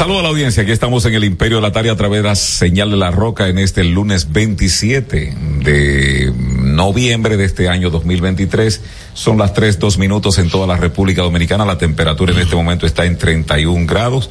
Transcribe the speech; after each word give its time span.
Saludos 0.00 0.20
a 0.20 0.22
la 0.22 0.28
audiencia. 0.30 0.62
Aquí 0.62 0.72
estamos 0.72 1.04
en 1.04 1.12
el 1.12 1.24
Imperio 1.24 1.58
de 1.58 1.62
la 1.62 1.72
Tarde 1.72 1.90
a 1.90 1.94
través 1.94 2.22
de 2.22 2.28
la 2.28 2.34
señal 2.34 2.90
de 2.90 2.96
la 2.96 3.10
roca 3.10 3.48
en 3.48 3.58
este 3.58 3.84
lunes 3.84 4.32
27 4.32 5.36
de 5.62 6.32
noviembre 6.80 7.36
de 7.36 7.44
este 7.44 7.68
año 7.68 7.90
2023. 7.90 8.80
Son 9.12 9.36
las 9.36 9.52
tres, 9.52 9.78
dos 9.78 9.98
minutos 9.98 10.38
en 10.38 10.48
toda 10.48 10.66
la 10.66 10.78
República 10.78 11.20
Dominicana. 11.20 11.66
La 11.66 11.76
temperatura 11.76 12.32
en 12.32 12.38
este 12.38 12.56
momento 12.56 12.86
está 12.86 13.04
en 13.04 13.18
31 13.18 13.84
grados. 13.86 14.30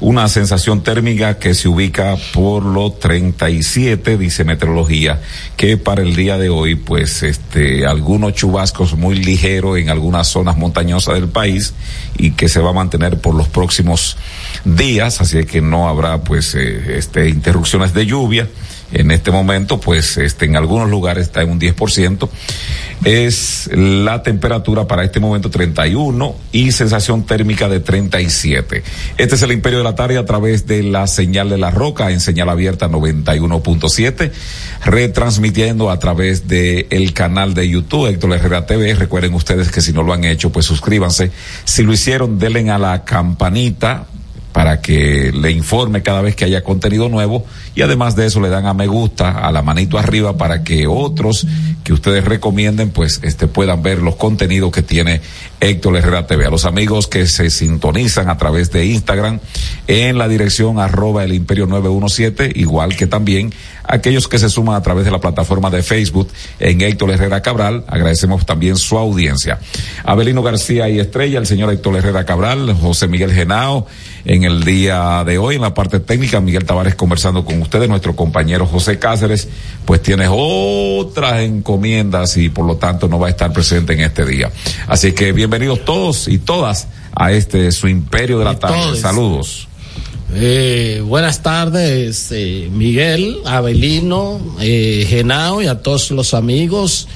Una 0.00 0.28
sensación 0.28 0.82
térmica 0.82 1.38
que 1.38 1.54
se 1.54 1.68
ubica 1.68 2.18
por 2.34 2.62
los 2.66 3.00
37, 3.00 4.18
dice 4.18 4.44
meteorología, 4.44 5.22
que 5.56 5.78
para 5.78 6.02
el 6.02 6.14
día 6.14 6.36
de 6.36 6.50
hoy, 6.50 6.74
pues, 6.74 7.22
este, 7.22 7.86
algunos 7.86 8.34
chubascos 8.34 8.94
muy 8.94 9.16
ligeros 9.16 9.78
en 9.78 9.88
algunas 9.88 10.28
zonas 10.28 10.58
montañosas 10.58 11.14
del 11.14 11.28
país 11.28 11.72
y 12.18 12.32
que 12.32 12.50
se 12.50 12.60
va 12.60 12.70
a 12.70 12.74
mantener 12.74 13.18
por 13.22 13.34
los 13.34 13.48
próximos 13.48 14.18
días, 14.66 15.22
así 15.22 15.42
que 15.46 15.62
no 15.62 15.88
habrá, 15.88 16.20
pues, 16.20 16.54
eh, 16.56 16.98
este, 16.98 17.30
interrupciones 17.30 17.94
de 17.94 18.04
lluvia 18.04 18.48
en 18.92 19.10
este 19.10 19.30
momento, 19.30 19.80
pues 19.80 20.16
este, 20.16 20.44
en 20.44 20.56
algunos 20.56 20.88
lugares 20.88 21.26
está 21.26 21.42
en 21.42 21.50
un 21.50 21.60
10%. 21.60 22.28
Es 23.04 23.68
la 23.72 24.22
temperatura 24.22 24.86
para 24.86 25.04
este 25.04 25.20
momento 25.20 25.50
31 25.50 26.34
y 26.52 26.72
sensación 26.72 27.24
térmica 27.24 27.68
de 27.68 27.80
37. 27.80 28.82
Este 29.18 29.34
es 29.34 29.42
el 29.42 29.52
Imperio 29.52 29.78
de 29.78 29.84
la 29.84 29.94
Tarde 29.94 30.18
a 30.18 30.24
través 30.24 30.66
de 30.66 30.82
la 30.82 31.06
señal 31.06 31.50
de 31.50 31.58
la 31.58 31.70
roca 31.70 32.10
en 32.10 32.20
señal 32.20 32.48
abierta 32.48 32.88
91.7, 32.88 34.30
retransmitiendo 34.84 35.90
a 35.90 35.98
través 35.98 36.48
de 36.48 36.86
el 36.90 37.12
canal 37.12 37.54
de 37.54 37.68
YouTube 37.68 38.06
Héctor 38.06 38.32
Herrera 38.32 38.66
TV. 38.66 38.94
Recuerden 38.94 39.34
ustedes 39.34 39.70
que 39.70 39.80
si 39.80 39.92
no 39.92 40.02
lo 40.02 40.12
han 40.12 40.24
hecho, 40.24 40.50
pues 40.50 40.66
suscríbanse. 40.66 41.30
Si 41.64 41.82
lo 41.82 41.92
hicieron, 41.92 42.38
denle 42.38 42.70
a 42.70 42.78
la 42.78 43.04
campanita 43.04 44.06
para 44.56 44.80
que 44.80 45.32
le 45.34 45.50
informe 45.50 46.02
cada 46.02 46.22
vez 46.22 46.34
que 46.34 46.46
haya 46.46 46.64
contenido 46.64 47.10
nuevo 47.10 47.44
y 47.74 47.82
además 47.82 48.16
de 48.16 48.24
eso 48.24 48.40
le 48.40 48.48
dan 48.48 48.64
a 48.64 48.72
me 48.72 48.86
gusta, 48.86 49.32
a 49.32 49.52
la 49.52 49.60
manito 49.60 49.98
arriba 49.98 50.38
para 50.38 50.64
que 50.64 50.86
otros 50.86 51.46
que 51.84 51.92
ustedes 51.92 52.24
recomienden 52.24 52.88
pues 52.88 53.20
este 53.22 53.48
puedan 53.48 53.82
ver 53.82 53.98
los 53.98 54.16
contenidos 54.16 54.72
que 54.72 54.80
tiene 54.80 55.20
Héctor 55.60 55.98
Herrera 55.98 56.26
TV. 56.26 56.46
A 56.46 56.50
los 56.50 56.64
amigos 56.64 57.06
que 57.06 57.26
se 57.26 57.50
sintonizan 57.50 58.30
a 58.30 58.38
través 58.38 58.72
de 58.72 58.86
Instagram 58.86 59.40
en 59.88 60.16
la 60.16 60.26
dirección 60.26 60.80
arroba 60.80 61.22
el 61.22 61.34
imperio 61.34 61.66
917, 61.66 62.52
igual 62.58 62.96
que 62.96 63.06
también 63.06 63.52
aquellos 63.84 64.26
que 64.26 64.38
se 64.38 64.48
suman 64.48 64.74
a 64.74 64.82
través 64.82 65.04
de 65.04 65.10
la 65.10 65.20
plataforma 65.20 65.70
de 65.70 65.82
Facebook 65.82 66.28
en 66.58 66.80
Héctor 66.80 67.10
Herrera 67.10 67.42
Cabral. 67.42 67.84
Agradecemos 67.88 68.44
también 68.46 68.76
su 68.76 68.98
audiencia. 68.98 69.58
Abelino 70.04 70.42
García 70.42 70.88
y 70.88 70.98
Estrella, 70.98 71.38
el 71.38 71.46
señor 71.46 71.72
Héctor 71.72 71.96
Herrera 71.96 72.24
Cabral, 72.24 72.74
José 72.80 73.06
Miguel 73.06 73.32
Genao, 73.32 73.86
en 74.26 74.42
el 74.42 74.64
día 74.64 75.22
de 75.24 75.38
hoy 75.38 75.54
en 75.54 75.62
la 75.62 75.72
parte 75.72 76.00
técnica, 76.00 76.40
Miguel 76.40 76.64
Tavares 76.64 76.96
conversando 76.96 77.44
con 77.44 77.62
ustedes, 77.62 77.88
nuestro 77.88 78.16
compañero 78.16 78.66
José 78.66 78.98
Cáceres, 78.98 79.48
pues 79.84 80.02
tiene 80.02 80.26
otras 80.28 81.42
encomiendas 81.42 82.36
y 82.36 82.48
por 82.48 82.66
lo 82.66 82.76
tanto 82.76 83.06
no 83.06 83.20
va 83.20 83.28
a 83.28 83.30
estar 83.30 83.52
presente 83.52 83.92
en 83.92 84.00
este 84.00 84.24
día. 84.24 84.50
Así 84.88 85.12
que 85.12 85.30
bienvenidos 85.30 85.84
todos 85.84 86.26
y 86.26 86.38
todas 86.38 86.88
a 87.14 87.30
este 87.30 87.70
su 87.70 87.86
imperio 87.86 88.40
de 88.40 88.44
la 88.44 88.58
tarde. 88.58 89.00
Saludos. 89.00 89.68
Eh, 90.34 91.02
buenas 91.04 91.40
tardes, 91.44 92.32
eh, 92.32 92.68
Miguel, 92.72 93.38
Abelino, 93.46 94.40
eh, 94.60 95.06
Genao 95.08 95.62
y 95.62 95.68
a 95.68 95.82
todos 95.82 96.10
los 96.10 96.34
amigos 96.34 97.06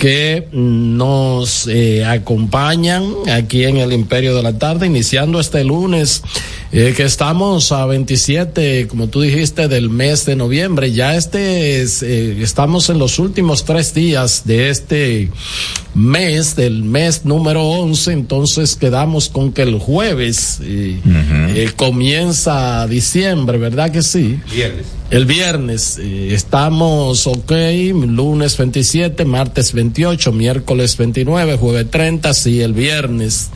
que 0.00 0.48
nos 0.52 1.66
eh, 1.66 2.06
acompañan 2.06 3.04
aquí 3.30 3.64
en 3.64 3.76
el 3.76 3.92
Imperio 3.92 4.34
de 4.34 4.42
la 4.42 4.58
Tarde, 4.58 4.86
iniciando 4.86 5.38
este 5.38 5.62
lunes, 5.62 6.22
eh, 6.72 6.94
que 6.96 7.02
estamos 7.04 7.72
a 7.72 7.86
27, 7.86 8.86
como 8.88 9.08
tú 9.08 9.20
dijiste, 9.20 9.68
del 9.68 9.90
mes 9.90 10.24
de 10.26 10.36
noviembre. 10.36 10.92
Ya 10.92 11.16
este 11.16 11.82
es, 11.82 12.02
eh, 12.02 12.40
estamos 12.42 12.90
en 12.90 12.98
los 12.98 13.18
últimos 13.18 13.64
tres 13.64 13.92
días 13.94 14.42
de 14.44 14.70
este 14.70 15.30
mes, 15.94 16.56
del 16.56 16.82
mes 16.82 17.24
número 17.24 17.62
11, 17.64 18.12
entonces 18.12 18.76
quedamos 18.76 19.28
con 19.28 19.52
que 19.52 19.62
el 19.62 19.78
jueves 19.78 20.60
comienza 21.76 22.86
diciembre, 22.86 23.58
¿verdad 23.58 23.90
que 23.90 24.02
sí? 24.02 24.38
Viernes. 24.52 25.00
El 25.10 25.26
viernes 25.26 25.98
eh, 25.98 26.34
estamos 26.34 27.26
ok, 27.26 27.50
lunes 28.06 28.56
27, 28.56 29.24
martes 29.24 29.72
28, 29.72 30.30
miércoles 30.30 30.96
29, 30.96 31.56
jueves 31.56 31.90
30, 31.90 32.32
sí, 32.32 32.60
el 32.60 32.74
viernes 32.74 33.48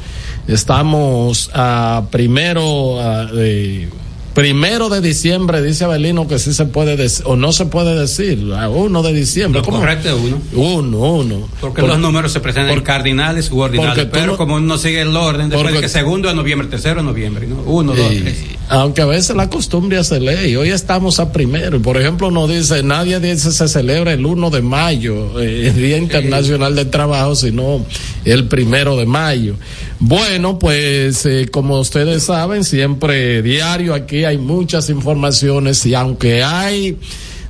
estamos 0.47 1.51
a 1.55 2.05
primero 2.11 3.01
a, 3.01 3.29
eh, 3.35 3.89
primero 4.35 4.89
de 4.89 5.01
diciembre, 5.01 5.63
dice 5.63 5.85
Abelino 5.85 6.27
que 6.27 6.39
sí 6.39 6.53
se 6.53 6.67
puede 6.67 6.97
decir, 6.97 7.25
o 7.27 7.37
no 7.37 7.53
se 7.53 7.67
puede 7.67 7.99
decir, 7.99 8.53
a 8.53 8.69
uno 8.69 9.03
de 9.03 9.13
diciembre. 9.13 9.63
No, 9.63 9.67
correcto, 9.67 10.17
uno. 10.17 10.41
Uno, 10.53 10.99
uno. 10.99 11.49
Porque 11.61 11.81
Por, 11.81 11.91
los 11.91 11.99
números 12.01 12.33
se 12.33 12.41
presentan 12.41 12.77
en 12.77 12.83
cardinales 12.83 13.51
u 13.51 13.61
ordinales, 13.61 14.09
pero 14.11 14.27
no, 14.33 14.37
como 14.37 14.57
uno 14.57 14.77
sigue 14.77 15.01
el 15.01 15.17
orden, 15.17 15.49
después 15.49 15.63
porque, 15.63 15.77
de 15.77 15.83
que 15.83 15.89
segundo 15.89 16.29
de 16.29 16.35
noviembre, 16.35 16.67
tercero 16.69 16.97
de 16.97 17.05
noviembre, 17.05 17.47
¿no? 17.47 17.63
Uno, 17.63 17.95
dos, 17.95 18.09
tres. 18.09 18.45
Aunque 18.69 19.03
a 19.03 19.07
veces 19.07 19.37
la 19.37 19.51
costumbre 19.51 19.99
hace 19.99 20.21
ley, 20.21 20.57
hoy 20.57 20.71
estamos 20.71 21.21
a 21.21 21.33
primero, 21.33 21.81
por 21.83 21.99
ejemplo, 21.99 22.31
no 22.31 22.49
dice, 22.49 22.83
nadie 22.83 23.21
dice 23.21 23.53
se 23.53 23.69
celebra 23.69 24.13
el 24.13 24.25
1 24.25 24.51
de 24.51 24.63
mayo, 24.63 25.39
eh, 25.41 25.69
el 25.69 25.77
Día 25.77 25.99
Internacional 25.99 26.75
del 26.75 26.89
Trabajo, 26.89 27.35
sino 27.35 27.85
el 28.25 28.49
primero 28.49 28.97
de 28.97 29.07
mayo. 29.07 29.57
Bueno, 30.01 30.59
pues 30.59 31.27
eh, 31.27 31.49
como 31.51 31.79
ustedes 31.79 32.25
saben, 32.25 32.65
siempre 32.65 33.43
diario 33.43 33.95
aquí 33.95 34.25
hay 34.25 34.39
muchas 34.39 34.89
informaciones 34.89 35.85
y 35.85 35.95
aunque 35.95 36.43
hay 36.43 36.97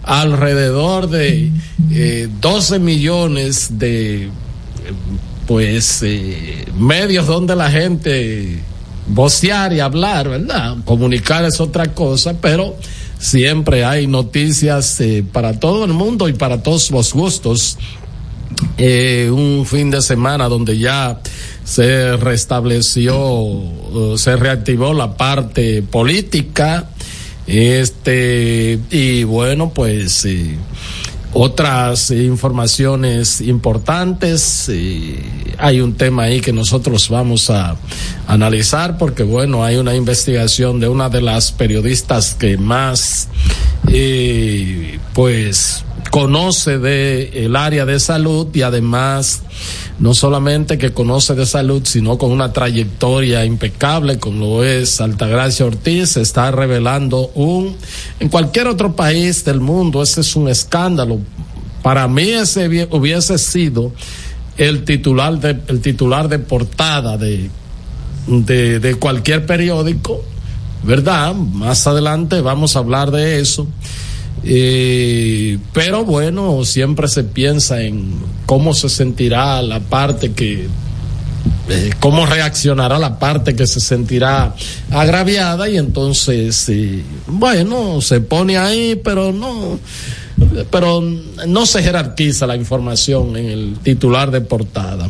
alrededor 0.03 1.09
de 1.09 1.51
eh, 1.93 2.29
12 2.41 2.79
millones 2.79 3.79
de 3.79 4.29
pues 5.47 6.03
eh, 6.03 6.65
medios 6.79 7.27
donde 7.27 7.57
la 7.57 7.71
gente 7.71 8.61
vocear 9.07 9.73
y 9.73 9.81
hablar, 9.81 10.29
¿verdad? 10.29 10.77
Comunicar 10.85 11.45
es 11.45 11.61
otra 11.61 11.93
cosa, 11.95 12.35
pero 12.41 12.77
siempre 13.19 13.85
hay 13.85 14.07
noticias 14.07 15.01
eh, 15.01 15.25
para 15.31 15.59
todo 15.59 15.85
el 15.85 15.93
mundo 15.93 16.29
y 16.29 16.33
para 16.33 16.63
todos 16.63 16.91
los 16.91 17.13
gustos. 17.13 17.79
Eh, 18.79 19.31
un 19.33 19.67
fin 19.67 19.91
de 19.91 20.01
semana 20.01 20.49
donde 20.49 20.79
ya 20.79 21.21
se 21.65 22.17
restableció, 22.17 23.17
uh, 23.19 24.17
se 24.17 24.37
reactivó 24.37 24.93
la 24.93 25.17
parte 25.17 25.83
política, 25.83 26.91
este, 27.47 28.79
y 28.91 29.25
bueno, 29.25 29.71
pues, 29.71 30.25
eh, 30.25 30.57
otras 31.35 32.11
informaciones 32.13 33.41
importantes. 33.41 34.69
Eh, 34.69 35.19
hay 35.59 35.81
un 35.81 35.95
tema 35.95 36.25
ahí 36.25 36.41
que 36.41 36.53
nosotros 36.53 37.09
vamos 37.09 37.51
a 37.51 37.77
analizar 38.27 38.97
porque, 38.97 39.25
bueno, 39.25 39.65
hay 39.65 39.77
una 39.77 39.95
investigación 39.95 40.81
de 40.81 40.89
una 40.89 41.11
de 41.11 41.21
las 41.21 41.53
periodistas 41.53 42.35
que 42.35 42.57
más, 42.57 43.29
eh, 43.89 44.99
pues, 45.13 45.85
conoce 46.15 46.79
de 46.79 47.45
el 47.45 47.57
área 47.57 47.85
de 47.85 47.99
salud 47.99 48.47
y 48.55 48.63
además 48.63 49.43
no 49.99 50.15
solamente 50.15 50.79
que 50.79 50.93
conoce 50.93 51.35
de 51.35 51.45
salud, 51.45 51.83
sino 51.85 52.19
con 52.19 52.31
una 52.31 52.53
trayectoria 52.53 53.45
impecable, 53.45 54.21
como 54.21 54.59
lo 54.59 54.65
es 54.65 55.01
Altagracia 55.01 55.67
Ortiz, 55.67 56.17
está 56.17 56.53
revelando 56.53 57.33
un, 57.35 57.77
en 58.21 58.29
cualquier 58.29 58.69
otro 58.69 58.95
país 58.95 59.45
del 59.45 59.59
mundo, 59.59 60.05
ese 60.05 60.21
es 60.21 60.37
un 60.37 60.49
escándalo. 60.49 61.19
Para 61.83 62.07
mí 62.07 62.31
ese 62.31 62.87
hubiese 62.93 63.37
sido 63.37 63.91
el 64.57 64.85
titular 64.85 65.41
de, 65.41 65.59
el 65.67 65.81
titular 65.81 66.29
de 66.29 66.39
portada 66.39 67.17
de, 67.19 67.51
de, 68.29 68.79
de 68.79 68.95
cualquier 68.95 69.47
periódico, 69.47 70.23
¿verdad? 70.85 71.35
Más 71.35 71.89
adelante 71.89 72.41
vamos 72.41 72.77
a 72.77 72.79
hablar 72.79 73.11
de 73.11 73.41
eso. 73.41 73.67
Eh, 74.43 75.59
pero 75.73 76.05
bueno, 76.05 76.65
siempre 76.65 77.09
se 77.09 77.25
piensa 77.25 77.81
en 77.83 78.15
cómo 78.47 78.75
se 78.75 78.89
sentirá 78.89 79.63
la 79.63 79.81
parte 79.81 80.33
que, 80.33 80.69
eh, 81.69 81.91
cómo 81.99 82.27
reaccionará 82.27 82.99
la 82.99 83.19
parte 83.19 83.57
que 83.57 83.67
se 83.67 83.81
sentirá 83.81 84.55
agraviada 84.91 85.67
y 85.69 85.79
entonces, 85.79 86.69
eh, 86.69 87.03
bueno, 87.27 88.03
se 88.03 88.21
pone 88.21 88.59
ahí, 88.59 89.01
pero 89.03 89.33
no, 89.33 89.79
pero 90.71 91.03
no 91.47 91.65
se 91.65 91.83
jerarquiza 91.83 92.47
la 92.47 92.57
información 92.57 93.35
en 93.39 93.47
el 93.47 93.79
titular 93.83 94.31
de 94.31 94.43
portada. 94.43 95.09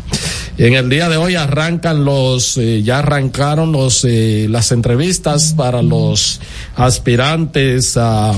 En 0.57 0.75
el 0.75 0.89
día 0.89 1.09
de 1.09 1.17
hoy 1.17 1.35
arrancan 1.35 2.05
los, 2.05 2.57
eh, 2.57 2.85
ya 2.85 3.01
arrancaron 3.01 3.73
los, 3.73 4.05
las 4.05 4.71
entrevistas 4.71 5.55
para 5.57 5.83
los 5.83 6.41
aspirantes 6.77 7.97
a 7.97 8.33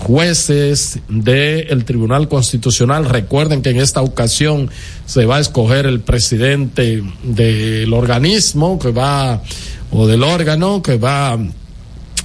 jueces 0.00 0.98
del 1.08 1.84
Tribunal 1.84 2.28
Constitucional. 2.28 3.04
Recuerden 3.04 3.62
que 3.62 3.70
en 3.70 3.78
esta 3.78 4.02
ocasión 4.02 4.70
se 5.06 5.26
va 5.26 5.36
a 5.36 5.40
escoger 5.40 5.86
el 5.86 6.00
presidente 6.00 7.02
del 7.22 7.92
organismo 7.92 8.78
que 8.78 8.90
va, 8.90 9.42
o 9.90 10.06
del 10.06 10.22
órgano 10.22 10.82
que 10.82 10.96
va 10.96 11.38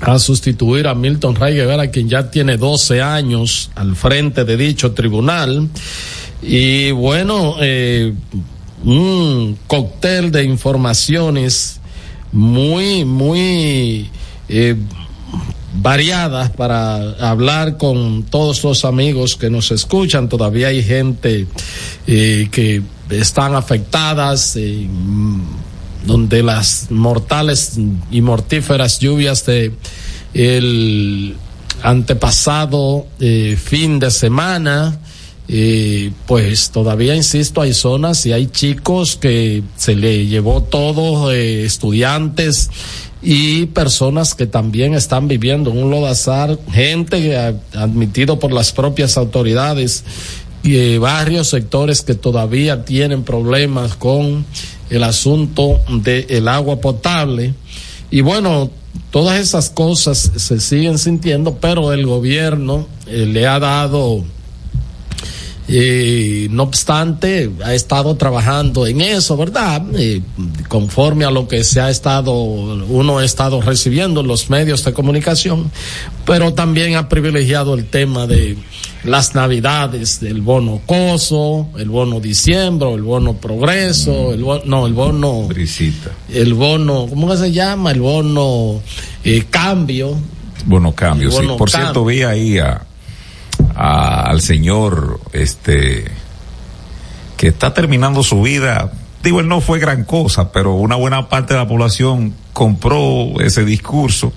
a 0.01 0.19
sustituir 0.19 0.88
a 0.88 0.95
Milton 0.95 1.36
Ray 1.36 1.56
Guevara, 1.56 1.90
quien 1.90 2.10
ya 2.10 2.30
tiene 2.30 2.57
12 2.57 3.01
años 3.01 3.72
al 3.75 3.96
frente 3.96 4.44
de 4.44 4.57
dicho 4.57 4.92
tribunal. 4.92 5.69
Y 6.42 6.92
bueno, 6.92 7.56
eh, 7.62 8.13
un 8.84 9.57
cóctel 9.68 10.31
de 10.31 10.44
informaciones 10.44 11.80
muy, 12.31 13.06
muy 13.06 14.10
eh, 14.50 14.75
variadas 15.74 16.52
para 16.52 17.14
hablar 17.30 17.78
con 17.78 18.24
todos 18.24 18.64
los 18.64 18.86
amigos 18.86 19.36
que 19.36 19.50
nos 19.50 19.72
escuchan. 19.72 20.30
Todavía 20.30 20.68
hay 20.68 20.84
gente 20.84 21.48
eh, 22.08 22.48
que 22.52 22.81
están 23.10 23.56
afectadas, 23.56 24.56
eh, 24.56 24.88
donde 26.06 26.44
las 26.44 26.92
mortales 26.92 27.74
y 28.12 28.22
mortíferas 28.22 29.00
lluvias 29.00 29.46
de 29.46 29.72
el 30.34 31.36
antepasado 31.81 33.08
eh, 33.20 33.58
fin 33.62 34.00
de 34.00 34.12
semana, 34.12 35.00
pues 36.25 36.72
todavía 36.72 37.16
insisto, 37.16 37.62
hay 37.62 37.74
zonas 37.74 38.25
y 38.25 38.31
hay 38.31 38.48
chicos 38.48 39.18
que 39.18 39.62
se 39.75 39.96
le 39.96 40.25
llevó 40.25 40.64
todo, 40.64 41.31
estudiantes 41.31 42.70
y 43.24 43.68
personas 43.68 44.36
que 44.36 44.46
también 44.46 44.94
están 44.94 45.30
viviendo 45.30 45.72
en 45.72 45.81
un 45.81 45.90
lodazar, 45.90 46.60
gente 46.72 47.56
admitido 47.74 48.38
por 48.38 48.52
las 48.52 48.74
propias 48.74 49.18
autoridades 49.18 50.04
y 50.62 50.98
varios 50.98 51.48
sectores 51.48 52.02
que 52.02 52.16
todavía 52.16 52.84
tienen 52.84 53.24
problemas 53.24 53.96
con 53.96 54.46
el 54.90 55.04
asunto 55.04 55.80
del 55.90 56.48
agua 56.48 56.81
potable. 56.81 57.54
Y 58.12 58.22
bueno, 58.22 58.70
todas 59.10 59.40
esas 59.40 59.70
cosas 59.70 60.31
se 60.36 60.60
siguen 60.60 60.98
sintiendo, 60.98 61.56
pero 61.56 61.94
el 61.94 62.06
gobierno 62.06 62.88
eh, 63.08 63.25
le 63.25 63.48
ha 63.48 63.60
dado 63.60 64.24
y 65.68 66.48
no 66.50 66.63
obstante, 66.63 67.50
ha 67.63 67.74
estado 67.74 68.15
trabajando 68.15 68.86
en 68.86 69.00
eso, 69.00 69.38
¿verdad? 69.38 69.81
conforme 70.68 71.24
a 71.24 71.31
lo 71.31 71.48
que 71.48 71.63
se 71.63 71.80
ha 71.80 71.89
estado, 71.89 72.33
uno 72.33 73.19
ha 73.19 73.25
estado 73.25 73.62
recibiendo 73.62 74.21
en 74.21 74.27
los 74.27 74.50
medios 74.50 74.83
de 74.83 74.94
comunicación, 74.94 75.71
pero 76.25 76.54
también 76.54 76.95
ha 76.95 77.07
privilegiado 77.07 77.75
el 77.75 77.86
tema 77.86 78.27
de 78.27 78.57
las 79.06 79.36
navidades, 79.36 80.19
del 80.19 80.42
bono 80.42 80.81
coso, 80.86 81.69
el 81.77 81.89
bono 81.89 82.19
diciembre, 82.19 82.94
el 82.94 83.01
bono 83.01 83.36
progreso, 83.36 84.33
el 84.33 84.44
bono, 84.44 84.63
no, 84.65 84.86
el 84.86 84.94
bono, 84.94 85.48
el 86.30 86.54
bono, 86.54 87.07
¿cómo 87.10 87.36
se 87.38 87.51
llama? 87.51 87.92
El 87.92 88.01
bono 88.01 88.81
eh, 89.24 89.45
cambio. 89.50 90.18
Bono 90.65 90.94
cambio, 90.94 91.31
sí. 91.31 91.45
Por 91.57 91.69
cierto, 91.69 92.04
vi 92.06 92.24
ahí 92.24 92.57
a 92.57 92.81
al 93.75 94.42
señor 94.42 95.19
este 95.33 96.06
que 97.38 97.48
está 97.48 97.74
terminando 97.74 98.24
su 98.24 98.42
vida. 98.42 98.92
Digo, 99.24 99.39
él 99.39 99.48
no 99.48 99.62
fue 99.62 99.80
gran 99.80 100.04
cosa, 100.04 100.51
pero 100.51 100.75
una 100.75 100.95
buena 100.95 101.30
parte 101.30 101.54
de 101.54 101.60
la 101.60 101.68
población 101.68 102.33
compró 102.54 103.39
ese 103.42 103.65
discurso 103.65 104.33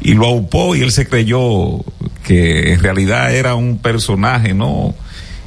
y 0.00 0.14
lo 0.14 0.26
aupó 0.26 0.76
y 0.76 0.82
él 0.82 0.92
se 0.92 1.08
creyó 1.08 1.84
que 2.24 2.72
en 2.72 2.80
realidad 2.80 3.34
era 3.34 3.54
un 3.54 3.78
personaje, 3.78 4.54
¿no? 4.54 4.94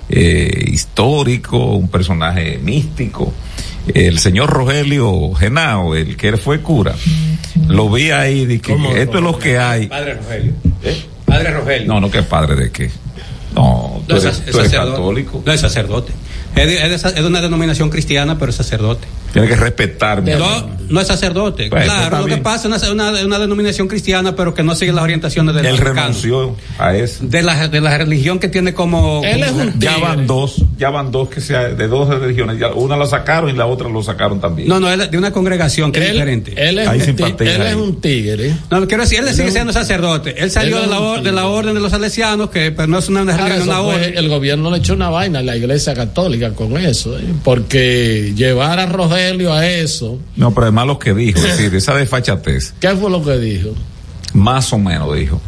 Eh, 0.10 0.66
histórico, 0.68 1.58
un 1.76 1.88
personaje 1.88 2.58
místico. 2.58 3.34
El 3.94 4.20
señor 4.20 4.50
Rogelio 4.50 5.34
Genao, 5.34 5.96
el 5.96 6.18
que 6.18 6.30
él 6.30 6.38
fue 6.38 6.62
cura, 6.62 6.96
lo 7.68 7.90
vi 7.90 8.12
ahí, 8.12 8.60
que 8.60 8.74
esto 8.98 9.18
es 9.18 9.24
lo 9.24 9.38
que 9.38 9.58
hay. 9.58 9.88
Padre 9.88 10.16
Rogelio. 10.16 10.54
¿Eh? 10.84 11.06
Padre 11.30 11.52
Rogelio. 11.52 11.88
No, 11.88 12.00
no 12.00 12.12
que 12.12 12.24
padre 12.24 12.56
de 12.56 12.72
qué. 12.72 12.90
No, 13.56 14.02
tú, 14.08 14.16
eres, 14.16 14.42
católico. 14.72 15.42
No 15.46 15.52
es 15.52 15.62
sacerdote. 15.62 16.14
Es 16.56 17.16
de, 17.16 17.24
una 17.26 17.42
denominación 17.42 17.90
cristiana, 17.90 18.38
pero 18.38 18.52
es 18.52 18.56
sacerdote. 18.56 19.08
Tiene 19.34 19.48
que 19.48 19.56
respetarme. 19.56 20.36
No, 20.36 20.70
no 20.90 21.02
es 21.02 21.08
sacerdote. 21.08 21.70
Pues, 21.70 21.86
claro, 21.86 22.20
lo 22.20 22.26
que 22.26 22.38
pasa 22.38 22.68
es 22.76 22.90
una, 22.90 23.12
una, 23.12 23.40
denominación 23.40 23.88
cristiana, 23.88 24.36
pero 24.36 24.54
que 24.54 24.64
no 24.64 24.76
sigue 24.76 24.92
las 24.92 25.04
orientaciones 25.04 25.56
del 25.56 25.66
Él 25.66 25.78
renunció 25.78 26.56
a 26.78 26.96
eso. 26.96 27.26
De 27.26 27.44
la, 27.44 27.68
de 27.68 27.82
la 27.82 27.98
religión 27.98 28.40
que 28.40 28.48
tiene 28.48 28.74
como. 28.74 29.22
Él 29.24 29.44
es 29.44 29.52
un 29.52 29.80
ya 29.80 29.98
van 29.98 30.28
dos, 30.28 30.64
ya 30.78 30.90
van 30.90 31.12
dos 31.12 31.30
que 31.30 31.42
sea 31.42 31.70
de 31.70 31.88
dos 31.88 32.10
religiones. 32.10 32.60
Ya 32.60 32.70
una 32.70 32.98
la 32.98 33.06
sacaron 33.06 33.50
y 33.50 33.54
la 33.54 33.66
otra 33.68 33.90
lo 33.90 34.02
sacaron 34.02 34.40
también. 34.40 34.68
No, 34.68 34.80
no, 34.80 34.92
él 34.92 35.10
de 35.10 35.18
una 35.18 35.32
congregación 35.32 35.92
que 35.92 36.04
es 36.04 36.14
diferente. 36.14 36.54
Él 36.58 36.80
es, 36.80 36.88
un, 36.88 37.20
él 37.40 37.62
es 37.62 37.76
un 37.76 38.02
tigre. 38.02 38.56
No, 38.70 38.88
quiero 38.88 39.04
decir, 39.04 39.20
él, 39.20 39.34
sigue 39.34 39.52
siendo 39.52 39.74
sacerdote. 39.74 40.42
Él 40.42 40.52
salió 40.52 40.82
de, 40.82 40.88
la, 40.88 41.22
de 41.22 41.32
la 41.32 41.48
orden 41.48 41.74
de 41.74 41.80
los 41.80 41.92
salesianos, 41.92 42.50
que 42.50 42.72
pero 42.72 42.88
no 42.88 43.00
es 43.00 43.10
una, 43.10 43.24
religión, 43.24 43.64
una 43.64 43.82
orden. 43.82 44.18
El 44.18 44.30
gobierno 44.30 44.72
le 44.72 44.78
echó 44.78 44.94
una 44.94 45.10
vaina 45.10 45.40
a 45.40 45.44
la 45.44 45.56
iglesia 45.56 45.94
católica 45.94 46.52
con 46.54 46.78
eso, 46.78 47.18
¿eh? 47.18 47.24
porque 47.44 48.34
llevar 48.36 48.80
a 48.80 48.86
Rogelio 49.20 49.54
a 49.54 49.68
eso. 49.68 50.20
No, 50.36 50.52
pero 50.52 50.64
además 50.64 50.88
lo 50.88 51.00
que 51.00 51.14
dijo, 51.14 51.40
es 51.40 51.58
decir, 51.58 51.76
esa 51.76 51.94
desfachatez. 51.96 52.74
¿Qué 52.80 52.90
fue 52.96 53.10
lo 53.10 53.24
que 53.24 53.38
dijo? 53.38 53.70
Más 54.34 54.72
o 54.74 54.78
menos 54.78 55.16
dijo. 55.16 55.42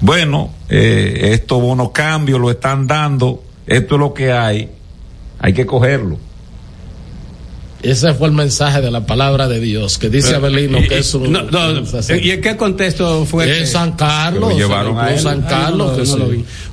Bueno, 0.00 0.52
eh, 0.68 1.30
esto 1.32 1.60
bono 1.60 1.92
cambio 1.92 2.38
lo 2.38 2.50
están 2.50 2.86
dando, 2.86 3.42
esto 3.66 3.94
es 3.94 3.98
lo 3.98 4.12
que 4.12 4.32
hay, 4.32 4.70
hay 5.38 5.52
que 5.52 5.64
cogerlo. 5.64 6.18
Ese 7.84 8.14
fue 8.14 8.28
el 8.28 8.34
mensaje 8.34 8.80
de 8.80 8.90
la 8.90 9.04
palabra 9.04 9.46
de 9.46 9.60
Dios, 9.60 9.98
que 9.98 10.08
dice 10.08 10.34
Abelino 10.34 10.78
que 10.88 10.98
es 10.98 11.14
un... 11.14 11.36
¿Y 12.22 12.30
en 12.30 12.40
qué 12.40 12.56
contexto 12.56 13.24
fue? 13.26 13.60
En 13.60 13.66
San 13.66 13.92
Carlos. 13.92 14.54
llevaron 14.56 14.98
a 14.98 15.16
San 15.18 15.42
Carlos. 15.42 16.16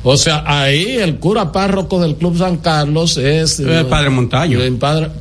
O 0.03 0.17
sea, 0.17 0.43
ahí 0.45 0.97
el 0.97 1.17
cura 1.17 1.51
párroco 1.51 1.99
del 1.99 2.15
Club 2.15 2.37
San 2.37 2.57
Carlos 2.57 3.17
es... 3.17 3.59
El 3.59 3.85
padre 3.87 4.09
Montaño. 4.09 4.59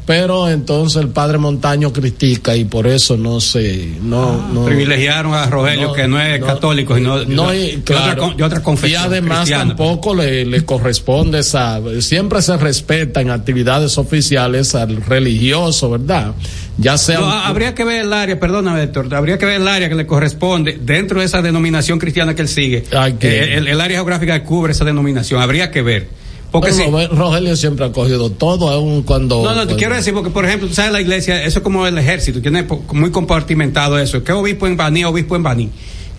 pero 0.07 0.49
entonces 0.49 1.03
el 1.03 1.09
padre 1.09 1.39
Montaño 1.39 1.93
critica 1.93 2.57
y 2.57 2.65
por 2.65 2.87
eso 2.87 3.17
no 3.17 3.41
se... 3.41 3.95
No, 4.03 4.31
ah, 4.31 4.65
privilegiaron 4.65 5.35
a 5.35 5.47
Rogelio, 5.47 5.93
que 5.93 6.07
no 6.07 6.21
es 6.21 6.43
católico, 6.43 6.95
sino 6.95 7.25
no, 7.25 7.53
y, 7.53 7.83
claro, 7.85 8.33
otra, 8.43 8.63
confesión. 8.63 9.03
Y 9.03 9.05
además 9.05 9.51
tampoco 9.51 10.15
le, 10.15 10.47
le 10.47 10.65
corresponde 10.65 11.41
esa... 11.41 11.81
Siempre 12.01 12.43
se 12.43 12.57
respeta 12.57 13.21
en 13.21 13.31
actividades 13.31 13.99
oficiales 13.99 14.75
al 14.75 14.97
religioso 15.05 15.80
¿verdad? 15.89 16.35
Ya 16.79 16.99
sea. 16.99 17.47
habría 17.47 17.75
que 17.75 17.85
ver 17.85 18.05
el 18.05 18.13
área, 18.13 18.41
perdóname, 18.41 18.83
Héctor, 18.83 19.15
habría 19.15 19.39
que 19.39 19.47
ver 19.47 19.61
el 19.61 19.69
área 19.69 19.89
que 19.89 19.95
le 19.95 20.07
corresponde 20.07 20.79
dentro 20.81 21.21
de 21.21 21.27
esa 21.27 21.43
denominación 21.43 21.99
cristiana 21.99 22.35
que 22.35 22.43
él 22.43 22.49
sigue. 22.49 22.85
Eh, 23.21 23.55
el, 23.57 23.81
área 23.81 23.99
geográfica 23.99 24.39
que 24.41 24.45
cubre 24.45 24.73
esa 24.73 24.85
denominación, 24.85 25.41
habría 25.41 25.71
que 25.71 25.83
ver. 25.83 26.09
Porque 26.51 26.73
si, 26.73 26.83
Rogelio 27.13 27.55
siempre 27.55 27.87
ha 27.87 27.93
cogido 27.93 28.31
todo, 28.31 28.69
aún 28.71 29.05
cuando. 29.05 29.43
No, 29.45 29.55
no, 29.55 29.69
te 29.69 29.77
quiero 29.77 29.95
decir, 29.95 30.13
porque 30.13 30.31
por 30.31 30.45
ejemplo, 30.45 30.67
tú 30.67 30.75
sabes, 30.75 30.91
la 30.91 31.01
iglesia, 31.01 31.45
eso 31.45 31.61
es 31.61 31.63
como 31.63 31.87
el 31.87 31.97
ejército, 31.97 32.43
tiene 32.43 32.67
muy 32.93 33.11
compartimentado 33.13 33.99
eso. 33.99 34.25
¿Qué 34.25 34.33
obispo 34.33 34.67
en 34.67 34.77
Baní, 34.77 35.05
obispo 35.05 35.37
en 35.37 35.43
Baní? 35.45 35.71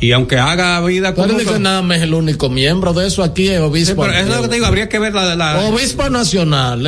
Y 0.02 0.12
aunque 0.14 0.38
haga 0.38 0.82
vida 0.82 1.14
como 1.14 1.38
que 1.38 1.60
nada 1.60 1.84
más 1.84 2.00
el 2.00 2.16
único 2.16 2.50
miembro 2.50 2.92
de 2.92 3.08
eso 3.08 3.24
aquí 3.24 3.48
es 3.48 3.60
obispo. 3.60 4.06
eso 4.08 4.20
es 4.20 4.36
lo 4.36 4.42
que 4.42 4.48
te 4.48 4.56
digo, 4.56 4.66
habría 4.66 4.90
que 4.90 4.98
ver 4.98 5.14
la, 5.14 5.36
la... 5.36 5.60
obispo 5.60 6.10
nacional. 6.10 6.86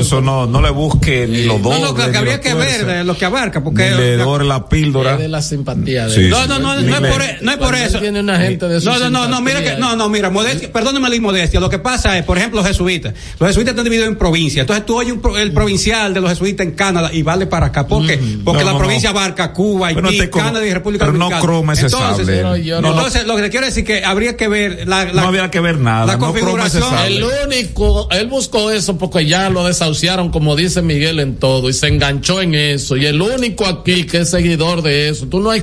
eso 0.00 0.22
no, 0.22 0.46
no 0.46 0.62
le 0.62 0.70
busque 0.70 1.26
ni 1.26 1.44
los 1.44 1.60
dos. 1.62 1.78
No, 1.78 1.86
no, 1.86 1.94
que 1.94 2.16
habría 2.16 2.40
que 2.40 2.54
ver 2.54 3.04
lo 3.04 3.16
que 3.16 3.26
abarca, 3.26 3.62
porque 3.62 3.90
le 3.90 4.16
la 4.16 4.68
píldora. 4.68 5.16
de 5.16 5.28
la 5.28 5.42
simpatía. 5.42 6.06
De 6.06 6.28
no, 6.28 6.46
no, 6.46 6.58
no, 6.58 6.80
no, 6.80 6.96
es 6.96 7.12
por, 7.12 7.22
e, 7.22 7.38
no 7.42 7.52
es 7.52 7.58
por 7.58 7.74
eso. 7.74 7.98
Tiene 7.98 8.20
una 8.20 8.38
gente 8.38 8.66
de 8.66 8.80
no, 8.80 8.98
no, 8.98 9.10
no, 9.10 9.28
no, 9.28 9.40
mira 9.42 9.62
que, 9.62 9.76
no, 9.76 9.94
no, 9.94 10.08
mira, 10.08 10.30
modestia, 10.30 10.72
perdóneme 10.72 11.10
la 11.10 11.16
inmodestia. 11.16 11.60
Lo 11.60 11.68
que 11.68 11.78
pasa 11.78 12.16
es, 12.16 12.24
por 12.24 12.38
ejemplo, 12.38 12.60
los 12.60 12.68
jesuitas. 12.68 13.12
Los 13.38 13.48
jesuitas 13.48 13.72
están 13.72 13.84
divididos 13.84 14.08
en 14.08 14.16
provincias. 14.16 14.62
Entonces 14.62 14.86
tú 14.86 14.96
oyes 14.96 15.14
el 15.38 15.52
provincial 15.52 16.14
de 16.14 16.20
los 16.20 16.30
jesuitas 16.30 16.66
en 16.66 16.72
Canadá 16.72 17.10
y 17.12 17.22
vale 17.22 17.46
para 17.46 17.66
acá. 17.66 17.86
¿Por 17.86 18.06
qué? 18.06 18.18
Porque 18.44 18.64
la 18.64 18.78
provincia 18.78 19.10
abarca 19.10 19.52
Cuba, 19.52 19.88
Haití, 19.88 20.28
Canadá 20.28 20.66
y 20.66 20.72
República 20.72 21.04
Dominicana. 21.04 21.40
Pero 21.40 21.52
no 21.52 21.54
croma 21.54 21.72
ese 21.74 21.88
sable. 21.88 22.45
Entonces, 22.54 23.26
lo 23.26 23.36
que 23.36 23.42
te 23.42 23.50
quiero 23.50 23.66
decir 23.66 23.84
que 23.84 24.04
habría 24.04 24.36
que 24.36 24.48
ver 24.48 24.86
la, 24.86 25.06
no 25.06 25.22
había 25.22 25.50
que 25.50 25.60
ver 25.60 25.78
nada. 25.78 26.06
La 26.06 26.18
configuración. 26.18 26.84
El 27.06 27.24
único, 27.24 28.08
él 28.10 28.26
buscó 28.26 28.70
eso 28.70 28.98
porque 28.98 29.26
ya 29.26 29.50
lo 29.50 29.66
desahuciaron, 29.66 30.30
como 30.30 30.56
dice 30.56 30.82
Miguel 30.82 31.20
en 31.20 31.36
todo, 31.36 31.68
y 31.68 31.72
se 31.72 31.88
enganchó 31.88 32.40
en 32.42 32.54
eso. 32.54 32.96
Y 32.96 33.06
el 33.06 33.20
único 33.20 33.66
aquí 33.66 34.04
que 34.04 34.18
es 34.18 34.30
seguidor 34.30 34.82
de 34.82 35.08
eso, 35.08 35.26
tú 35.26 35.40
no 35.40 35.50
has 35.50 35.62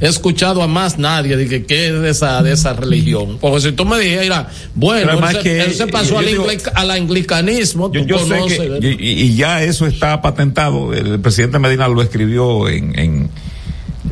escuchado 0.00 0.62
a 0.62 0.66
más 0.66 0.98
nadie 0.98 1.36
de 1.36 1.48
que, 1.48 1.64
que 1.64 1.88
es 1.88 2.00
de 2.00 2.10
esa, 2.10 2.42
de 2.42 2.52
esa 2.52 2.72
religión. 2.72 3.38
Porque 3.40 3.60
si 3.60 3.72
tú 3.72 3.84
me 3.84 3.98
dijeras, 3.98 4.46
bueno, 4.74 5.12
él, 5.12 5.36
se, 5.36 5.42
que, 5.42 5.60
él 5.62 5.74
se 5.74 5.86
pasó 5.86 6.18
al, 6.18 6.28
al, 6.74 6.90
anglicanismo, 6.90 7.92
yo, 7.92 8.18
sé 8.18 8.78
que, 8.80 8.96
y, 9.00 9.34
ya 9.34 9.62
eso 9.62 9.86
está 9.86 10.20
patentado. 10.22 10.92
El 10.92 11.20
presidente 11.20 11.58
Medina 11.58 11.88
lo 11.88 12.02
escribió 12.02 12.68
en, 12.68 12.98
en 12.98 13.30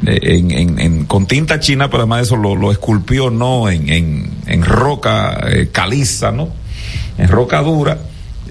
en, 0.07 0.79
en, 0.79 1.05
con 1.07 1.27
tinta 1.27 1.61
china, 1.61 1.89
pero 1.91 2.03
además 2.03 2.23
eso 2.23 2.37
lo, 2.37 2.57
lo 2.57 2.73
esculpió, 2.73 3.31
¿no? 3.31 3.69
En, 3.69 3.89
en, 3.89 4.31
en 4.47 4.65
roca 4.65 5.41
eh, 5.49 5.69
caliza, 5.73 6.33
¿no? 6.33 6.49
En 7.19 7.29
roca 7.29 7.63
dura. 7.63 7.99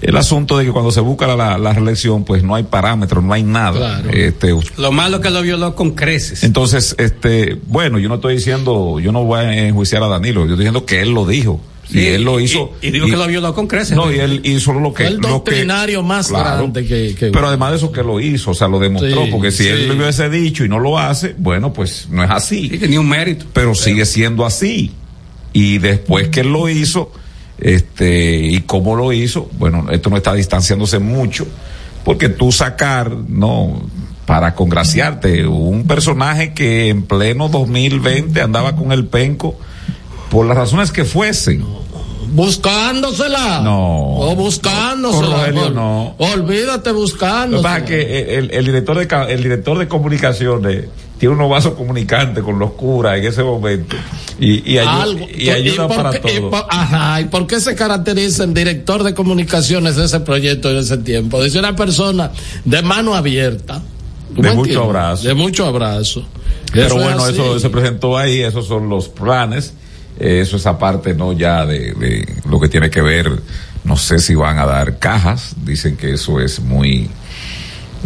El 0.02 0.16
asunto 0.16 0.56
de 0.56 0.64
que 0.64 0.72
cuando 0.72 0.90
se 0.90 1.00
busca 1.00 1.26
la, 1.26 1.58
la 1.58 1.72
reelección, 1.74 2.24
pues 2.24 2.42
no 2.42 2.54
hay 2.54 2.62
parámetros, 2.62 3.22
no 3.22 3.34
hay 3.34 3.42
nada. 3.42 4.02
Este, 4.10 4.54
lo 4.78 4.92
malo 4.92 5.16
es 5.18 5.22
que 5.22 5.28
lo 5.28 5.42
violó 5.42 5.74
con 5.74 5.90
creces. 5.90 6.42
Entonces, 6.42 6.94
este, 6.98 7.58
bueno, 7.66 7.98
yo 7.98 8.08
no 8.08 8.14
estoy 8.14 8.36
diciendo, 8.36 8.98
yo 8.98 9.12
no 9.12 9.24
voy 9.24 9.40
a 9.40 9.66
enjuiciar 9.66 10.02
a 10.02 10.08
Danilo, 10.08 10.46
yo 10.46 10.52
estoy 10.52 10.64
diciendo 10.64 10.86
que 10.86 11.02
él 11.02 11.10
lo 11.10 11.26
dijo. 11.26 11.60
Y 11.92 12.06
él 12.06 12.22
lo 12.22 12.40
hizo. 12.40 12.72
Y, 12.80 12.90
digo 12.90 13.06
que 13.06 13.16
lo 13.16 13.26
violó 13.26 13.54
con 13.54 13.66
creces. 13.66 13.96
No, 13.96 14.12
y 14.12 14.18
él 14.18 14.40
hizo 14.44 14.72
lo 14.72 14.92
que. 14.92 15.06
El 15.06 15.20
doctrinario 15.20 16.02
más 16.02 16.30
grande 16.30 16.86
que, 16.86 17.30
Pero 17.32 17.48
además 17.48 17.70
de 17.70 17.76
eso 17.76 17.92
que 17.92 18.02
lo 18.02 18.20
hizo, 18.20 18.52
o 18.52 18.54
sea, 18.54 18.68
lo 18.68 18.78
demostró, 18.78 19.26
porque 19.30 19.50
si 19.50 19.66
él 19.66 19.88
le 19.88 19.94
hubiese 19.94 20.28
dicho 20.28 20.64
y 20.64 20.68
no 20.68 20.78
lo 20.78 20.98
hace, 20.98 21.34
bueno, 21.38 21.72
pues 21.72 22.08
no 22.10 22.22
es 22.22 22.30
así. 22.30 22.68
Sí, 22.68 22.78
tenía 22.78 23.00
un 23.00 23.08
mérito. 23.08 23.46
Pero, 23.52 23.74
sigue 23.74 24.04
siendo 24.04 24.44
así. 24.44 24.92
Y 25.52 25.78
después 25.78 26.28
que 26.28 26.40
él 26.40 26.52
lo 26.52 26.68
hizo, 26.68 27.12
este, 27.58 28.36
y 28.36 28.60
cómo 28.60 28.94
lo 28.94 29.12
hizo, 29.12 29.50
bueno, 29.58 29.86
esto 29.90 30.10
no 30.10 30.16
está 30.16 30.32
distanciándose 30.32 30.98
mucho, 31.00 31.46
porque 32.04 32.28
tú 32.28 32.52
sacar, 32.52 33.10
no, 33.28 33.82
para 34.26 34.54
congraciarte, 34.54 35.46
un 35.46 35.88
personaje 35.88 36.54
que 36.54 36.88
en 36.88 37.02
pleno 37.02 37.48
2020 37.48 38.40
andaba 38.40 38.76
con 38.76 38.92
el 38.92 39.06
penco, 39.06 39.58
por 40.30 40.46
las 40.46 40.56
razones 40.56 40.92
que 40.92 41.04
fuesen. 41.04 41.64
Buscándosela. 42.30 43.60
No. 43.62 44.20
O 44.20 44.36
buscándosela. 44.36 45.70
no. 45.70 46.14
Olvídate 46.18 46.92
buscándosela. 46.92 47.84
que 47.84 48.38
el, 48.38 48.50
el, 48.52 48.64
director 48.64 48.98
de, 48.98 49.32
el 49.32 49.42
director 49.42 49.78
de 49.78 49.88
comunicaciones 49.88 50.84
tiene 51.18 51.34
unos 51.34 51.50
vasos 51.50 51.74
comunicantes 51.74 52.42
con 52.42 52.58
los 52.58 52.72
curas 52.72 53.18
en 53.18 53.26
ese 53.26 53.42
momento 53.42 53.94
y, 54.38 54.72
y, 54.72 54.78
ayuda, 54.78 55.86
para 55.86 56.12
todo. 56.12 56.30
Y 56.30 56.50
ajá, 56.70 57.20
¿y 57.20 57.24
por 57.26 57.46
qué 57.46 57.60
se 57.60 57.74
caracteriza 57.74 58.44
el 58.44 58.54
director 58.54 59.02
de 59.02 59.12
comunicaciones 59.12 59.96
de 59.96 60.06
ese 60.06 60.20
proyecto 60.20 60.70
en 60.70 60.78
ese 60.78 60.96
tiempo? 60.96 61.42
Dice 61.42 61.58
una 61.58 61.76
persona 61.76 62.30
de 62.64 62.80
mano 62.80 63.14
abierta. 63.14 63.82
De 64.30 64.52
mucho 64.52 64.84
abrazo. 64.84 65.28
De 65.28 65.34
mucho 65.34 65.66
abrazo. 65.66 66.24
Pero 66.72 66.94
bueno, 66.94 67.26
eso 67.28 67.58
se 67.58 67.68
presentó 67.68 68.16
ahí, 68.16 68.40
esos 68.40 68.66
son 68.66 68.88
los 68.88 69.08
planes 69.08 69.74
eso 70.20 70.56
es 70.56 70.66
aparte, 70.66 71.14
¿no? 71.14 71.32
Ya 71.32 71.64
de, 71.64 71.92
de, 71.94 72.28
lo 72.48 72.60
que 72.60 72.68
tiene 72.68 72.90
que 72.90 73.00
ver, 73.00 73.40
no 73.84 73.96
sé 73.96 74.18
si 74.18 74.34
van 74.34 74.58
a 74.58 74.66
dar 74.66 74.98
cajas, 74.98 75.54
dicen 75.64 75.96
que 75.96 76.12
eso 76.12 76.40
es 76.40 76.60
muy, 76.60 77.08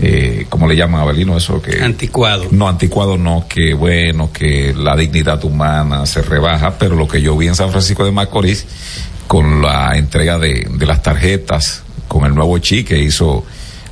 eh, 0.01 0.47
¿cómo 0.49 0.69
le 0.69 0.77
llaman 0.77 1.01
a 1.01 1.05
Belino 1.05 1.37
eso? 1.37 1.61
que 1.61 1.83
Anticuado. 1.83 2.47
No, 2.53 2.69
anticuado 2.69 3.19
no, 3.19 3.47
que 3.49 3.75
bueno, 3.75 4.31
que 4.33 4.73
la 4.77 4.97
dignidad 4.97 5.45
humana 5.45 6.07
se 6.07 6.23
rebaja, 6.23 6.79
pero 6.79 6.95
lo 6.95 7.09
que 7.09 7.21
yo 7.21 7.37
vi 7.37 7.49
en 7.49 7.57
San 7.57 7.71
Francisco 7.71 8.05
de 8.05 8.13
Macorís, 8.13 8.65
con 9.27 9.61
la 9.61 9.97
entrega 9.97 10.39
de, 10.39 10.69
de 10.71 10.87
las 10.87 11.03
tarjetas, 11.03 11.83
con 12.07 12.25
el 12.25 12.35
nuevo 12.35 12.59
chi 12.59 12.85
que 12.85 12.99
hizo 12.99 13.45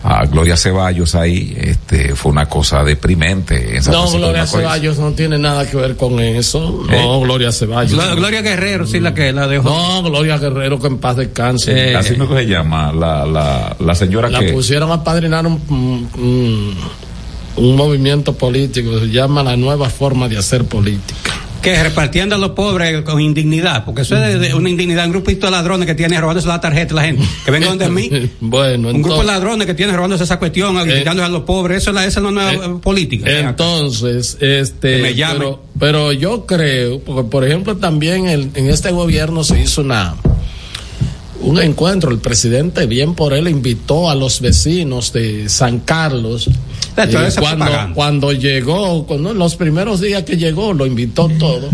a 0.04 0.25
Gloria 0.26 0.56
Ceballos 0.56 1.14
ahí, 1.14 1.54
este, 1.56 2.14
fue 2.16 2.32
una 2.32 2.49
cosa 2.49 2.82
deprimente. 2.82 3.80
no, 3.90 4.11
Gloria 4.11 4.47
Ceballos 4.47 4.99
no 4.99 5.12
tiene 5.12 5.38
nada 5.38 5.68
que 5.68 5.76
ver 5.76 5.97
con 5.97 6.18
eso. 6.18 6.85
No, 6.88 6.94
¿Eh? 6.94 7.21
Gloria 7.23 7.52
Ceballos. 7.52 8.16
Gloria 8.16 8.42
Guerrero, 8.42 8.87
sí, 8.87 8.99
la 9.00 9.14
que 9.14 9.32
la 9.32 9.47
dejó. 9.47 9.68
No, 9.68 10.02
Gloria 10.02 10.38
Guerrero 10.38 10.80
que 10.80 10.88
en 10.88 10.99
paz 10.99 11.16
descanse. 11.16 11.92
Eh, 11.92 11.97
Así 11.97 12.16
no 12.16 12.26
se 12.35 12.47
llama, 12.47 12.92
la, 12.92 13.25
la, 13.25 13.76
la 13.78 13.94
señora 13.94 14.28
la 14.28 14.40
que. 14.40 14.47
La 14.47 14.52
pusieron 14.52 14.90
a 14.90 15.04
padrinar 15.04 15.47
un, 15.47 15.61
un, 15.71 16.76
un 17.56 17.76
movimiento 17.76 18.35
político, 18.35 18.99
se 18.99 19.06
llama 19.11 19.42
la 19.42 19.56
nueva 19.56 19.88
forma 19.88 20.28
de 20.28 20.38
hacer 20.38 20.64
política 20.64 21.30
que 21.62 21.83
repartiendo 21.83 22.35
a 22.35 22.38
los 22.38 22.50
pobres 22.50 23.02
con 23.02 23.21
indignidad, 23.21 23.85
porque 23.85 24.02
eso 24.02 24.16
es 24.16 24.40
de, 24.40 24.54
una 24.54 24.69
indignidad, 24.69 25.07
un 25.07 25.12
grupito 25.12 25.47
de 25.47 25.52
ladrones 25.52 25.87
que 25.87 25.95
tiene 25.95 26.21
robándose 26.21 26.49
la 26.49 26.61
tarjeta 26.61 26.95
la 26.95 27.02
gente, 27.02 27.25
que 27.45 27.50
venga 27.50 27.69
donde 27.69 27.88
mí. 27.88 28.11
bueno, 28.40 28.90
un 28.90 29.00
grupo 29.00 29.21
de 29.21 29.26
ladrones 29.26 29.66
que 29.66 29.75
tiene 29.75 29.92
robándose 29.92 30.25
esa 30.25 30.38
cuestión, 30.38 30.76
eh, 30.88 31.04
a 31.07 31.28
los 31.28 31.42
pobres, 31.42 31.78
eso 31.78 31.90
es 31.90 31.95
la, 31.95 32.04
esa 32.04 32.21
es 32.21 32.25
la 32.25 32.31
nueva 32.31 32.52
eh, 32.52 32.78
política. 32.83 33.31
Entonces, 33.31 34.37
este, 34.40 35.00
me 35.00 35.14
pero, 35.14 35.62
pero, 35.78 36.12
yo 36.12 36.45
creo, 36.47 37.00
porque 37.00 37.31
por 37.31 37.45
ejemplo 37.45 37.76
también 37.76 38.28
en 38.28 38.69
este 38.69 38.90
gobierno 38.90 39.45
se 39.45 39.61
hizo 39.61 39.83
una 39.83 40.16
un 41.42 41.61
encuentro. 41.61 42.11
El 42.11 42.19
presidente, 42.19 42.87
bien 42.87 43.14
por 43.14 43.35
él, 43.35 43.49
invitó 43.49 44.09
a 44.09 44.14
los 44.14 44.40
vecinos 44.40 45.12
de 45.12 45.49
San 45.49 45.81
Carlos. 45.81 46.49
Eh, 46.96 47.28
cuando, 47.38 47.66
cuando 47.94 48.32
llegó, 48.32 49.06
cuando, 49.06 49.32
los 49.34 49.56
primeros 49.56 50.00
días 50.00 50.22
que 50.25 50.37
llegó, 50.37 50.72
lo 50.72 50.87
invitó 50.87 51.28
todo. 51.38 51.70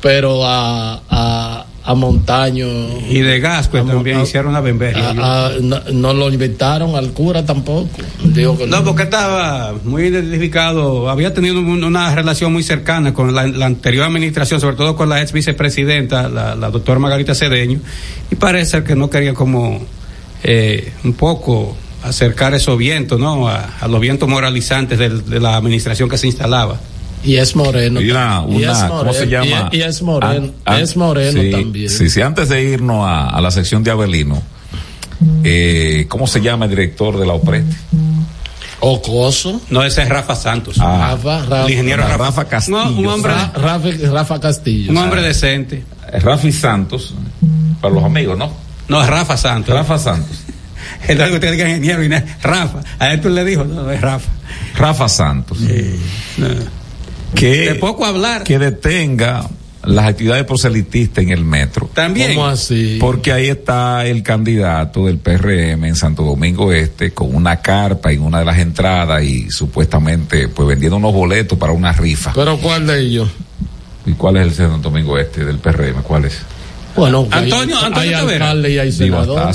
Pero 0.00 0.44
a, 0.44 1.00
a, 1.08 1.66
a 1.84 1.94
Montaño. 1.94 2.66
Y 3.08 3.20
de 3.20 3.40
gas, 3.40 3.68
pues 3.68 3.84
también 3.86 4.20
hicieron 4.20 4.50
una 4.50 4.60
bemberia. 4.60 5.12
no, 5.12 6.14
lo 6.14 6.30
invitaron 6.30 6.94
al 6.94 7.10
cura 7.12 7.44
tampoco. 7.44 7.88
no, 8.68 8.84
porque 8.84 9.04
estaba 9.04 9.74
muy 9.84 10.04
identificado, 10.04 11.10
había 11.10 11.34
tenido 11.34 11.60
una 11.60 12.14
relación 12.14 12.52
muy 12.52 12.62
cercana 12.62 13.12
con 13.12 13.34
la, 13.34 13.42
anterior 13.64 14.04
administración, 14.04 14.60
sobre 14.60 14.76
todo 14.76 14.96
con 14.96 15.08
la 15.08 15.22
ex 15.22 15.32
vicepresidenta, 15.32 16.28
la, 16.28 16.70
doctora 16.70 16.98
Margarita 16.98 17.34
Cedeño, 17.34 17.80
y 18.30 18.34
parece 18.36 18.84
que 18.84 18.94
no 18.94 19.10
quería 19.10 19.34
como 19.34 19.80
eh, 20.44 20.92
un 21.04 21.14
poco 21.14 21.76
acercar 22.02 22.54
esos 22.54 22.76
vientos, 22.78 23.18
¿no? 23.18 23.48
A, 23.48 23.86
los 23.88 24.00
vientos 24.00 24.28
moralizantes 24.28 24.98
de 24.98 25.40
la 25.40 25.56
administración 25.56 26.08
que 26.08 26.18
se 26.18 26.26
instalaba. 26.26 26.78
Y 27.24 27.36
es 27.36 27.54
moreno. 27.54 28.00
Y 28.00 28.10
una, 28.10 28.42
¿cómo 28.88 29.12
se 29.12 29.26
llama? 29.26 29.68
Y, 29.70 29.80
es 29.80 30.02
moreno, 30.02 30.50
es 30.66 30.96
moreno 30.96 31.40
también. 31.56 31.88
Sí, 31.88 32.10
sí, 32.10 32.20
antes 32.20 32.48
de 32.48 32.62
irnos 32.62 33.06
a, 33.08 33.40
la 33.40 33.50
sección 33.50 33.84
de 33.84 33.90
Abelino, 33.90 34.42
eh, 35.44 36.06
¿cómo 36.08 36.26
se 36.26 36.40
llama 36.40 36.64
el 36.64 36.70
director 36.70 37.18
de 37.18 37.26
la 37.26 37.34
OPRET? 37.34 37.64
Ocoso. 38.80 39.60
No, 39.70 39.84
ese 39.84 40.02
es 40.02 40.08
Rafa 40.08 40.34
Santos. 40.34 40.76
Ah, 40.80 41.16
Rafa, 41.22 41.64
el 41.64 41.70
ingeniero 41.70 42.02
Rafa, 42.04 42.46
Castillo. 42.46 42.88
un 42.88 43.06
hombre, 43.06 43.32
Rafa, 43.32 43.88
Rafa, 44.10 44.40
Castillo. 44.40 44.90
Un 44.90 44.98
hombre 44.98 45.22
decente. 45.22 45.84
Rafa 46.20 46.48
y 46.48 46.52
Santos, 46.52 47.14
para 47.80 47.94
los 47.94 48.02
amigos, 48.02 48.36
¿no? 48.36 48.52
No, 48.88 49.00
es 49.00 49.08
Rafa 49.08 49.36
Santos. 49.36 49.72
Rafa 49.72 49.98
Santos. 49.98 50.41
Usted 51.08 51.52
diga 51.52 51.68
ingeniero 51.68 52.02
y 52.04 52.08
Rafa. 52.42 52.80
A 52.98 53.12
él 53.12 53.20
tú 53.20 53.28
le 53.28 53.44
dijo, 53.44 53.64
no, 53.64 53.90
es 53.90 54.00
Rafa. 54.00 54.30
Rafa 54.76 55.08
Santos. 55.08 55.58
Sí. 55.58 55.98
No 56.38 56.82
que, 57.34 57.76
poco 57.80 58.04
hablar. 58.04 58.44
que 58.44 58.58
detenga 58.58 59.48
las 59.84 60.06
actividades 60.06 60.44
proselitistas 60.44 61.24
en 61.24 61.30
el 61.30 61.44
metro. 61.44 61.90
También. 61.92 62.34
¿Cómo 62.34 62.46
así? 62.46 62.98
Porque 63.00 63.32
ahí 63.32 63.48
está 63.48 64.06
el 64.06 64.22
candidato 64.22 65.06
del 65.06 65.18
PRM 65.18 65.84
en 65.84 65.96
Santo 65.96 66.22
Domingo 66.22 66.72
Este 66.72 67.12
con 67.12 67.34
una 67.34 67.60
carpa 67.60 68.12
en 68.12 68.22
una 68.22 68.40
de 68.40 68.44
las 68.44 68.58
entradas 68.58 69.22
y 69.24 69.50
supuestamente 69.50 70.48
pues 70.48 70.68
vendiendo 70.68 70.96
unos 70.96 71.12
boletos 71.12 71.58
para 71.58 71.72
una 71.72 71.92
rifa. 71.92 72.32
¿Pero 72.34 72.58
cuál 72.58 72.86
de 72.86 73.00
ellos? 73.00 73.28
¿Y 74.06 74.12
cuál 74.12 74.36
es 74.36 74.46
el 74.46 74.54
Santo 74.54 74.90
Domingo 74.90 75.18
Este 75.18 75.44
del 75.44 75.58
PRM? 75.58 76.02
¿Cuál 76.02 76.26
es? 76.26 76.38
Bueno, 76.94 77.26
Antonio, 77.30 77.76
hay, 77.78 77.86
Antonio 77.86 78.18
hay 78.18 78.32
alcalde 78.34 78.70
y 78.70 78.78
hay 78.78 78.92
senador. 78.92 79.52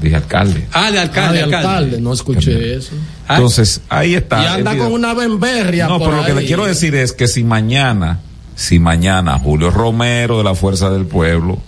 Dije 0.00 0.16
alcalde. 0.16 0.66
Ah, 0.72 0.90
de 0.90 0.98
alcalde, 0.98 1.42
ah, 1.42 1.46
de 1.46 1.54
alcalde. 1.56 2.00
No 2.00 2.12
escuché 2.12 2.74
eso. 2.76 2.94
Entonces, 3.28 3.80
ahí 3.88 4.14
está. 4.14 4.42
Y 4.42 4.46
anda 4.46 4.76
con 4.76 4.92
una 4.92 5.14
bemberria. 5.14 5.86
No, 5.86 5.98
pero 5.98 6.16
lo 6.16 6.24
que 6.24 6.34
le 6.34 6.44
quiero 6.44 6.66
decir 6.66 6.94
es 6.94 7.12
que 7.12 7.28
si 7.28 7.44
mañana 7.44 8.20
si 8.54 8.78
mañana 8.78 9.38
Julio 9.38 9.70
Romero 9.70 10.38
de 10.38 10.44
la 10.44 10.54
Fuerza 10.54 10.90
del 10.90 11.06
Pueblo, 11.06 11.58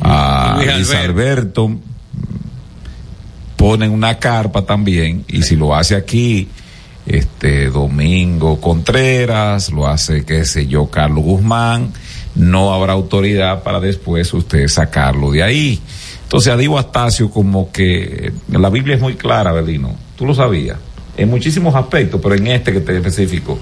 a 0.00 0.54
Luis 0.56 0.74
Luis 0.74 0.90
Alberto. 0.90 1.64
Alberto, 1.64 1.80
ponen 3.56 3.90
una 3.90 4.18
carpa 4.18 4.62
también, 4.62 5.24
y 5.28 5.42
si 5.42 5.56
lo 5.56 5.74
hace 5.74 5.96
aquí, 5.96 6.48
este 7.06 7.68
Domingo 7.68 8.60
Contreras, 8.60 9.70
lo 9.70 9.86
hace, 9.86 10.24
qué 10.24 10.44
sé 10.44 10.66
yo, 10.66 10.86
Carlos 10.86 11.24
Guzmán, 11.24 11.92
no 12.34 12.72
habrá 12.72 12.92
autoridad 12.92 13.62
para 13.62 13.80
después 13.80 14.32
usted 14.32 14.68
sacarlo 14.68 15.32
de 15.32 15.42
ahí. 15.42 15.80
Entonces, 16.30 16.52
a 16.52 16.56
Diego 16.56 16.78
Astacio, 16.78 17.28
como 17.28 17.72
que 17.72 18.32
la 18.52 18.70
Biblia 18.70 18.94
es 18.94 19.00
muy 19.00 19.16
clara, 19.16 19.50
Belino, 19.50 19.96
tú 20.16 20.24
lo 20.24 20.32
sabías, 20.32 20.78
en 21.16 21.28
muchísimos 21.28 21.74
aspectos, 21.74 22.20
pero 22.22 22.36
en 22.36 22.46
este 22.46 22.72
que 22.72 22.78
te 22.78 22.96
especifico, 22.96 23.58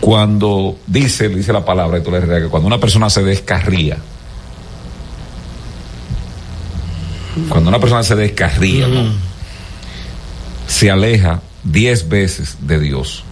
cuando 0.00 0.76
dice, 0.88 1.28
dice 1.28 1.52
la 1.52 1.64
palabra, 1.64 1.98
y 1.98 2.02
tú 2.02 2.10
le 2.10 2.20
que 2.20 2.48
cuando 2.48 2.66
una 2.66 2.80
persona 2.80 3.08
se 3.10 3.22
descarría, 3.22 3.96
cuando 7.48 7.68
una 7.68 7.78
persona 7.78 8.02
se 8.02 8.16
descarría, 8.16 8.88
¿no? 8.88 9.04
se 10.66 10.90
aleja 10.90 11.40
diez 11.62 12.08
veces 12.08 12.56
de 12.62 12.80
Dios. 12.80 13.22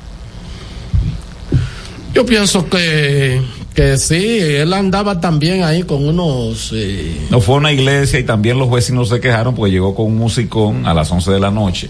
Yo 2.14 2.24
pienso 2.24 2.68
que, 2.68 3.42
que 3.78 3.96
sí, 3.96 4.40
él 4.40 4.72
andaba 4.72 5.20
también 5.20 5.62
ahí 5.62 5.84
con 5.84 6.04
unos... 6.04 6.72
eh, 6.74 7.16
No 7.30 7.40
fue 7.40 7.54
a 7.54 7.58
una 7.58 7.70
iglesia 7.70 8.18
y 8.18 8.24
también 8.24 8.58
los 8.58 8.68
vecinos 8.68 9.08
se 9.08 9.20
quejaron 9.20 9.54
porque 9.54 9.70
llegó 9.70 9.94
con 9.94 10.06
un 10.06 10.16
musicón 10.16 10.84
a 10.84 10.92
las 10.94 11.12
11 11.12 11.30
de 11.30 11.38
la 11.38 11.52
noche. 11.52 11.88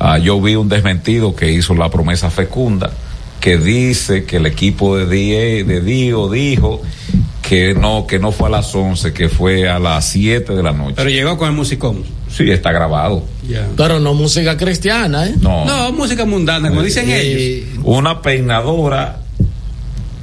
Ah, 0.00 0.16
yo 0.16 0.40
vi 0.40 0.54
un 0.54 0.70
desmentido 0.70 1.36
que 1.36 1.52
hizo 1.52 1.74
la 1.74 1.90
promesa 1.90 2.30
fecunda 2.30 2.90
que 3.40 3.58
dice 3.58 4.24
que 4.24 4.36
el 4.38 4.46
equipo 4.46 4.96
de, 4.96 5.06
Die, 5.06 5.64
de 5.64 5.80
Dio 5.82 6.30
dijo 6.30 6.80
que 7.46 7.74
no, 7.74 8.06
que 8.06 8.18
no 8.18 8.32
fue 8.32 8.46
a 8.46 8.50
las 8.50 8.74
11, 8.74 9.12
que 9.12 9.28
fue 9.28 9.68
a 9.68 9.78
las 9.78 10.06
7 10.08 10.54
de 10.54 10.62
la 10.62 10.72
noche. 10.72 10.94
Pero 10.96 11.10
llegó 11.10 11.36
con 11.36 11.48
el 11.50 11.54
musicón. 11.54 12.04
sí, 12.30 12.50
está 12.50 12.72
grabado. 12.72 13.22
pero 13.76 14.00
no 14.00 14.14
música 14.14 14.56
cristiana, 14.56 15.26
¿eh? 15.26 15.34
No, 15.42 15.66
No, 15.66 15.92
música 15.92 16.24
mundana, 16.24 16.70
como 16.70 16.82
dicen 16.82 17.10
ellos. 17.10 17.38
Eh, 17.38 17.66
una 17.84 18.22
peinadora 18.22 19.21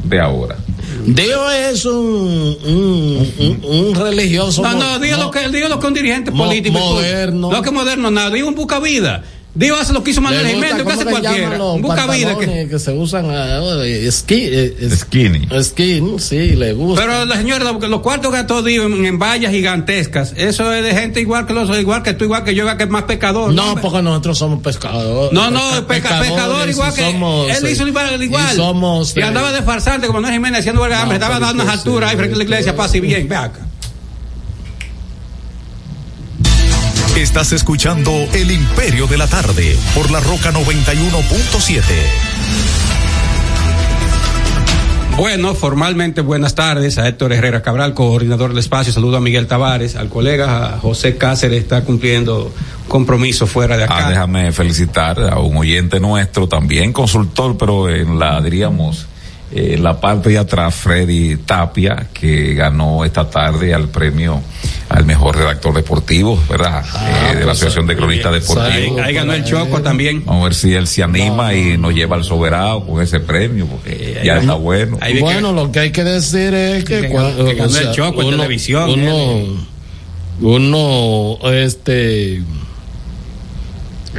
de 0.03 0.19
ahora. 0.19 0.57
Dios 1.05 1.53
es 1.53 1.85
un, 1.85 2.57
un, 2.65 3.33
un- 3.39 3.61
un 3.63 3.95
religioso. 3.95 4.61
No, 4.61 4.73
no, 4.73 4.99
dígalo 4.99 5.25
mo- 5.25 5.31
que, 5.31 5.47
dígalo 5.49 5.79
que 5.79 5.87
un 5.87 5.93
dirigente 5.93 6.31
mo- 6.31 6.45
político. 6.45 6.77
moderno. 6.79 7.51
No 7.51 7.61
que 7.61 7.71
moderno, 7.71 8.09
nada. 8.11 8.29
Digo 8.29 8.47
un 8.47 8.55
busca 8.55 8.79
Digo 9.55 9.75
hace 9.75 9.93
lo 9.93 10.03
que 10.03 10.11
hizo 10.11 10.21
Manuel 10.21 10.45
Jiménez, 10.45 10.75
que 10.75 10.83
¿cómo 10.83 10.91
hace 10.95 11.05
que 11.05 11.11
llaman 11.11 11.21
cualquiera. 11.23 11.57
busca 11.81 12.05
vida. 12.07 12.37
Que... 12.69 12.79
se 12.79 12.91
usan 12.93 13.25
ah, 13.31 13.59
eh, 13.83 14.05
esqui- 14.07 14.47
eh, 14.47 14.75
es- 14.79 14.99
Skinny. 14.99 15.47
skin, 15.63 16.19
sí, 16.19 16.55
le 16.55 16.73
gusta. 16.73 17.01
Pero 17.01 17.25
la 17.25 17.35
señora, 17.35 17.71
los 17.71 18.01
cuartos 18.01 18.31
gastos 18.31 18.63
viven 18.63 19.05
en 19.05 19.17
vallas 19.17 19.51
gigantescas. 19.51 20.33
Eso 20.37 20.71
es 20.71 20.83
de 20.83 20.93
gente 20.93 21.19
igual 21.19 21.47
que 21.47 21.53
los, 21.53 21.67
igual 21.79 22.03
que 22.03 22.13
tú, 22.13 22.25
igual 22.25 22.43
que 22.43 22.53
yo, 22.53 22.61
igual 22.63 22.77
que 22.77 22.83
es 22.83 22.89
más 22.89 23.03
pecador. 23.03 23.51
no, 23.51 23.75
porque 23.81 24.01
nosotros 24.03 24.37
somos 24.37 24.61
pescadores. 24.61 25.33
No, 25.33 25.49
no, 25.49 25.59
pesca- 25.59 25.87
peca- 25.87 26.19
pecador 26.21 26.21
pescadores 26.27 26.75
igual 26.75 26.91
y 26.91 26.95
que 26.95 27.01
somos, 27.11 27.49
él 27.49 27.65
eh, 27.65 27.71
hizo 27.71 27.87
igual, 27.87 28.21
igual. 28.23 28.53
Y 28.53 28.55
somos. 28.55 29.17
Y 29.17 29.19
eh, 29.19 29.23
andaba 29.23 29.51
de 29.51 29.63
farsante 29.63 30.05
como 30.07 30.21
Manuel 30.21 30.35
Jiménez 30.35 30.59
haciendo 30.59 30.81
huelga 30.81 30.97
de 30.97 31.01
hambre, 31.03 31.17
No, 31.19 31.25
estaba 31.25 31.39
dando 31.45 31.63
sí, 31.63 31.69
alturas 31.69 32.11
ahí 32.11 32.17
frente 32.17 32.35
a 32.35 32.37
la 32.37 32.43
iglesia, 32.43 32.75
pasa 32.75 32.97
y 32.97 32.99
bien, 33.01 33.27
ve 33.27 33.35
acá. 33.35 33.59
Estás 37.19 37.51
escuchando 37.51 38.11
El 38.33 38.49
Imperio 38.49 39.05
de 39.05 39.17
la 39.17 39.27
Tarde 39.27 39.77
por 39.93 40.09
la 40.09 40.21
Roca 40.21 40.53
91.7. 40.53 41.81
Bueno, 45.17 45.53
formalmente 45.53 46.21
buenas 46.21 46.55
tardes 46.55 46.97
a 46.97 47.09
Héctor 47.09 47.33
Herrera 47.33 47.61
Cabral, 47.61 47.93
coordinador 47.93 48.51
del 48.51 48.59
espacio. 48.59 48.93
Saludo 48.93 49.17
a 49.17 49.19
Miguel 49.19 49.47
Tavares, 49.47 49.97
al 49.97 50.07
colega 50.07 50.75
a 50.75 50.77
José 50.79 51.17
Cáceres, 51.17 51.61
está 51.61 51.83
cumpliendo 51.83 52.53
compromiso 52.87 53.47
fuera 53.47 53.75
de 53.75 53.83
acá. 53.83 54.07
Ah, 54.07 54.09
déjame 54.09 54.53
felicitar 54.53 55.19
a 55.21 55.39
un 55.39 55.57
oyente 55.57 55.99
nuestro, 55.99 56.47
también 56.47 56.93
consultor, 56.93 57.57
pero 57.57 57.89
en 57.89 58.17
la, 58.17 58.39
diríamos, 58.39 59.07
eh, 59.53 59.73
en 59.75 59.83
la 59.83 59.99
parte 59.99 60.29
de 60.29 60.37
atrás, 60.37 60.75
Freddy 60.75 61.37
Tapia, 61.37 62.07
que 62.13 62.53
ganó 62.53 63.03
esta 63.05 63.29
tarde 63.29 63.73
al 63.73 63.89
premio 63.89 64.41
al 64.89 65.05
mejor 65.05 65.37
redactor 65.37 65.73
deportivo, 65.75 66.39
¿verdad? 66.49 66.83
Eh, 66.83 67.27
de 67.35 67.39
la 67.41 67.45
pues, 67.45 67.57
Asociación 67.57 67.85
de 67.85 67.95
Cronistas 67.95 68.33
Deportivos. 68.33 69.01
ahí 69.01 69.13
ganó 69.13 69.33
el 69.33 69.43
Choco 69.43 69.81
también. 69.81 70.23
Vamos 70.25 70.41
a 70.41 70.43
ver 70.45 70.55
si 70.55 70.73
él 70.73 70.87
se 70.87 71.03
anima 71.03 71.53
y 71.53 71.77
nos 71.77 71.93
lleva 71.93 72.15
al 72.15 72.23
soberano 72.23 72.83
con 72.85 72.99
ese 73.01 73.19
premio, 73.19 73.67
porque 73.67 74.17
ahí 74.19 74.25
ya 74.25 74.37
está 74.39 74.55
bueno. 74.55 74.97
ahí 75.01 75.13
vi 75.13 75.19
que- 75.19 75.23
Bueno, 75.25 75.53
lo 75.53 75.71
que 75.71 75.79
hay 75.79 75.91
que 75.91 76.03
decir 76.03 76.53
es 76.55 76.83
que, 76.85 77.01
Que 77.01 77.09
cua- 77.11 77.35
ganó- 77.35 77.45
que 77.45 77.53
ganó 77.55 77.77
el 77.77 77.91
Choco 77.91 78.21
en 78.23 78.29
televisión, 78.31 78.89
Uno, 78.89 79.67
uno, 80.41 81.37
este, 81.51 82.41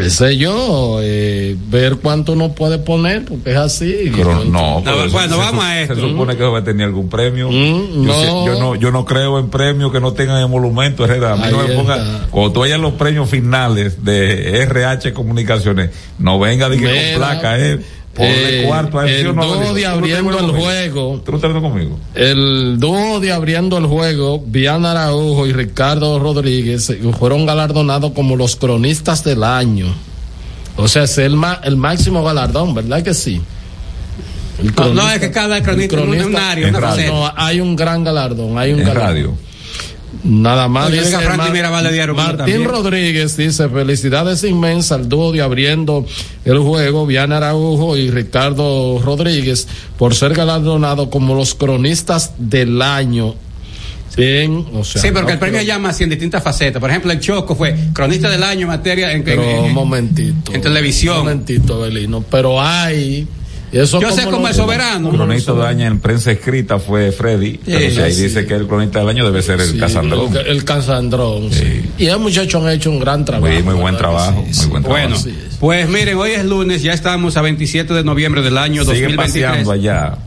qué 0.03 0.11
sé 0.11 0.37
yo, 0.37 0.99
eh, 1.03 1.57
ver 1.69 1.97
cuánto 1.97 2.33
uno 2.33 2.53
puede 2.53 2.79
poner, 2.79 3.25
porque 3.25 3.51
es 3.53 3.57
así. 3.57 4.13
Pero 4.17 4.45
no, 4.45 4.81
No, 4.81 4.83
pero 4.85 5.09
bueno, 5.11 5.35
se, 5.35 5.39
vamos 5.41 5.65
a 5.65 5.73
se 5.75 5.83
esto. 5.83 5.97
supone 6.09 6.37
que 6.37 6.43
va 6.45 6.59
a 6.59 6.65
tener 6.65 6.87
algún 6.87 7.09
premio. 7.09 7.49
Mm, 7.51 8.07
yo, 8.07 8.21
sé- 8.21 8.27
no. 8.27 8.47
yo 8.47 8.59
no, 8.61 8.75
yo 8.77 8.91
no 8.91 9.05
creo 9.05 9.39
en 9.39 9.49
premios 9.51 9.93
que 9.93 10.01
no 10.01 10.13
tengan 10.13 10.43
emolumento, 10.43 11.05
Herrera. 11.05 11.33
A 11.33 11.37
mí 11.37 11.45
no 11.51 11.59
me 11.67 11.75
ponga, 11.75 12.27
cuando 12.31 12.53
tú 12.53 12.61
vayas 12.61 12.81
los 12.81 12.95
premios 12.95 13.29
finales 13.31 14.05
de 14.05 14.63
RH 14.63 15.13
Comunicaciones, 15.13 15.91
no 16.19 16.39
venga 16.39 16.69
de 16.69 16.79
que 16.79 16.85
con 17.13 17.21
placa, 17.21 17.59
eh. 17.59 17.81
Ponle 18.15 18.63
eh, 18.63 18.67
cuarto 18.67 18.99
a 18.99 19.09
el 19.09 19.21
¿sí 19.21 19.27
o 19.27 19.33
no, 19.33 19.45
dúo 19.45 19.53
Belino? 19.61 19.75
de 19.75 19.83
¿Tú 19.83 19.89
no 19.89 19.95
abriendo 19.97 20.39
el 20.41 20.51
juego. 20.51 21.23
¿Tú 21.25 21.33
no 21.33 21.63
conmigo? 21.63 21.99
El 22.15 22.77
dúo 22.81 23.21
de 23.21 23.33
abriendo 23.33 23.79
el 23.79 23.87
juego, 23.87 24.43
Viana 24.45 24.91
Araujo 24.91 25.47
y 25.47 25.53
Ricardo 25.53 26.19
Rodríguez, 26.19 26.93
fueron 27.19 27.47
galardonados 27.47 28.11
como 28.13 28.35
los 28.37 28.57
cronistas 28.57 29.23
del 29.23 29.45
año. 29.45 29.87
O 30.77 30.89
sea, 30.89 31.05
es 31.05 31.19
el, 31.19 31.37
ma- 31.37 31.61
el 31.63 31.77
máximo 31.77 32.25
galardón, 32.25 32.75
¿verdad 32.75 33.03
que 33.03 33.15
sí? 33.15 33.41
El 34.59 34.67
No, 34.67 34.73
cronista- 34.75 35.03
no, 35.03 35.11
es 35.11 35.19
que 35.21 35.31
cada 35.31 35.63
cronista 35.63 35.97
el 36.01 36.15
es 36.15 36.25
un 36.27 36.37
área, 36.37 36.69
en 36.69 36.75
una 36.75 36.81
radio. 36.81 36.97
faceta. 36.97 37.13
No, 37.15 37.33
hay 37.37 37.61
un 37.61 37.77
gran 37.77 38.03
galardón, 38.05 38.59
hay 38.59 38.73
un 38.73 38.81
En 38.81 38.87
galardón. 38.87 39.09
radio. 39.15 39.35
Nada 40.23 40.69
más. 40.69 40.93
Dice 40.93 41.17
Mar- 41.17 41.39
Martín 42.37 42.37
también. 42.39 42.65
Rodríguez 42.65 43.37
dice, 43.37 43.69
felicidades 43.69 44.45
inmensas 44.45 44.93
al 44.99 45.09
dúo 45.09 45.33
de 45.33 45.41
abriendo 45.41 46.05
el 46.45 46.59
juego, 46.59 47.07
Viana 47.07 47.39
Araujo 47.39 47.97
y 47.97 48.11
Ricardo 48.11 49.01
Rodríguez, 49.03 49.67
por 49.97 50.15
ser 50.15 50.35
galardonados 50.35 51.09
como 51.09 51.35
los 51.35 51.55
cronistas 51.55 52.33
del 52.39 52.83
año. 52.83 53.35
En, 54.17 54.67
o 54.75 54.85
sea, 54.85 55.01
Sí, 55.01 55.09
porque 55.13 55.29
no, 55.29 55.33
el 55.35 55.39
premio 55.39 55.61
pero- 55.61 55.69
llama 55.69 55.91
así 55.91 56.03
en 56.05 56.11
distintas 56.11 56.43
facetas. 56.43 56.81
Por 56.81 56.91
ejemplo, 56.91 57.13
el 57.13 57.21
Choco 57.21 57.55
fue 57.55 57.75
cronista 57.95 58.29
del 58.29 58.43
año 58.43 58.63
en 58.63 58.67
materia 58.69 59.13
en, 59.13 59.23
Pero 59.23 59.43
en- 59.43 59.59
un 59.67 59.73
momentito. 59.73 60.53
en 60.53 60.61
televisión. 60.61 61.15
Un 61.19 61.23
momentito, 61.23 61.81
Belino. 61.81 62.23
Pero 62.29 62.61
hay. 62.61 63.27
Eso 63.73 64.01
Yo 64.01 64.11
sé 64.11 64.25
como 64.27 64.49
el 64.49 64.55
soberano. 64.55 65.11
El 65.11 65.17
cronista 65.17 65.53
del 65.53 65.63
año 65.63 65.87
en 65.87 66.01
prensa 66.01 66.33
escrita 66.33 66.79
fue 66.79 67.13
Freddy, 67.13 67.59
pero 67.65 67.79
si 67.91 68.01
ahí 68.01 68.13
sí. 68.13 68.23
dice 68.25 68.45
que 68.47 68.55
el 68.55 68.67
cronista 68.67 68.99
del 69.01 69.09
año 69.11 69.25
debe 69.25 69.43
ser 69.43 69.61
el 69.61 69.71
Sí, 69.73 69.79
Casandrón. 69.79 70.37
El, 70.37 70.47
el 70.47 70.65
Casandrón, 70.65 71.53
sí. 71.53 71.83
Y 71.99 72.07
el 72.07 72.19
muchacho 72.19 72.59
han 72.67 72.69
hecho 72.73 72.91
un 72.91 72.99
gran 72.99 73.25
trabajo. 73.25 73.53
Muy, 73.53 73.63
muy 73.63 73.75
buen 73.75 73.95
¿verdad 73.95 73.99
que 73.99 73.99
trabajo, 73.99 74.45
sí? 74.51 74.61
muy 74.63 74.71
buen 74.71 74.83
trabajo. 74.83 74.89
Bueno, 75.09 75.17
es. 75.17 75.57
pues 75.61 75.89
miren, 75.89 76.17
hoy 76.19 76.31
es 76.33 76.45
lunes, 76.45 76.83
ya 76.83 76.93
estamos 76.93 77.37
a 77.37 77.43
27 77.43 77.95
de 77.95 78.03
noviembre 78.05 78.43
del 78.43 78.59
año 78.59 78.83
Sigue 78.85 79.03
2023. 79.09 79.47
paseando 79.47 79.71
allá. 79.73 80.19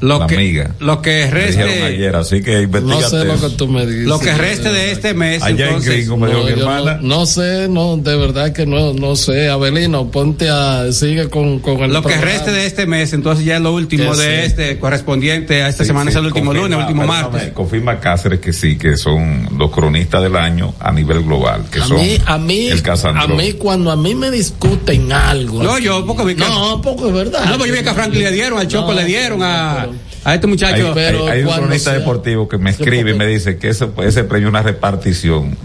Lo 0.00 0.18
la 0.20 0.26
que, 0.26 0.34
amiga. 0.36 0.70
lo 0.80 1.02
que 1.02 1.28
Me 1.32 1.46
dijeron 1.46 1.68
reste, 1.70 1.82
ayer, 1.84 2.16
así 2.16 2.42
que 2.42 2.66
No 2.66 3.00
sé 3.00 3.24
lo 3.24 3.40
que 3.40 3.48
tú 3.56 3.68
me 3.68 3.84
dices. 3.86 4.06
lo 4.06 4.18
que 4.20 4.32
reste 4.34 4.70
de 4.72 4.92
este 4.92 5.14
mes, 5.14 5.42
Allá 5.42 5.64
en 5.64 5.68
entonces, 5.68 5.94
Gringo 5.96 6.16
me 6.16 6.26
dijo 6.28 6.38
No, 6.38 6.44
mi 6.44 6.50
yo 6.52 6.56
hermana. 6.58 6.98
no, 7.02 7.18
no 7.18 7.26
sé, 7.26 7.68
no, 7.68 7.96
de 7.96 8.16
verdad 8.16 8.52
que 8.52 8.66
no, 8.66 8.92
no 8.94 9.16
sé. 9.16 9.48
Abelino, 9.48 10.10
ponte 10.10 10.48
a, 10.50 10.92
sigue 10.92 11.28
con, 11.28 11.58
con 11.60 11.80
el 11.80 11.92
lo 11.92 12.02
que 12.02 12.08
programa. 12.10 12.24
reste 12.32 12.52
de 12.52 12.66
este 12.66 12.86
mes, 12.86 13.12
entonces 13.12 13.44
ya 13.44 13.56
es 13.56 13.62
lo 13.62 13.72
último 13.74 14.12
Que 14.12 14.18
de 14.18 14.40
sí. 14.40 14.46
este 14.46 14.78
correspondiente 14.78 15.62
a 15.62 15.68
esta 15.68 15.82
Sí, 15.84 15.88
semana, 15.88 16.10
sí, 16.10 16.16
es 16.16 16.20
el 16.20 16.26
último 16.26 16.46
confirma, 16.46 16.68
lunes, 16.68 16.86
último 16.88 17.06
martes. 17.06 17.52
Confirma 17.52 18.00
Cáceres 18.00 18.40
que 18.40 18.52
sí, 18.52 18.76
que 18.78 18.96
son 18.96 19.48
los 19.58 19.70
cronistas 19.70 20.22
del 20.22 20.36
año 20.36 20.74
a 20.80 20.92
nivel 20.92 21.22
global, 21.24 21.64
que 21.72 21.80
a 21.80 21.84
son 21.86 21.96
mí, 22.00 22.18
a 22.24 22.38
mí, 22.38 22.68
el 22.68 22.78
a 22.78 22.82
Casandrón. 22.82 23.36
mí 23.36 23.52
cuando 23.54 23.90
a 23.90 23.96
mí 23.96 24.14
me 24.14 24.30
discuten 24.30 25.12
algo. 25.12 25.62
No, 25.62 25.74
aquí- 25.74 25.84
yo, 25.84 26.04
porque 26.06 26.24
vi 26.24 26.34
que- 26.34 26.40
No, 26.48 26.80
porque 26.82 27.08
es 27.08 27.12
verdad. 27.14 27.44
No, 27.46 27.58
pues 27.58 27.70
yo 27.70 27.76
vi 27.76 27.82
que 27.82 27.88
a 27.90 27.94
Franklin 27.94 28.24
le 28.24 28.32
dieron, 28.32 28.58
al 28.58 28.68
Choco 28.68 28.92
le 28.92 29.04
dieron, 29.04 29.42
a, 29.42 29.87
a 30.24 30.34
este 30.34 30.46
hay, 30.46 30.50
muchacho. 30.50 30.92
pero 30.94 31.26
hay- 31.28 31.38
hay 31.40 31.44
un 31.44 31.52
cronista 31.52 31.90
sea- 31.90 31.98
deportivo 32.00 32.48
que 32.48 32.58
me 32.58 32.70
escribe 32.70 33.10
y 33.12 33.14
me 33.14 33.26
dice 33.26 33.56
que 33.58 33.68
ese, 33.68 33.88
ese 34.04 34.24
premio 34.24 34.48
es 34.48 34.50
una 34.50 34.62
repartición. 34.62 35.56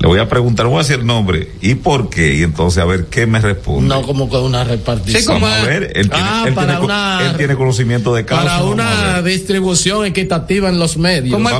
Le 0.00 0.08
voy 0.08 0.18
a 0.18 0.28
preguntar, 0.28 0.66
voy 0.66 0.76
a 0.76 0.78
decir 0.78 0.96
el 0.98 1.06
nombre 1.06 1.48
y 1.60 1.76
por 1.76 2.10
qué, 2.10 2.34
y 2.34 2.42
entonces 2.42 2.82
a 2.82 2.84
ver 2.86 3.04
qué 3.06 3.26
me 3.28 3.38
responde. 3.40 3.88
No, 3.88 4.02
como 4.02 4.28
que 4.28 4.36
una 4.36 4.64
repartición. 4.64 5.20
Sí, 5.22 5.26
como- 5.28 5.46
a 5.46 5.62
ver, 5.62 5.92
él 5.94 6.10
tiene, 6.10 6.26
Ah, 6.28 6.44
él 6.48 6.54
para 6.54 6.66
tiene 6.66 6.78
co- 6.80 6.84
una- 6.86 7.20
él 7.30 7.36
tiene 7.36 7.54
conocimiento 7.54 8.12
de 8.12 8.24
causa. 8.24 8.44
para 8.44 8.64
una 8.64 9.22
distribución 9.22 10.04
equitativa 10.06 10.68
en 10.70 10.80
los 10.80 10.96
medios. 10.96 11.32
Como 11.32 11.48
el 11.50 11.54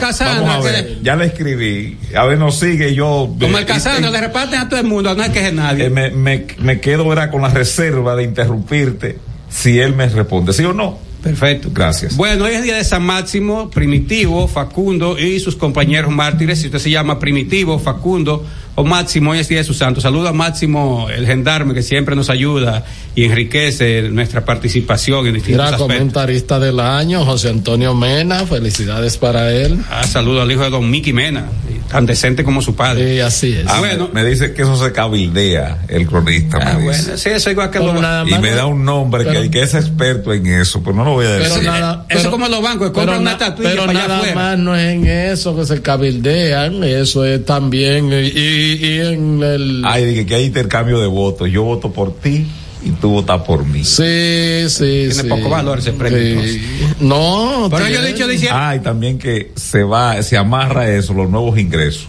ver, 0.62 0.98
ya 1.02 1.14
le 1.14 1.26
escribí, 1.26 1.98
a 2.16 2.24
ver, 2.24 2.36
nos 2.38 2.58
sigue 2.58 2.94
yo. 2.96 3.32
Como 3.38 3.58
el 3.58 3.62
eh, 3.64 3.66
Casandra, 3.66 4.08
eh, 4.08 4.12
le 4.12 4.20
reparten 4.22 4.58
a 4.58 4.68
todo 4.68 4.80
el 4.80 4.86
mundo, 4.86 5.14
no 5.14 5.22
hay 5.22 5.30
que 5.30 5.52
nadie. 5.52 5.84
Eh, 5.86 5.90
me, 5.90 6.10
me, 6.10 6.46
me 6.58 6.80
quedo 6.80 7.06
¿verdad? 7.06 7.30
con 7.30 7.42
la 7.42 7.48
reserva 7.48 8.16
de 8.16 8.24
interrumpirte 8.24 9.18
si 9.48 9.78
él 9.78 9.94
me 9.94 10.08
responde, 10.08 10.52
¿sí 10.52 10.64
o 10.64 10.72
no? 10.72 10.98
Perfecto. 11.22 11.70
Gracias. 11.72 12.16
Bueno, 12.16 12.44
hoy 12.44 12.54
es 12.54 12.62
día 12.64 12.76
de 12.76 12.84
San 12.84 13.04
Máximo, 13.04 13.70
Primitivo, 13.70 14.48
Facundo 14.48 15.18
y 15.18 15.38
sus 15.38 15.56
compañeros 15.56 16.10
mártires. 16.10 16.60
Si 16.60 16.66
usted 16.66 16.78
se 16.78 16.90
llama 16.90 17.18
Primitivo, 17.18 17.78
Facundo 17.78 18.44
o 18.74 18.84
Máximo, 18.84 19.32
hoy 19.32 19.38
es 19.38 19.48
día 19.48 19.58
de 19.58 19.64
su 19.64 19.74
santo. 19.74 20.00
Saludo 20.00 20.28
a 20.28 20.32
Máximo, 20.32 21.08
el 21.10 21.26
gendarme, 21.26 21.74
que 21.74 21.82
siempre 21.82 22.16
nos 22.16 22.30
ayuda 22.30 22.84
y 23.14 23.24
enriquece 23.24 24.02
nuestra 24.10 24.44
participación 24.46 25.26
en 25.26 25.34
distintos 25.34 25.54
Era 25.60 25.64
aspectos. 25.76 25.88
comentarista 25.88 26.58
del 26.58 26.80
año, 26.80 27.24
José 27.26 27.50
Antonio 27.50 27.94
Mena, 27.94 28.46
felicidades 28.46 29.18
para 29.18 29.52
él. 29.52 29.78
Ah, 29.90 30.04
saludo 30.06 30.40
al 30.40 30.50
hijo 30.50 30.62
de 30.62 30.70
don 30.70 30.90
Miki 30.90 31.12
Mena, 31.12 31.44
tan 31.90 32.06
decente 32.06 32.42
como 32.44 32.62
su 32.62 32.74
padre. 32.74 33.14
Sí, 33.16 33.20
así 33.20 33.52
es. 33.52 33.66
Ah, 33.68 33.80
bueno. 33.80 34.08
Me 34.14 34.24
dice 34.24 34.54
que 34.54 34.62
eso 34.62 34.76
se 34.82 34.90
cabildea, 34.92 35.82
el 35.88 36.06
cronista. 36.06 36.56
Ah, 36.62 36.74
me 36.78 36.84
bueno, 36.84 36.96
dice. 36.98 37.18
sí, 37.18 37.28
eso 37.28 37.50
igual 37.50 37.70
que 37.70 37.78
Pero 37.78 37.92
los 37.92 38.00
nada 38.00 38.24
Y 38.26 38.30
más 38.30 38.40
me 38.40 38.50
no- 38.52 38.56
da 38.56 38.66
un 38.66 38.84
nombre 38.84 39.24
pero- 39.24 39.42
que, 39.42 39.50
que 39.50 39.62
es 39.62 39.74
experto 39.74 40.32
en 40.32 40.46
eso, 40.46 40.82
pero 40.82 40.96
no 40.96 41.04
lo 41.04 41.10
voy 41.12 41.26
a 41.26 41.30
Pero 41.36 41.44
decir. 41.56 41.64
nada, 41.64 42.06
Eso 42.08 42.18
pero- 42.20 42.30
como 42.30 42.48
los 42.48 42.62
bancos, 42.62 42.88
que 42.88 42.94
pero 42.94 43.06
compran 43.12 43.20
una 43.20 43.30
na- 43.32 43.36
estatuilla 43.36 43.70
pero 43.72 43.84
para 43.86 44.08
nada 44.08 44.34
más 44.34 44.58
no 44.58 44.74
es 44.74 44.94
en 44.94 45.06
eso 45.06 45.54
que 45.54 45.66
se 45.66 45.82
cabildean, 45.82 46.82
eso 46.84 47.26
es 47.26 47.44
también 47.44 48.10
y, 48.12 48.61
y- 48.62 48.86
y 48.86 48.98
en 49.00 49.42
el 49.42 49.82
Ay, 49.84 50.04
dije 50.04 50.26
que 50.26 50.34
hay 50.36 50.44
intercambio 50.44 51.00
de 51.00 51.06
votos. 51.06 51.50
Yo 51.50 51.62
voto 51.64 51.92
por 51.92 52.14
ti 52.18 52.46
y 52.84 52.90
tú 52.92 53.10
votas 53.10 53.42
por 53.42 53.64
mí. 53.64 53.84
sí, 53.84 54.64
sí, 54.68 55.06
Tiene 55.08 55.14
sí. 55.14 55.28
poco 55.28 55.48
valor 55.50 55.78
ese 55.78 55.92
premio, 55.92 56.42
Sí. 56.42 56.62
No, 57.00 57.68
Pero 57.70 57.88
yo 57.88 58.00
he 58.02 58.12
dicho, 58.12 58.26
dice, 58.28 58.48
Ah, 58.50 58.74
y 58.76 58.80
también 58.80 59.18
que 59.18 59.52
se 59.56 59.82
va, 59.82 60.22
se 60.22 60.36
amarra 60.36 60.88
eso, 60.88 61.12
los 61.14 61.28
nuevos 61.30 61.58
ingresos. 61.58 62.08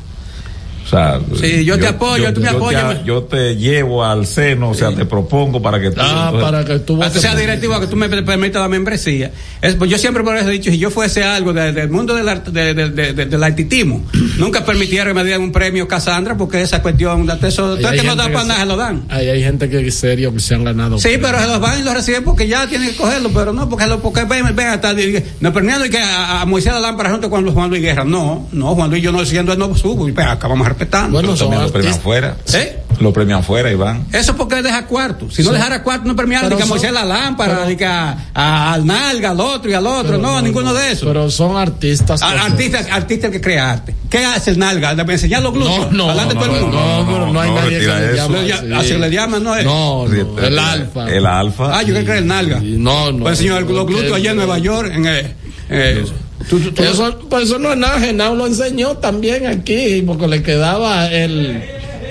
O 0.85 0.87
sea, 0.89 1.19
Sí, 1.39 1.63
yo 1.65 1.79
te 1.79 1.87
apoyo, 1.87 2.33
tú 2.33 2.41
me 2.41 2.47
yo 2.47 2.51
te- 2.51 2.57
apoyas. 2.57 3.05
yo 3.05 3.23
te 3.23 3.55
llevo 3.55 4.03
al 4.03 4.25
seno, 4.27 4.69
o 4.71 4.73
sea, 4.73 4.91
te 4.93 5.05
propongo 5.05 5.61
para 5.61 5.79
que 5.79 5.91
tú. 5.91 6.01
Ah, 6.01 6.25
entonces- 6.31 6.41
para 6.43 6.65
que 6.65 6.79
tú 6.79 6.97
Para 6.99 7.09
que 7.11 7.17
votes 7.17 7.21
sea 7.21 7.35
directivo, 7.39 7.79
que 7.79 7.87
tú 7.87 7.95
me 7.95 8.09
permitas 8.09 8.61
la 8.61 8.67
membresía. 8.67 9.31
Es, 9.61 9.75
pues 9.75 9.89
yo 9.89 9.97
siempre 9.97 10.23
por 10.23 10.35
eso 10.37 10.49
he 10.49 10.51
dicho, 10.53 10.69
si 10.71 10.77
yo 10.77 10.89
fuese 10.91 11.23
algo 11.23 11.53
de- 11.53 11.71
del 11.71 11.89
mundo 11.89 12.13
del, 12.15 12.27
art- 12.27 12.47
de- 12.49 12.73
de- 12.73 12.89
de- 12.89 13.13
de- 13.13 13.25
del 13.25 13.43
artitismo, 13.43 14.03
nunca 14.37 14.65
permitiera 14.65 15.05
que 15.05 15.13
me 15.13 15.23
dieran 15.23 15.41
un 15.41 15.51
premio 15.51 15.87
Casandra, 15.87 16.35
porque 16.37 16.61
esa 16.61 16.81
cuestión, 16.81 17.25
de 17.25 17.47
eso, 17.47 17.77
todo 17.77 17.91
que 17.91 18.03
no 18.03 18.15
da 18.15 18.29
para 18.29 18.45
nada 18.45 18.65
lo 18.65 18.75
dan. 18.75 19.03
Ahí 19.09 19.29
hay 19.29 19.41
gente 19.43 19.69
que 19.69 19.87
es 19.87 19.95
serio 19.95 20.33
que 20.33 20.39
se 20.39 20.55
han 20.55 20.63
ganado. 20.63 20.99
Sí, 20.99 21.11
pero 21.21 21.39
se 21.39 21.47
los 21.47 21.59
van 21.59 21.79
y 21.79 21.83
los 21.83 21.93
reciben 21.93 22.23
porque 22.23 22.47
ya 22.47 22.67
tienen 22.67 22.89
que 22.89 22.95
cogerlo, 22.97 23.29
pero 23.33 23.53
no, 23.53 23.69
porque, 23.69 23.87
lo, 23.87 24.01
porque 24.01 24.25
ven, 24.25 24.53
ven 24.55 24.67
hasta, 24.67 24.93
no 25.39 25.53
permitiendo 25.53 25.89
que 25.89 25.97
a, 25.99 26.41
a 26.41 26.45
Moisés 26.45 26.73
la 26.73 26.79
lámpara 26.81 27.09
junto 27.11 27.29
con 27.29 27.49
Juan 27.51 27.69
Luis 27.69 27.81
Guerra. 27.81 28.03
No, 28.03 28.47
no, 28.51 28.75
Juan 28.75 28.89
Luis, 28.89 29.01
yo 29.01 29.11
no 29.11 29.23
siendo 29.25 29.53
él 29.53 29.59
no 29.59 29.73
subo, 29.75 30.07
y 30.09 30.11
pues 30.11 30.27
acá 30.27 30.47
vamos 30.47 30.67
respetando. 30.73 31.11
Bueno, 31.21 31.35
también 31.35 31.61
lo 31.61 31.71
premian 31.71 31.93
artistas. 31.93 32.03
fuera. 32.03 32.37
¿Eh? 32.53 32.79
Lo 32.99 33.11
premian 33.11 33.43
fuera, 33.43 33.71
Iván. 33.71 34.05
Eso 34.13 34.35
porque 34.35 34.61
deja 34.61 34.85
cuarto. 34.85 35.29
Si 35.31 35.41
no 35.41 35.51
dejara 35.51 35.81
cuarto, 35.81 36.07
no 36.07 36.15
Pero 36.15 36.27
ni 36.27 36.35
que 36.57 36.63
a 36.63 36.67
son- 36.67 36.93
la 36.93 37.03
lámpara, 37.03 37.55
pero- 37.55 37.69
ni 37.69 37.75
que 37.75 37.85
a, 37.87 38.29
a- 38.35 38.73
al 38.73 38.85
nalga, 38.85 39.31
al 39.31 39.39
otro 39.39 39.71
y 39.71 39.73
al 39.73 39.87
otro. 39.87 40.17
No, 40.19 40.37
a 40.37 40.41
ninguno 40.43 40.73
de 40.75 40.91
esos. 40.91 41.07
Pero 41.07 41.29
son 41.31 41.57
artistas. 41.57 42.21
Ar- 42.21 42.35
que- 42.35 42.39
artista, 42.41 42.79
artista 42.91 43.31
que 43.31 43.41
crea 43.41 43.71
arte. 43.71 43.95
¿Qué 44.11 44.23
hace 44.23 44.51
el 44.51 44.59
nalga? 44.59 44.93
¿De 44.93 45.11
enseñar 45.11 45.41
los 45.41 45.53
glúteos? 45.53 45.91
No, 45.91 46.05
no, 46.05 46.09
Adelante 46.11 46.35
no, 46.35 46.41
todo 46.41 46.49
el 46.55 46.61
no, 46.61 46.67
mundo. 46.67 46.77
no, 46.77 47.17
no, 47.25 47.33
no 47.33 47.41
hay 47.41 47.49
no, 47.49 47.55
nadie 47.55 47.79
que 47.79 47.87
le 47.87 48.05
eso. 48.05 48.15
llame 48.15 48.41
Le- 48.43 48.53
así. 48.53 48.73
así 48.73 48.93
le 48.99 49.09
llaman, 49.11 49.43
¿no 49.43 49.55
es? 49.55 49.65
No, 49.65 50.07
no, 50.07 50.39
el 50.39 50.59
alfa. 50.59 51.09
El 51.11 51.25
alfa. 51.25 51.77
Ah, 51.79 51.81
yo 51.81 51.93
creo 51.95 52.05
que 52.05 52.11
era 52.11 52.19
el 52.19 52.27
nalga. 52.27 52.59
No, 52.63 53.11
no. 53.11 53.23
Pues 53.23 53.39
enseñó 53.39 53.59
los 53.59 53.69
no, 53.71 53.85
glúteos 53.87 54.13
allá 54.15 54.29
en 54.31 54.37
Nueva 54.37 54.59
York. 54.59 54.91
En, 54.93 55.05
eh, 55.07 55.35
eh, 55.69 56.05
tú- 56.49 56.83
Eso, 56.83 57.59
no 57.59 57.71
es 57.71 57.77
nada, 57.77 57.99
Genao 57.99 58.35
lo 58.35 58.47
enseñó 58.47 58.97
también 58.97 59.47
aquí, 59.47 60.01
porque 60.05 60.27
le 60.27 60.41
quedaba 60.43 61.11
el... 61.11 61.61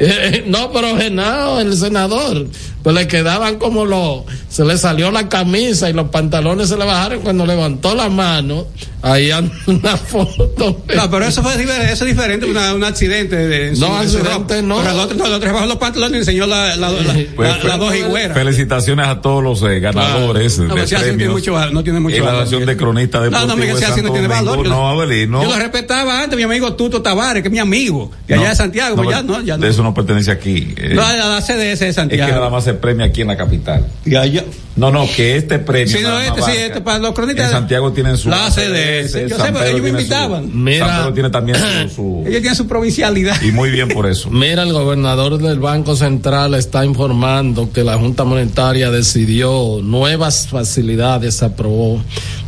no, 0.46 0.72
pero 0.72 0.96
Genao, 0.96 1.60
el 1.60 1.76
senador, 1.76 2.46
pues 2.82 2.94
le 2.94 3.06
quedaban 3.06 3.56
como 3.58 3.84
los... 3.84 4.22
Se 4.48 4.64
le 4.64 4.76
salió 4.76 5.10
la 5.10 5.28
camisa 5.28 5.88
y 5.88 5.92
los 5.92 6.08
pantalones 6.08 6.68
se 6.68 6.76
le 6.76 6.84
bajaron 6.84 7.20
cuando 7.20 7.46
levantó 7.46 7.94
la 7.94 8.08
mano. 8.08 8.66
Ahí 9.02 9.30
anda 9.32 9.52
una 9.66 9.96
foto. 9.96 10.82
No, 10.94 11.10
pero 11.10 11.24
eso 11.24 11.42
fue 11.42 11.54
eso 11.54 12.04
es 12.04 12.04
diferente, 12.04 12.46
una- 12.46 12.72
un 12.74 12.84
accidente. 12.84 13.36
De, 13.36 13.72
No, 13.76 13.96
accidente 13.96 14.30
ropa. 14.32 14.62
no. 14.62 14.78
Pero 14.78 14.90
el 14.92 14.98
otro, 15.00 15.16
no, 15.16 15.26
el 15.26 15.32
otro 15.32 15.52
bajó 15.52 15.66
los 15.66 15.76
pantalones 15.78 16.14
y 16.14 16.18
enseñó 16.20 16.46
la, 16.46 16.76
la, 16.76 16.90
la, 16.90 17.14
Pues, 17.34 17.48
la- 17.58 17.64
las 17.64 17.78
dos 17.78 17.94
higueras. 17.96 18.36
Felicitaciones 18.36 19.06
a 19.06 19.20
todos 19.20 19.42
los 19.42 19.62
eh, 19.62 19.80
ganadores 19.80 20.58
No, 20.58 20.64
de 20.68 20.74
pero 20.74 20.86
si 20.86 20.94
así 20.94 21.02
no 21.02 21.02
tiene 21.04 21.16
premios. 21.16 21.32
mucho 21.32 21.52
valor, 21.54 21.72
no 21.74 21.82
tiene 21.82 22.00
mucho 22.00 22.16
y 22.16 22.18
la 22.20 22.26
valor. 22.26 22.40
Asociación 22.42 22.66
de 22.66 22.76
Cronistas 22.76 23.30
No, 23.30 23.46
no, 23.46 23.56
Miguel, 23.56 23.74
de 23.74 23.78
si 23.80 23.84
así 23.84 23.90
no 24.02 24.08
Santo 24.08 24.12
tiene 24.12 24.28
valor. 24.28 24.62
Yo- 24.64 24.70
No, 24.70 24.88
Abelino. 24.88 25.42
Yo 25.42 25.50
lo 25.50 25.56
respetaba 25.58 26.22
antes, 26.22 26.36
mi 26.36 26.42
amigo 26.44 26.74
Tuto 26.74 27.02
Tavares, 27.02 27.42
que 27.42 27.48
es 27.48 27.52
mi 27.52 27.58
amigo, 27.58 28.10
de 28.28 28.34
allá 28.34 28.44
No, 28.44 28.48
de 28.50 28.56
Santiago, 28.56 28.96
no, 28.96 29.02
pues 29.02 29.16
ya 29.16 29.22
no, 29.22 29.40
ya 29.40 29.56
no. 29.56 29.64
De 29.64 29.70
eso 29.70 29.82
no 29.82 29.94
pertenece 29.94 30.30
aquí. 30.30 30.74
eh, 30.76 30.92
No, 30.94 31.02
a 31.04 31.12
la 31.16 31.40
CDS 31.40 31.56
de 31.56 31.72
es 31.72 31.78
que 31.80 31.92
Santiago. 31.92 32.32
nada 32.32 32.50
más 32.50 32.64
se 32.64 32.71
premia 32.74 33.06
aquí 33.06 33.22
en 33.22 33.28
la 33.28 33.36
capital. 33.36 33.86
Y 34.04 34.14
allá- 34.16 34.44
No, 34.74 34.90
no, 34.90 35.06
que 35.14 35.36
este 35.36 35.58
premio. 35.58 35.94
Sí, 35.94 36.02
no, 36.02 36.18
este, 36.18 36.40
sí, 36.42 36.50
este, 36.56 36.80
para 36.80 36.98
los 36.98 37.12
cronistas- 37.12 37.44
En 37.46 37.50
Santiago 37.52 37.92
tienen 37.92 38.16
su. 38.16 38.30
La 38.30 38.50
CDS. 38.50 39.28
Yo 39.28 39.36
sé, 39.36 39.52
pero 39.52 39.64
ellos 39.66 39.74
me 39.74 39.80
tiene 39.80 39.82
su- 39.82 39.88
invitaban. 39.98 40.50
Mira. 40.64 40.86
San 40.88 40.98
Pedro 41.00 41.12
tiene 41.12 41.30
también 41.30 41.58
su. 41.58 41.88
su- 41.94 42.18
Ellos 42.26 42.40
tienen 42.40 42.54
su 42.54 42.66
provincialidad. 42.66 43.40
y 43.42 43.52
muy 43.52 43.70
bien 43.70 43.88
por 43.88 44.06
eso. 44.06 44.30
Mira, 44.30 44.62
el 44.62 44.72
gobernador 44.72 45.36
del 45.36 45.58
Banco 45.58 45.94
Central 45.94 46.54
está 46.54 46.86
informando 46.86 47.70
que 47.70 47.84
la 47.84 47.98
Junta 47.98 48.24
Monetaria 48.24 48.90
decidió 48.90 49.80
nuevas 49.82 50.48
facilidades, 50.48 51.42
aprobó 51.42 52.02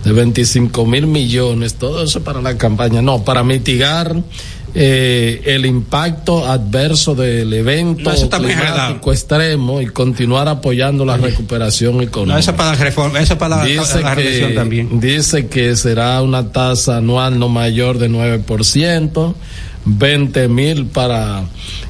de 0.05 0.13
25 0.13 0.87
mil 0.87 1.07
millones, 1.07 1.75
todo 1.75 2.05
eso 2.05 2.23
para 2.25 2.41
la 2.41 2.57
campaña, 2.57 3.03
no, 3.03 3.23
para 3.23 3.43
mitigar 3.45 4.17
eh, 4.77 5.41
el 5.45 5.67
impacto 5.67 6.45
adverso 6.47 7.15
del 7.15 7.53
evento 7.53 8.11
No, 8.13 8.29
climático 8.29 9.13
extremo 9.13 9.81
y 9.81 9.87
continuar 9.87 10.49
apoyando 10.49 11.05
la 11.05 11.17
recuperación 11.17 12.01
económica. 12.03 12.35
No, 12.35 12.39
eso 12.41 12.51
es 12.51 12.57
para 12.57 12.73
la 12.73 12.77
reforma, 12.77 13.21
eso 13.21 13.35
es 13.35 13.39
para 13.39 13.59
la, 13.59 13.65
Dice 13.65 14.01
la 14.01 14.17
que, 14.17 14.53
también. 14.55 14.99
dice 15.01 15.47
que 15.47 15.77
será 15.77 16.21
una 16.23 16.51
tasa 16.51 16.97
anual 16.97 17.39
no 17.39 17.49
mayor 17.49 17.99
de 17.99 18.11
9%, 18.11 19.35
20 19.85 20.49
mil 20.49 20.87
para 20.87 21.45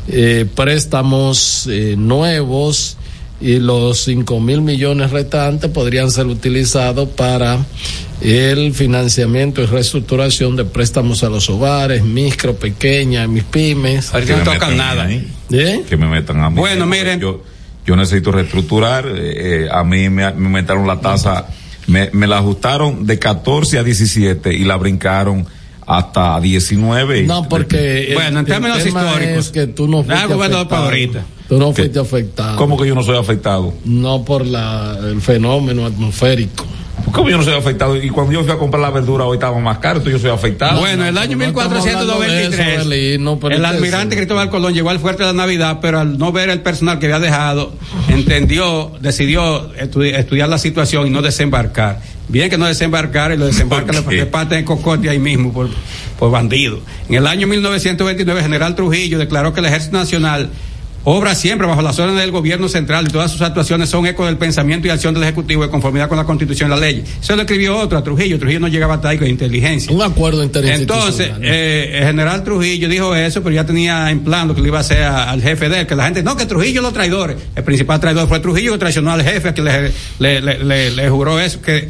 eh, 0.08 0.46
préstamos 0.54 1.66
eh, 1.70 1.94
nuevos 1.96 2.98
y 3.40 3.58
los 3.60 4.00
5 4.04 4.40
mil 4.40 4.60
millones 4.60 5.10
restantes 5.10 5.70
podrían 5.70 6.10
ser 6.10 6.26
utilizados 6.26 7.08
para 7.10 7.58
el 8.24 8.72
financiamiento 8.74 9.62
y 9.62 9.66
reestructuración 9.66 10.56
de 10.56 10.64
préstamos 10.64 11.22
a 11.22 11.28
los 11.28 11.48
hogares, 11.50 12.02
micro, 12.02 12.56
pequeñas, 12.56 13.28
mis 13.28 13.44
pymes. 13.44 14.12
Ahorita 14.14 14.32
Que 14.34 14.38
no 14.44 14.50
me 14.50 14.54
tocan 14.56 14.70
metan 14.72 14.76
nada. 14.76 15.04
ahí. 15.04 15.28
¿Eh? 15.52 15.84
que 15.88 15.96
me 15.96 16.06
metan 16.06 16.40
a 16.42 16.50
mí. 16.50 16.56
Bueno, 16.56 16.86
miren. 16.86 17.20
Yo, 17.20 17.42
yo 17.86 17.96
necesito 17.96 18.32
reestructurar. 18.32 19.06
eh, 19.06 19.64
eh, 19.64 19.68
a 19.70 19.84
mí 19.84 20.08
me, 20.08 20.32
me 20.32 20.46
aumentaron 20.46 20.86
la 20.86 21.00
tasa, 21.00 21.46
me, 21.86 22.08
me 22.14 22.26
la 22.26 22.38
ajustaron 22.38 23.04
de 23.06 23.18
14 23.18 23.78
a 23.78 23.82
17 23.84 24.54
y 24.54 24.64
la 24.64 24.76
brincaron 24.76 25.46
hasta 25.86 26.40
19. 26.40 27.20
y- 27.20 27.26
No, 27.26 27.46
porque 27.46 28.08
el- 28.08 28.14
Bueno, 28.14 28.30
en 28.30 28.36
el 28.38 28.44
términos 28.46 28.82
tema 28.82 29.04
históricos. 29.04 29.46
es 29.46 29.52
que 29.52 29.66
tú 29.66 29.86
no 29.86 30.02
fuiste 30.02 30.14
Ah, 30.14 30.26
gobernador 30.26 30.60
afectado. 30.60 30.68
para 30.68 30.84
ahorita. 30.84 31.24
Tú 31.46 31.58
no 31.58 31.74
¿Qué? 31.74 31.82
fuiste 31.82 31.98
afectado. 31.98 32.56
¿Cómo 32.56 32.78
que 32.78 32.88
yo 32.88 32.94
no 32.94 33.02
soy 33.02 33.18
afectado? 33.18 33.74
No 33.84 34.24
por 34.24 34.46
la, 34.46 34.96
el 34.98 35.20
fenómeno 35.20 35.84
atmosférico. 35.84 36.64
¿Cómo 37.12 37.28
yo 37.30 37.36
no 37.36 37.44
soy 37.44 37.54
afectado? 37.54 37.96
Y 38.02 38.08
cuando 38.10 38.32
yo 38.32 38.42
fui 38.42 38.52
a 38.52 38.56
comprar 38.56 38.80
la 38.82 38.90
verdura 38.90 39.24
hoy 39.24 39.36
estaba 39.36 39.58
más 39.60 39.78
caro, 39.78 39.98
entonces 39.98 40.20
yo 40.20 40.28
soy 40.28 40.34
afectado. 40.36 40.80
Bueno, 40.80 41.06
el 41.06 41.16
año 41.16 41.36
no 41.36 41.44
estamos 41.44 41.72
hablando 41.86 42.18
de 42.20 42.26
1493, 42.28 42.78
eso, 42.80 42.88
Belino, 42.88 43.38
pero 43.38 43.54
el 43.54 43.64
almirante. 43.64 44.16
Cristóbal 44.16 44.50
Colón 44.50 44.74
llegó 44.74 44.90
al 44.90 44.98
fuerte 44.98 45.22
de 45.22 45.28
la 45.28 45.32
Navidad, 45.32 45.78
pero 45.80 46.00
al 46.00 46.18
no 46.18 46.32
ver 46.32 46.50
el 46.50 46.60
personal 46.60 46.98
que 46.98 47.06
había 47.06 47.20
dejado, 47.20 47.72
entendió, 48.08 48.92
decidió 49.00 49.72
estu- 49.74 50.04
estudiar 50.14 50.48
la 50.48 50.58
situación 50.58 51.06
y 51.06 51.10
no 51.10 51.22
desembarcar. 51.22 52.00
Bien 52.28 52.48
que 52.48 52.56
no 52.58 52.66
desembarcar 52.66 53.32
y 53.32 53.36
lo 53.36 53.46
desembarca 53.46 53.92
¿Por 53.92 54.10
qué? 54.10 54.16
le 54.16 54.26
parte 54.26 54.54
de 54.56 54.64
cocote 54.64 55.10
ahí 55.10 55.18
mismo 55.18 55.52
por, 55.52 55.68
por 56.18 56.30
bandido. 56.30 56.80
En 57.08 57.16
el 57.16 57.26
año 57.26 57.46
1929, 57.46 58.42
General 58.42 58.74
Trujillo 58.74 59.18
declaró 59.18 59.52
que 59.52 59.60
el 59.60 59.66
Ejército 59.66 59.98
Nacional 59.98 60.48
obra 61.04 61.34
siempre 61.34 61.66
bajo 61.66 61.82
las 61.82 61.98
órdenes 61.98 62.22
del 62.22 62.30
gobierno 62.30 62.68
central 62.68 63.06
y 63.08 63.10
todas 63.12 63.30
sus 63.30 63.42
actuaciones 63.42 63.90
son 63.90 64.06
eco 64.06 64.24
del 64.26 64.38
pensamiento 64.38 64.86
y 64.88 64.90
acción 64.90 65.12
del 65.14 65.22
Ejecutivo 65.22 65.62
de 65.62 65.68
conformidad 65.70 66.08
con 66.08 66.16
la 66.16 66.24
Constitución 66.24 66.70
y 66.70 66.74
la 66.74 66.80
ley. 66.80 67.04
Eso 67.20 67.36
lo 67.36 67.42
escribió 67.42 67.76
otro 67.78 67.98
a 67.98 68.02
Trujillo. 68.04 68.38
Trujillo 68.38 68.60
no 68.60 68.68
llegaba 68.68 68.94
hasta 68.94 69.10
ahí 69.10 69.18
con 69.18 69.28
inteligencia. 69.28 69.92
Un 69.92 70.02
acuerdo 70.02 70.42
interinstitucional. 70.42 71.08
Entonces, 71.08 71.32
eh, 71.42 71.98
el 72.00 72.06
general 72.06 72.42
Trujillo 72.42 72.88
dijo 72.88 73.14
eso, 73.14 73.42
pero 73.42 73.54
ya 73.54 73.66
tenía 73.66 74.10
en 74.10 74.20
plan 74.20 74.48
lo 74.48 74.54
que 74.54 74.62
le 74.62 74.68
iba 74.68 74.78
a 74.78 74.80
hacer 74.80 75.02
a- 75.02 75.30
al 75.30 75.42
jefe 75.42 75.68
de 75.68 75.80
él, 75.80 75.86
que 75.86 75.94
la 75.94 76.04
gente, 76.04 76.22
no, 76.22 76.36
que 76.36 76.46
Trujillo 76.46 76.80
los 76.80 76.92
traidores. 76.92 77.36
El 77.54 77.64
principal 77.64 78.00
traidor 78.00 78.26
fue 78.28 78.40
Trujillo 78.40 78.72
que 78.72 78.78
traicionó 78.78 79.10
al 79.12 79.22
jefe, 79.22 79.52
que 79.52 79.62
le, 79.62 79.92
le, 80.18 80.40
le, 80.40 80.58
le- 80.64 80.90
le 80.90 81.08
juró 81.10 81.38
eso, 81.38 81.60
que 81.60 81.88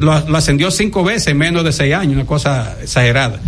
lo, 0.00 0.28
lo 0.28 0.36
ascendió 0.36 0.72
cinco 0.72 1.04
veces 1.04 1.28
en 1.28 1.38
menos 1.38 1.62
de 1.62 1.70
seis 1.72 1.94
años, 1.94 2.14
una 2.14 2.26
cosa 2.26 2.76
exagerada. 2.82 3.38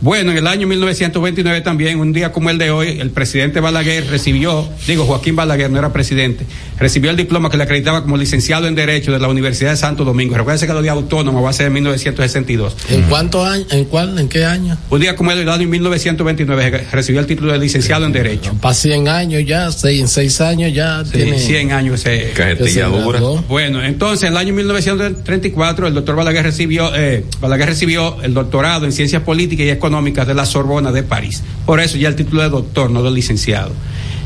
Bueno, 0.00 0.30
en 0.30 0.36
el 0.36 0.46
año 0.46 0.66
1929 0.66 1.62
también, 1.62 1.98
un 1.98 2.12
día 2.12 2.30
como 2.30 2.50
el 2.50 2.58
de 2.58 2.70
hoy, 2.70 3.00
el 3.00 3.10
presidente 3.10 3.60
Balaguer 3.60 4.06
recibió, 4.08 4.68
digo, 4.86 5.06
Joaquín 5.06 5.36
Balaguer 5.36 5.70
no 5.70 5.78
era 5.78 5.90
presidente, 5.90 6.44
recibió 6.78 7.10
el 7.10 7.16
diploma 7.16 7.48
que 7.48 7.56
le 7.56 7.62
acreditaba 7.62 8.02
como 8.02 8.18
licenciado 8.18 8.66
en 8.66 8.74
Derecho 8.74 9.10
de 9.10 9.18
la 9.18 9.28
Universidad 9.28 9.70
de 9.70 9.78
Santo 9.78 10.04
Domingo. 10.04 10.36
Recuerden 10.36 10.68
que 10.68 10.74
lo 10.74 10.82
día 10.82 10.92
autónomo 10.92 11.40
va 11.40 11.48
a 11.48 11.52
ser 11.54 11.68
en 11.68 11.72
1962. 11.74 12.76
¿En 12.90 13.02
cuántos 13.04 13.48
años? 13.48 13.72
¿En 13.72 13.86
cuál? 13.86 14.18
¿En 14.18 14.28
qué 14.28 14.44
año? 14.44 14.76
Un 14.90 15.00
día 15.00 15.16
como 15.16 15.32
el 15.32 15.48
año 15.48 15.62
en 15.62 15.70
1929 15.70 16.86
recibió 16.92 17.20
el 17.20 17.26
título 17.26 17.52
de 17.52 17.58
licenciado 17.58 18.04
en 18.04 18.12
Derecho. 18.12 18.52
Para 18.60 18.74
100 18.74 19.08
años 19.08 19.44
ya, 19.46 19.72
seis, 19.72 20.00
en 20.02 20.08
6 20.08 20.40
años 20.42 20.74
ya 20.74 21.04
Sí, 21.06 21.12
tiene... 21.12 21.38
100 21.38 21.72
años 21.72 22.00
ese. 22.00 22.32
Cajetilla 22.32 22.88
dura. 22.88 23.20
Bueno, 23.48 23.82
entonces 23.82 24.24
en 24.24 24.34
el 24.34 24.36
año 24.36 24.52
1934 24.52 25.86
el 25.86 25.94
doctor 25.94 26.16
Balaguer 26.16 26.44
recibió, 26.44 26.94
eh, 26.94 27.24
Balaguer 27.40 27.68
recibió 27.68 28.22
el 28.22 28.34
doctorado 28.34 28.84
en 28.84 28.92
Ciencias 28.92 29.22
Políticas 29.22 29.64
y 29.64 29.70
Económicas 29.70 29.85
de 30.26 30.34
la 30.34 30.46
Sorbona 30.46 30.92
de 30.92 31.02
París. 31.02 31.42
Por 31.64 31.80
eso 31.80 31.96
ya 31.96 32.08
el 32.08 32.16
título 32.16 32.42
de 32.42 32.48
doctor, 32.50 32.90
no 32.90 33.02
de 33.02 33.10
licenciado. 33.10 33.70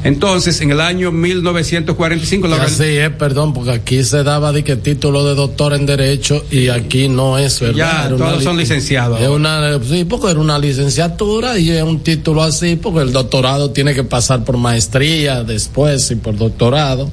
Entonces, 0.03 0.59
en 0.63 0.71
el 0.71 0.81
año 0.81 1.13
1945 1.13 2.49
la 2.49 2.57
Ya 2.57 2.65
organi- 2.65 2.69
sí 2.71 2.97
es, 2.97 3.11
perdón, 3.11 3.53
porque 3.53 3.73
aquí 3.73 4.03
se 4.03 4.23
daba 4.23 4.51
de 4.51 4.65
que 4.65 4.77
título 4.77 5.27
de 5.27 5.35
doctor 5.35 5.75
en 5.75 5.85
Derecho 5.85 6.43
y 6.51 6.69
aquí 6.69 7.09
no 7.09 7.37
es, 7.37 7.61
¿verdad? 7.61 7.77
Ya, 7.77 8.07
Era 8.07 8.17
todos 8.17 8.43
son 8.43 8.57
licenciados 8.57 9.21
Es 9.21 9.29
una, 9.29 9.79
sí, 9.83 10.05
porque 10.07 10.31
era 10.31 10.41
una 10.41 10.59
licenciatura 10.59 11.59
y 11.59 11.69
es 11.71 11.83
un 11.83 12.01
título 12.01 12.43
así, 12.43 12.77
porque 12.77 13.01
el 13.03 13.13
doctorado 13.13 13.73
tiene 13.73 13.93
que 13.95 14.03
pasar 14.05 14.43
por 14.43 14.57
maestría 14.57 15.45
después 15.45 16.11
y 16.11 16.15
por 16.17 16.35
doctorado. 16.35 17.11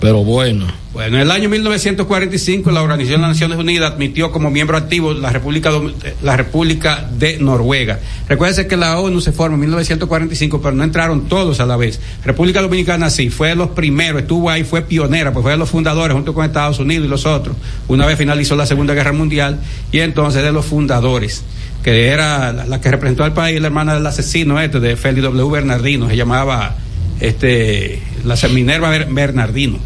Pero 0.00 0.22
bueno, 0.24 0.66
Bueno, 0.92 1.16
en 1.16 1.22
el 1.22 1.30
año 1.30 1.48
1945 1.48 2.70
la 2.70 2.82
Organización 2.82 3.20
de 3.22 3.28
las 3.28 3.36
Naciones 3.36 3.58
Unidas 3.58 3.92
admitió 3.92 4.30
como 4.30 4.50
miembro 4.50 4.76
activo 4.76 5.14
la 5.14 5.30
República, 5.30 5.70
Dom- 5.70 5.92
la 6.22 6.36
República 6.36 7.08
de 7.18 7.38
Noruega. 7.38 7.98
Recuérdense 8.28 8.66
que 8.66 8.76
la 8.76 8.98
ONU 9.00 9.20
se 9.20 9.32
formó 9.32 9.54
en 9.54 9.60
1945, 9.62 10.60
pero 10.60 10.74
no 10.74 10.84
entraron 10.84 11.28
todos 11.28 11.60
a 11.60 11.66
la 11.66 11.76
vez. 11.76 11.98
República 12.24 12.60
Dominicana 12.60 13.08
sí, 13.10 13.30
fue 13.30 13.48
de 13.48 13.56
los 13.56 13.70
primeros, 13.70 14.22
estuvo 14.22 14.50
ahí, 14.50 14.64
fue 14.64 14.82
pionera, 14.82 15.32
pues 15.32 15.42
fue 15.42 15.52
de 15.52 15.58
los 15.58 15.70
fundadores 15.70 16.14
junto 16.14 16.34
con 16.34 16.44
Estados 16.44 16.78
Unidos 16.78 17.06
y 17.06 17.08
los 17.08 17.24
otros. 17.26 17.56
Una 17.88 18.04
vez 18.06 18.18
finalizó 18.18 18.54
la 18.56 18.66
Segunda 18.66 18.92
Guerra 18.94 19.12
Mundial 19.12 19.60
y 19.92 20.00
entonces 20.00 20.42
de 20.42 20.52
los 20.52 20.66
fundadores 20.66 21.42
que 21.82 22.08
era 22.08 22.52
la, 22.52 22.66
la 22.66 22.80
que 22.80 22.90
representó 22.90 23.22
al 23.22 23.32
país, 23.32 23.60
la 23.60 23.68
hermana 23.68 23.94
del 23.94 24.04
asesino 24.06 24.60
este 24.60 24.80
de 24.80 24.96
Félix 24.96 25.22
W. 25.22 25.48
Bernardino, 25.50 26.08
se 26.08 26.16
llamaba 26.16 26.74
este 27.20 28.02
la 28.26 28.48
Minerva 28.48 28.90
Ber- 28.90 29.08
Bernardino. 29.10 29.78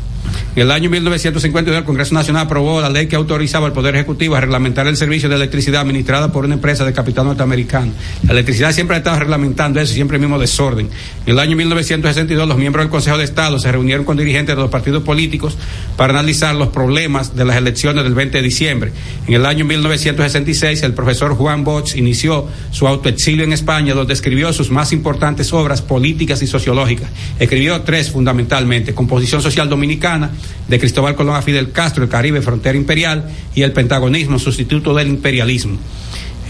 En 0.57 0.63
el 0.63 0.71
año 0.73 0.91
1952 0.91 1.79
el 1.79 1.85
Congreso 1.85 2.13
Nacional 2.13 2.47
aprobó 2.47 2.81
la 2.81 2.91
ley 2.91 3.07
que 3.07 3.17
autorizaba 3.17 3.67
al 3.67 3.73
Poder 3.73 3.95
Ejecutivo 3.95 4.35
a 4.35 4.41
reglamentar 4.41 4.87
el 4.89 4.97
servicio 4.97 5.29
de 5.29 5.37
electricidad 5.37 5.83
administrada 5.83 6.33
por 6.33 6.45
una 6.45 6.55
empresa 6.55 6.85
de 6.85 6.93
capital 6.93 7.27
norteamericano. 7.27 7.93
La 8.25 8.33
electricidad 8.33 8.73
siempre 8.73 8.97
ha 8.97 8.99
estado 8.99 9.21
reglamentando 9.21 9.81
eso, 9.81 9.95
siempre 9.95 10.17
el 10.17 10.23
mismo 10.23 10.39
desorden. 10.39 10.89
En 11.25 11.33
el 11.33 11.39
año 11.39 11.57
1962 11.57 12.49
los 12.49 12.59
miembros 12.59 12.85
del 12.85 12.91
Consejo 12.91 13.17
de 13.17 13.25
Estado 13.25 13.59
se 13.59 13.71
reunieron 13.71 14.05
con 14.05 14.17
dirigentes 14.17 14.57
de 14.57 14.61
los 14.61 14.71
partidos 14.71 15.05
políticos 15.05 15.57
para 15.97 16.13
analizar 16.13 16.55
los 16.55 16.69
problemas 16.69 17.37
de 17.37 17.45
las 17.45 17.57
elecciones 17.57 18.03
del 18.03 18.15
20 18.15 18.39
de 18.39 18.43
diciembre. 18.43 18.93
En 19.29 19.35
el 19.35 19.47
año 19.47 19.65
1966 19.65 20.83
el 20.83 20.95
profesor 20.95 21.35
Juan 21.37 21.63
Bosch 21.63 21.97
inició 21.97 22.47
su 22.73 22.89
autoexilio 22.89 23.45
en 23.45 23.53
España 23.53 23.95
donde 23.95 24.15
escribió 24.15 24.53
sus 24.53 24.71
más 24.71 24.93
importantes 24.93 25.53
obras 25.53 25.81
políticas 25.81 26.43
y 26.43 26.49
sociológicas. 26.49 27.09
Escribió 27.39 27.81
tres 27.83 28.11
fundamentalmente, 28.11 28.95
Composición 28.95 29.41
Social 29.43 29.69
Dominicana, 29.69 30.20
de 30.69 30.79
Cristóbal 30.79 31.15
Colón 31.15 31.37
a 31.37 31.43
Fidel 31.43 31.73
Castro, 31.73 32.05
el 32.05 32.11
Caribe, 32.11 32.43
Frontera 32.43 32.77
Imperial 32.77 33.31
y 33.55 33.63
el 33.63 33.73
Pentagonismo, 33.73 34.39
sustituto 34.39 34.95
del 34.95 35.09
imperialismo. 35.09 35.79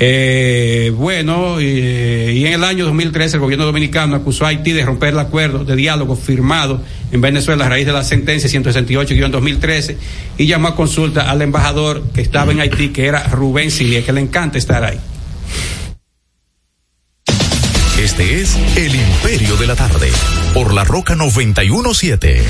Eh, 0.03 0.93
bueno, 0.97 1.61
eh, 1.61 2.33
y 2.35 2.47
en 2.47 2.55
el 2.55 2.65
año 2.65 2.87
2013 2.87 3.37
el 3.37 3.41
gobierno 3.43 3.67
dominicano 3.67 4.17
acusó 4.17 4.47
a 4.47 4.49
Haití 4.49 4.73
de 4.73 4.83
romper 4.83 5.11
el 5.11 5.19
acuerdo 5.19 5.63
de 5.63 5.77
diálogo 5.77 6.17
firmado 6.17 6.81
en 7.13 7.21
Venezuela 7.21 7.67
a 7.67 7.69
raíz 7.69 7.85
de 7.85 7.93
la 7.93 8.03
sentencia 8.03 8.49
168-2013 8.49 9.97
y 10.39 10.47
llamó 10.47 10.69
a 10.69 10.75
consulta 10.75 11.31
al 11.31 11.43
embajador 11.43 12.03
que 12.15 12.23
estaba 12.23 12.51
en 12.51 12.61
Haití, 12.61 12.89
que 12.89 13.07
era 13.07 13.25
Rubén 13.25 13.71
Silia, 13.71 14.03
que 14.03 14.15
le 14.15 14.23
encanta 14.23 14.57
estar 14.57 14.83
ahí. 14.85 14.99
Este 18.03 18.41
es 18.41 18.57
El 18.77 18.95
Imperio 18.95 19.59
de 19.59 19.67
la 19.67 19.77
Tarde, 19.77 20.11
por 20.55 20.73
la 20.73 20.85
Roca 20.85 21.15
917. 21.15 22.43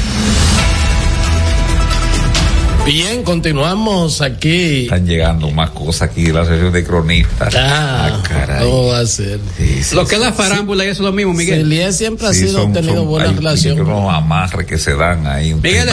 Bien, 2.85 3.23
continuamos 3.23 4.21
aquí. 4.21 4.85
Están 4.85 5.07
llegando 5.07 5.51
más 5.51 5.71
cosas 5.71 6.11
aquí 6.11 6.25
de 6.25 6.33
la 6.33 6.45
sesión 6.45 6.73
de 6.73 6.85
cronistas. 6.85 7.55
Ah, 7.57 8.21
caray. 8.29 8.65
¿cómo 8.65 8.87
va 8.89 9.01
a 9.01 9.07
ser? 9.07 9.39
Sí, 9.57 9.83
sí, 9.83 9.95
Lo 9.95 10.07
que 10.07 10.17
es 10.17 10.21
sí, 10.21 10.27
la 10.27 10.33
farámbula 10.33 10.85
y 10.85 10.89
eso 10.89 11.03
es 11.03 11.07
lo 11.07 11.13
mismo, 11.13 11.33
Miguel. 11.35 11.61
Celie 11.63 11.93
siempre 11.93 12.27
ha 12.27 12.33
sí, 12.33 12.41
sido 12.47 12.63
son- 12.63 12.73
tenido 12.73 12.95
son- 12.97 13.07
buena 13.09 13.29
hay- 13.29 13.35
relación. 13.37 13.75
hay 13.77 13.81
unos 13.85 14.13
amarres 14.15 14.67
que 14.67 14.79
se 14.79 14.95
dan 14.95 15.27
ahí. 15.27 15.53
un 15.53 15.61
Miguel, 15.63 15.89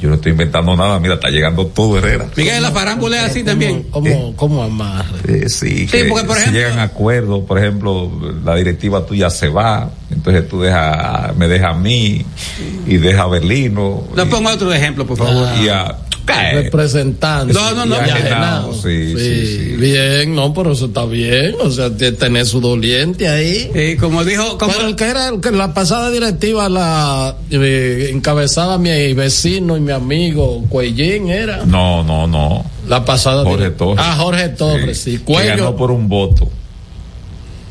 yo 0.00 0.08
no 0.08 0.14
estoy 0.16 0.32
inventando 0.32 0.76
nada, 0.76 0.98
mira, 1.00 1.14
está 1.14 1.28
llegando 1.28 1.66
todo 1.66 1.98
Herrera. 1.98 2.26
Miguel, 2.36 2.62
la 2.62 2.70
farámbula 2.70 3.18
es 3.24 3.30
así 3.30 3.42
también. 3.42 3.84
¿Cómo, 3.90 4.34
cómo 4.36 4.62
amarre? 4.62 5.18
Eh, 5.26 5.48
sí, 5.48 5.80
Sí, 5.80 5.86
que 5.88 6.04
porque, 6.04 6.24
por 6.24 6.36
si 6.36 6.42
ejemplo- 6.42 6.60
llegan 6.60 6.78
a 6.78 6.82
acuerdos, 6.84 7.44
por 7.44 7.58
ejemplo, 7.58 8.10
la 8.44 8.54
directiva 8.54 9.04
tuya 9.04 9.28
se 9.30 9.48
va, 9.48 9.90
entonces 10.10 10.48
tú 10.48 10.60
deja, 10.60 11.32
me 11.36 11.48
deja 11.48 11.70
a 11.70 11.74
mí 11.74 12.24
y 12.86 12.96
deja 12.98 13.22
a 13.22 13.26
Berlino. 13.28 14.04
No 14.14 14.22
y, 14.22 14.26
pongo 14.26 14.50
otro 14.50 14.72
ejemplo, 14.72 15.06
por 15.06 15.16
favor. 15.18 15.48
y 15.60 15.68
a, 15.68 15.86
eh, 15.86 15.94
representante. 16.34 17.52
No, 17.52 17.72
no, 17.74 17.86
no, 17.86 17.96
Y 17.96 18.10
ajenado. 18.10 18.72
Sí, 18.74 19.14
sí, 19.16 19.46
sí. 19.46 19.76
Bien, 19.76 20.34
no, 20.34 20.52
pero 20.52 20.72
eso 20.72 20.86
está 20.86 21.04
bien. 21.04 21.54
O 21.60 21.70
sea, 21.70 21.90
tener 21.96 22.46
su 22.46 22.60
doliente 22.60 23.28
ahí. 23.28 23.70
Eh, 23.74 23.96
como 24.00 24.24
dijo, 24.24 24.58
como, 24.58 24.72
Pero 24.72 24.88
el 24.88 24.96
que 24.96 25.04
era 25.04 25.28
el 25.28 25.40
que 25.40 25.50
la 25.50 25.74
pasada 25.74 26.10
directiva 26.10 26.68
la 26.68 27.36
eh, 27.50 28.10
encabezaba 28.12 28.78
mi 28.78 29.12
vecino 29.14 29.76
y 29.76 29.80
mi 29.80 29.92
amigo 29.92 30.64
Cuellín 30.68 31.28
era 31.28 31.64
no, 31.64 32.02
no, 32.04 32.26
no. 32.26 32.64
la 32.88 33.04
pasada 33.04 33.44
Jorge 33.44 33.70
Torres. 33.70 34.04
Ah, 34.06 34.16
Jorge 34.18 34.48
Torres, 34.50 34.98
sí. 34.98 35.18
que 35.18 35.24
Cuello 35.24 35.56
ganó 35.56 35.76
por 35.76 35.90
un 35.90 36.08
voto. 36.08 36.48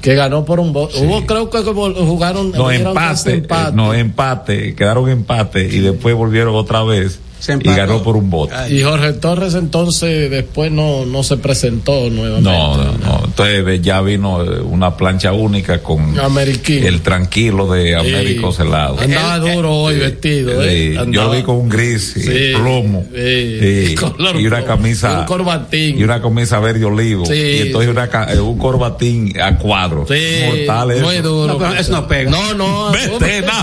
que 0.01 0.15
ganó 0.15 0.45
por 0.45 0.59
un 0.59 0.73
voto. 0.73 0.97
Hubo 0.99 1.25
creo 1.25 1.49
que 1.49 1.59
jugaron 1.59 2.51
No, 2.51 2.67
tres 2.67 2.81
empate, 2.81 3.29
eh, 3.31 3.33
empates. 3.35 3.73
no, 3.73 3.93
empate, 3.93 4.75
quedaron 4.75 5.09
empate 5.09 5.63
y 5.63 5.79
después 5.79 6.15
volvieron 6.15 6.55
otra 6.55 6.83
vez 6.83 7.19
y 7.63 7.69
ganó 7.75 8.01
por 8.03 8.15
un 8.17 8.29
voto. 8.29 8.53
Ay. 8.55 8.79
Y 8.79 8.83
Jorge 8.83 9.13
Torres 9.13 9.53
entonces 9.53 10.29
después 10.29 10.71
no 10.71 11.05
no 11.05 11.23
se 11.23 11.37
presentó 11.37 12.09
nuevamente. 12.09 12.49
No, 12.49 12.77
no, 12.77 12.97
no. 12.97 13.21
Entonces 13.25 13.81
ya 13.81 14.01
vino 14.01 14.43
eh, 14.43 14.59
una 14.61 14.95
plancha 14.97 15.31
única 15.33 15.81
con 15.83 16.19
Ameriquín. 16.19 16.83
el 16.85 17.01
tranquilo 17.01 17.71
de 17.71 17.95
Américo 17.95 18.51
Sí. 18.51 18.57
Celado. 18.57 18.99
Andaba 18.99 19.39
duro 19.39 19.73
hoy 19.73 19.99
vestido, 19.99 20.61
Sí, 20.63 20.67
eh. 20.69 21.05
yo 21.09 21.23
lo 21.25 21.31
vi 21.31 21.43
con 21.43 21.55
un 21.57 21.69
gris 21.69 22.15
y 22.17 22.21
Sí, 22.21 22.53
plomo 22.55 23.05
sí. 23.13 23.87
Sí, 23.89 23.95
Color 23.99 24.39
y 24.41 24.47
una 24.47 24.63
camisa 24.63 25.13
Y 25.13 25.19
un 25.21 25.25
corbatín. 25.25 25.99
y 25.99 26.03
una 26.03 26.21
camisa 26.21 26.59
verde 26.59 26.85
olivo 26.85 27.25
Sí. 27.25 27.33
y 27.33 27.57
entonces 27.61 27.89
una, 27.91 28.07
ca- 28.07 28.33
eh, 28.33 28.39
un 28.39 28.57
corbatín 28.57 29.39
a 29.39 29.57
cuadro 29.57 30.05
Sí, 30.07 30.19
mortal 30.47 30.91
eso. 30.91 31.05
muy 31.05 31.17
duro. 31.17 31.59
No, 31.59 31.73
eso 31.75 31.91
no 31.91 32.07
pega. 32.07 32.31
No, 32.31 32.53
no. 32.53 32.91
Vete, 32.91 33.41
no. 33.41 33.53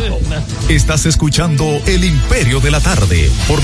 Estás 0.68 1.06
escuchando 1.06 1.64
El 1.86 2.04
Imperio 2.04 2.60
de 2.60 2.70
la 2.70 2.80
Tarde, 2.80 3.28
por 3.48 3.63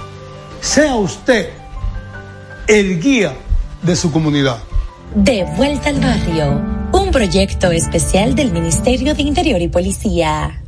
Sea 0.61 0.95
usted 0.95 1.49
el 2.67 3.01
guía 3.01 3.33
de 3.81 3.95
su 3.95 4.11
comunidad. 4.11 4.59
De 5.15 5.43
vuelta 5.57 5.89
al 5.89 5.99
barrio, 5.99 6.61
un 6.93 7.11
proyecto 7.11 7.71
especial 7.71 8.35
del 8.35 8.51
Ministerio 8.51 9.13
de 9.13 9.23
Interior 9.23 9.61
y 9.61 9.67
Policía. 9.67 10.61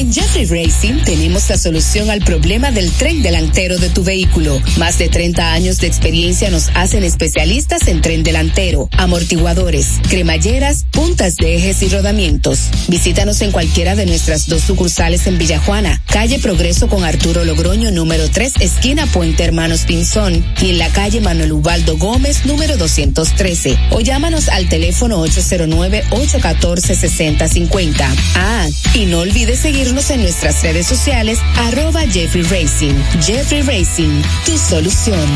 En 0.00 0.12
Jeffrey 0.12 0.46
Racing 0.46 1.04
tenemos 1.04 1.50
la 1.50 1.58
solución 1.58 2.08
al 2.10 2.20
problema 2.20 2.70
del 2.70 2.90
tren 2.90 3.22
delantero 3.22 3.76
de 3.78 3.90
tu 3.90 4.02
vehículo. 4.02 4.58
Más 4.78 4.98
de 4.98 5.08
30 5.08 5.52
años 5.52 5.78
de 5.78 5.88
experiencia 5.88 6.50
nos 6.50 6.70
hacen 6.74 7.04
especialistas 7.04 7.86
en 7.86 8.00
tren 8.00 8.22
delantero, 8.22 8.88
amortiguadores, 8.96 10.00
cremalleras, 10.08 10.86
puntas 11.00 11.36
de 11.36 11.56
ejes 11.56 11.82
y 11.82 11.88
rodamientos. 11.88 12.68
Visítanos 12.88 13.40
en 13.40 13.52
cualquiera 13.52 13.96
de 13.96 14.04
nuestras 14.04 14.48
dos 14.48 14.60
sucursales 14.60 15.26
en 15.26 15.38
Villajuana, 15.38 15.98
calle 16.04 16.38
Progreso 16.38 16.88
con 16.88 17.04
Arturo 17.04 17.42
Logroño 17.42 17.90
número 17.90 18.28
3, 18.28 18.56
esquina 18.60 19.06
Puente 19.06 19.42
Hermanos 19.42 19.84
Pinzón, 19.86 20.44
y 20.60 20.68
en 20.68 20.76
la 20.76 20.90
calle 20.90 21.22
Manuel 21.22 21.52
Ubaldo 21.52 21.96
Gómez 21.96 22.44
número 22.44 22.76
213. 22.76 23.78
O 23.92 24.00
llámanos 24.00 24.50
al 24.50 24.68
teléfono 24.68 25.26
809-814-6050. 25.26 28.06
Ah, 28.34 28.68
y 28.92 29.06
no 29.06 29.20
olvides 29.20 29.60
seguir 29.60 29.94
en 30.10 30.20
nuestras 30.20 30.62
redes 30.62 30.86
sociales 30.86 31.38
arroba 31.56 32.02
Jeffrey 32.02 32.42
Racing. 32.42 32.92
Jeffrey 33.22 33.62
Racing, 33.62 34.20
tu 34.44 34.58
solución. 34.58 35.30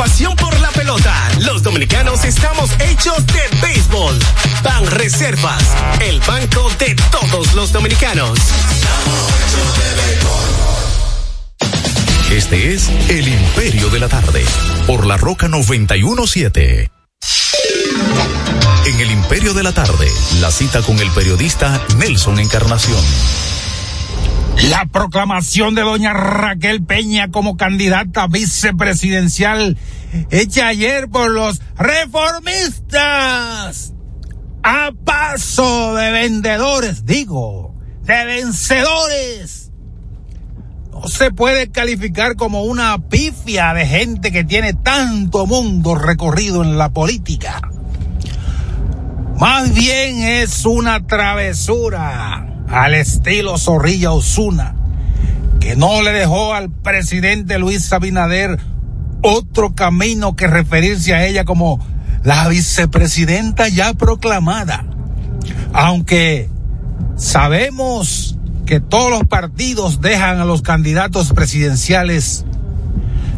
Pasión 0.00 0.34
por 0.34 0.58
la 0.60 0.70
pelota. 0.70 1.14
Los 1.40 1.62
dominicanos 1.62 2.24
estamos 2.24 2.70
hechos 2.88 3.22
de 3.26 3.58
béisbol. 3.60 4.18
Ban 4.62 4.86
Reservas, 4.92 5.62
el 6.00 6.20
banco 6.20 6.70
de 6.78 6.96
todos 7.10 7.52
los 7.52 7.70
dominicanos. 7.70 8.38
Este 12.30 12.72
es 12.72 12.88
El 13.10 13.28
Imperio 13.28 13.90
de 13.90 14.00
la 14.00 14.08
Tarde, 14.08 14.42
por 14.86 15.04
la 15.04 15.18
Roca 15.18 15.48
917. 15.48 16.90
En 18.86 19.00
El 19.00 19.10
Imperio 19.10 19.52
de 19.52 19.62
la 19.62 19.72
Tarde, 19.72 20.08
la 20.40 20.50
cita 20.50 20.80
con 20.80 20.98
el 20.98 21.10
periodista 21.10 21.78
Nelson 21.98 22.38
Encarnación. 22.38 23.04
La 24.68 24.84
proclamación 24.86 25.74
de 25.74 25.82
doña 25.82 26.12
Raquel 26.12 26.84
Peña 26.84 27.30
como 27.30 27.56
candidata 27.56 28.26
vicepresidencial 28.26 29.78
hecha 30.30 30.68
ayer 30.68 31.08
por 31.08 31.30
los 31.30 31.62
reformistas 31.76 32.94
a 34.62 34.90
paso 35.04 35.94
de 35.94 36.10
vendedores, 36.10 37.06
digo, 37.06 37.74
de 38.02 38.24
vencedores. 38.26 39.72
No 40.92 41.08
se 41.08 41.30
puede 41.30 41.70
calificar 41.70 42.36
como 42.36 42.64
una 42.64 42.98
pifia 43.08 43.72
de 43.72 43.86
gente 43.86 44.30
que 44.30 44.44
tiene 44.44 44.74
tanto 44.74 45.46
mundo 45.46 45.94
recorrido 45.94 46.62
en 46.62 46.76
la 46.76 46.90
política. 46.90 47.62
Más 49.38 49.72
bien 49.72 50.22
es 50.22 50.66
una 50.66 51.06
travesura 51.06 52.49
al 52.70 52.94
estilo 52.94 53.58
Zorrilla 53.58 54.12
Osuna, 54.12 54.74
que 55.60 55.76
no 55.76 56.02
le 56.02 56.12
dejó 56.12 56.54
al 56.54 56.70
presidente 56.70 57.58
Luis 57.58 57.92
Abinader 57.92 58.58
otro 59.22 59.74
camino 59.74 60.36
que 60.36 60.46
referirse 60.46 61.14
a 61.14 61.26
ella 61.26 61.44
como 61.44 61.84
la 62.22 62.48
vicepresidenta 62.48 63.68
ya 63.68 63.92
proclamada. 63.94 64.84
Aunque 65.72 66.48
sabemos 67.16 68.38
que 68.66 68.80
todos 68.80 69.10
los 69.10 69.24
partidos 69.24 70.00
dejan 70.00 70.38
a 70.38 70.44
los 70.44 70.62
candidatos 70.62 71.32
presidenciales 71.32 72.44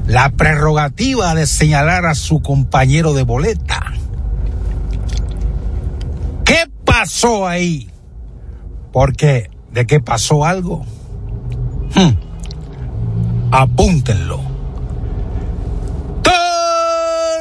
la 0.06 0.30
prerrogativa 0.30 1.34
de 1.34 1.46
señalar 1.46 2.06
a 2.06 2.14
su 2.14 2.42
compañero 2.42 3.14
de 3.14 3.22
boleta. 3.22 3.92
¿Qué 6.44 6.68
pasó 6.84 7.46
ahí? 7.46 7.91
Porque 8.92 9.50
de 9.72 9.86
qué 9.86 10.00
pasó 10.00 10.44
algo, 10.44 10.84
hmm. 11.94 13.50
apúntenlo. 13.50 14.40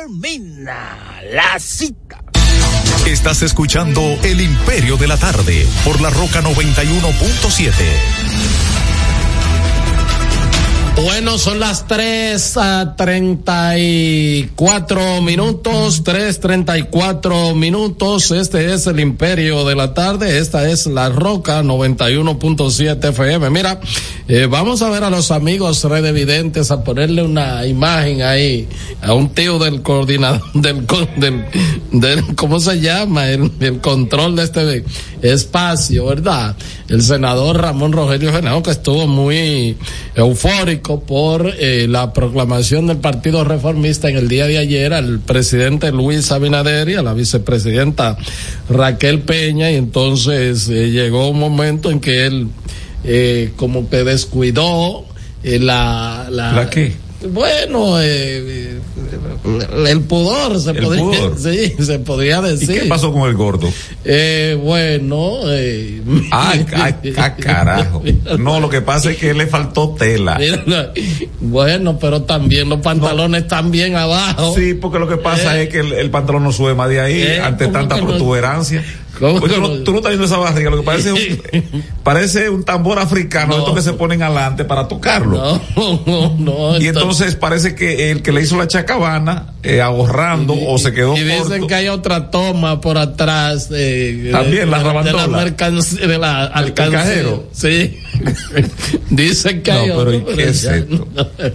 Termina 0.02 0.98
la 1.34 1.60
cita. 1.60 2.24
Estás 3.06 3.42
escuchando 3.42 4.02
El 4.24 4.42
Imperio 4.42 4.96
de 4.96 5.08
la 5.08 5.18
Tarde 5.18 5.68
por 5.84 6.00
la 6.02 6.10
Roca 6.10 6.42
91.7. 6.42 7.72
Bueno, 10.96 11.38
son 11.40 11.60
las 11.60 11.88
tres 11.88 12.58
a 12.58 12.96
treinta 12.96 13.78
y 13.78 14.52
cuatro 14.56 15.22
minutos, 15.22 16.04
tres 16.04 16.40
treinta 16.40 16.78
y 16.78 16.84
cuatro 16.84 17.56
minutos. 17.56 18.30
Este 18.32 18.74
es 18.74 18.86
el 18.88 19.00
Imperio 19.00 19.64
de 19.66 19.76
la 19.76 19.94
Tarde. 19.94 20.38
Esta 20.38 20.70
es 20.70 20.86
La 20.86 21.10
Roca 21.10 21.64
91.7 21.64 23.10
FM. 23.10 23.50
Mira, 23.50 23.80
eh, 24.28 24.48
vamos 24.50 24.82
a 24.82 24.90
ver 24.90 25.04
a 25.04 25.10
los 25.10 25.32
amigos 25.32 25.84
redevidentes 25.86 26.70
a 26.70 26.84
ponerle 26.84 27.24
una 27.24 27.66
imagen 27.66 28.22
ahí 28.22 28.68
a 29.02 29.14
un 29.14 29.30
tío 29.30 29.58
del 29.60 29.82
coordinador 29.82 30.42
del, 30.54 30.86
del, 31.18 31.46
del 31.92 32.36
¿cómo 32.36 32.60
se 32.60 32.80
llama? 32.80 33.30
El, 33.30 33.52
el 33.60 33.80
control 33.80 34.36
de 34.36 34.44
este 34.44 34.86
espacio, 35.22 36.06
¿verdad? 36.06 36.56
El 36.90 37.02
senador 37.02 37.60
Ramón 37.62 37.94
Rogelio 37.94 38.34
Genao 38.34 38.62
que 38.62 38.72
estuvo 38.72 39.08
muy 39.08 39.78
eufórico 40.16 40.81
por 40.82 41.54
eh, 41.60 41.88
la 41.88 42.14
proclamación 42.14 42.88
del 42.88 42.98
Partido 42.98 43.44
Reformista 43.44 44.10
en 44.10 44.18
el 44.18 44.28
día 44.28 44.48
de 44.48 44.58
ayer 44.58 44.94
al 44.94 45.20
presidente 45.20 45.92
Luis 45.92 46.32
Abinader 46.32 46.90
y 46.90 46.96
a 46.96 47.02
la 47.02 47.14
vicepresidenta 47.14 48.18
Raquel 48.70 49.22
Peña 49.22 49.72
y 49.72 49.76
entonces 49.76 50.68
eh, 50.70 50.92
llegó 50.92 51.30
un 51.30 51.40
momento 51.40 51.92
en 51.92 52.00
que 52.00 52.26
él 52.26 52.48
eh, 53.04 53.52
como 53.56 53.90
que 53.90 54.04
descuidó 54.04 55.06
eh, 55.44 55.60
la, 55.60 56.28
la... 56.30 56.52
¿La 56.54 56.70
qué? 56.70 56.94
Bueno, 57.30 58.02
eh, 58.02 58.80
el 59.88 60.02
pudor 60.02 60.60
se 60.60 60.72
El 60.72 60.78
podría 60.84 61.02
pudor. 61.04 61.38
sí, 61.38 61.76
se 61.84 62.00
podría 62.00 62.40
¿Y 62.40 62.52
decir. 62.58 62.82
qué 62.82 62.86
pasó 62.88 63.12
con 63.14 63.28
el 63.30 63.36
gordo? 63.36 63.70
Eh, 64.06 64.58
bueno, 64.62 65.40
eh, 65.50 66.02
Ah, 66.32 66.54
ah, 66.76 66.92
ah, 67.18 67.36
carajo. 67.36 68.02
No, 68.40 68.60
lo 68.60 68.70
que 68.70 68.82
pasa 68.82 69.12
es 69.12 69.18
que 69.18 69.34
le 69.34 69.48
faltó 69.48 69.96
tela. 69.98 70.40
Bueno, 71.40 71.98
pero 72.00 72.24
también 72.24 72.70
los 72.70 72.80
pantalones 72.82 73.44
están 73.44 73.72
bien 73.72 73.96
abajo. 73.96 74.56
Sí, 74.56 74.74
porque 74.74 75.00
lo 75.00 75.08
que 75.08 75.18
pasa 75.18 75.60
Eh. 75.60 75.64
es 75.64 75.70
que 75.70 75.80
el, 75.80 75.94
el 75.94 76.10
pantalón 76.10 76.44
no 76.44 76.52
sube 76.52 76.74
más 76.76 76.90
de 76.90 77.02
ahí 77.02 77.22
Eh, 77.22 77.40
ante 77.40 77.66
¿cómo 77.66 77.78
tanta 77.78 77.98
no? 77.98 78.82
Protuberancia. 79.22 79.30
¿Cómo 79.40 79.46
Oye, 79.46 79.54
que 79.56 79.62
no- 79.62 79.68
no? 79.80 79.84
tú 79.84 79.92
no 79.92 79.98
estás 79.98 80.10
viendo 80.12 80.26
esa 80.26 80.38
barriga, 80.38 80.70
lo 80.70 80.78
que 80.78 80.84
parece 80.84 81.12
un, 81.14 81.84
parece 82.04 82.50
un 82.50 82.64
tambor 82.64 83.00
africano, 83.00 83.58
estos 83.58 83.76
que 83.76 83.82
se 83.82 83.94
ponen 83.94 84.22
adelante 84.24 84.66
para 84.66 84.88
tocarlo. 84.88 85.38
No, 85.76 86.02
no, 86.06 86.36
no. 86.38 86.80
Y 86.82 86.88
entonces 86.88 87.36
parece 87.36 87.76
que 87.76 88.12
el 88.12 88.22
que 88.22 88.32
le 88.32 88.42
hizo 88.42 88.58
la 88.58 88.68
chacabana, 88.68 89.54
eh, 89.64 89.80
ahorrando 89.82 90.56
o 90.68 90.78
se 90.80 90.92
quedó 90.92 91.16
y 91.16 91.24
dicen 91.24 91.44
corto. 91.48 91.68
que 91.68 91.76
hay 91.76 91.88
otra 91.88 92.32
toma 92.32 92.82
por 92.82 92.98
atrás 92.98 93.70
eh, 93.72 94.30
También, 94.32 94.70
la 94.72 94.80
de, 94.80 95.04
de 95.04 95.14
la 95.14 95.28
mercancía 95.28 96.08
de 96.08 96.18
la 96.18 96.46
alcancía. 96.46 97.00
cajero. 97.00 97.48
Sí. 97.52 98.00
dicen 99.10 99.62
que 99.62 99.72
hay 99.72 99.88
No, 99.88 99.98
pero 99.98 100.00
otro, 100.00 100.14
¿y 100.14 100.20
qué 100.22 100.34
pero 100.36 100.50
es 100.50 100.62
ya 100.62 100.76
esto? 100.76 101.08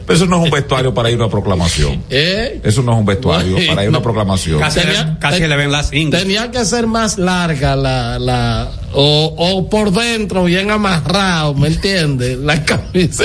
eso 0.08 0.26
no 0.26 0.36
es 0.38 0.44
un 0.44 0.50
vestuario 0.50 0.94
para 0.94 1.10
ir 1.10 1.16
a 1.20 1.24
una 1.24 1.30
proclamación. 1.30 2.02
¿Eh? 2.10 2.60
Eso 2.62 2.82
no 2.82 2.92
es 2.92 2.98
un 2.98 3.06
vestuario 3.06 3.56
para 3.68 3.82
ir 3.82 3.86
a 3.88 3.90
una 3.90 4.02
proclamación. 4.02 4.60
Casi, 4.60 4.80
Tenía- 4.80 5.18
casi 5.20 5.40
ten- 5.40 5.48
le 5.50 5.56
ven 5.56 5.72
las 5.72 5.92
ingles. 5.92 6.22
Tenía 6.22 6.50
que 6.50 6.64
ser 6.64 6.86
más 6.86 7.18
larga 7.18 7.76
la, 7.76 8.18
la, 8.18 8.70
o, 8.92 9.34
o 9.36 9.68
por 9.68 9.90
dentro 9.92 10.44
bien 10.44 10.70
amarrado, 10.70 11.54
¿me 11.54 11.68
entiendes? 11.68 12.38
La 12.38 12.62
camisa. 12.64 13.24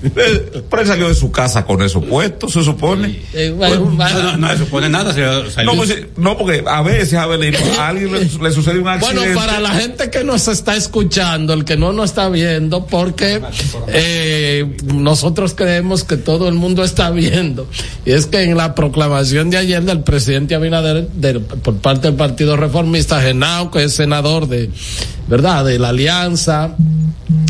Pero 0.14 0.82
él 0.82 0.86
salió 0.86 1.08
de 1.08 1.14
su 1.14 1.30
casa 1.32 1.64
con 1.64 1.82
eso 1.82 2.00
puesto, 2.00 2.48
se 2.48 2.62
supone. 2.62 3.18
Eh, 3.34 3.52
bueno, 3.56 3.90
No, 3.96 4.22
no, 4.22 4.36
no 4.36 4.48
se 4.50 4.58
supone 4.58 4.88
nada. 4.88 5.12
se- 5.12 5.50
salió- 5.50 5.72
No, 5.72 5.76
pues, 5.76 5.96
no, 6.16 6.38
porque 6.38 6.62
a 6.66 6.82
veces, 6.82 7.14
Abelino, 7.14 7.58
a 7.78 7.88
alguien 7.88 8.12
le, 8.12 8.20
le 8.20 8.52
sucede 8.52 8.78
un 8.78 8.86
accidente. 8.88 9.20
Bueno, 9.20 9.40
para 9.40 9.58
la 9.60 9.70
gente 9.70 10.08
que 10.10 10.22
nos 10.22 10.46
está 10.48 10.76
escuchando, 10.76 11.52
el 11.52 11.64
que 11.64 11.76
no 11.76 11.92
nos 11.92 12.10
está 12.10 12.28
viendo, 12.28 12.86
porque 12.86 13.40
eh, 13.88 14.76
nosotros 14.84 15.54
creemos 15.54 16.04
que 16.04 16.16
todo 16.16 16.48
el 16.48 16.54
mundo 16.54 16.84
está 16.84 17.10
viendo. 17.10 17.66
Y 18.06 18.12
es 18.12 18.26
que 18.26 18.42
en 18.42 18.56
la 18.56 18.74
proclamación 18.74 19.50
de 19.50 19.56
ayer 19.58 19.82
del 19.82 20.00
presidente 20.02 20.54
Abinader, 20.54 21.08
del- 21.08 21.40
por 21.40 21.76
parte 21.78 22.08
del 22.08 22.16
Partido 22.16 22.56
Reformista, 22.56 23.20
Genao, 23.20 23.70
que 23.70 23.84
es 23.84 23.94
senador 23.94 24.46
de, 24.48 24.70
¿verdad?, 25.28 25.64
de 25.64 25.78
la 25.78 25.88
Alianza 25.88 26.76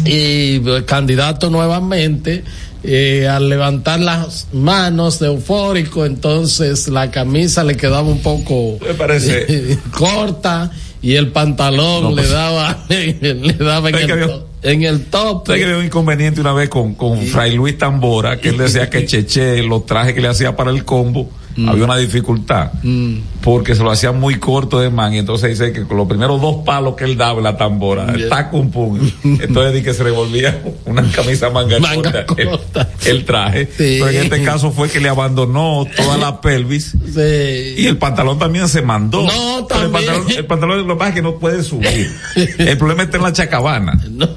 y 0.05 0.57
eh, 0.67 0.83
candidato 0.87 1.51
nuevamente, 1.51 2.45
eh, 2.85 3.27
al 3.29 3.49
levantar 3.49 4.01
las 4.01 4.47
manos 4.53 5.19
de 5.19 5.27
eufórico, 5.29 6.07
entonces 6.07 6.89
la 6.89 7.11
camisa 7.11 7.65
le 7.65 7.77
quedaba 7.77 8.09
un 8.09 8.21
poco 8.21 8.79
Me 8.87 8.95
parece- 8.95 9.79
corta 9.91 10.71
y 11.03 11.15
el 11.15 11.29
pantalón 11.29 12.03
No, 12.05 12.11
le 12.11 12.17
pues- 12.23 12.31
daba 12.31 12.85
le 12.89 13.53
daba 13.59 13.89
en 13.89 13.95
¿Sabes 13.95 14.07
que 14.07 14.13
el, 14.13 14.23
había- 14.23 14.37
en 14.63 14.83
el 14.83 15.05
top. 15.07 15.47
¿Sabes 15.47 15.61
que 15.61 15.65
había 15.67 15.79
un 15.79 15.85
inconveniente 15.87 16.41
una 16.41 16.53
vez 16.53 16.69
con, 16.69 16.95
con 16.95 17.21
Fray 17.27 17.55
Luis 17.55 17.79
Tambora, 17.79 18.41
que 18.41 18.49
él 18.51 18.59
decía 18.59 18.91
que 18.91 19.07
Cheche, 19.07 19.63
los 19.63 19.87
trajes 19.87 20.15
que 20.15 20.21
le 20.21 20.29
hacía 20.29 20.57
para 20.57 20.71
el 20.71 20.85
combo, 20.85 21.31
había 21.67 21.85
una 21.85 21.97
dificultad, 21.97 22.71
Mm. 22.83 23.15
porque 23.43 23.75
se 23.75 23.83
lo 23.83 23.91
hacía 23.91 24.13
muy 24.13 24.37
corto 24.37 24.79
de 24.81 24.91
man, 24.91 25.15
y 25.15 25.19
entonces 25.19 25.51
dice 25.59 25.73
que 25.73 25.83
con 25.85 25.97
los 25.97 26.07
primeros 26.09 26.41
dos 26.41 26.57
palos 26.65 26.95
que 26.95 27.05
él 27.05 27.17
daba 27.17 27.39
en 27.39 27.45
la 27.45 27.57
tambora, 27.57 28.15
Yeah. 28.17 28.29
tac, 28.29 28.51
pum, 28.51 28.71
pum, 28.71 28.99
entonces 29.25 29.75
di 29.75 29.83
que 29.83 29.95
se 29.95 30.05
le 30.05 30.11
volvía 30.11 30.61
una 30.85 31.03
camisa 31.11 31.51
manga, 31.51 31.79
Manga 31.81 32.25
corta, 32.27 32.89
el-. 33.07 33.17
El, 33.17 33.25
traje, 33.25 33.67
Sí. 33.67 33.99
pero 34.01 34.09
en 34.09 34.17
este 34.25 34.43
caso 34.43 34.71
fue 34.71 34.89
que 34.91 35.01
le 35.01 35.09
abandonó 35.09 35.87
toda 35.97 36.17
la 36.19 36.41
pelvis, 36.41 36.93
Sí. 37.15 37.75
y 37.83 37.87
el 37.87 37.97
pantalón 37.99 38.39
también 38.39 38.69
se 38.69 38.83
mandó. 38.83 39.23
No, 39.23 39.67
Pero 39.69 39.87
el 39.87 39.91
también. 39.93 39.93
pantalón, 39.93 40.31
el 40.39 40.47
pantalón 40.47 40.87
lo 40.87 41.05
es 41.05 41.15
que 41.15 41.23
no 41.23 41.39
puede 41.39 41.63
subir. 41.63 42.11
El 42.59 42.77
problema 42.77 43.03
está 43.05 43.17
en 43.19 43.23
la 43.23 43.33
chacabana. 43.33 44.01
No, 44.11 44.29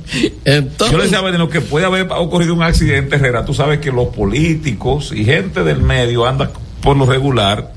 Entonces, 0.46 0.92
Yo 0.92 0.98
le 0.98 1.04
decía 1.04 1.20
a 1.20 1.22
Benino 1.22 1.50
que 1.50 1.62
puede 1.62 1.86
haber 1.86 2.08
ocurrido 2.12 2.54
un 2.54 2.64
accidente, 2.64 3.16
Herrera. 3.16 3.46
Tú 3.46 3.54
sabes 3.54 3.80
que 3.80 3.92
los 3.92 4.08
políticos 4.10 5.12
y 5.16 5.26
gente 5.26 5.64
del 5.64 5.82
medio 5.82 6.26
anda 6.26 6.52
por 6.82 6.98
lo 6.98 7.06
regular 7.06 7.72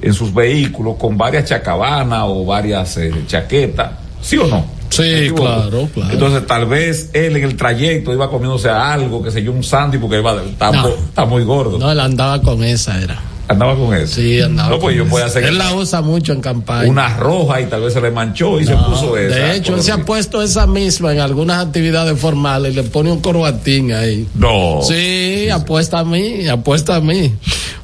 en 0.00 0.14
sus 0.14 0.32
vehículos 0.34 0.96
con 0.98 1.16
varias 1.16 1.44
chacabanas 1.44 2.24
o 2.26 2.44
varias 2.44 2.96
eh, 2.96 3.12
chaquetas. 3.26 3.90
¿Sí 4.20 4.36
o 4.38 4.46
no? 4.46 4.64
Sí, 4.90 5.30
claro, 5.34 5.88
claro. 5.94 6.12
Entonces, 6.12 6.46
tal 6.46 6.66
vez 6.66 7.10
él 7.14 7.36
en 7.36 7.44
el 7.44 7.56
trayecto 7.56 8.12
iba 8.12 8.28
comiéndose 8.28 8.68
algo, 8.68 9.22
que 9.22 9.30
sé 9.30 9.42
yo, 9.42 9.50
un 9.52 9.62
sándwich, 9.62 10.00
porque 10.00 10.18
iba, 10.18 10.42
está, 10.42 10.70
No. 10.70 10.82
mu- 10.82 10.88
está 10.88 11.24
muy 11.24 11.44
gordo. 11.44 11.78
no, 11.78 11.90
él 11.90 11.98
andaba 11.98 12.40
con 12.42 12.62
esa, 12.62 13.00
era. 13.00 13.18
Andaba 13.48 13.76
con 13.76 13.94
eso. 13.94 14.14
Sí, 14.14 14.40
andaba 14.40 14.70
No, 14.70 14.78
pues 14.78 14.96
con 14.96 15.04
yo 15.04 15.10
puedo 15.10 15.24
hacer 15.24 15.44
Él 15.44 15.58
la 15.58 15.74
usa 15.74 16.00
mucho 16.00 16.32
en 16.32 16.40
campaña. 16.40 16.88
una 16.88 17.16
roja 17.16 17.60
y 17.60 17.66
tal 17.66 17.82
vez 17.82 17.92
se 17.92 18.00
le 18.00 18.10
manchó 18.10 18.60
y 18.60 18.64
se 18.64 18.74
puso 18.76 19.16
esa. 19.16 19.34
de 19.34 19.56
hecho, 19.56 19.74
él 19.74 19.82
se 19.82 19.92
ha 19.92 19.98
puesto 20.04 20.40
esa 20.42 20.66
misma 20.66 21.12
en 21.12 21.20
algunas 21.20 21.66
actividades 21.66 22.18
formales 22.18 22.72
y 22.72 22.76
le 22.76 22.82
pone 22.84 23.10
un 23.10 23.20
corbatín 23.20 23.92
ahí. 23.92 24.26
No. 24.34 24.80
Sí, 24.82 25.48
apuesta 25.50 25.98
a 26.00 26.04
mí, 26.04 26.46
apuesta 26.48 26.96
a 26.96 27.00
mí. 27.00 27.34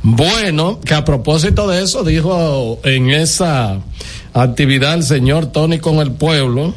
Bueno, 0.02 0.80
que 0.84 0.94
a 0.94 1.04
propósito 1.04 1.66
de 1.66 1.82
eso 1.82 2.04
dijo 2.04 2.78
en 2.84 3.10
esa 3.10 3.78
actividad 4.32 4.94
el 4.94 5.02
señor 5.02 5.46
Tony 5.46 5.78
con 5.78 5.96
el 5.96 6.12
pueblo 6.12 6.72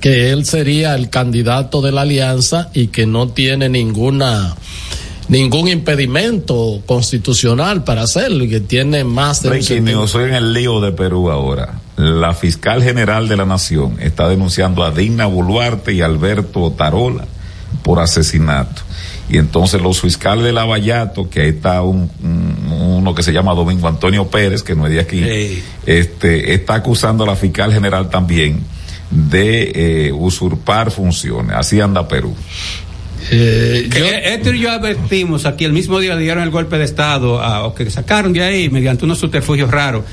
que 0.00 0.30
él 0.30 0.44
sería 0.44 0.94
el 0.94 1.10
candidato 1.10 1.80
de 1.82 1.90
la 1.92 2.02
alianza 2.02 2.70
y 2.74 2.88
que 2.88 3.06
no 3.06 3.28
tiene 3.28 3.68
ninguna 3.68 4.54
ningún 5.28 5.68
impedimento 5.68 6.82
constitucional 6.86 7.84
para 7.84 8.02
hacerlo 8.02 8.44
y 8.44 8.48
que 8.50 8.60
tiene 8.60 9.04
más 9.04 9.42
de 9.42 9.48
news, 9.84 10.10
soy 10.10 10.24
en 10.24 10.34
el 10.34 10.52
lío 10.52 10.80
de 10.80 10.92
Perú 10.92 11.30
ahora. 11.30 11.80
La 11.96 12.34
fiscal 12.34 12.82
general 12.82 13.28
de 13.28 13.36
la 13.36 13.44
nación 13.46 13.96
está 14.00 14.28
denunciando 14.28 14.82
a 14.84 14.90
Digna 14.90 15.26
Boluarte 15.26 15.92
y 15.92 16.00
Alberto 16.00 16.72
Tarola 16.76 17.24
por 17.82 18.00
asesinato. 18.00 18.82
Y 19.28 19.38
entonces 19.38 19.80
los 19.80 20.00
fiscales 20.00 20.44
de 20.44 20.52
Lavallato, 20.52 21.30
que 21.30 21.40
ahí 21.42 21.48
está 21.50 21.80
un, 21.82 22.10
un- 22.22 22.72
uno 22.98 23.14
que 23.14 23.22
se 23.22 23.32
llama 23.32 23.54
Domingo 23.54 23.88
Antonio 23.88 24.26
Pérez, 24.28 24.62
que 24.62 24.74
no 24.74 24.86
es 24.86 24.92
de 24.92 25.00
aquí, 25.00 25.22
este, 25.86 26.52
está 26.54 26.74
acusando 26.74 27.24
a 27.24 27.26
la 27.26 27.36
fiscal 27.36 27.72
general 27.72 28.10
también 28.10 28.60
de 29.10 30.06
eh, 30.08 30.12
usurpar 30.12 30.90
funciones. 30.90 31.54
Así 31.56 31.80
anda 31.80 32.08
Perú. 32.08 32.34
Eh, 33.30 33.88
yo- 33.96 34.04
Esto 34.06 34.52
y 34.52 34.60
yo 34.60 34.70
advertimos 34.70 35.46
aquí 35.46 35.64
el 35.64 35.72
mismo 35.72 35.98
día 36.00 36.16
dieron 36.16 36.42
el 36.42 36.50
golpe 36.50 36.76
de 36.78 36.84
Estado, 36.84 37.40
a- 37.42 37.64
o 37.64 37.74
que 37.74 37.90
sacaron 37.90 38.32
de 38.32 38.42
ahí 38.42 38.68
mediante 38.68 39.04
unos 39.04 39.18
subterfugios 39.18 39.70
raros 39.70 40.04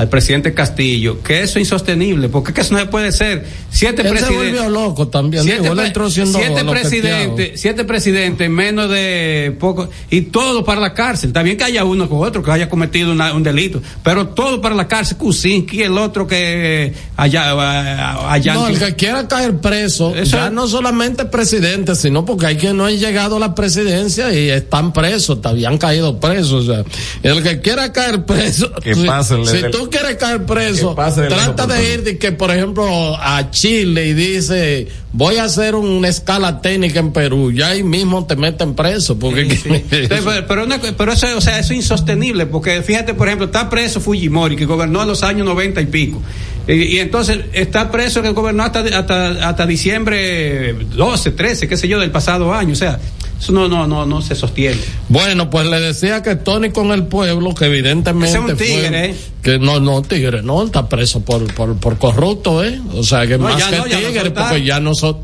al 0.00 0.08
presidente 0.08 0.54
Castillo, 0.54 1.22
que 1.22 1.42
eso 1.42 1.58
es 1.58 1.66
insostenible, 1.66 2.28
porque 2.28 2.52
que 2.52 2.62
eso 2.62 2.72
no 2.74 2.80
se 2.80 2.86
puede 2.86 3.12
ser. 3.12 3.46
Siete 3.70 4.02
él 4.02 4.08
se 4.08 4.12
presidentes. 4.14 4.62
volvió 4.62 4.68
loco 4.70 5.08
también. 5.08 5.42
Siete, 5.44 5.62
digo, 5.62 5.74
pre- 5.74 6.10
siete 6.10 6.64
presidentes, 6.64 7.60
siete 7.60 7.84
presidentes 7.84 8.46
en 8.46 8.52
menos 8.54 8.88
de 8.90 9.54
poco, 9.60 9.88
y 10.10 10.22
todo 10.22 10.64
para 10.64 10.80
la 10.80 10.94
cárcel. 10.94 11.32
Bien 11.44 11.56
que 11.56 11.64
haya 11.64 11.84
uno 11.84 12.08
con 12.08 12.26
otro 12.26 12.42
que 12.42 12.50
haya 12.50 12.68
cometido 12.68 13.12
una- 13.12 13.32
un 13.34 13.42
delito, 13.42 13.82
pero 14.02 14.28
todo 14.28 14.60
para 14.60 14.74
la 14.74 14.88
cárcel. 14.88 15.18
Kuczynski, 15.18 15.82
el 15.82 15.98
otro 15.98 16.26
que 16.26 16.94
allá, 17.16 18.30
allá 18.32 18.54
No, 18.54 18.68
el 18.68 18.78
que 18.78 18.94
quiera 18.94 19.28
caer 19.28 19.58
preso, 19.58 20.14
Eso 20.14 20.36
ya 20.38 20.46
es- 20.46 20.52
no 20.52 20.66
solamente 20.66 21.26
presidente, 21.26 21.94
sino 21.94 22.24
porque 22.24 22.46
hay 22.46 22.56
que 22.56 22.72
no 22.72 22.86
han 22.86 22.96
llegado 22.96 23.36
a 23.36 23.38
la 23.40 23.54
presidencia 23.54 24.32
y 24.32 24.48
están 24.50 24.92
presos, 24.92 25.42
todavía 25.42 25.68
han 25.68 25.78
caído 25.78 26.18
presos. 26.18 26.68
O 26.68 26.72
sea, 26.72 26.84
el 27.22 27.42
que 27.42 27.60
quiera 27.60 27.92
caer 27.92 28.24
preso, 28.24 28.72
Que 28.82 28.94
si, 28.94 29.04
pase 29.04 29.34
el- 29.34 29.46
si 29.46 29.56
el- 29.58 29.70
tú 29.70 29.89
tú 29.90 29.98
quieres 29.98 30.16
caer 30.16 30.44
preso, 30.46 30.94
trata 31.28 31.66
de 31.66 31.94
ir 31.94 32.02
de 32.04 32.18
que, 32.18 32.32
por 32.32 32.50
ejemplo, 32.50 33.16
a 33.16 33.50
Chile 33.50 34.06
y 34.08 34.12
dice, 34.14 34.88
voy 35.12 35.36
a 35.36 35.44
hacer 35.44 35.74
una 35.74 36.08
escala 36.08 36.60
técnica 36.60 37.00
en 37.00 37.12
Perú, 37.12 37.52
ya 37.52 37.68
ahí 37.68 37.82
mismo 37.82 38.26
te 38.26 38.36
meten 38.36 38.74
preso, 38.74 39.18
porque 39.18 39.44
Pero, 39.90 40.46
pero, 40.46 40.64
una- 40.64 40.78
pero 40.80 41.12
eso, 41.12 41.26
o 41.36 41.40
sea, 41.40 41.58
eso 41.58 41.72
es 41.72 41.78
insostenible, 41.78 42.46
porque 42.46 42.82
fíjate, 42.82 43.14
por 43.14 43.26
ejemplo, 43.28 43.46
está 43.46 43.68
preso 43.68 44.00
Fujimori, 44.00 44.56
que 44.56 44.64
gobernó 44.66 45.02
en 45.02 45.08
los 45.08 45.22
años 45.22 45.46
90 45.46 45.80
y 45.80 45.86
pico. 45.86 46.22
Y, 46.68 46.72
y 46.74 46.98
entonces 47.00 47.38
está 47.52 47.90
preso 47.90 48.22
que 48.22 48.30
gobernó 48.30 48.62
hasta, 48.62 48.80
hasta, 48.96 49.48
hasta 49.48 49.66
diciembre 49.66 50.74
12, 50.94 51.32
13, 51.32 51.68
qué 51.68 51.76
sé 51.76 51.88
yo, 51.88 51.98
del 51.98 52.10
pasado 52.10 52.54
año. 52.54 52.72
O 52.72 52.76
sea, 52.76 53.00
eso 53.40 53.52
no, 53.52 53.66
no, 53.68 53.86
no, 53.86 54.04
no 54.06 54.20
se 54.20 54.34
sostiene. 54.34 54.78
Bueno, 55.08 55.48
pues 55.50 55.66
le 55.66 55.80
decía 55.80 56.22
que 56.22 56.36
Tony 56.36 56.70
con 56.70 56.92
el 56.92 57.04
pueblo, 57.06 57.54
que 57.54 57.64
evidentemente 57.64 58.32
es 58.32 58.38
un 58.38 58.46
fue- 58.56 58.66
tigre, 58.66 59.10
¿eh? 59.10 59.14
que 59.42 59.58
no, 59.58 59.80
no, 59.80 60.02
tigre, 60.02 60.42
no, 60.42 60.62
está 60.62 60.88
preso 60.88 61.20
por, 61.20 61.52
por, 61.54 61.74
por 61.76 61.96
corrupto, 61.98 62.62
¿eh? 62.62 62.78
O 62.94 63.02
sea, 63.02 63.26
que 63.26 63.38
No, 63.38 63.44
más 63.44 63.64
que 63.64 63.76
no, 63.78 63.84
tigre, 63.84 64.30
porque 64.30 64.62
ya 64.64 64.78
no 64.78 64.94
son... 64.94 65.16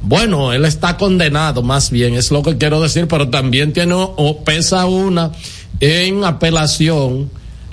Bueno, 0.00 0.52
él 0.52 0.64
está 0.64 0.96
condenado, 0.96 1.62
más 1.62 1.90
bien, 1.90 2.14
es 2.14 2.30
lo 2.30 2.42
que 2.42 2.56
quiero 2.56 2.80
decir, 2.80 3.06
pero 3.08 3.28
también 3.28 3.72
tiene, 3.72 3.94
o 3.96 4.44
pesa 4.44 4.86
una 4.86 5.32
en 5.80 6.24
apelación, 6.24 7.30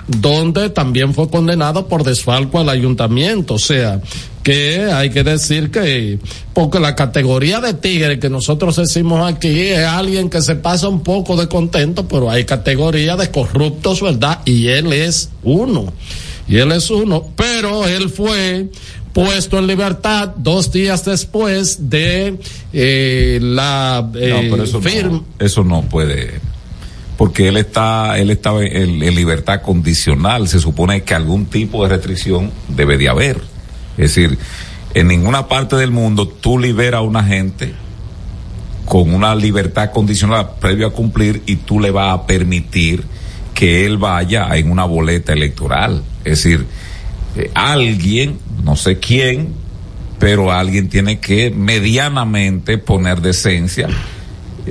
donde 0.08 0.70
también 0.70 1.14
fue 1.14 1.30
condenado 1.30 1.86
por 1.88 2.04
desfalco 2.04 2.58
al 2.60 2.68
ayuntamiento, 2.68 3.54
o 3.54 3.58
sea, 3.58 4.00
que 4.46 4.84
hay 4.92 5.10
que 5.10 5.24
decir 5.24 5.72
que, 5.72 6.20
porque 6.54 6.78
la 6.78 6.94
categoría 6.94 7.60
de 7.60 7.74
tigre 7.74 8.20
que 8.20 8.30
nosotros 8.30 8.76
decimos 8.76 9.28
aquí 9.28 9.58
es 9.58 9.84
alguien 9.84 10.30
que 10.30 10.40
se 10.40 10.54
pasa 10.54 10.88
un 10.88 11.02
poco 11.02 11.34
de 11.36 11.48
contento, 11.48 12.06
pero 12.06 12.30
hay 12.30 12.44
categoría 12.44 13.16
de 13.16 13.28
corruptos, 13.32 14.00
¿verdad? 14.02 14.42
Y 14.44 14.68
él 14.68 14.92
es 14.92 15.30
uno, 15.42 15.92
y 16.46 16.58
él 16.58 16.70
es 16.70 16.90
uno, 16.90 17.26
pero 17.34 17.88
él 17.88 18.08
fue 18.08 18.68
puesto 19.12 19.58
en 19.58 19.66
libertad 19.66 20.28
dos 20.36 20.70
días 20.70 21.04
después 21.04 21.90
de 21.90 22.38
eh, 22.72 23.40
la 23.42 24.08
eh, 24.14 24.28
no, 24.30 24.40
pero 24.48 24.62
eso 24.62 24.80
firma. 24.80 25.10
no, 25.10 25.24
eso 25.44 25.64
no 25.64 25.82
puede 25.82 26.40
porque 27.16 27.48
él 27.48 27.56
está 27.56 28.16
él 28.18 28.30
estaba 28.30 28.62
en, 28.62 29.02
en 29.02 29.14
libertad 29.16 29.62
condicional 29.62 30.46
se 30.48 30.60
supone 30.60 31.02
que 31.02 31.14
algún 31.14 31.46
tipo 31.46 31.82
de 31.82 31.96
restricción 31.96 32.52
debe 32.68 32.98
de 32.98 33.08
haber 33.08 33.55
es 33.96 34.14
decir 34.14 34.38
en 34.94 35.08
ninguna 35.08 35.46
parte 35.48 35.76
del 35.76 35.90
mundo 35.90 36.26
tú 36.26 36.58
liberas 36.58 36.98
a 36.98 37.02
una 37.02 37.22
gente 37.22 37.74
con 38.86 39.12
una 39.12 39.34
libertad 39.34 39.90
condicional 39.90 40.52
previo 40.60 40.86
a 40.86 40.92
cumplir 40.92 41.42
y 41.44 41.56
tú 41.56 41.80
le 41.80 41.90
vas 41.90 42.14
a 42.14 42.26
permitir 42.26 43.04
que 43.52 43.84
él 43.84 43.98
vaya 43.98 44.48
en 44.56 44.70
una 44.70 44.84
boleta 44.84 45.32
electoral. 45.32 46.02
Es 46.24 46.42
decir 46.42 46.66
eh, 47.36 47.50
alguien 47.54 48.38
no 48.64 48.76
sé 48.76 48.98
quién 48.98 49.52
pero 50.18 50.50
alguien 50.50 50.88
tiene 50.88 51.18
que 51.18 51.50
medianamente 51.50 52.78
poner 52.78 53.20
decencia 53.20 53.88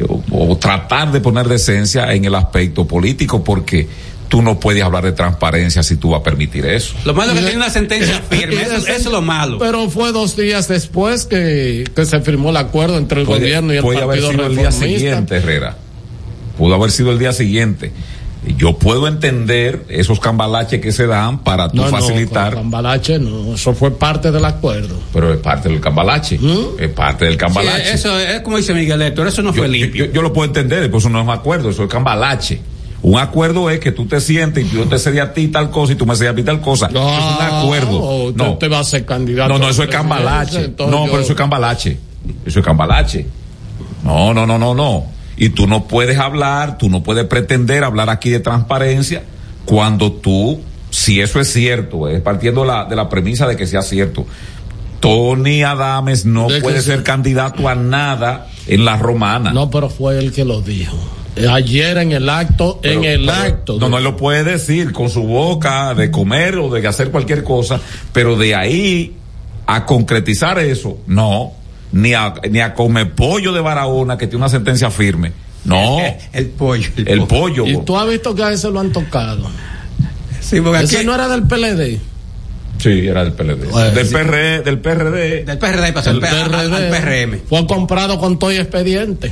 o, 0.09 0.23
o 0.32 0.57
tratar 0.57 1.11
de 1.11 1.21
poner 1.21 1.47
decencia 1.47 2.11
en 2.13 2.26
el 2.26 2.34
aspecto 2.34 2.88
político 2.88 3.43
porque 3.43 3.88
tú 4.28 4.41
no 4.41 4.59
puedes 4.59 4.84
hablar 4.84 5.03
de 5.03 5.11
transparencia 5.11 5.84
si 5.84 5.95
tú 5.97 6.09
vas 6.11 6.21
a 6.21 6.23
permitir 6.23 6.65
eso. 6.65 6.93
Lo 7.05 7.13
malo 7.13 7.32
es 7.32 7.38
que 7.39 7.43
tiene 7.45 7.57
una 7.57 7.69
sentencia 7.69 8.21
firme, 8.30 8.61
eso, 8.61 8.76
eso 8.76 8.88
es 8.91 9.05
lo 9.05 9.21
malo. 9.21 9.57
Pero 9.59 9.89
fue 9.89 10.11
dos 10.11 10.36
días 10.36 10.67
después 10.67 11.26
que, 11.26 11.84
que 11.95 12.05
se 12.05 12.19
firmó 12.21 12.49
el 12.49 12.57
acuerdo 12.57 12.97
entre 12.97 13.21
el 13.21 13.28
Puede- 13.28 13.39
gobierno 13.41 13.73
y 13.73 13.78
el 13.78 13.84
puede 13.84 13.97
haber 14.01 14.21
Partido 14.21 14.32
sido 14.32 14.45
el 14.47 14.55
día 14.57 14.71
siguiente, 14.71 15.36
Herrera. 15.38 15.78
Pudo 16.57 16.76
haber 16.76 16.91
sido 16.91 17.11
el 17.11 17.19
día 17.19 17.34
siguiente. 17.34 17.91
Yo 18.57 18.78
puedo 18.78 19.07
entender 19.07 19.86
esos 19.89 20.19
cambalaches 20.19 20.80
que 20.80 20.91
se 20.91 21.07
dan 21.07 21.39
para 21.43 21.67
tú 21.69 21.78
No, 21.78 21.86
no, 21.86 21.89
facilitar, 21.89 22.53
con 22.53 22.63
Cambalache 22.63 23.17
no, 23.17 23.55
eso 23.55 23.73
fue 23.73 23.89
parte 23.97 24.32
del 24.32 24.45
acuerdo. 24.45 24.99
pero 25.11 25.34
es 25.34 25.39
parte 25.39 25.67
del 25.67 25.80
cambalache. 25.82 26.39
Es 26.80 26.89
parte 26.89 27.26
del 27.26 27.34
Sí, 27.34 27.39
cambalache. 27.39 27.93
eso 27.93 28.19
es 28.19 28.41
como 28.41 28.57
dice 28.57 28.76
Miguel 28.76 29.01
Héctor, 29.01 29.28
eso 29.28 29.41
no 29.41 29.51
fue 29.51 29.67
limpio. 29.67 30.05
yo- 30.05 30.11
yo 30.13 30.21
lo 30.21 30.32
puedo 30.32 30.45
entender, 30.47 30.89
pues 30.91 31.03
eso 31.03 31.09
no 31.09 31.19
es 31.21 31.26
un 31.26 31.32
acuerdo, 31.34 31.71
eso 31.71 31.84
es 31.86 31.89
cambalache. 31.89 32.61
Un 33.07 33.19
acuerdo 33.19 33.69
es 33.69 33.79
que 33.79 33.91
tú 33.91 34.07
te 34.07 34.19
sientes 34.19 34.65
y 34.65 34.75
yo 34.75 34.85
te 34.85 34.97
cedí 34.97 35.19
a 35.19 35.31
ti 35.31 35.47
tal 35.49 35.69
cosa 35.69 35.93
y 35.93 35.95
tú 35.95 36.07
me 36.07 36.15
cedí 36.15 36.27
a 36.27 36.33
mí 36.33 36.41
tal 36.41 36.59
cosa. 36.59 36.87
Eso 36.87 36.97
es 37.07 37.23
un 37.37 37.45
acuerdo. 37.45 38.33
No, 38.35 38.53
usted 38.53 38.71
va 38.71 38.79
a 38.79 38.83
ser 38.83 39.05
candidato. 39.05 39.47
no, 39.53 39.59
no, 39.59 39.69
eso 39.69 39.83
es 39.83 39.89
cambalache. 39.89 40.69
No, 40.79 41.05
yo- 41.05 41.11
pero 41.11 41.19
eso 41.19 41.33
es 41.33 41.37
cambalache. 41.37 41.99
Eso 42.43 42.59
es 42.61 42.65
cambalache. 42.65 43.27
No, 44.03 44.33
no, 44.33 44.47
no, 44.47 44.57
no, 44.57 44.73
no. 44.73 45.05
Y 45.37 45.49
tú 45.49 45.67
no 45.67 45.83
puedes 45.87 46.17
hablar, 46.17 46.79
tú 46.79 46.89
no 46.89 47.03
puedes 47.03 47.25
pretender 47.25 47.83
hablar 47.83 48.09
aquí 48.09 48.31
de 48.31 48.39
transparencia 48.39 49.21
cuando 49.65 50.11
tú, 50.11 50.61
si 50.89 51.21
eso 51.21 51.39
es 51.39 51.53
cierto, 51.53 52.07
es 52.09 52.21
partiendo 52.21 52.61
de 52.61 52.67
la, 52.69 52.85
de 52.85 52.95
la 52.95 53.07
premisa 53.07 53.45
de 53.45 53.55
que 53.55 53.67
sea 53.67 53.83
cierto. 53.83 54.25
Tony 54.99 55.61
Adames 55.61 56.25
no 56.25 56.47
De 56.47 56.59
puede 56.61 56.79
sí. 56.81 56.87
ser 56.87 57.03
candidato 57.03 57.67
a 57.69 57.75
nada 57.75 58.47
en 58.65 58.83
la 58.83 58.97
romana. 58.97 59.53
No, 59.53 59.69
pero 59.69 59.89
fue 59.89 60.17
él 60.17 60.31
que 60.31 60.43
lo 60.43 60.61
dijo. 60.61 60.97
Ayer 61.51 61.97
en 61.97 62.11
el 62.13 62.29
acto, 62.29 62.79
en 62.83 63.03
el 63.03 63.25
pero- 63.25 63.33
acto. 63.38 63.77
No, 63.79 63.89
no, 63.89 63.99
lo 63.99 64.15
puede 64.15 64.43
decir 64.43 64.91
con 64.93 65.09
su 65.09 65.23
boca, 65.23 65.93
de 65.93 66.09
comer 66.11 66.57
o 66.57 66.69
de 66.69 66.88
hacer 66.88 67.11
cualquier 67.11 67.43
cosa, 67.43 67.79
pero 68.13 68.38
de 68.38 68.55
ahí 68.55 69.13
a 69.67 69.86
concretizar 69.86 70.59
eso, 70.59 70.97
no. 71.07 71.51
Ni 71.91 72.13
a, 72.13 72.33
ni 72.49 72.59
a 72.59 72.73
comer 72.73 73.11
pollo 73.13 73.53
de 73.53 73.61
Barahona 73.61 74.17
que 74.17 74.27
tiene 74.27 74.38
una 74.38 74.49
sentencia 74.49 74.89
firme. 74.91 75.31
No. 75.65 75.97
el 76.33 76.47
pollo. 76.47 76.89
El, 76.97 77.23
pollo. 77.23 77.65
Y 77.65 77.77
tú 77.86 77.97
has 77.97 78.07
visto 78.09 78.33
que 78.36 78.43
a 78.43 78.51
ese 78.51 78.69
lo 78.69 78.79
han 78.79 78.91
tocado. 78.91 79.49
Sí, 80.41 80.61
porque 80.61 80.83
Ese 80.83 80.97
aquí- 80.97 81.05
no 81.05 81.15
era 81.15 81.27
del 81.27 81.43
PLD. 81.43 81.99
Sí, 82.77 83.07
era 83.07 83.23
del 83.23 83.33
PLD. 83.33 83.69
Bueno, 83.71 83.91
del, 83.91 84.05
sí. 84.05 84.13
PR, 84.13 84.63
del 84.63 84.79
PRD. 84.79 85.45
Del 85.45 85.57
PRD 85.57 85.93
pasó 85.93 86.11
El 86.11 86.23
al- 86.23 86.53
al 86.73 86.89
PRM. 86.89 87.39
Fue 87.47 87.65
comprado 87.65 88.19
con 88.19 88.38
todo 88.38 88.51
y 88.51 88.57
expediente. 88.57 89.31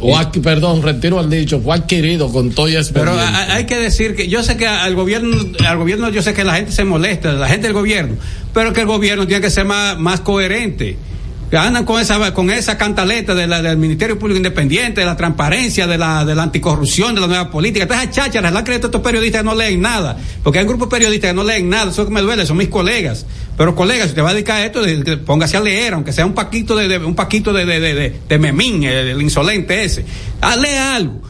O 0.00 0.16
aquí, 0.16 0.38
perdón, 0.40 0.80
retiro 0.82 1.20
el 1.20 1.28
dicho, 1.28 1.60
fue 1.60 1.74
adquirido 1.74 2.30
con 2.30 2.50
todo 2.50 2.68
y 2.68 2.76
expediente. 2.76 3.10
Pero 3.10 3.20
a- 3.20 3.54
hay 3.54 3.66
que 3.66 3.76
decir 3.76 4.14
que 4.14 4.28
yo 4.28 4.42
sé 4.44 4.56
que 4.56 4.66
al 4.66 4.94
gobierno, 4.94 5.36
al 5.66 5.76
gobierno 5.76 6.08
yo 6.10 6.22
sé 6.22 6.34
que 6.34 6.44
la 6.44 6.54
gente 6.54 6.70
se 6.72 6.84
molesta, 6.84 7.32
la 7.32 7.48
gente 7.48 7.66
del 7.66 7.74
gobierno, 7.74 8.14
pero 8.54 8.72
que 8.72 8.80
el 8.82 8.86
gobierno 8.86 9.26
tiene 9.26 9.40
que 9.42 9.50
ser 9.50 9.64
más, 9.64 9.98
más 9.98 10.20
coherente. 10.20 10.96
Andan 11.56 11.86
con 11.86 11.98
esa, 12.00 12.34
con 12.34 12.50
esa 12.50 12.76
cantaleta 12.76 13.34
de 13.34 13.46
la, 13.46 13.62
del 13.62 13.78
Ministerio 13.78 14.18
Público 14.18 14.36
Independiente, 14.36 15.00
de 15.00 15.06
la 15.06 15.16
transparencia, 15.16 15.86
de 15.86 15.96
la, 15.96 16.24
de 16.26 16.34
la 16.34 16.42
anticorrupción, 16.42 17.14
de 17.14 17.22
la 17.22 17.26
nueva 17.26 17.50
política. 17.50 17.86
Todas 17.86 18.02
esas 18.02 18.14
chácharas, 18.14 18.52
la 18.52 18.62
creen 18.64 18.82
estos 18.84 19.00
periodistas 19.00 19.42
no 19.44 19.54
leen 19.54 19.80
nada. 19.80 20.18
Porque 20.42 20.58
hay 20.58 20.64
un 20.64 20.68
grupo 20.68 20.84
de 20.84 20.90
periodistas 20.90 21.30
que 21.30 21.34
no 21.34 21.44
leen 21.44 21.70
nada, 21.70 21.90
eso 21.90 22.04
que 22.06 22.12
me 22.12 22.20
duele, 22.20 22.44
son 22.44 22.58
mis 22.58 22.68
colegas. 22.68 23.24
Pero 23.56 23.74
colegas, 23.74 24.10
si 24.10 24.14
te 24.14 24.20
va 24.20 24.30
a 24.30 24.34
dedicar 24.34 24.56
a 24.60 24.66
esto, 24.66 24.82
póngase 25.24 25.56
a 25.56 25.60
leer, 25.60 25.94
aunque 25.94 26.12
sea 26.12 26.26
un 26.26 26.34
paquito 26.34 26.76
de, 26.76 26.86
de- 26.86 26.98
un 26.98 27.14
paquito 27.14 27.52
de, 27.54 27.64
de, 27.64 27.80
de, 27.80 28.20
de, 28.28 28.38
memín, 28.38 28.82
el, 28.84 29.20
insolente 29.22 29.84
ese. 29.84 30.04
Ah, 30.42 30.54
lea 30.54 30.96
algo. 30.96 31.22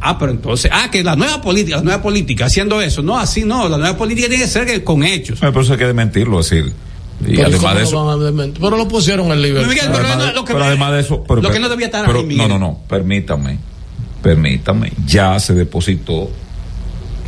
Ah, 0.00 0.18
pero 0.18 0.30
entonces, 0.32 0.70
ah, 0.74 0.90
que 0.90 1.02
la 1.02 1.16
nueva 1.16 1.40
política, 1.40 1.78
la 1.78 1.82
nueva 1.82 2.02
política 2.02 2.44
haciendo 2.44 2.82
eso. 2.82 3.02
No, 3.02 3.18
así 3.18 3.44
no, 3.44 3.66
la 3.70 3.78
nueva 3.78 3.96
política 3.96 4.28
tiene 4.28 4.44
que 4.44 4.50
ser 4.50 4.84
con 4.84 5.02
hechos. 5.02 5.38
Pero 5.40 5.60
eso 5.62 5.72
hay 5.72 5.78
que 5.78 5.86
desmentirlo, 5.86 6.40
es 6.40 6.50
decir. 6.50 6.72
Y 7.20 7.36
Pero 7.36 7.42
además 7.48 7.60
¿cómo 7.60 7.74
de 7.74 7.80
lo 7.80 7.86
eso. 7.86 8.18
desmentir? 8.24 8.60
Pero 8.62 8.76
lo 8.76 8.88
pusieron 8.88 9.30
en 9.32 9.40
libertad. 9.42 9.68
Miguel, 9.68 9.86
pero 9.92 9.98
además 9.98 10.16
no, 10.18 10.24
de- 10.24 10.32
lo 10.32 10.44
que 10.44 10.52
pero 10.52 10.58
me- 10.60 10.66
además 10.66 10.92
de 10.92 11.00
eso. 11.00 11.24
pero- 11.26 11.40
lo 11.42 11.50
que 11.50 11.58
no 11.58 11.68
debía 11.68 11.86
estar 11.86 12.04
pero- 12.06 12.18
ahí, 12.20 12.24
Miguel. 12.26 12.48
No, 12.48 12.58
no, 12.58 12.66
no. 12.66 12.78
Permítame. 12.88 13.58
Permítame. 14.22 14.92
Ya 15.06 15.38
se 15.38 15.54
depositó 15.54 16.30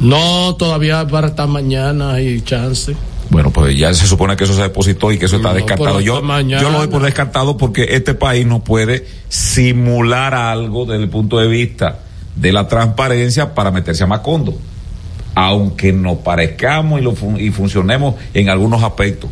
No, 0.01 0.55
todavía 0.57 1.07
para 1.07 1.28
esta 1.28 1.47
mañana 1.47 2.12
hay 2.14 2.41
chance. 2.43 2.95
Bueno, 3.30 3.51
pues 3.51 3.76
ya 3.76 3.93
se 3.95 4.07
supone 4.07 4.37
que 4.37 4.45
eso 4.45 4.55
se 4.55 4.62
depositó 4.62 5.11
y 5.11 5.18
que 5.18 5.24
eso 5.26 5.37
está 5.37 5.49
No, 5.49 5.55
descartado. 5.55 6.01
Yo, 6.01 6.22
mañana. 6.22 6.62
yo 6.62 6.70
lo 6.70 6.78
doy 6.78 6.89
por 6.89 7.03
descartado 7.03 7.57
porque 7.57 7.87
este 7.91 8.14
país 8.14 8.47
no 8.47 8.62
puede 8.62 9.07
simular 9.28 10.34
algo 10.34 10.84
desde 10.84 11.03
el 11.05 11.09
punto 11.11 11.39
de 11.39 11.49
vista 11.49 12.01
de 12.37 12.53
la 12.53 12.68
transparencia 12.68 13.55
para 13.55 13.70
meterse 13.70 14.05
a 14.05 14.07
Macondo. 14.07 14.57
Aunque 15.34 15.93
nos 15.93 16.18
parezcamos 16.18 17.01
y, 17.01 17.03
lo 17.03 17.14
fun- 17.14 17.41
y 17.41 17.51
funcionemos 17.51 18.14
en 18.34 18.49
algunos 18.49 18.82
aspectos. 18.82 19.30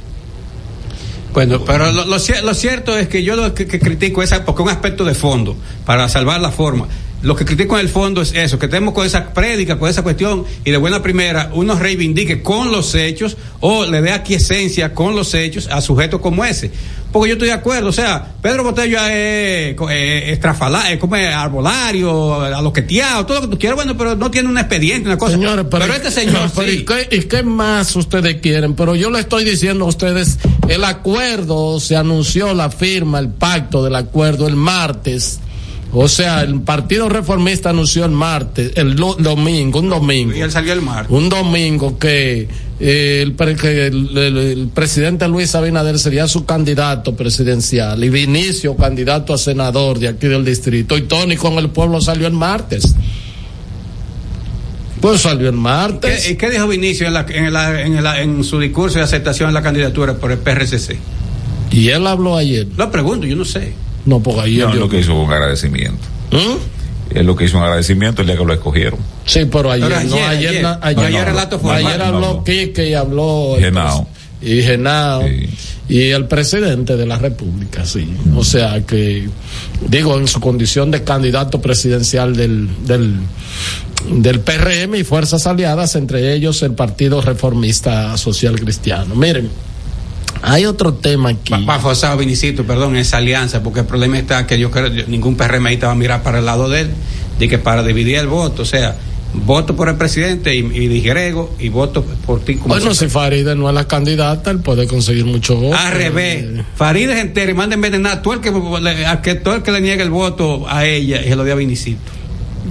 Bueno, 1.35 1.64
pero 1.64 1.91
lo, 1.91 2.05
lo 2.05 2.16
lo 2.16 2.55
cierto 2.55 2.97
es 2.97 3.09
que 3.09 3.24
yo 3.24 3.35
lo 3.35 3.53
que, 3.55 3.66
que 3.66 3.80
critico 3.80 4.22
es 4.22 4.32
porque 4.47 4.62
un 4.62 4.68
aspecto 4.68 5.05
de 5.05 5.14
fondo, 5.14 5.57
para 5.85 6.09
salvar 6.09 6.41
la 6.41 6.53
forma. 6.53 6.87
Lo 7.25 7.35
que 7.35 7.47
critico 7.47 7.77
en 7.79 7.81
el 7.81 7.89
fondo 7.89 8.20
es 8.20 8.35
eso, 8.35 8.59
que 8.59 8.68
tenemos 8.68 8.93
con 8.93 9.07
esa 9.07 9.33
prédica, 9.33 9.79
con 9.79 9.89
esa 9.89 10.03
cuestión, 10.03 10.45
y 10.62 10.70
de 10.70 10.77
buena 10.77 11.03
primera, 11.03 11.51
uno 11.55 11.75
reivindique 11.75 12.43
con 12.43 12.70
los 12.70 12.95
hechos 12.95 13.39
o 13.61 13.87
le 13.87 14.03
dé 14.03 14.12
aquiescencia 14.12 14.93
con 14.93 15.16
los 15.16 15.33
hechos 15.33 15.66
a 15.68 15.81
sujetos 15.81 16.20
como 16.20 16.45
ese. 16.45 16.70
Porque 17.14 17.29
yo 17.29 17.35
estoy 17.35 17.49
de 17.49 17.55
acuerdo, 17.55 17.89
o 17.89 17.93
sea, 17.93 18.35
Pedro 18.43 18.64
Botello 18.64 18.99
es, 19.07 19.75
es 19.91 20.39
es 20.39 20.99
como 20.99 21.16
es 21.16 21.35
arbolario, 21.35 22.43
aloqueteado, 22.43 23.25
todo 23.25 23.41
lo 23.41 23.47
que 23.47 23.53
tú 23.53 23.59
quieras, 23.59 23.77
bueno, 23.77 23.97
pero 23.97 24.16
no 24.16 24.31
tiene 24.31 24.51
un 24.51 24.59
expediente, 24.59 25.09
una 25.09 25.16
cosa. 25.16 25.33
Señores, 25.33 25.64
pero, 25.70 25.85
este 25.87 26.11
señor 26.11 26.51
pero 26.55 26.70
sí. 26.70 26.79
¿y, 26.79 26.85
qué, 26.85 27.09
y 27.11 27.20
qué 27.20 27.43
más 27.43 27.97
ustedes 27.97 28.43
quieren? 28.43 28.75
Pero 28.75 28.97
yo 28.97 29.11
le 29.11 29.20
estoy 29.20 29.45
diciendo 29.45 29.87
a 29.87 29.89
ustedes, 29.89 30.39
el 30.68 30.85
acuerdo 30.85 31.81
se 31.81 31.97
anunció 31.97 32.53
la 32.53 32.68
firma, 32.68 33.18
el 33.18 33.29
pacto 33.29 33.83
del 33.83 33.95
acuerdo 33.95 34.47
el 34.47 34.57
martes. 34.57 35.41
O 35.97 36.09
sea, 36.09 36.42
el 36.42 36.61
Partido 36.62 37.09
Reformista 37.09 37.70
anunció 37.70 38.05
el 38.05 38.11
martes, 38.11 38.72
el 38.74 38.97
domingo, 38.97 39.78
un 39.78 39.88
domingo. 39.88 40.34
Y 40.34 40.40
él 40.40 40.51
salió 40.51 40.72
el 40.72 40.82
martes. 40.82 41.11
Un 41.16 41.28
domingo 41.28 41.99
que, 41.99 42.49
eh, 42.80 43.20
el, 43.22 43.36
que 43.57 43.86
el- 43.86 44.18
el- 44.18 44.36
el 44.38 44.68
presidente 44.74 45.28
Luis 45.28 45.55
Abinader 45.55 45.99
sería 46.01 46.26
su 46.26 46.45
candidato 46.45 47.14
presidencial 47.14 48.03
y 48.03 48.09
Vinicio 48.11 48.74
candidato 48.76 49.32
a 49.32 49.38
senador 49.38 50.01
de 50.01 50.09
aquí 50.09 50.26
del 50.26 50.45
distrito 50.45 50.97
y 50.99 51.03
Tony 51.03 51.36
con 51.36 51.55
el 51.59 51.70
pueblo 51.70 52.01
salió 52.01 52.26
el 52.26 52.32
martes. 52.32 52.95
Pues 55.01 55.20
salió 55.20 55.49
el 55.49 55.57
martes. 55.57 56.24
¿Qué, 56.24 56.32
y 56.32 56.36
qué 56.36 56.51
dijo 56.51 56.66
Vinicio 56.66 57.07
en, 57.07 57.14
la- 57.14 57.26
en 57.28 57.53
la- 57.53 57.80
en 57.82 58.03
la- 58.03 58.20
en 58.22 58.42
su 58.42 58.59
discurso 58.59 58.99
de 58.99 59.05
aceptación 59.05 59.51
de 59.51 59.55
la 59.55 59.62
candidatura 59.62 60.14
por 60.14 60.32
el 60.32 60.38
PRCC? 60.38 60.97
Y 61.70 61.88
él 61.90 62.07
habló 62.07 62.36
ayer. 62.36 62.66
Lo 62.76 62.90
pregunto, 62.90 63.26
yo 63.26 63.36
no 63.36 63.45
sé. 63.45 63.74
No, 64.07 64.20
porque 64.20 64.40
ayer. 64.42 64.66
No, 64.66 64.74
yo- 64.74 64.80
lo 64.80 64.88
que 64.88 65.00
hizo 65.00 65.12
fue 65.12 65.22
un 65.24 65.32
agradecimiento. 65.32 66.07
¿Mm? 66.32 67.16
Es 67.18 67.24
lo 67.24 67.36
que 67.36 67.44
hizo 67.44 67.59
un 67.59 67.62
agradecimiento 67.64 68.22
el 68.22 68.28
día 68.28 68.36
que 68.36 68.44
lo 68.44 68.52
escogieron. 68.52 68.98
Sí, 69.24 69.44
pero 69.50 69.70
ayer, 69.70 69.88
Pero 69.88 70.00
no, 70.09 70.14
ayer, 70.16 70.26
ayer, 70.28 70.48
ayer. 70.50 70.62
na- 70.62 70.78
ayer, 70.82 70.96
No, 70.98 71.07
ayer 71.07 71.24
relato 71.26 71.59
formal. 71.59 71.86
ayer 71.86 72.02
habló 72.02 72.20
No, 72.20 72.34
no. 72.34 72.44
Quique 72.44 72.88
y 72.88 72.94
habló 72.94 73.57
Genao. 73.59 74.09
y 74.42 74.62
Genao 74.62 75.22
y 75.88 76.00
el 76.11 76.26
presidente 76.26 76.96
de 76.96 77.07
la 77.07 77.18
República, 77.18 77.84
sí. 77.86 78.09
O 78.34 78.42
sea 78.42 78.80
que, 78.86 79.28
digo, 79.88 80.18
en 80.18 80.26
su 80.26 80.40
condición 80.40 80.90
de 80.90 81.05
candidato 81.05 81.61
presidencial 81.61 82.34
del, 82.34 82.68
del, 82.86 83.16
del 84.11 84.40
PRM 84.40 84.96
y 84.98 85.05
fuerzas 85.05 85.46
aliadas, 85.46 85.94
entre 85.96 86.34
ellos 86.34 86.62
el 86.62 86.72
Partido 86.72 87.20
Reformista 87.20 88.16
Social 88.16 88.59
Cristiano. 88.59 89.14
Miren, 89.14 89.50
hay 90.47 90.66
otro 90.66 90.95
tema 90.95 91.30
aquí. 91.30 91.53
Va 91.68 91.78
forzado 91.80 92.16
Vinicito, 92.18 92.64
perdón, 92.64 92.97
esa 92.97 93.16
alianza, 93.16 93.62
porque 93.62 93.80
el 93.80 93.86
problema 93.86 94.18
está 94.18 94.47
que 94.47 94.59
yo 94.59 94.70
creo 94.70 94.92
que 94.92 95.05
ningún 95.07 95.36
PRMista 95.36 95.86
va 95.86 95.92
a 95.92 95.97
mirar 95.97 96.22
para 96.22 96.38
el 96.38 96.45
lado 96.47 96.68
de 96.68 96.82
él, 96.82 96.90
de 97.38 97.49
que 97.49 97.59
para 97.59 97.82
dividir 97.82 98.16
el 98.16 98.26
voto, 98.26 98.62
o 98.62 98.66
sea, 98.66 98.97
voto 99.32 99.74
por 99.74 99.88
el 99.88 99.97
presidente 99.97 100.55
y, 100.55 100.59
y 100.59 100.86
digrego 100.88 101.53
y 101.59 101.68
voto 101.68 102.05
por 102.05 102.40
ti 102.45 102.55
como 102.55 102.68
Bueno, 102.74 102.95
si 102.95 103.09
Faride 103.09 103.57
no 103.57 103.68
es 103.68 103.74
la 103.74 103.88
candidata, 103.88 104.51
él 104.51 104.61
puede 104.61 104.86
conseguir 104.86 105.24
muchos 105.24 105.61
votos. 105.61 105.80
Al 105.80 105.92
revés, 105.95 106.47
Farideh 106.76 107.18
entero 107.20 107.51
y 107.51 107.55
manda 107.55 107.74
envenenar 107.74 108.12
a 108.18 108.22
todo 108.22 108.34
el 108.34 108.40
que, 108.40 108.51
a 109.07 109.22
que 109.22 109.34
todo 109.34 109.55
el 109.57 109.62
que 109.62 109.72
le 109.72 109.80
niegue 109.80 110.03
el 110.03 110.11
voto 110.11 110.66
a 110.68 110.84
ella 110.84 111.20
y 111.20 111.28
se 111.30 111.36
lo 111.36 111.42
dé 111.45 111.51
a 111.53 111.57
Vinicito. 111.57 112.12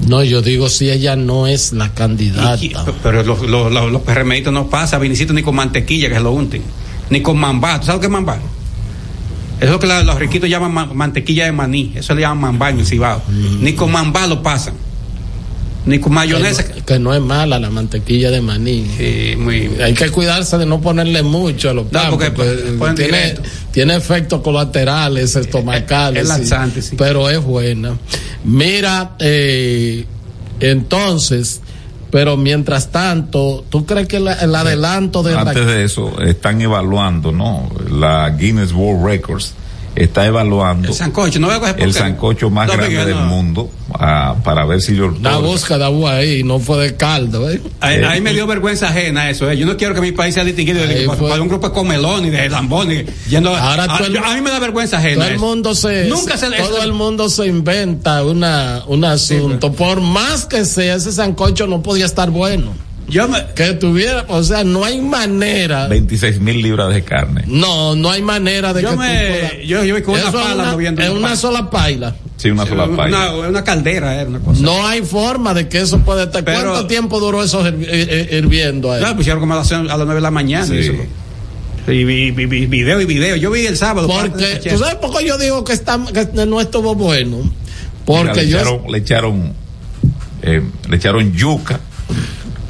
No, 0.07 0.23
yo 0.23 0.41
digo 0.41 0.69
si 0.69 0.89
ella 0.89 1.15
no 1.15 1.47
es 1.47 1.73
la 1.73 1.93
candidata. 1.93 2.63
Y- 2.63 2.73
pero 3.03 3.23
los, 3.23 3.41
los, 3.41 3.71
los, 3.71 3.91
los 3.91 4.01
PRMistas 4.01 4.53
no 4.53 4.67
pasa 4.69 4.97
Vinicito 4.99 5.33
ni 5.33 5.41
con 5.43 5.55
mantequilla 5.55 6.07
que 6.09 6.15
se 6.15 6.21
lo 6.21 6.31
unten, 6.31 6.61
ni 7.09 7.21
con 7.21 7.37
mambá. 7.39 7.79
¿Tú 7.79 7.85
sabes 7.87 7.97
lo 7.97 8.01
que 8.01 8.07
es 8.07 8.11
mambá? 8.11 8.35
Eso 9.57 9.65
es 9.65 9.69
lo 9.71 9.79
que 9.79 9.87
la- 9.87 10.03
los 10.03 10.17
riquitos 10.19 10.49
llaman 10.49 10.73
ma- 10.73 10.85
mantequilla 10.93 11.45
de 11.45 11.51
maní. 11.51 11.93
Eso 11.95 12.13
le 12.15 12.21
llaman 12.21 12.39
mambá 12.39 12.69
en 12.71 12.79
el 12.79 12.85
Cibao. 12.85 13.21
Ni 13.61 13.73
con 13.73 13.91
mambá 13.91 14.27
lo 14.27 14.41
pasan. 14.43 14.73
Ni 15.85 15.99
con 15.99 16.13
mayonesa. 16.13 16.63
Que 16.63 16.79
no, 16.79 16.85
que 16.85 16.99
no 16.99 17.13
es 17.13 17.21
mala 17.21 17.59
la 17.59 17.69
mantequilla 17.69 18.31
de 18.31 18.39
maní. 18.41 18.85
Hay 19.83 19.93
que 19.93 20.09
cuidarse 20.09 20.57
de 20.57 20.65
no 20.65 20.79
ponerle 20.81 21.23
mucho 21.23 21.69
a 21.69 21.73
los 21.73 21.87
pan, 21.87 22.09
porque 22.09 22.31
porque 22.31 22.51
ponen 22.79 22.95
tiene, 22.95 23.35
tiene 23.71 23.95
efectos 23.97 24.41
colaterales 24.41 25.35
estomacales. 25.35 26.23
Es 26.23 26.33
sí, 26.33 26.39
laxante, 26.39 26.81
sí. 26.81 26.95
Pero 26.97 27.29
es 27.29 27.41
buena. 27.43 27.97
Mira, 28.45 29.15
eh, 29.19 30.05
entonces, 30.61 31.61
pero 32.13 32.37
mientras 32.37 32.91
tanto, 32.91 33.65
¿tú 33.69 33.87
crees 33.87 34.07
que 34.07 34.19
la- 34.19 34.33
el 34.35 34.53
adelanto 34.53 35.23
de 35.23 35.35
Antes 35.35 35.65
de 35.65 35.83
eso, 35.83 36.13
están 36.21 36.61
evaluando, 36.61 37.31
¿no? 37.31 37.67
La 37.89 38.29
Guinness 38.29 38.71
World 38.71 39.03
Records 39.03 39.55
está 39.95 40.25
evaluando 40.25 40.87
El 40.87 40.93
sancocho, 40.93 41.39
no 41.39 41.47
el 41.51 41.53
más 42.49 42.67
No, 42.67 42.73
grande 42.73 43.05
del 43.05 43.15
no. 43.15 43.25
mundo 43.25 43.69
ah, 43.93 44.35
para 44.43 44.65
ver 44.65 44.81
si 44.81 44.95
yo 44.95 45.13
la 45.21 45.37
búsqueda 45.37 45.89
hubo 45.89 46.07
ahí, 46.07 46.43
no 46.43 46.59
fue 46.59 46.83
de 46.85 46.95
caldo, 46.95 47.49
¿eh? 47.49 47.61
Ahí, 47.79 47.97
ahí 48.03 48.21
me 48.21 48.33
dio 48.33 48.47
vergüenza 48.47 48.87
ajena 48.89 49.29
eso. 49.29 49.49
eh. 49.49 49.57
Yo 49.57 49.65
no 49.65 49.77
quiero 49.77 49.93
que 49.93 50.01
mi 50.01 50.11
país 50.11 50.33
sea 50.33 50.43
distinguido 50.43 50.85
de 50.85 51.07
un 51.07 51.47
grupo 51.47 51.67
de 51.69 51.73
comelones, 51.73 52.31
de 52.31 52.49
lambones. 52.49 53.05
Yendo, 53.29 53.55
Ahora 53.55 53.83
a, 53.83 53.97
el- 54.05 54.17
a 54.17 54.33
mí 54.35 54.41
me 54.41 54.49
da 54.49 54.59
vergüenza 54.59 54.97
ajena. 54.97 55.25
Todo 55.25 55.33
el 55.33 55.39
mundo 55.39 55.75
se, 55.75 56.05
Nunca 56.05 56.37
se, 56.37 56.47
todo 56.47 56.55
eso- 56.77 56.83
el 56.83 56.93
mundo 56.93 57.29
se 57.29 57.45
inventa 57.47 58.23
una, 58.23 58.83
un 58.87 59.05
asunto. 59.05 59.71
Por 59.73 60.01
más 60.01 60.45
que 60.45 60.65
sea, 60.65 60.95
ese 60.95 61.11
sancocho 61.11 61.67
no 61.67 61.83
podía 61.83 62.05
estar 62.05 62.29
bueno. 62.31 62.73
Yo 63.07 63.27
que 63.55 63.73
tuviera, 63.73 64.25
o 64.29 64.41
sea, 64.43 64.63
no 64.63 64.83
hay 64.85 64.99
manera. 65.01 65.87
26 65.87 66.39
mil 66.39 66.61
libras 66.61 66.93
de 66.93 67.03
carne. 67.03 67.43
No, 67.47 67.95
no 67.95 68.09
hay 68.09 68.21
manera 68.21 68.73
de 68.73 68.81
Yo 68.81 68.91
que 68.91 68.95
me- 68.97 69.07
tú 69.07 69.31
puedas- 69.39 69.67
yo- 69.67 69.83
yo 69.83 69.93
voy 69.93 70.01
con 70.03 70.15
una 70.15 70.31
pala 70.31 70.53
una- 70.63 70.71
moviendo 70.71 71.01
Es 71.01 71.09
una 71.09 71.17
una 71.19 71.27
pala. 71.27 71.35
sola 71.39 71.69
paila. 71.69 72.15
Sí, 72.37 72.49
una 72.49 72.65
sola 72.65 72.87
paila. 72.95 73.33
Una, 73.35 73.47
una 73.49 73.63
caldera 73.63 74.15
era 74.15 74.29
una 74.29 74.39
cosa. 74.39 74.61
No 74.61 74.87
hay 74.87 75.01
forma 75.03 75.53
de 75.53 75.67
que 75.67 75.79
eso 75.81 75.99
pueda 75.99 76.23
estar. 76.23 76.43
Pero- 76.43 76.71
¿Cuánto 76.71 76.87
tiempo 76.87 77.19
duró 77.19 77.43
eso 77.43 77.67
eh, 77.67 77.73
eh, 77.81 78.37
hirviendo 78.37 78.91
ahí? 78.91 78.99
Claro, 78.99 79.15
pusieron 79.17 79.39
como 79.41 79.53
a 79.53 79.57
las, 79.57 79.71
a 79.71 79.83
las 79.83 79.97
9 79.97 80.15
de 80.15 80.21
la 80.21 80.31
mañana. 80.31 80.65
Sí. 80.65 80.73
y 80.75 80.79
eso. 80.79 80.93
Y 81.91 82.05
vi, 82.05 82.31
vi- 82.31 82.45
vi- 82.45 82.65
video 82.65 83.01
y 83.01 83.05
video. 83.05 83.35
Yo 83.35 83.51
vi 83.51 83.65
el 83.65 83.75
sábado. 83.77 84.07
Porque, 84.07 84.61
¿tú 84.69 84.77
sabes 84.77 84.95
por 84.95 85.17
qué 85.17 85.27
yo 85.27 85.37
digo 85.37 85.63
que, 85.65 85.73
está, 85.73 85.99
que 86.13 86.45
no 86.45 86.61
estuvo 86.61 86.95
bueno? 86.95 87.39
Porque 88.05 88.23
Mira, 88.31 88.33
le 88.43 88.47
yo. 88.49 88.57
echaron, 88.59 88.81
le 88.91 88.97
echaron, 88.97 89.53
eh, 90.41 90.61
le 90.89 90.95
echaron 90.95 91.33
yuca, 91.33 91.79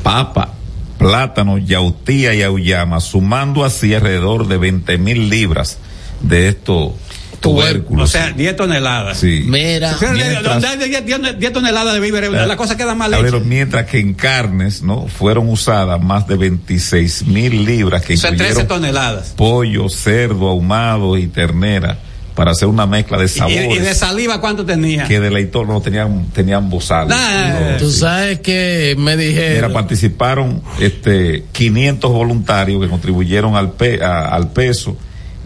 papa, 0.03 0.49
plátano, 0.97 1.57
yautía 1.57 2.33
y 2.33 2.43
auyama, 2.43 2.99
sumando 2.99 3.65
así 3.65 3.93
alrededor 3.93 4.47
de 4.47 4.57
20 4.57 4.97
mil 4.97 5.29
libras 5.29 5.77
de 6.21 6.49
estos 6.49 6.93
tubérculos. 7.39 8.09
O 8.09 8.11
sea, 8.11 8.31
10 8.31 8.55
toneladas. 8.55 9.17
Sí. 9.17 9.43
Mira. 9.45 9.97
Mientras- 10.13 10.43
Donde 10.43 10.67
hay 10.67 10.77
10 10.77 11.05
10 11.05 11.39
10 11.39 11.51
toneladas 11.53 11.93
de 11.93 11.99
víveres, 11.99 12.31
la 12.31 12.55
cosa 12.55 12.77
queda 12.77 12.95
mal 12.95 13.13
hecha. 13.13 13.37
mientras 13.39 13.85
que 13.87 13.99
en 13.99 14.13
carnes, 14.13 14.81
¿no? 14.81 15.07
Fueron 15.07 15.49
usadas 15.49 16.01
más 16.01 16.25
de 16.27 16.37
26 16.37 17.25
mil 17.27 17.65
libras 17.65 18.03
que 18.05 18.13
O 18.13 18.17
sea, 18.17 18.29
13 18.29 18.43
incluyeron 18.45 18.67
toneladas. 18.67 19.33
pollo, 19.35 19.89
cerdo, 19.89 20.47
ahumado 20.47 21.17
y 21.17 21.27
ternera 21.27 21.99
para 22.35 22.51
hacer 22.51 22.67
una 22.67 22.85
mezcla 22.87 23.17
de 23.17 23.27
sabores 23.27 23.75
y 23.75 23.79
de 23.79 23.93
saliva, 23.93 24.41
¿cuánto 24.41 24.65
tenía? 24.65 25.07
que 25.07 25.19
deleitó, 25.19 25.65
no 25.65 25.81
tenían, 25.81 26.27
tenían 26.33 26.69
bozales. 26.69 27.15
Nah, 27.15 27.77
Tú 27.77 27.91
sabes 27.91 28.39
que 28.39 28.95
me 28.97 29.15
Mira, 29.15 29.29
dijeron. 29.29 29.73
participaron 29.73 30.61
este 30.79 31.43
500 31.51 32.11
voluntarios 32.11 32.81
que 32.81 32.89
contribuyeron 32.89 33.55
al, 33.55 33.71
pe- 33.73 34.03
a- 34.03 34.29
al 34.33 34.51
peso 34.51 34.97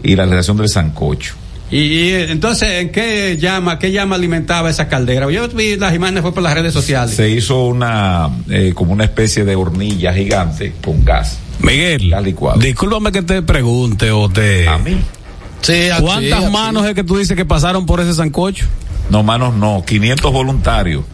y 0.02 0.16
la 0.16 0.24
realización 0.24 0.56
del 0.56 0.68
sancocho. 0.68 1.34
Y, 1.70 1.76
y, 1.80 2.14
entonces, 2.14 2.70
¿en 2.80 2.90
qué 2.92 3.36
llama, 3.38 3.78
qué 3.78 3.92
llama 3.92 4.16
alimentaba 4.16 4.70
esa 4.70 4.88
caldera? 4.88 5.30
Yo 5.30 5.46
vi 5.48 5.76
las 5.76 5.94
imágenes 5.94 6.22
fue 6.22 6.32
por 6.32 6.42
las 6.42 6.54
redes 6.54 6.72
sociales. 6.72 7.14
Se 7.14 7.28
hizo 7.28 7.66
una 7.66 8.30
eh, 8.48 8.72
como 8.74 8.92
una 8.94 9.04
especie 9.04 9.44
de 9.44 9.54
hornilla 9.54 10.14
gigante 10.14 10.72
con 10.82 11.04
gas. 11.04 11.38
Miguel, 11.60 12.14
discúlpame 12.58 13.12
que 13.12 13.20
te 13.20 13.42
pregunte 13.42 14.10
o 14.12 14.30
te... 14.30 14.66
A 14.66 14.78
mí. 14.78 14.96
Sí, 15.62 15.90
a 15.90 15.96
ti, 15.96 16.02
¿Cuántas 16.02 16.44
a 16.44 16.46
ti. 16.46 16.52
manos 16.52 16.86
es 16.86 16.94
que 16.94 17.04
tú 17.04 17.16
dices 17.16 17.36
que 17.36 17.44
pasaron 17.44 17.86
por 17.86 18.00
ese 18.00 18.14
sancocho? 18.14 18.66
No, 19.10 19.22
manos 19.22 19.54
no, 19.54 19.84
500 19.86 20.32
voluntarios. 20.32 21.04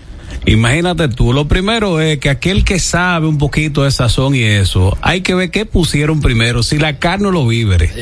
Imagínate 0.46 1.08
tú, 1.08 1.32
lo 1.32 1.48
primero 1.48 2.00
es 2.00 2.18
que 2.18 2.28
aquel 2.28 2.64
que 2.64 2.78
sabe 2.78 3.26
un 3.26 3.38
poquito 3.38 3.84
de 3.84 3.90
sazón 3.90 4.34
y 4.34 4.42
eso, 4.42 4.96
hay 5.00 5.22
que 5.22 5.34
ver 5.34 5.50
qué 5.50 5.64
pusieron 5.64 6.20
primero, 6.20 6.62
si 6.62 6.78
la 6.78 6.98
carne 6.98 7.28
o 7.28 7.30
los 7.30 7.48
víveres. 7.48 7.92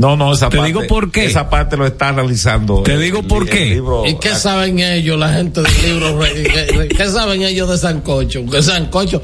No, 0.00 0.16
no, 0.16 0.32
esa 0.32 0.48
Te 0.48 0.56
parte. 0.56 0.72
digo 0.72 0.86
por 0.88 1.10
qué. 1.12 1.26
Esa 1.26 1.50
parte 1.50 1.76
lo 1.76 1.86
está 1.86 2.10
realizando. 2.12 2.82
Te 2.82 2.94
el- 2.94 3.02
digo 3.02 3.22
por 3.22 3.42
el 3.42 3.50
qué. 3.50 3.66
libro- 3.66 4.06
¿Y 4.06 4.18
qué 4.18 4.34
saben 4.34 4.78
ellos, 4.78 5.18
la 5.18 5.32
gente 5.34 5.60
del 5.60 5.72
libro? 5.84 6.18
¿Qué, 6.34 6.88
qué 6.96 7.08
saben 7.08 7.42
ellos 7.42 7.68
de 7.68 7.76
Sancocho? 7.76 8.46
Que 8.46 8.62
Sancocho, 8.62 9.20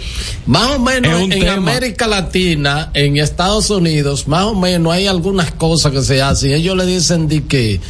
más 0.47 0.77
o 0.77 0.79
menos 0.79 1.19
en 1.23 1.31
tema. 1.31 1.55
América 1.55 2.07
Latina, 2.07 2.91
en 2.93 3.17
Estados 3.17 3.71
Unidos, 3.71 4.29
más 4.29 4.45
o 4.45 4.55
menos 4.55 4.93
hay 4.93 5.07
algunas 5.07 5.51
cosas 5.53 5.93
que 5.93 6.03
se 6.03 6.21
hacen. 6.21 6.53
Ellos 6.53 6.77
le 6.77 6.85
dicen 6.85 7.27
de 7.27 7.45
que 7.45 7.81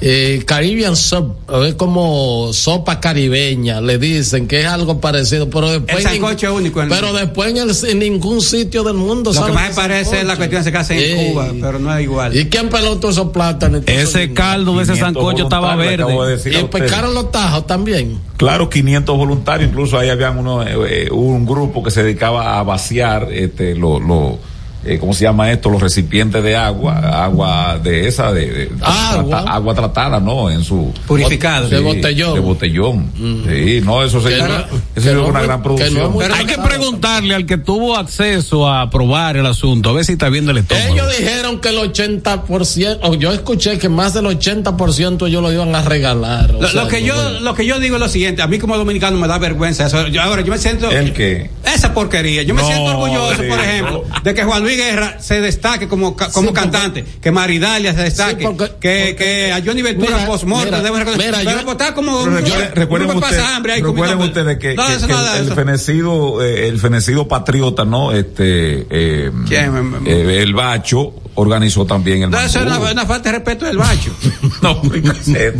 eh, 0.00 0.42
Caribbean 0.46 0.94
Soup, 0.94 1.34
es 1.64 1.74
como 1.74 2.52
sopa 2.52 3.00
caribeña, 3.00 3.80
le 3.80 3.96
dicen 3.98 4.46
que 4.46 4.60
es 4.60 4.66
algo 4.66 5.00
parecido, 5.00 5.48
pero 5.48 5.70
después. 5.70 6.04
El 6.04 6.10
sancocho 6.12 6.46
es 6.48 6.52
único 6.52 6.82
en- 6.82 6.88
Pero 6.90 7.12
después 7.14 7.50
en, 7.50 7.56
el- 7.56 7.90
en 7.90 7.98
ningún 7.98 8.42
sitio 8.42 8.84
del 8.84 8.94
mundo. 8.94 9.32
Lo 9.32 9.46
que 9.46 9.52
más 9.52 9.74
parece 9.74 10.20
es 10.20 10.26
la 10.26 10.36
cuestión 10.36 10.60
de 10.60 10.64
se 10.64 10.72
casa 10.72 10.94
en. 10.94 11.32
Cuba, 11.32 11.48
pero 11.60 11.78
no 11.78 11.96
es 11.96 12.02
igual. 12.02 12.36
¿Y 12.36 12.44
quién 12.46 12.68
pelotó 12.68 13.08
esos 13.10 13.30
plátanos? 13.30 13.82
Ese 13.86 14.32
caldo 14.32 14.76
de 14.76 14.82
ese 14.82 14.92
500 14.92 15.22
sancocho 15.22 15.44
estaba 15.44 15.76
de 15.76 15.96
verde. 15.96 16.50
Y 16.60 16.64
pescaron 16.64 17.14
los 17.14 17.30
tajos 17.32 17.66
también. 17.66 18.18
Claro, 18.36 18.68
500 18.68 19.16
voluntarios, 19.16 19.70
incluso 19.70 19.98
ahí 19.98 20.10
habían 20.10 20.36
uno, 20.38 20.62
eh, 20.62 21.06
eh, 21.06 21.10
un 21.10 21.46
grupo 21.46 21.82
que 21.82 21.90
se 21.90 22.02
dedicaba 22.02 22.58
a 22.58 22.62
vaciar 22.62 23.28
este, 23.32 23.74
lo, 23.74 23.98
lo, 23.98 24.38
eh, 24.86 24.98
¿cómo 24.98 25.12
se 25.14 25.24
llama 25.24 25.50
esto? 25.50 25.68
Los 25.70 25.80
recipientes 25.82 26.42
de 26.42 26.56
agua, 26.56 27.24
agua 27.24 27.78
de 27.82 28.06
esa, 28.08 28.32
de, 28.32 28.46
de- 28.50 28.70
Agua. 28.80 29.24
trata- 29.42 29.50
agua 29.52 29.74
tratada, 29.74 30.20
¿no? 30.20 30.50
En 30.50 30.62
su 30.64 30.92
Purificado. 31.06 31.68
De 31.68 31.80
botellón. 31.80 32.34
De 32.34 32.40
botellón. 32.40 33.10
Sí, 33.16 33.80
no, 33.84 34.02
eso 34.04 34.20
se 34.20 34.36
llama, 34.36 34.66
no- 34.70 34.76
eso 34.76 34.84
que 34.94 35.00
es 35.00 35.14
no 35.14 35.26
una 35.26 35.42
gran 35.42 35.58
no 35.58 35.62
producción. 35.62 36.12
muy- 36.12 36.24
Hay 36.24 36.46
que 36.46 36.58
preguntarle 36.58 37.34
al 37.34 37.46
que 37.46 37.58
tuvo 37.58 37.96
acceso 37.96 38.68
a 38.68 38.88
probar 38.90 39.36
el 39.36 39.46
asunto, 39.46 39.90
a 39.90 39.92
ver 39.92 40.04
si 40.04 40.12
está 40.12 40.28
bien 40.28 40.46
del 40.46 40.58
estómago. 40.58 40.92
Ellos 40.92 41.06
dijeron 41.18 41.60
que 41.60 41.68
el 41.70 41.78
80%, 41.78 42.98
o 43.02 43.14
yo 43.14 43.32
escuché 43.32 43.78
que 43.78 43.88
más 43.88 44.14
del 44.14 44.26
80% 44.26 45.26
ellos 45.26 45.42
lo 45.42 45.52
iban 45.52 45.74
a 45.74 45.82
regalar. 45.82 46.50
Lo, 46.54 46.68
sea, 46.68 46.82
lo 46.82 46.88
que 46.88 47.00
no, 47.00 47.06
yo 47.06 47.40
lo 47.40 47.54
que 47.54 47.66
yo 47.66 47.78
digo 47.78 47.96
es 47.96 48.00
lo 48.00 48.08
siguiente, 48.08 48.42
a 48.42 48.46
mí 48.46 48.58
como 48.58 48.76
dominicano 48.76 49.16
me 49.18 49.28
da 49.28 49.38
vergüenza 49.38 49.86
eso. 49.86 50.06
Yo, 50.08 50.22
ahora 50.22 50.42
yo 50.42 50.50
me 50.52 50.58
siento 50.58 50.90
¿El 50.90 51.12
qué? 51.12 51.50
esa 51.64 51.92
porquería. 51.94 52.42
Yo 52.42 52.54
me 52.54 52.62
No, 52.62 52.68
siento 52.68 52.84
orgulloso, 52.96 53.42
por 53.48 53.58
ejemplo, 53.60 54.04
de 54.22 54.34
que 54.34 54.42
Juan 54.44 54.62
Luis 54.62 54.75
Guerra 54.76 55.16
se 55.20 55.40
destaque 55.40 55.88
como 55.88 56.16
como 56.16 56.28
Sí, 56.28 56.30
porque- 56.34 56.52
cantante, 56.52 57.04
que 57.20 57.30
Maridalia 57.32 57.94
se 57.94 58.02
destaque, 58.02 58.36
Sí, 58.38 58.42
porque- 58.44 58.72
que, 58.80 59.16
que 59.16 59.52
a 59.52 59.62
Johnny 59.64 59.82
Ventura 59.82 60.12
Mira, 60.16 60.26
post 60.26 60.44
mortem 60.44 60.66
mira, 60.66 60.82
debe 60.82 60.98
reconocer. 61.00 61.26
mira, 61.26 61.38
Pero 61.44 61.60
yo- 61.60 61.66
votar 61.66 61.94
como 61.94 62.20
un 62.22 62.34
recuerden, 62.34 62.52
grupo- 62.60 62.74
recuerden 62.74 63.08
un 63.10 63.14
grupo 63.16 63.26
usted- 63.26 63.38
pasa 63.42 63.56
hambre 63.56 63.72
ahí 63.74 63.82
recuerden 63.82 64.18
ustedes 64.20 64.58
que, 64.58 64.74
No, 64.74 64.86
que- 64.86 64.92
eso 64.94 65.06
que 65.06 65.12
nada, 65.12 65.38
el, 65.38 65.52
fenecido, 65.52 66.42
eh, 66.42 66.68
el 66.68 66.78
fenecido 66.78 67.26
patriota, 67.28 67.84
¿no? 67.84 68.12
Este, 68.12 68.86
eh, 68.90 69.30
¿Quién? 69.48 69.94
eh, 70.06 70.42
el 70.42 70.54
Bacho 70.54 71.14
organizó 71.34 71.84
también 71.84 72.22
el 72.22 72.30
No, 72.30 72.38
eso 72.40 72.60
es 72.60 72.66
una, 72.66 73.04
falta 73.06 73.30
de 73.30 73.32
respeto 73.38 73.66
del 73.66 73.76
bacho. 73.78 74.10
No, 74.62 74.80
¿qué 74.82 74.98
es 74.98 75.28
esto? 75.28 75.58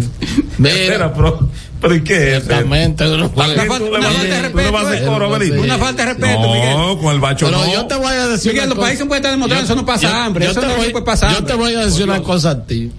Espera, 0.58 1.12
pero, 1.12 1.48
pero 1.80 1.94
¿y 1.94 2.02
qué 2.04 2.36
es? 2.36 2.44
Una 2.44 2.54
falta, 2.56 3.04
de 3.04 3.16
respeto. 3.16 3.86
eh. 3.86 5.58
Una 5.60 5.78
falta 5.78 6.04
de 6.04 6.12
respeto, 6.14 6.52
Miguel. 6.52 6.76
No, 6.76 6.98
con 6.98 7.14
el 7.14 7.20
Bacho 7.20 7.46
Pero 7.46 7.58
no. 7.64 7.72
yo 7.72 7.86
te 7.86 7.94
voy 7.94 8.06
a 8.14 8.26
decir 8.28 8.52
Miguel, 8.52 8.68
los 8.70 8.78
países 8.78 9.06
pueden 9.06 9.22
estar 9.22 9.32
demostrando, 9.32 9.64
eso 9.64 9.74
no 9.76 9.86
pasa 9.86 10.02
Yo- 10.08 10.14
hambre, 10.14 10.44
yo 10.46 10.50
eso 10.52 10.60
no 10.62 10.76
voy- 10.76 10.90
puede 10.90 11.04
pasar 11.04 11.32
Yo 11.34 11.44
te 11.44 11.54
voy 11.54 11.74
a 11.74 11.84
decir 11.86 12.04
una 12.04 12.22
cosa 12.22 12.50
a 12.50 12.64
ti. 12.66 12.90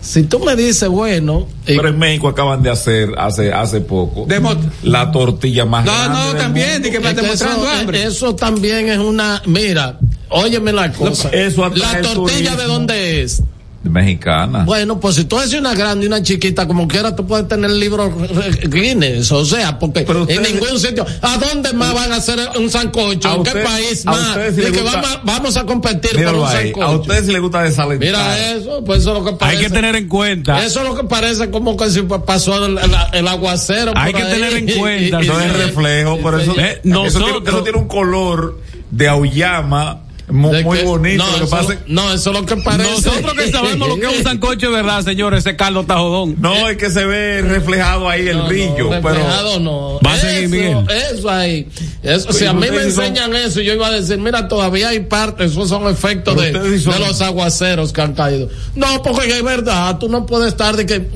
Si 0.00 0.24
tú 0.24 0.40
me 0.40 0.56
dices, 0.56 0.88
bueno, 0.88 1.46
Pero 1.64 1.88
en 1.88 1.96
México 1.96 2.26
acaban 2.26 2.60
de 2.60 2.70
hacer 2.70 3.10
hace 3.16 3.52
hace 3.52 3.80
poco 3.80 4.24
Demo- 4.26 4.56
la 4.82 5.12
tortilla 5.12 5.64
más 5.64 5.84
No, 5.84 5.92
grande 5.92 6.18
no, 6.18 6.26
del 6.32 6.36
también, 6.42 6.72
mundo. 6.72 6.84
di 6.88 6.90
que 6.92 6.98
me 7.00 7.08
es 7.10 7.14
que 7.14 7.20
demostrando 7.22 7.64
eso, 7.66 7.70
hambre. 7.78 8.02
eso 8.04 8.34
también 8.34 8.88
es 8.88 8.98
una, 8.98 9.40
mira, 9.46 9.98
óyeme 10.28 10.72
la 10.72 10.90
cosa. 10.92 11.28
eso 11.28 11.68
la 11.68 12.00
tortilla 12.02 12.56
de 12.56 12.64
dónde 12.64 13.22
es. 13.22 13.42
Mexicana. 13.84 14.64
Bueno, 14.64 15.00
pues 15.00 15.16
si 15.16 15.24
tú 15.24 15.38
haces 15.38 15.58
una 15.58 15.74
grande 15.74 16.04
y 16.04 16.08
una 16.08 16.22
chiquita, 16.22 16.66
como 16.66 16.86
quiera, 16.86 17.14
tú 17.16 17.26
puedes 17.26 17.48
tener 17.48 17.70
el 17.70 17.80
libro 17.80 18.06
eh, 18.24 18.68
Guinness, 18.68 19.30
o 19.32 19.44
sea, 19.44 19.78
porque 19.78 20.02
Pero 20.02 20.26
en 20.28 20.42
ningún 20.42 20.78
sitio. 20.78 21.04
¿A 21.20 21.36
dónde 21.38 21.72
más 21.72 21.92
van 21.94 22.12
a 22.12 22.16
hacer 22.16 22.38
un 22.58 22.70
sancocho? 22.70 23.28
A 23.28 23.34
¿En 23.34 23.42
qué 23.42 23.50
usted- 23.50 23.64
país 23.64 24.04
más? 24.04 24.36
De 24.36 24.50
les 24.62 24.70
que 24.72 24.80
gusta- 24.82 25.00
vamos, 25.00 25.10
a- 25.16 25.20
vamos 25.24 25.56
a 25.56 25.66
competir 25.66 26.24
por 26.24 26.34
un 26.36 26.46
ahí. 26.46 26.64
sancocho. 26.66 26.86
A 26.86 26.90
ustedes 26.96 27.26
sí 27.26 27.32
les 27.32 27.40
gusta 27.40 27.62
desalentar. 27.62 27.98
Mira 28.08 28.50
eso, 28.52 28.84
pues 28.84 29.00
eso 29.00 29.12
es 29.16 29.18
lo 29.18 29.24
que 29.24 29.30
Hay 29.30 29.36
parece. 29.38 29.62
que 29.64 29.70
tener 29.70 29.96
en 29.96 30.08
cuenta. 30.08 30.64
Eso 30.64 30.80
es 30.82 30.88
lo 30.88 30.94
que 30.94 31.04
parece 31.04 31.50
como 31.50 31.76
que 31.76 31.90
si 31.90 32.02
pasó 32.02 32.64
el, 32.66 32.78
el- 32.78 32.90
el 33.12 33.28
aguacero. 33.28 33.92
Hay 33.96 34.12
por 34.12 34.20
que 34.20 34.26
ahí. 34.26 34.32
tener 34.34 34.52
en 34.54 34.78
cuenta, 34.78 35.20
y- 35.22 35.24
y- 35.24 35.28
Eso 35.28 35.40
es 35.40 35.52
reflejo, 35.56 36.18
pero 36.22 36.38
eso, 36.38 36.54
Eh, 36.58 36.70
eso, 36.72 36.80
nosotros- 36.84 37.30
tiene, 37.42 37.48
eso 37.48 37.62
tiene 37.62 37.78
un 37.78 37.88
color 37.88 38.60
de 38.90 39.08
auyama 39.08 40.02
muy 40.32 40.78
bonito. 40.82 41.24
No, 41.24 41.30
lo 41.30 41.38
que 41.38 41.44
eso, 41.44 41.50
pasa 41.50 41.72
es- 41.74 41.78
no, 41.86 42.12
eso 42.12 42.30
es 42.32 42.40
lo 42.40 42.46
que 42.46 42.56
parece. 42.56 42.90
Nosotros 42.90 43.34
que 43.34 43.50
sabemos 43.50 43.88
lo 43.88 43.96
que 43.96 44.06
es 44.06 44.16
un 44.18 44.24
sancocho 44.24 44.70
verdad, 44.70 45.02
señores, 45.04 45.40
ese 45.46 45.56
Carlos 45.56 45.82
está 45.82 45.98
jodón. 45.98 46.36
no, 46.40 46.68
es 46.68 46.76
que 46.76 46.90
se 46.90 47.04
ve 47.04 47.42
reflejado 47.42 48.08
ahí 48.08 48.26
el 48.28 48.38
No, 48.38 48.46
brillo, 48.48 48.84
no, 48.90 48.90
pero 49.02 49.14
reflejado 49.14 49.60
no. 49.60 50.00
Va 50.04 50.14
a 50.14 50.18
seguir, 50.18 50.44
eso, 50.44 50.48
Miguel. 50.50 50.86
Eso 51.12 51.30
ahí. 51.30 51.68
Eso, 52.02 52.32
si 52.32 52.46
a 52.46 52.52
mí 52.52 52.66
me 52.70 52.82
enseñan 52.82 53.34
eso, 53.36 53.60
yo 53.60 53.74
iba 53.74 53.86
a 53.86 53.90
decir, 53.92 54.18
mira, 54.18 54.48
todavía 54.48 54.88
hay 54.88 55.00
partes, 55.00 55.52
esos 55.52 55.68
son 55.68 55.86
efectos 55.88 56.36
de, 56.36 56.52
son- 56.80 56.92
de 56.94 56.98
los 57.00 57.20
aguaceros 57.20 57.92
que 57.92 58.00
han 58.00 58.14
caído. 58.14 58.48
No, 58.74 59.02
porque 59.02 59.36
es 59.36 59.42
verdad, 59.42 59.98
tú 59.98 60.08
no 60.08 60.26
puedes 60.26 60.48
estar 60.48 60.76
de 60.76 60.86
que, 60.86 61.06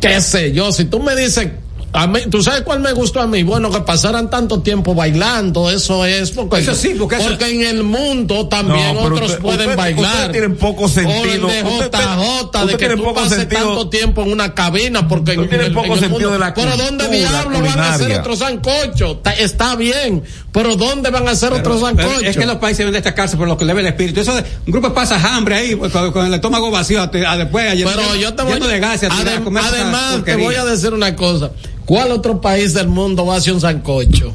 qué 0.00 0.20
sé 0.20 0.52
yo, 0.52 0.72
si 0.72 0.84
tú 0.84 1.00
me 1.00 1.14
dices, 1.16 1.48
a 1.96 2.06
mí, 2.08 2.20
¿tú 2.30 2.42
sabes 2.42 2.62
cuál 2.62 2.80
me 2.80 2.92
gustó 2.92 3.20
a 3.20 3.26
mí? 3.26 3.42
Bueno, 3.44 3.70
que 3.70 3.80
pasaran 3.80 4.28
tanto 4.28 4.60
tiempo 4.60 4.94
bailando, 4.94 5.70
eso 5.70 6.04
es, 6.04 6.32
porque, 6.32 6.58
Eso 6.58 6.74
sí, 6.74 6.94
porque 6.98 7.16
eso- 7.16 7.38
en 7.40 7.62
el 7.62 7.84
mundo 7.84 8.48
también 8.48 8.94
No, 8.94 9.02
otros 9.02 9.30
usted- 9.30 9.38
pueden 9.42 9.60
usted- 9.60 9.76
bailar. 9.76 10.04
ustedes 10.12 10.32
tienen 10.32 10.56
poco 10.56 10.88
sentido. 10.88 11.20
O 11.20 11.24
el 11.24 11.30
de 11.40 11.62
Usted- 11.62 11.90
JJ, 11.92 12.66
de 12.66 12.76
que 12.76 12.88
tú 12.90 13.02
poco 13.02 13.14
pases 13.14 13.38
sentido- 13.38 13.60
tanto 13.66 13.88
tiempo 13.88 14.22
en 14.22 14.32
una 14.32 14.54
cabina, 14.54 15.06
porque 15.06 15.32
en, 15.34 15.40
Usted 15.40 15.50
tiene 15.50 15.64
en 15.64 15.70
el- 15.70 15.74
poco 15.74 15.86
en 15.86 15.92
el 15.92 15.98
sentido 16.00 16.30
mundo- 16.30 16.32
de 16.32 16.38
la 16.40 16.54
Pero 16.54 16.76
¿dónde 16.76 17.04
cultura 17.06 17.30
diablo 17.30 17.60
van 17.60 17.78
a 17.78 17.82
hacer 17.88 17.92
culinaria. 18.08 18.20
otro 18.20 18.36
sancocho? 18.36 19.12
Está, 19.12 19.32
está 19.32 19.76
bien, 19.76 20.22
pero 20.52 20.74
¿dónde 20.76 21.10
van 21.10 21.28
a 21.28 21.30
hacer 21.30 21.52
otro 21.52 21.74
Pero 21.74 21.86
sancocho? 21.86 22.20
es 22.28 22.36
que 22.36 22.46
los 22.46 22.56
países 22.56 22.78
deben 22.78 22.94
destacarse 22.94 23.36
por 23.36 23.46
lo 23.46 23.56
que 23.56 23.64
le 23.64 23.72
ve 23.72 23.80
el 23.82 23.86
espíritu. 23.86 24.20
Eso 24.20 24.34
de 24.34 24.40
un 24.66 24.72
grupo 24.72 24.92
pasa 24.92 25.16
hambre 25.36 25.54
ahí, 25.54 25.76
pues, 25.76 25.92
con, 25.92 26.10
con 26.12 26.26
el 26.26 26.34
estómago 26.34 26.70
vacío, 26.70 27.00
a, 27.00 27.04
a 27.04 27.36
después, 27.36 27.70
a 27.70 27.74
lleno- 27.74 27.90
Pero 27.94 28.14
yo 28.16 28.34
te 28.34 28.42
voy 28.42 28.54
lleno 28.54 28.66
de 28.66 28.80
gases, 28.80 29.10
a 29.10 29.14
adem- 29.14 29.44
comer 29.44 29.62
además 29.64 30.24
te 30.24 30.34
voy 30.36 30.54
a 30.56 30.64
decir 30.64 30.92
una 30.92 31.14
cosa. 31.14 31.50
¿Cuál 31.86 32.12
otro 32.12 32.40
país 32.40 32.74
del 32.74 32.88
mundo 32.88 33.26
va 33.26 33.34
a 33.34 33.38
hacer 33.38 33.52
un 33.52 33.60
sancocho? 33.60 34.32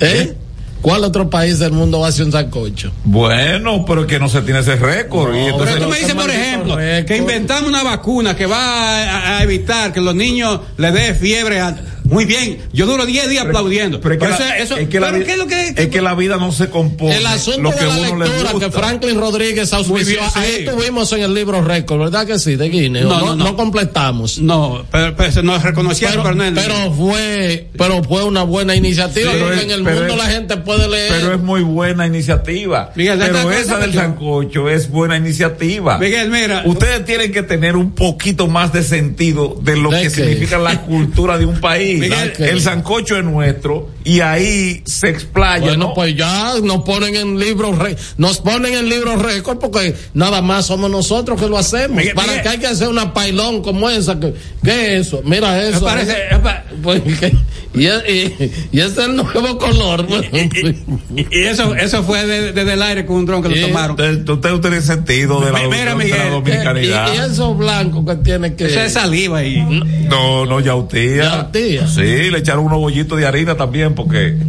¿Eh? 0.00 0.34
¿Cuál 0.82 1.02
otro 1.04 1.30
país 1.30 1.58
del 1.60 1.72
mundo 1.72 2.00
va 2.00 2.06
a 2.06 2.08
hacer 2.10 2.26
un 2.26 2.32
sancocho? 2.32 2.92
bueno, 3.04 3.84
pero 3.86 4.02
es 4.02 4.06
que 4.06 4.18
no 4.18 4.28
se 4.28 4.42
tiene 4.42 4.60
ese 4.60 4.76
récord. 4.76 5.34
y 5.34 5.38
No, 5.38 5.46
entonces- 5.46 5.74
Pero 5.74 5.84
tú 5.86 5.90
me 5.92 5.98
dices, 5.98 6.14
por 6.14 6.30
ejemplo, 6.30 6.76
récord. 6.76 7.06
que 7.06 7.16
inventamos 7.16 7.68
una 7.68 7.82
vacuna 7.82 8.36
que 8.36 8.44
va 8.46 8.58
a, 9.02 9.38
a 9.38 9.42
evitar 9.42 9.92
que 9.92 10.00
los 10.00 10.14
niños 10.14 10.60
le 10.76 10.92
dé 10.92 11.14
fiebre. 11.14 11.60
a- 11.60 11.76
Muy 12.14 12.24
bien, 12.24 12.58
yo 12.72 12.86
duro 12.86 13.04
10 13.06 13.28
días 13.28 13.44
aplaudiendo. 13.44 14.00
pero 14.00 14.14
es 14.14 14.20
que, 14.20 14.26
Pero 14.26 14.38
la, 14.38 14.56
eso- 14.56 14.64
eso- 14.64 14.76
es 14.76 14.88
que 14.88 15.00
la 15.00 15.06
pero 15.08 15.18
vida- 15.18 15.26
¿qué 15.26 15.32
es 15.32 15.38
lo 15.38 15.46
que- 15.46 15.82
es 15.82 15.88
que 15.88 16.00
la 16.00 16.14
vida 16.14 16.36
no 16.36 16.52
se 16.52 16.70
compone. 16.70 17.16
El 17.16 17.26
asunto 17.26 17.60
lo 17.62 17.70
de 17.70 17.76
que 17.76 17.84
la 17.86 17.94
uno 17.94 18.16
le 18.18 18.24
lectura 18.26 18.52
gusta. 18.52 18.66
que 18.66 18.72
Franklin 18.72 19.18
Rodríguez 19.20 19.72
auspició, 19.72 20.20
bien, 20.20 20.30
sí. 20.32 20.38
ahí 20.38 20.64
tuvimos 20.64 21.12
en 21.12 21.22
el 21.22 21.34
libro 21.34 21.60
récord, 21.62 21.98
¿verdad 22.00 22.26
que 22.26 22.38
sí? 22.38 22.56
De 22.56 22.68
Guinness. 22.68 23.02
No, 23.04 23.10
No, 23.10 23.20
no, 23.26 23.36
no, 23.36 23.44
no. 23.44 23.56
completamos. 23.56 24.38
No, 24.38 24.84
pero, 24.90 25.14
pero 25.16 25.42
nos 25.42 25.62
reconocieron, 25.62 26.22
pero, 26.22 26.36
pero, 26.36 26.50
no 26.52 26.60
es- 26.60 26.66
pero 26.66 26.92
fue 26.92 27.66
pero 27.76 28.02
fue 28.04 28.24
una 28.24 28.42
buena 28.44 28.74
iniciativa 28.76 29.32
Sí, 29.32 29.38
porque 29.40 29.62
en 29.62 29.70
el 29.70 29.82
mundo 29.82 30.06
es- 30.06 30.16
la 30.16 30.26
gente 30.26 30.56
puede 30.58 30.88
leer 30.88 31.12
Pero 31.12 31.34
es 31.34 31.40
muy 31.40 31.62
buena 31.62 32.06
iniciativa. 32.06 32.92
Miguel, 32.94 33.18
pero 33.18 33.50
esa 33.50 33.78
del 33.78 33.92
sancocho 33.92 34.68
es 34.70 34.88
buena 34.88 35.16
iniciativa. 35.16 35.98
Miguel, 35.98 36.30
mira. 36.30 36.62
Ustedes 36.64 37.04
tienen 37.04 37.32
que 37.32 37.42
tener 37.42 37.76
un 37.76 37.92
poquito 37.92 38.46
más 38.46 38.72
de 38.72 38.82
sentido 38.82 39.58
de 39.62 39.76
lo 39.76 39.90
¿De 39.90 39.96
que 39.98 40.02
qué? 40.04 40.10
significa 40.10 40.58
la 40.58 40.82
cultura 40.82 41.38
de 41.38 41.46
un 41.46 41.60
país. 41.60 42.00
Miguel, 42.10 42.32
el 42.38 42.60
sancocho 42.60 43.16
es 43.16 43.24
nuestro 43.24 43.88
y 44.04 44.20
ahí 44.20 44.82
se 44.84 45.08
explaya. 45.08 45.66
Bueno, 45.68 45.88
¿no? 45.88 45.94
pues 45.94 46.14
ya 46.16 46.54
nos 46.62 46.82
ponen 46.84 47.14
en 47.16 47.38
libros 47.38 47.78
re- 47.78 47.96
nos 48.18 48.38
ponen 48.38 48.74
en 48.74 48.88
libros 48.88 49.20
récord 49.22 49.58
porque 49.58 49.94
nada 50.14 50.42
más 50.42 50.66
somos 50.66 50.90
nosotros 50.90 51.40
que 51.40 51.48
lo 51.48 51.56
hacemos. 51.58 51.96
Miguel, 51.96 52.14
Para 52.14 52.28
Miguel. 52.28 52.42
que 52.42 52.48
hay 52.50 52.58
que 52.58 52.66
hacer 52.66 52.88
una 52.88 53.12
pailón 53.14 53.62
como 53.62 53.88
esa. 53.90 54.18
Que, 54.20 54.34
¿Qué 54.62 54.96
es 54.98 55.06
eso? 55.06 55.22
Mira 55.24 55.52
Me 55.52 55.68
eso. 55.70 55.84
parece- 55.84 56.12
¿eh? 56.12 56.40
Pues, 56.82 57.02
y, 57.74 57.86
es- 57.86 58.02
y- 58.08 58.50
y 58.72 58.80
ese 58.80 58.88
es 58.90 58.98
el 58.98 59.16
nuevo 59.16 59.58
color. 59.58 60.06
pues. 60.06 60.22
y, 60.32 61.26
y 61.30 61.44
eso, 61.44 61.74
eso 61.74 62.02
fue 62.02 62.26
de- 62.26 62.52
desde 62.52 62.72
el 62.74 62.82
aire 62.82 63.06
con 63.06 63.16
un 63.16 63.26
dron 63.26 63.42
que 63.42 63.48
lo 63.48 63.66
tomaron. 63.68 63.92
Usted, 63.92 64.28
usted 64.28 64.50
no 64.50 64.60
tiene 64.60 64.82
sentido 64.82 65.40
de 65.40 65.50
la, 65.52 65.60
Mira, 65.60 65.76
de 65.78 65.84
la 65.86 65.94
Miguel, 65.94 66.30
dominicanidad. 66.30 67.08
y, 67.12 67.16
y 67.16 67.20
eso 67.32 67.54
blanco 67.54 68.04
que 68.04 68.16
tiene 68.16 68.54
que. 68.54 68.66
Eso 68.66 68.80
es 68.80 68.92
saliva 68.92 69.42
y. 69.44 69.60
No, 70.08 70.44
no, 70.46 70.60
yautía. 70.60 71.22
Yautía. 71.24 71.88
Sí, 71.88 72.00
le 72.30 72.38
echaron 72.38 72.64
unos 72.66 72.78
bollitos 72.78 73.18
de 73.18 73.26
harina 73.26 73.56
también 73.56 73.93
porque... 73.94 74.36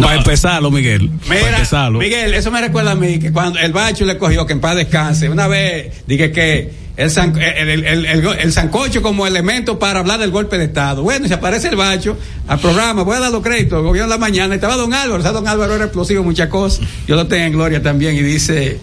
Para 0.00 0.16
empezarlo, 0.16 0.70
Miguel. 0.70 1.10
Para 1.26 1.40
Mira, 1.40 1.50
empezarlo. 1.52 1.98
Miguel, 1.98 2.34
eso 2.34 2.50
me 2.50 2.60
recuerda 2.60 2.90
a 2.90 2.94
mí 2.94 3.18
que 3.18 3.32
cuando 3.32 3.58
el 3.58 3.72
bacho 3.72 4.04
le 4.04 4.18
cogió 4.18 4.46
que 4.46 4.52
en 4.52 4.60
paz 4.60 4.76
descanse, 4.76 5.30
una 5.30 5.48
vez 5.48 6.02
dije 6.06 6.32
que 6.32 6.70
el, 6.96 7.10
san- 7.10 7.36
el, 7.36 7.68
el, 7.68 7.84
el- 7.84 8.06
el- 8.06 8.26
el 8.38 8.52
sancocho 8.52 9.02
como 9.02 9.26
elemento 9.26 9.78
para 9.78 10.00
hablar 10.00 10.18
del 10.20 10.30
golpe 10.30 10.58
de 10.58 10.64
Estado. 10.64 11.02
Bueno, 11.02 11.28
se 11.28 11.34
aparece 11.34 11.68
el 11.68 11.76
bacho 11.76 12.16
al 12.48 12.58
programa, 12.58 13.02
voy 13.02 13.16
a 13.16 13.20
dar 13.20 13.32
los 13.32 13.42
créditos, 13.42 13.82
gobierno 13.82 14.08
de 14.10 14.14
la 14.16 14.20
mañana, 14.20 14.54
estaba 14.54 14.76
don 14.76 14.94
Álvaro, 14.94 15.22
o 15.22 15.32
don 15.32 15.46
Álvaro 15.48 15.74
era 15.74 15.84
explosivo, 15.84 16.22
muchas 16.22 16.48
cosas. 16.48 16.86
Yo 17.06 17.16
lo 17.16 17.26
tengo 17.26 17.44
en 17.44 17.52
gloria 17.52 17.82
también 17.82 18.16
y 18.16 18.22
dice, 18.22 18.78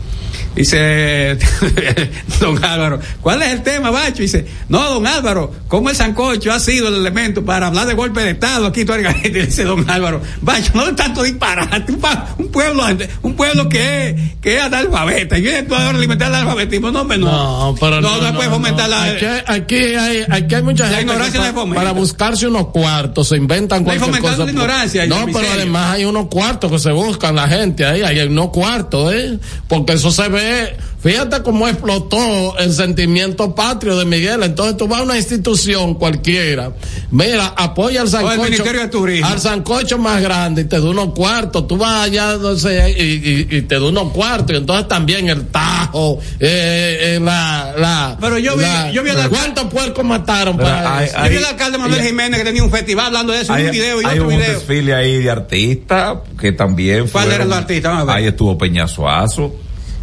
dice 0.55 1.38
don 2.39 2.64
Álvaro, 2.64 2.99
¿cuál 3.22 3.41
es 3.41 3.49
el 3.53 3.64
tema, 3.64 3.89
bacho? 3.91 4.22
Dice, 4.22 4.45
no, 4.70 4.89
don 4.89 5.07
Álvaro, 5.07 5.51
¿cómo 5.68 5.89
el 5.89 5.95
sancocho 5.95 6.51
ha 6.51 6.59
sido 6.59 6.89
el 6.89 6.95
elemento 6.95 7.43
para 7.45 7.68
hablar 7.68 7.88
de 7.88 7.93
golpe 7.93 8.22
de 8.22 8.32
Estado 8.32 8.68
aquí, 8.68 8.82
y 8.82 9.30
dice 9.30 9.64
don 9.64 9.89
Álvaro, 9.89 10.22
bacho, 10.41 10.72
no 10.76 10.86
de 10.86 10.93
tanto 10.93 11.24
disparate, 11.24 11.93
un, 12.38 12.47
pueblo, 12.49 12.84
un 13.22 13.36
pueblo 13.36 13.70
que 13.70 14.09
es, 14.09 14.22
que 14.41 14.57
es 14.57 14.61
analfabeta, 14.61 15.38
y 15.39 15.47
ahora 15.47 15.86
a 15.86 15.89
alimentar 15.89 16.28
el 16.30 16.36
alfabetismo, 16.36 16.91
no, 16.91 17.07
pero 17.07 18.01
no, 18.04 18.22
no, 18.22 18.34
puede 18.38 18.49
fomentar 18.49 18.89
la, 18.89 19.04
Aquí, 19.04 19.26
aquí 19.47 19.76
hay, 19.95 20.26
aquí 20.30 20.56
hay 20.56 20.64
mucha 20.64 20.84
La 20.86 20.97
gente 20.97 21.14
ignorancia 21.14 21.39
que 21.41 21.47
no 21.47 21.54
pa- 21.54 21.60
fomenta. 21.62 21.82
para 21.82 21.91
buscarse 21.93 22.47
unos 22.47 22.68
cuartos 22.68 23.28
se 23.30 23.38
inventan 23.38 23.80
No 23.80 23.86
cualquier 23.86 24.06
fomentando 24.10 24.36
cosa. 24.38 24.45
la 24.45 24.51
ignorancia 24.51 25.06
no, 25.08 25.26
pero 25.26 25.47
además 25.54 25.93
hay 25.95 26.06
unos 26.06 26.28
cuartos 26.28 26.72
que 26.72 26.80
se 26.80 26.91
buscan 26.91 27.36
la 27.36 27.47
gente 27.47 27.86
ahí, 27.86 28.01
hay 28.01 28.20
unos 28.28 28.49
cuartos, 28.49 29.14
¿eh? 29.14 29.39
Porque 29.68 29.93
eso 29.93 30.12
se 30.12 30.28
ve 30.30 30.76
fíjate 31.04 31.43
cómo 31.43 31.68
explotó 31.68 32.58
el 32.58 32.72
sentimiento 32.74 33.54
patrio 33.54 33.97
de 33.97 34.06
Miguel. 34.06 34.41
Entonces 34.43 34.78
tú 34.78 34.88
vas 34.88 35.01
a 35.01 35.04
una 35.04 35.18
institución 35.18 35.95
cualquiera, 35.95 36.72
mira, 37.12 37.47
apoya 37.58 38.01
al 38.01 38.08
sancocho. 38.10 38.41
Ministerio 38.43 38.82
de 38.82 38.88
Turismo. 38.88 39.28
Al 39.28 39.39
sancocho 39.39 39.97
más 39.97 40.22
grande 40.22 40.62
y 40.62 40.66
te 40.66 40.80
da 40.80 40.89
unos 40.89 41.14
cuartos. 41.14 41.68
Tú 41.68 41.78
vas 41.78 42.06
allá, 42.08 42.38
no 42.38 42.56
sé, 42.56 42.95
y, 42.97 43.04
y- 43.04 43.58
y 43.58 43.62
te 43.64 43.76
da 43.76 43.86
unos 43.86 44.12
cuartos. 44.14 44.54
Y 44.56 44.58
entonces 44.60 44.88
también 44.88 45.28
el 45.30 45.47
tajo, 45.47 46.20
eh, 46.39 47.16
eh, 47.16 47.20
la, 47.22 47.74
la. 47.78 48.18
Pero 48.22 48.38
yo 48.38 48.56
vi- 48.56 48.64
la- 48.64 48.91
yo 48.91 49.04
vi 49.04 49.12
la- 49.12 49.30
¿Cuántos 49.30 49.66
puercos 49.66 50.06
mataron 50.06 50.56
Pero 50.58 50.70
para 50.70 50.97
hay- 50.99 51.06
eso? 51.08 51.18
Yo 51.24 51.30
vi 51.30 51.36
al 51.38 51.45
alcalde 51.45 51.78
Manuel 51.78 52.01
Jiménez 52.01 52.39
que 52.39 52.45
tenía 52.45 52.64
un 52.64 52.72
festival 52.72 53.08
hablando 53.08 53.34
de 53.34 53.41
eso, 53.41 53.54
hay, 53.54 53.66
un 53.66 53.72
video 53.72 54.01
y 54.01 54.06
hay 54.06 54.12
otro 54.20 54.30
un 54.30 54.38
video. 54.38 54.54
desfile 54.54 54.93
ahí 54.93 55.22
de 55.24 55.30
artistas 55.30 56.18
que 56.39 56.51
también 56.54 56.99
¿Cuál 57.08 57.10
fueron- 57.26 57.34
eran 57.34 57.49
los 57.49 57.58
artistas? 57.58 58.08
Ahí 58.08 58.26
estuvo 58.28 58.58
Peñazuazo, 58.58 59.54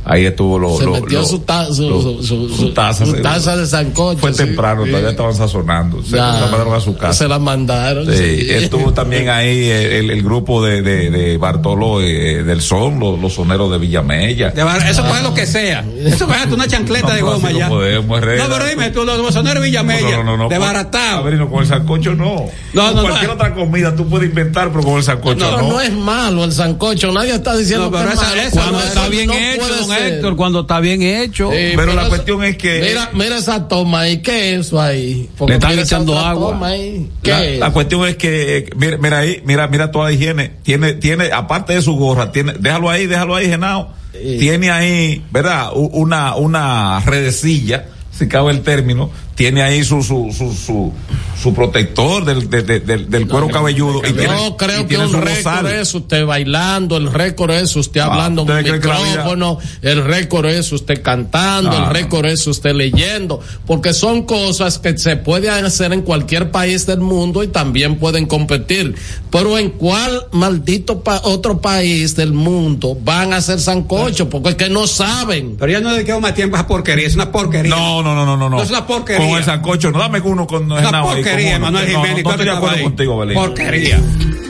ahí 0.05 0.25
estuvo 0.27 0.59
lo, 0.59 0.77
se 0.79 0.85
lo- 0.85 0.93
metió 0.93 1.21
lo- 1.21 1.27
su, 1.27 1.39
ta- 1.41 1.67
su, 1.73 1.89
lo- 1.89 2.01
su, 2.03 2.23
su- 2.23 2.49
su 2.57 2.71
taza, 2.73 3.05
su 3.07 3.13
taza 3.23 3.57
de 3.57 3.67
sancocho. 3.67 4.19
fue 4.21 4.33
sí. 4.33 4.39
temprano, 4.45 4.85
Sí. 4.85 4.91
todavía 4.91 5.11
estaban 5.11 5.35
sazonando, 5.35 6.03
se 6.03 6.17
Ya, 6.17 6.33
la 6.33 6.41
mandaron 6.47 6.75
a 6.75 6.81
su 6.81 6.97
casa. 6.97 7.13
Se 7.15 7.29
la 7.29 7.39
mandaron. 7.39 8.07
Sí, 8.07 8.13
sí. 8.17 8.47
estuvo 8.51 8.93
también 8.93 9.29
ahí 9.29 9.69
el, 9.71 10.11
el 10.11 10.23
grupo 10.23 10.65
de, 10.65 10.83
de, 10.83 11.11
de 11.11 11.37
Bartolo 11.39 12.01
eh, 12.01 12.43
del 12.43 12.61
Son, 12.63 12.99
los, 12.99 13.19
los 13.21 13.33
soneros 13.35 13.71
de 13.71 13.79
Villamella. 13.79 14.51
De 14.51 14.63
bar- 14.65 14.87
Eso 14.89 15.05
puede 15.05 15.23
lo 15.23 15.35
que 15.35 15.47
sea. 15.47 15.85
Eso 16.05 16.27
puede 16.27 16.41
una 16.53 16.67
chancleta 16.67 17.09
No, 17.09 17.15
de 17.15 17.21
goma 17.23 17.53
ya. 17.53 17.69
podemos, 17.69 18.21
no, 18.21 18.27
pero 18.27 18.65
dime, 18.67 18.91
tú, 18.91 19.05
los 19.05 19.21
bosoneros 19.21 19.63
Villamella, 19.63 20.17
No, 20.17 20.25
no, 20.25 20.37
no, 20.37 20.37
no, 20.45 20.49
de 20.49 20.57
con- 20.57 20.65
baratado. 20.65 21.19
A 21.19 21.23
ver, 21.23 21.35
y 21.35 21.37
no, 21.37 21.49
con 21.51 21.61
el 21.63 21.69
sancocho 21.69 22.15
no. 22.15 22.47
No, 22.73 22.87
Con 22.87 22.97
no, 22.97 23.03
cualquier 23.03 23.29
no. 23.29 23.35
otra 23.35 23.55
comida 23.55 23.95
tú 23.95 24.09
puedes 24.09 24.29
inventar, 24.29 24.71
pero 24.71 24.83
con 24.83 24.97
el 24.97 25.03
sancocho 25.05 25.39
No, 25.51 25.59
no. 25.59 25.69
no, 25.71 25.81
es 25.81 25.93
malo 25.93 26.45
el 26.45 26.53
sancocho, 26.53 27.13
nadie 27.13 27.35
está 27.35 27.57
diciendo 27.57 27.87
No, 27.87 27.91
pero 27.93 28.09
que 28.11 28.15
es 28.15 28.47
esa- 28.49 28.61
malo. 28.61 28.71
Cuando 28.73 28.81
Está 28.81 29.09
bien 29.09 29.31
hecho, 29.31 29.85
don. 29.99 30.07
Héctor, 30.07 30.37
cuando 30.37 30.61
está 30.61 30.81
bien 30.81 31.03
hecho. 31.03 31.51
Sí, 31.51 31.73
Pero 31.77 31.95
la 31.95 32.09
cuestión 32.09 32.45
es 32.45 32.57
que- 32.57 32.81
Mira, 32.81 33.11
mira 33.15 33.39
esa 33.39 33.67
toma 33.69 34.01
ahí, 34.01 34.19
¿qué 34.19 34.55
es 34.55 34.67
eso 34.67 34.81
ahí? 34.81 35.29
Le 35.47 35.55
están 35.55 35.79
echando 35.79 36.19
agua. 36.19 36.53
toma 36.53 36.69
ahí, 36.69 37.09
¿Qué 37.23 37.31
La, 37.31 37.45
es? 37.45 37.59
la 37.61 37.71
cuestión 37.73 38.07
es 38.07 38.17
que, 38.17 38.71
mira, 38.77 38.97
mira 38.99 39.19
ahí, 39.19 39.43
mira, 39.45 39.69
mira 39.69 39.91
toda 39.91 40.07
la 40.07 40.13
higiene. 40.13 40.53
Tiene, 40.63 40.95
tiene, 40.95 41.31
aparte 41.33 41.75
de 41.75 41.83
su 41.83 41.97
gorra, 41.97 42.33
tiene, 42.33 42.55
déjalo 42.59 42.91
ahí, 42.91 43.07
déjalo 43.07 43.35
ahí, 43.35 43.47
Genao. 43.47 43.93
Tiene 44.13 44.71
ahí, 44.71 45.25
¿verdad? 45.31 45.71
Una, 45.75 46.35
una 46.35 47.01
redecilla, 47.01 47.87
si 48.11 48.29
cabe 48.29 48.51
el 48.53 48.63
término. 48.63 49.11
Tiene 49.41 49.63
ahí 49.63 49.83
su, 49.85 50.03
su, 50.03 50.31
su, 50.37 50.53
su, 50.53 50.93
su 51.41 51.55
protector 51.55 52.27
del, 52.27 52.51
de- 52.51 52.63
de- 52.63 52.81
del, 52.81 53.09
del 53.09 53.27
cuero 53.27 53.49
cabelludo. 53.49 54.01
Y 54.07 54.13
tiene, 54.13 54.25
Yo 54.37 54.57
creo 54.59 54.83
y 54.83 54.85
que 54.85 54.99
un 54.99 55.13
récord 55.15 55.67
es 55.69 55.95
usted 55.95 56.27
bailando, 56.27 56.99
el 56.99 57.11
récord 57.11 57.51
es 57.53 57.75
usted 57.75 58.01
Ah, 58.03 58.07
hablando 58.13 58.43
en 58.43 58.51
un 58.51 58.57
¿usted 58.59 58.69
cree 58.71 58.81
que 58.83 58.89
la 58.89 58.99
vida- 58.99 59.07
micrófono, 59.09 59.59
el 59.81 60.05
récord 60.05 60.45
es 60.47 60.71
usted 60.73 61.01
cantando, 61.03 61.71
Ah, 61.71 61.77
el 61.77 61.83
no. 61.85 61.91
récord 61.95 62.27
es 62.27 62.47
usted 62.47 62.75
leyendo, 62.75 63.41
porque 63.67 63.95
son 63.95 64.25
cosas 64.25 64.79
que 64.79 64.99
se 64.99 65.17
pueden 65.17 65.65
hacer 65.65 65.95
en 65.95 66.03
cualquier 66.03 66.51
país 66.51 66.85
del 66.85 67.01
mundo 67.01 67.43
y 67.43 67.49
también 67.49 67.97
pueden 67.97 68.27
competir. 68.27 68.95
Pero 69.31 69.57
en 69.57 69.71
cuál 69.71 70.27
maldito 70.33 71.01
pa- 71.03 71.23
otro 71.25 71.63
país 71.63 72.15
del 72.15 72.35
mundo 72.35 72.95
van 73.03 73.33
a 73.33 73.37
hacer 73.39 73.59
sancocho, 73.59 74.29
porque 74.29 74.51
es 74.51 74.55
que 74.57 74.69
no 74.69 74.87
saben. 74.87 75.57
Pero 75.59 75.73
ya 75.73 75.81
no 75.81 75.93
le 75.93 76.05
quedo 76.05 76.21
más 76.21 76.35
tiempo 76.35 76.57
a 76.57 76.61
esa 76.61 76.69
porquería, 76.69 77.07
es 77.07 77.15
una 77.15 77.33
porquería. 77.33 77.71
No, 77.75 78.03
no, 78.03 78.15
no, 78.15 78.27
no, 78.27 78.37
no. 78.37 78.51
No 78.51 78.63
es 78.63 78.69
una 78.69 78.87
porquería. 78.87 79.30
Con 79.31 79.39
el 79.39 79.45
sancocho, 79.45 79.91
no 79.91 79.99
dame 79.99 80.21
uno 80.21 80.47
con 80.47 80.69
Genao 80.71 81.11
ahí, 81.11 81.23
porquería, 81.23 81.55
¿cómo 81.55 81.71
no? 81.71 81.73
Manuel 81.79 81.93
No, 81.93 81.99
no, 81.99 82.05
Jiménez. 82.05 82.25
No, 82.25 82.31
estoy 82.31 82.47
de 82.47 82.53
acuerdo 82.53 82.83
contigo, 82.83 83.19
Belén. 83.19 83.35
Porquería. 83.37 84.01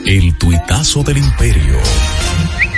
El 0.07 0.39
tuitazo 0.39 1.03
del 1.03 1.19
imperio. 1.19 1.77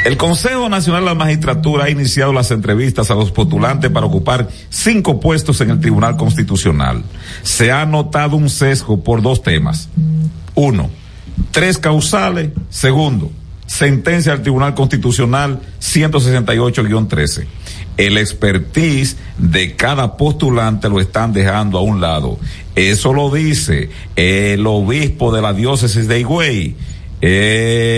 El 0.05 0.17
Consejo 0.17 0.69
Nacional 0.69 1.03
de 1.03 1.11
la 1.11 1.15
Magistratura 1.15 1.85
ha 1.85 1.91
iniciado 1.91 2.33
las 2.33 2.51
entrevistas 2.51 3.11
a 3.13 3.15
los 3.15 3.31
postulantes 3.31 3.89
para 3.91 4.05
ocupar 4.05 4.49
cinco 4.69 5.21
puestos 5.21 5.61
en 5.61 5.71
el 5.71 5.81
Tribunal 5.81 6.17
Constitucional. 6.17 7.05
Se 7.45 7.71
ha 7.71 7.87
notado 7.87 8.37
un 8.37 8.51
sesgo 8.51 9.05
por 9.05 9.23
dos 9.23 9.43
temas. 9.43 9.89
Uno, 10.57 10.91
tres 11.53 11.79
causales. 11.79 12.51
Segundo, 12.69 13.31
sentencia 13.67 14.33
del 14.33 14.43
Tribunal 14.43 14.75
Constitucional 14.75 15.61
168-13. 15.81 17.47
El 17.97 18.17
expertise 18.19 19.17
de 19.39 19.77
cada 19.77 20.17
postulante 20.17 20.89
lo 20.89 21.01
están 21.01 21.33
dejando 21.33 21.79
a 21.79 21.83
un 21.83 22.01
lado. 22.01 22.39
Eso 22.75 23.13
lo 23.13 23.31
dice 23.31 23.91
el 24.17 24.67
obispo 24.67 25.31
de 25.35 25.43
la 25.43 25.53
diócesis 25.53 26.09
de 26.09 26.21
Higüey, 26.21 26.75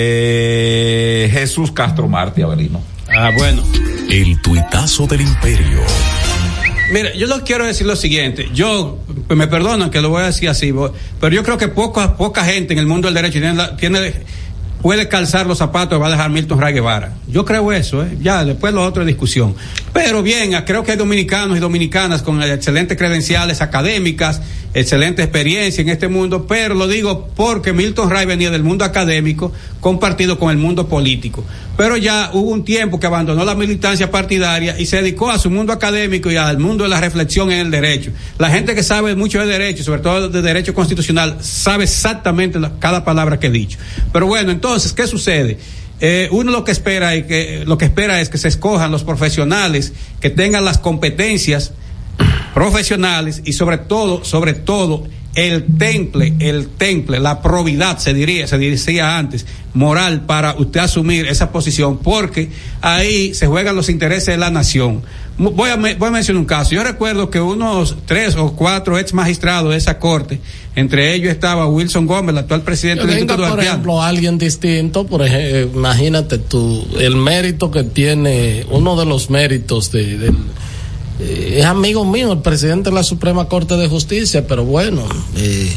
eh, 0.05 1.29
Jesús 1.33 1.71
Castro 1.73 2.09
Martí 2.09 2.43
Avelino. 2.43 2.83
Ah, 3.17 3.31
bueno. 3.37 3.63
El 4.11 4.41
tuitazo 4.43 5.07
del 5.07 5.21
imperio. 5.23 5.81
Mira, 6.93 7.15
yo 7.15 7.27
lo 7.27 7.43
quiero 7.45 7.65
decir 7.65 7.87
lo 7.87 7.97
siguiente. 7.97 8.49
Yo, 8.55 8.99
pues 9.27 9.39
me 9.39 9.47
perdonan 9.47 9.91
que 9.91 10.01
lo 10.01 10.11
voy 10.11 10.23
a 10.23 10.27
decir 10.27 10.49
así, 10.49 10.73
pero 11.21 11.35
yo 11.35 11.43
creo 11.43 11.57
que 11.57 11.69
poca, 11.69 12.17
poca 12.17 12.45
gente 12.45 12.73
en 12.75 12.79
el 12.79 12.87
mundo 12.87 13.07
del 13.09 13.15
derecho 13.15 13.39
tiene, 13.41 13.55
la- 13.55 13.77
tiene 13.77 14.13
puede 14.83 15.09
calzar 15.09 15.47
los 15.47 15.57
zapatos 15.59 16.01
va 16.01 16.09
a 16.09 16.11
dejar 16.11 16.29
Milton 16.31 16.61
Ray 16.61 16.75
Guevara. 16.75 17.15
Yo 17.27 17.45
creo 17.47 17.73
eso, 17.73 18.05
¿eh? 18.05 18.19
Ya, 18.21 18.45
después 18.45 18.75
lo 18.75 18.85
otro 18.85 19.03
es 19.03 19.07
discusión. 19.07 19.55
Pero 19.95 20.25
bien, 20.25 20.53
creo 20.67 20.83
que 20.83 20.91
hay 20.91 20.99
dominicanos 20.99 21.57
y 21.57 21.61
dominicanas 21.61 22.21
con 22.21 22.43
excelentes 22.43 22.99
credenciales 22.99 23.61
académicas, 23.63 24.43
excelente 24.75 25.23
experiencia 25.23 25.83
en 25.83 25.89
este 25.89 26.09
mundo, 26.09 26.49
pero 26.49 26.75
lo 26.75 26.89
digo 26.89 27.29
porque 27.37 27.73
Milton 27.73 28.11
Ray 28.11 28.27
venía 28.27 28.51
del 28.51 28.65
mundo 28.65 28.85
académico 28.85 29.53
compartido 29.79 30.37
con 30.37 30.51
el 30.51 30.57
mundo 30.57 30.89
político. 30.89 31.45
Pero 31.77 31.97
ya 31.97 32.31
hubo 32.33 32.51
un 32.51 32.65
tiempo 32.65 32.99
que 32.99 33.07
abandonó 33.07 33.45
la 33.45 33.55
militancia 33.55 34.11
partidaria 34.11 34.77
y 34.81 34.87
se 34.87 34.97
dedicó 34.97 35.31
a 35.31 35.39
su 35.39 35.49
mundo 35.49 35.73
académico 35.73 36.29
y 36.29 36.37
al 36.37 36.59
mundo 36.59 36.83
de 36.83 36.91
la 36.91 37.01
reflexión 37.01 37.53
en 37.53 37.61
el 37.61 37.71
derecho. 37.71 38.11
La 38.39 38.51
gente 38.51 38.75
que 38.75 38.83
sabe 38.83 39.15
mucho 39.15 39.39
de 39.39 39.47
derecho, 39.47 39.85
sobre 39.85 40.01
todo 40.01 40.29
de 40.29 40.43
derecho 40.43 40.75
constitucional, 40.75 41.37
sabe 41.41 41.85
exactamente 41.85 42.59
cada 42.81 43.05
palabra 43.05 43.39
que 43.39 43.47
he 43.47 43.51
dicho. 43.51 43.79
Pero 44.13 44.27
bueno, 44.27 44.51
entonces, 44.51 44.93
¿qué 44.93 45.07
sucede? 45.07 45.57
Eh, 46.01 46.29
uno 46.33 46.51
lo 46.51 46.65
que 46.65 46.73
espera 46.73 47.15
y 47.17 47.23
que 47.23 47.65
lo 47.67 47.79
que 47.79 47.85
espera 47.85 48.21
es 48.21 48.29
que 48.29 48.39
se 48.39 48.49
escojan 48.49 48.91
los 48.91 49.05
profesionales 49.05 49.93
que 50.21 50.29
tengan 50.29 50.65
las 50.65 50.79
competencias 50.79 51.73
profesionales 52.53 53.43
y 53.45 53.53
sobre 53.53 53.79
todo, 53.79 54.25
sobre 54.25 54.55
todo, 54.55 55.05
el 55.35 55.65
temple, 55.77 56.35
el 56.39 56.69
temple, 56.69 57.19
la 57.19 57.43
probidad, 57.43 57.99
se 57.99 58.15
diría, 58.15 58.47
se 58.47 58.57
decía 58.57 59.19
antes, 59.19 59.47
moral 59.73 60.27
para 60.27 60.55
usted 60.55 60.81
asumir 60.81 61.27
esa 61.27 61.51
posición, 61.51 61.99
porque 61.99 62.51
ahí 62.81 63.35
se 63.35 63.49
juegan 63.49 63.75
los 63.75 63.89
intereses 63.89 64.27
de 64.27 64.37
la 64.37 64.51
nación. 64.51 65.03
Voy 65.37 65.71
a, 65.71 65.77
voy 65.77 66.09
a 66.09 66.11
mencionar 66.13 66.41
un 66.41 66.47
caso. 66.47 66.71
Yo 66.71 66.85
recuerdo 66.85 67.31
que 67.31 67.41
unos 67.41 67.97
tres 68.07 68.37
o 68.37 68.55
cuatro 68.55 68.97
ex 68.99 69.13
magistrados 69.13 69.73
de 69.73 69.79
esa 69.79 69.99
corte, 69.99 70.41
entre 70.77 71.15
ellos 71.15 71.31
estaba 71.31 71.67
Wilson 71.67 72.07
Gómez, 72.07 72.33
el 72.33 72.39
actual 72.39 72.63
presidente 72.63 73.03
Que 73.03 73.07
del 73.07 73.21
venga, 73.21 73.35
Instituto 73.35 73.57
por 73.57 73.65
ejemplo, 73.65 74.03
alguien 74.03 74.39
distinto, 74.39 75.07
por 75.07 75.23
ejemplo, 75.23 75.79
imagínate 75.79 76.39
tú, 76.39 76.87
el 76.99 77.17
mérito 77.17 77.71
que 77.71 77.85
tiene, 77.85 78.67
uno 78.71 78.97
de 78.97 79.05
los 79.05 79.31
méritos 79.31 79.93
de, 79.93 80.33
eh, 81.21 81.57
es 81.59 81.65
amigo 81.65 82.05
mío, 82.05 82.33
el 82.33 82.41
presidente 82.41 82.91
de 82.91 82.97
la 82.97 83.05
Suprema 83.05 83.49
Corte 83.49 83.77
de 83.77 83.89
Justicia, 83.89 84.47
pero 84.47 84.65
bueno, 84.65 85.03
eh, 85.37 85.73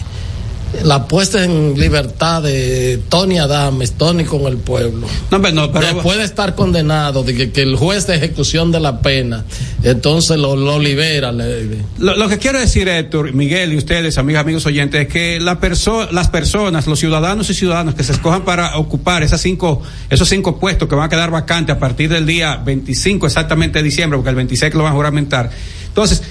la 0.83 1.07
puesta 1.07 1.43
en 1.43 1.79
libertad 1.79 2.43
de 2.43 2.99
Tony 3.09 3.39
Adames, 3.39 3.93
Tony 3.93 4.25
con 4.25 4.43
el 4.43 4.57
pueblo. 4.57 5.07
No, 5.31 5.41
pero 5.41 5.53
no, 5.53 5.71
pero- 5.71 5.87
Después 5.93 6.17
de 6.17 6.23
estar 6.25 6.55
condenado, 6.55 7.23
de 7.23 7.33
que, 7.35 7.51
que 7.51 7.61
el 7.61 7.75
juez 7.75 8.05
de 8.07 8.15
ejecución 8.15 8.71
de 8.71 8.79
la 8.79 9.01
pena, 9.01 9.43
entonces 9.83 10.37
lo, 10.37 10.55
lo 10.55 10.77
libera. 10.79 11.31
le- 11.31 11.77
Lo, 11.99 12.15
lo 12.15 12.27
que 12.29 12.37
quiero 12.37 12.59
decir, 12.59 12.87
Héctor, 12.87 13.33
Miguel 13.33 13.73
y 13.73 13.77
ustedes, 13.77 14.17
amigos, 14.17 14.41
amigos 14.41 14.65
oyentes, 14.65 15.01
es 15.01 15.07
que 15.07 15.39
la 15.39 15.59
perso 15.59 16.07
las 16.11 16.27
personas, 16.29 16.85
los 16.87 16.99
ciudadanos 16.99 17.49
y 17.49 17.53
ciudadanas 17.53 17.95
que 17.95 18.03
se 18.03 18.11
escojan 18.11 18.43
para 18.43 18.77
ocupar 18.77 19.23
esas 19.23 19.41
cinco, 19.41 19.81
esos 20.09 20.27
cinco 20.29 20.59
puestos 20.59 20.87
que 20.87 20.95
van 20.95 21.05
a 21.05 21.09
quedar 21.09 21.31
vacantes 21.31 21.75
a 21.75 21.79
partir 21.79 22.09
del 22.09 22.25
día 22.25 22.57
25 22.57 23.25
exactamente 23.25 23.79
de 23.79 23.83
diciembre, 23.83 24.17
porque 24.17 24.29
el 24.29 24.35
26 24.35 24.71
que 24.71 24.77
lo 24.77 24.83
van 24.83 24.93
a 24.93 24.95
juramentar. 24.95 25.49
Entonces, 25.87 26.21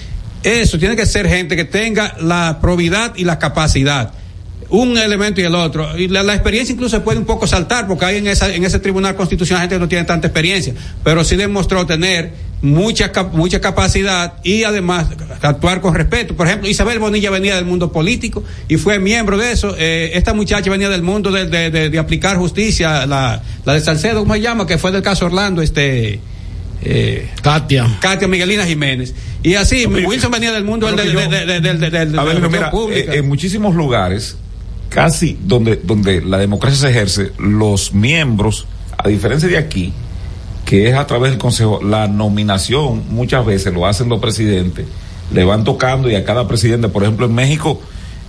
eso 0.43 0.79
tiene 0.79 0.95
que 0.95 1.07
ser 1.07 1.27
gente 1.29 1.57
que 1.57 1.65
tenga 1.65 2.15
la 2.21 2.59
probidad 2.61 3.15
y 3.17 3.25
la 3.25 3.39
capacidad. 3.39 4.13
Un 4.69 4.99
elemento 4.99 5.41
y 5.41 5.45
el 5.45 5.55
otro. 5.55 5.97
Y 5.97 6.09
la, 6.09 6.23
la 6.23 6.35
experiencia 6.35 6.73
incluso 6.73 6.97
se 6.97 7.03
puede 7.03 7.19
un 7.19 7.25
poco 7.25 7.47
saltar, 7.47 7.87
porque 7.87 8.05
hay 8.05 8.17
en, 8.17 8.27
esa, 8.27 8.53
en 8.55 8.65
ese 8.65 8.79
tribunal 8.81 9.15
constitucional 9.15 9.63
gente 9.63 9.77
que 9.77 9.81
no 9.81 9.89
tiene 9.89 10.05
tanta 10.05 10.27
experiencia, 10.27 10.75
pero 11.05 11.23
sí 11.25 11.37
demostró 11.37 11.87
tener 11.87 12.33
mucha, 12.63 13.13
mucha 13.33 13.61
capacidad 13.61 14.35
y 14.43 14.65
además 14.65 15.07
actuar 15.43 15.81
con 15.81 15.95
respeto. 15.95 16.35
Por 16.35 16.49
ejemplo, 16.49 16.69
Isabel 16.69 16.99
Bonilla 16.99 17.31
venía 17.31 17.55
del 17.55 17.65
mundo 17.65 17.93
político 17.93 18.43
y 18.67 18.77
fue 18.77 18.99
miembro 18.99 19.37
de 19.39 19.53
eso. 19.53 19.77
Eh, 19.79 20.11
esta 20.15 20.35
muchacha 20.35 20.69
venía 20.71 20.89
del 20.89 21.03
mundo 21.03 21.31
de, 21.31 21.47
de- 21.47 21.71
de- 21.71 21.91
de 21.91 21.99
aplicar 21.99 22.37
justicia, 22.37 23.07
la, 23.07 23.41
la 23.65 23.73
de 23.75 23.81
Salcedo, 23.81 24.21
¿cómo 24.21 24.35
se 24.35 24.41
llama? 24.41 24.67
Que 24.67 24.79
fue 24.79 24.91
del 24.91 25.03
caso 25.03 25.27
Orlando, 25.27 25.63
este. 25.63 26.19
Eh, 26.83 27.29
Katia. 27.43 27.99
Katia 28.01 28.29
Miguelina 28.29 28.65
Jiménez. 28.67 29.15
Y 29.43 29.55
así, 29.55 29.87
Wilson 29.87 30.31
venía 30.31 30.53
del 30.53 30.65
mundo 30.65 30.87
del- 30.87 30.97
Pero 30.97 31.09
de, 31.09 31.15
que 31.17 31.23
yo- 31.25 31.31
de- 31.31 31.47
de- 31.47 31.61
de- 31.61 31.75
de- 31.75 31.91
de- 31.91 32.07
de 32.07 32.19
A 32.19 32.25
ver, 32.25 32.35
la 32.35 32.41
mira, 32.41 32.47
opinión 32.49 32.71
pública. 32.71 33.13
eh, 33.15 33.19
en 33.19 33.29
muchísimos 33.29 33.75
lugares, 33.75 34.37
casi 34.97 35.39
donde, 35.43 35.77
donde 35.77 36.23
la 36.23 36.39
democracia 36.39 36.81
se 36.81 36.89
ejerce, 36.89 37.33
los 37.39 37.93
miembros, 37.93 38.67
a 38.97 39.07
diferencia 39.09 39.47
de 39.47 39.59
aquí, 39.59 39.93
que 40.65 40.89
es 40.89 40.95
a 40.97 41.07
través 41.07 41.33
del 41.33 41.39
Consejo, 41.39 41.83
la 41.83 42.09
nominación 42.09 43.05
muchas 43.11 43.45
veces 43.45 43.75
lo 43.75 43.85
hacen 43.85 44.09
los 44.09 44.21
presidentes, 44.21 44.87
le 45.35 45.45
van 45.45 45.65
tocando 45.65 46.09
y 46.11 46.15
a 46.15 46.25
cada 46.25 46.49
presidente, 46.49 46.89
por 46.89 47.03
ejemplo 47.03 47.27
en 47.27 47.35
México 47.35 47.79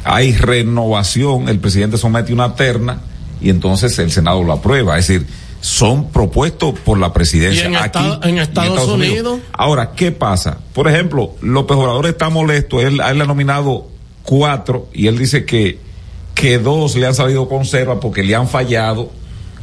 hay 0.03 0.33
renovación, 0.33 1.47
el 1.47 1.57
presidente 1.59 1.97
somete 1.97 2.33
una 2.33 2.53
terna 2.55 2.99
y 3.39 3.49
entonces 3.49 3.97
el 3.99 4.11
Senado 4.11 4.43
lo 4.43 4.51
aprueba, 4.51 4.99
es 4.99 5.07
decir, 5.07 5.25
son 5.61 6.09
propuestos 6.09 6.77
por 6.81 6.99
la 6.99 7.13
presidencia. 7.13 7.63
¿Y 7.63 7.67
en, 7.67 7.75
aquí, 7.77 7.85
Estados, 7.85 8.19
en 8.25 8.37
Estados 8.39 8.89
Unidos? 8.89 9.39
Ahora, 9.53 9.91
¿qué 9.95 10.11
pasa? 10.11 10.57
Por 10.73 10.89
ejemplo, 10.89 11.33
López 11.39 11.77
Obrador 11.77 12.07
está 12.07 12.27
molesto, 12.27 12.81
él, 12.81 12.99
él 12.99 13.21
ha 13.21 13.25
nominado 13.25 13.87
cuatro 14.23 14.89
y 14.93 15.07
él 15.07 15.17
dice 15.17 15.45
que, 15.45 15.86
que 16.37 16.59
dos 16.59 16.95
le 16.95 17.07
han 17.07 17.15
salido 17.15 17.49
conserva 17.49 17.99
porque 17.99 18.23
le 18.23 18.35
han 18.35 18.47
fallado 18.47 19.11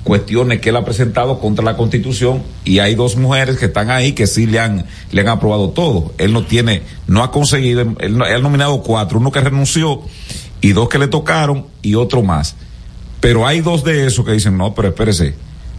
cuestiones 0.03 0.61
que 0.61 0.71
él 0.71 0.77
ha 0.77 0.85
presentado 0.85 1.39
contra 1.39 1.65
la 1.65 1.77
constitución 1.77 2.43
y 2.65 2.81
hay 2.81 2.97
dos 2.97 3.17
mujeres 3.17 3.59
que 3.59 3.67
están 3.67 3.91
ahí 3.91 4.13
que 4.13 4.27
sí 4.27 4.47
le 4.47 4.59
han, 4.59 4.85
le 5.13 5.21
han 5.21 5.29
aprobado 5.29 5.71
todo. 5.71 6.13
Él 6.19 6.33
no 6.33 6.45
tiene, 6.45 6.83
no 7.07 7.23
ha 7.23 7.31
conseguido, 7.31 7.81
él, 7.81 7.97
él 8.01 8.23
ha 8.23 8.39
nominado 8.39 8.83
cuatro, 8.83 9.19
uno 9.19 9.31
que 9.31 9.41
renunció 9.41 10.03
y 10.61 10.73
dos 10.73 10.89
que 10.89 10.99
le 10.99 11.07
tocaron 11.07 11.67
y 11.81 11.95
otro 11.95 12.23
más. 12.23 12.57
Pero 13.21 13.47
hay 13.47 13.61
dos 13.61 13.85
de 13.85 14.07
esos 14.07 14.27
que 14.27 14.33
dicen, 14.33 14.59
no, 14.59 14.75
pero 14.75 14.89
espérese, 14.89 15.35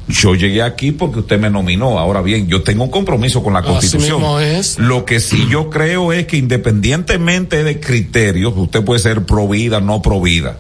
yo 0.08 0.34
llegué 0.34 0.64
aquí 0.64 0.94
porque 0.94 1.20
usted 1.20 1.40
me 1.40 1.50
nominó. 1.50 2.00
Ahora 2.00 2.22
bien, 2.22 2.48
yo 2.48 2.64
tengo 2.64 2.86
un 2.86 2.90
compromiso 2.90 3.44
con 3.44 3.54
la 3.54 3.62
Constitución. 3.64 4.42
Es. 4.42 4.80
Lo 4.80 5.04
que 5.04 5.20
sí 5.20 5.46
yo 5.50 5.70
creo 5.70 6.14
es 6.14 6.26
que 6.26 6.38
independientemente 6.38 7.66
de 7.66 7.82
criterios, 7.82 8.54
usted 8.56 8.84
puede 8.84 9.02
ser 9.02 9.26
pro 9.26 9.48
vida, 9.48 9.82
no 9.82 10.02
pro 10.02 10.22
vida. 10.22 10.58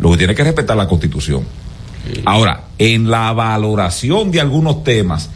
Lo 0.00 0.10
que 0.10 0.16
tiene 0.18 0.34
que 0.34 0.42
respetar 0.42 0.76
la 0.76 0.88
Constitución. 0.88 1.44
Sí. 2.12 2.22
Ahora, 2.24 2.64
en 2.78 3.10
la 3.10 3.32
valoración 3.32 4.30
de 4.30 4.40
algunos 4.40 4.82
temas, 4.82 5.30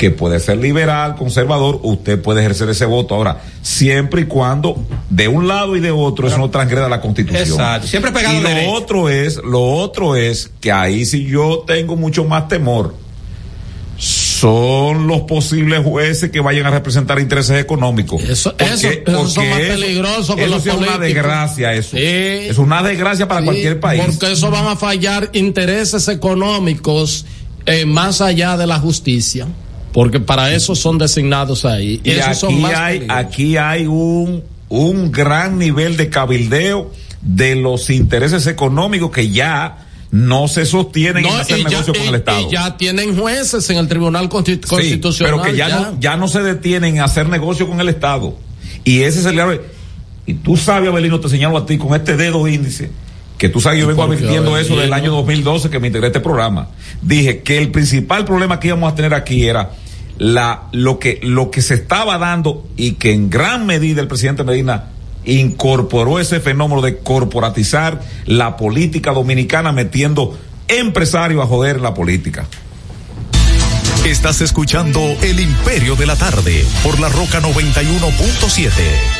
que 0.00 0.10
puede 0.10 0.40
ser 0.40 0.56
liberal, 0.56 1.14
conservador, 1.14 1.78
usted 1.82 2.22
puede 2.22 2.40
ejercer 2.40 2.70
ese 2.70 2.86
voto. 2.86 3.14
Ahora, 3.14 3.42
siempre 3.60 4.22
y 4.22 4.24
cuando 4.24 4.82
de 5.10 5.28
un 5.28 5.46
lado 5.46 5.76
y 5.76 5.80
de 5.80 5.90
otro 5.90 6.26
eso 6.26 6.38
no 6.38 6.48
transgreda 6.48 6.88
la 6.88 7.02
constitución. 7.02 7.46
Exacto, 7.46 7.86
siempre 7.86 8.10
pegado 8.10 8.34
Y 8.34 8.40
lo 8.40 8.48
derecho. 8.48 8.72
otro 8.72 9.08
es, 9.10 9.36
lo 9.44 9.60
otro 9.60 10.16
es 10.16 10.50
que 10.58 10.72
ahí 10.72 11.04
sí 11.04 11.26
yo 11.26 11.64
tengo 11.66 11.96
mucho 11.96 12.24
más 12.24 12.48
temor. 12.48 12.94
Son 14.40 15.06
los 15.06 15.22
posibles 15.22 15.84
jueces 15.84 16.30
que 16.30 16.40
vayan 16.40 16.66
a 16.66 16.70
representar 16.70 17.20
intereses 17.20 17.60
económicos. 17.60 18.22
Eso, 18.22 18.50
porque, 18.56 18.72
eso, 18.72 18.88
eso 18.88 19.28
son 19.28 19.50
más 19.50 19.60
peligrosos 19.60 20.34
que 20.34 20.44
eso 20.44 20.54
los 20.54 20.66
es 20.66 20.74
una 20.74 20.98
desgracia 20.98 21.74
eso. 21.74 21.96
Sí. 21.96 22.02
Es 22.02 22.56
una 22.56 22.82
desgracia 22.82 23.28
para 23.28 23.40
Sí, 23.40 23.46
cualquier 23.46 23.80
país. 23.80 24.02
Porque 24.06 24.32
eso 24.32 24.50
van 24.50 24.66
a 24.66 24.76
fallar 24.76 25.28
intereses 25.34 26.08
económicos 26.08 27.26
eh, 27.66 27.84
más 27.84 28.22
allá 28.22 28.56
de 28.56 28.66
la 28.66 28.78
justicia. 28.78 29.46
Porque 29.92 30.20
para 30.20 30.54
eso 30.54 30.74
son 30.74 30.96
designados 30.96 31.64
ahí. 31.64 32.00
Y 32.02 32.10
Esos 32.12 32.26
aquí 32.26 32.36
son 32.36 32.60
más 32.62 32.74
hay, 32.74 33.06
aquí 33.08 33.56
hay 33.58 33.86
un, 33.86 34.42
un 34.70 35.12
gran 35.12 35.58
nivel 35.58 35.96
de 35.96 36.08
cabildeo 36.08 36.92
de 37.20 37.56
los 37.56 37.90
intereses 37.90 38.46
económicos 38.46 39.10
que 39.10 39.28
ya 39.30 39.86
no 40.12 40.48
se 40.48 40.66
sostienen 40.66 41.24
en 41.24 41.32
No, 41.32 41.38
hacer 41.38 41.58
y 41.58 41.62
ya- 41.62 41.68
negocio 41.70 41.94
con 41.94 42.02
el 42.02 42.14
Estado. 42.16 42.40
y 42.40 42.50
ya 42.50 42.76
tienen 42.76 43.16
jueces 43.16 43.68
en 43.70 43.76
el 43.78 43.88
Tribunal 43.88 44.24
Sí, 44.44 44.58
Constitucional. 44.58 45.34
pero 45.34 45.42
que 45.42 45.56
ya, 45.56 45.68
No, 45.68 46.00
ya 46.00 46.16
no 46.16 46.26
se 46.28 46.42
detienen 46.42 46.96
en 46.96 47.02
hacer 47.02 47.28
negocio 47.28 47.68
con 47.68 47.80
el 47.80 47.88
Estado. 47.88 48.36
Y 48.84 49.02
ese 49.02 49.20
es 49.20 49.26
el 49.26 49.34
grave. 49.36 49.60
Y 50.26 50.34
tú 50.34 50.56
sabes, 50.56 50.88
Abelino, 50.88 51.20
te 51.20 51.28
señalo 51.28 51.56
a 51.58 51.66
ti 51.66 51.78
con 51.78 51.94
este 51.94 52.16
dedo 52.16 52.46
índice, 52.48 52.90
que 53.38 53.48
tú 53.48 53.60
sabes, 53.60 53.78
yo 53.80 53.84
¿Y 53.86 53.88
vengo 53.88 54.02
advirtiendo 54.02 54.56
eso 54.58 54.76
del 54.76 54.92
año 54.92 55.10
2012 55.12 55.70
que 55.70 55.78
me 55.80 55.86
integré 55.88 56.06
a 56.06 56.10
este 56.10 56.20
programa. 56.20 56.68
Dije 57.02 57.40
que 57.42 57.58
el 57.58 57.70
principal 57.70 58.24
problema 58.24 58.58
que 58.60 58.68
íbamos 58.68 58.92
a 58.92 58.94
tener 58.96 59.14
aquí 59.14 59.44
era 59.46 59.70
la, 60.18 60.64
lo 60.72 60.98
que, 60.98 61.20
lo 61.22 61.50
que 61.50 61.62
se 61.62 61.74
estaba 61.74 62.18
dando 62.18 62.66
y 62.76 62.92
que 62.92 63.12
en 63.12 63.30
gran 63.30 63.64
medida 63.66 64.00
el 64.02 64.08
presidente 64.08 64.44
Medina 64.44 64.86
incorporó 65.24 66.18
ese 66.18 66.40
fenómeno 66.40 66.80
de 66.82 66.98
corporatizar 66.98 68.00
la 68.26 68.56
política 68.56 69.12
dominicana 69.12 69.72
metiendo 69.72 70.38
empresarios 70.68 71.42
a 71.42 71.46
joder 71.46 71.80
la 71.80 71.94
política. 71.94 72.46
Estás 74.04 74.40
escuchando 74.40 75.00
El 75.20 75.40
Imperio 75.40 75.94
de 75.94 76.06
la 76.06 76.16
Tarde 76.16 76.64
por 76.82 76.98
la 77.00 77.10
Roca 77.10 77.40
91.7. 77.40 79.19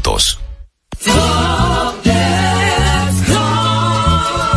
juntos. 0.01 0.39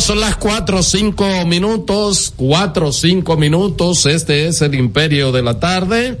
Son 0.00 0.18
las 0.18 0.36
cuatro 0.36 0.80
o 0.80 0.82
cinco 0.82 1.24
minutos, 1.46 2.32
cuatro 2.36 2.88
o 2.88 2.92
cinco 2.92 3.36
minutos. 3.36 4.06
Este 4.06 4.48
es 4.48 4.60
el 4.60 4.74
Imperio 4.74 5.30
de 5.30 5.42
la 5.42 5.60
Tarde. 5.60 6.18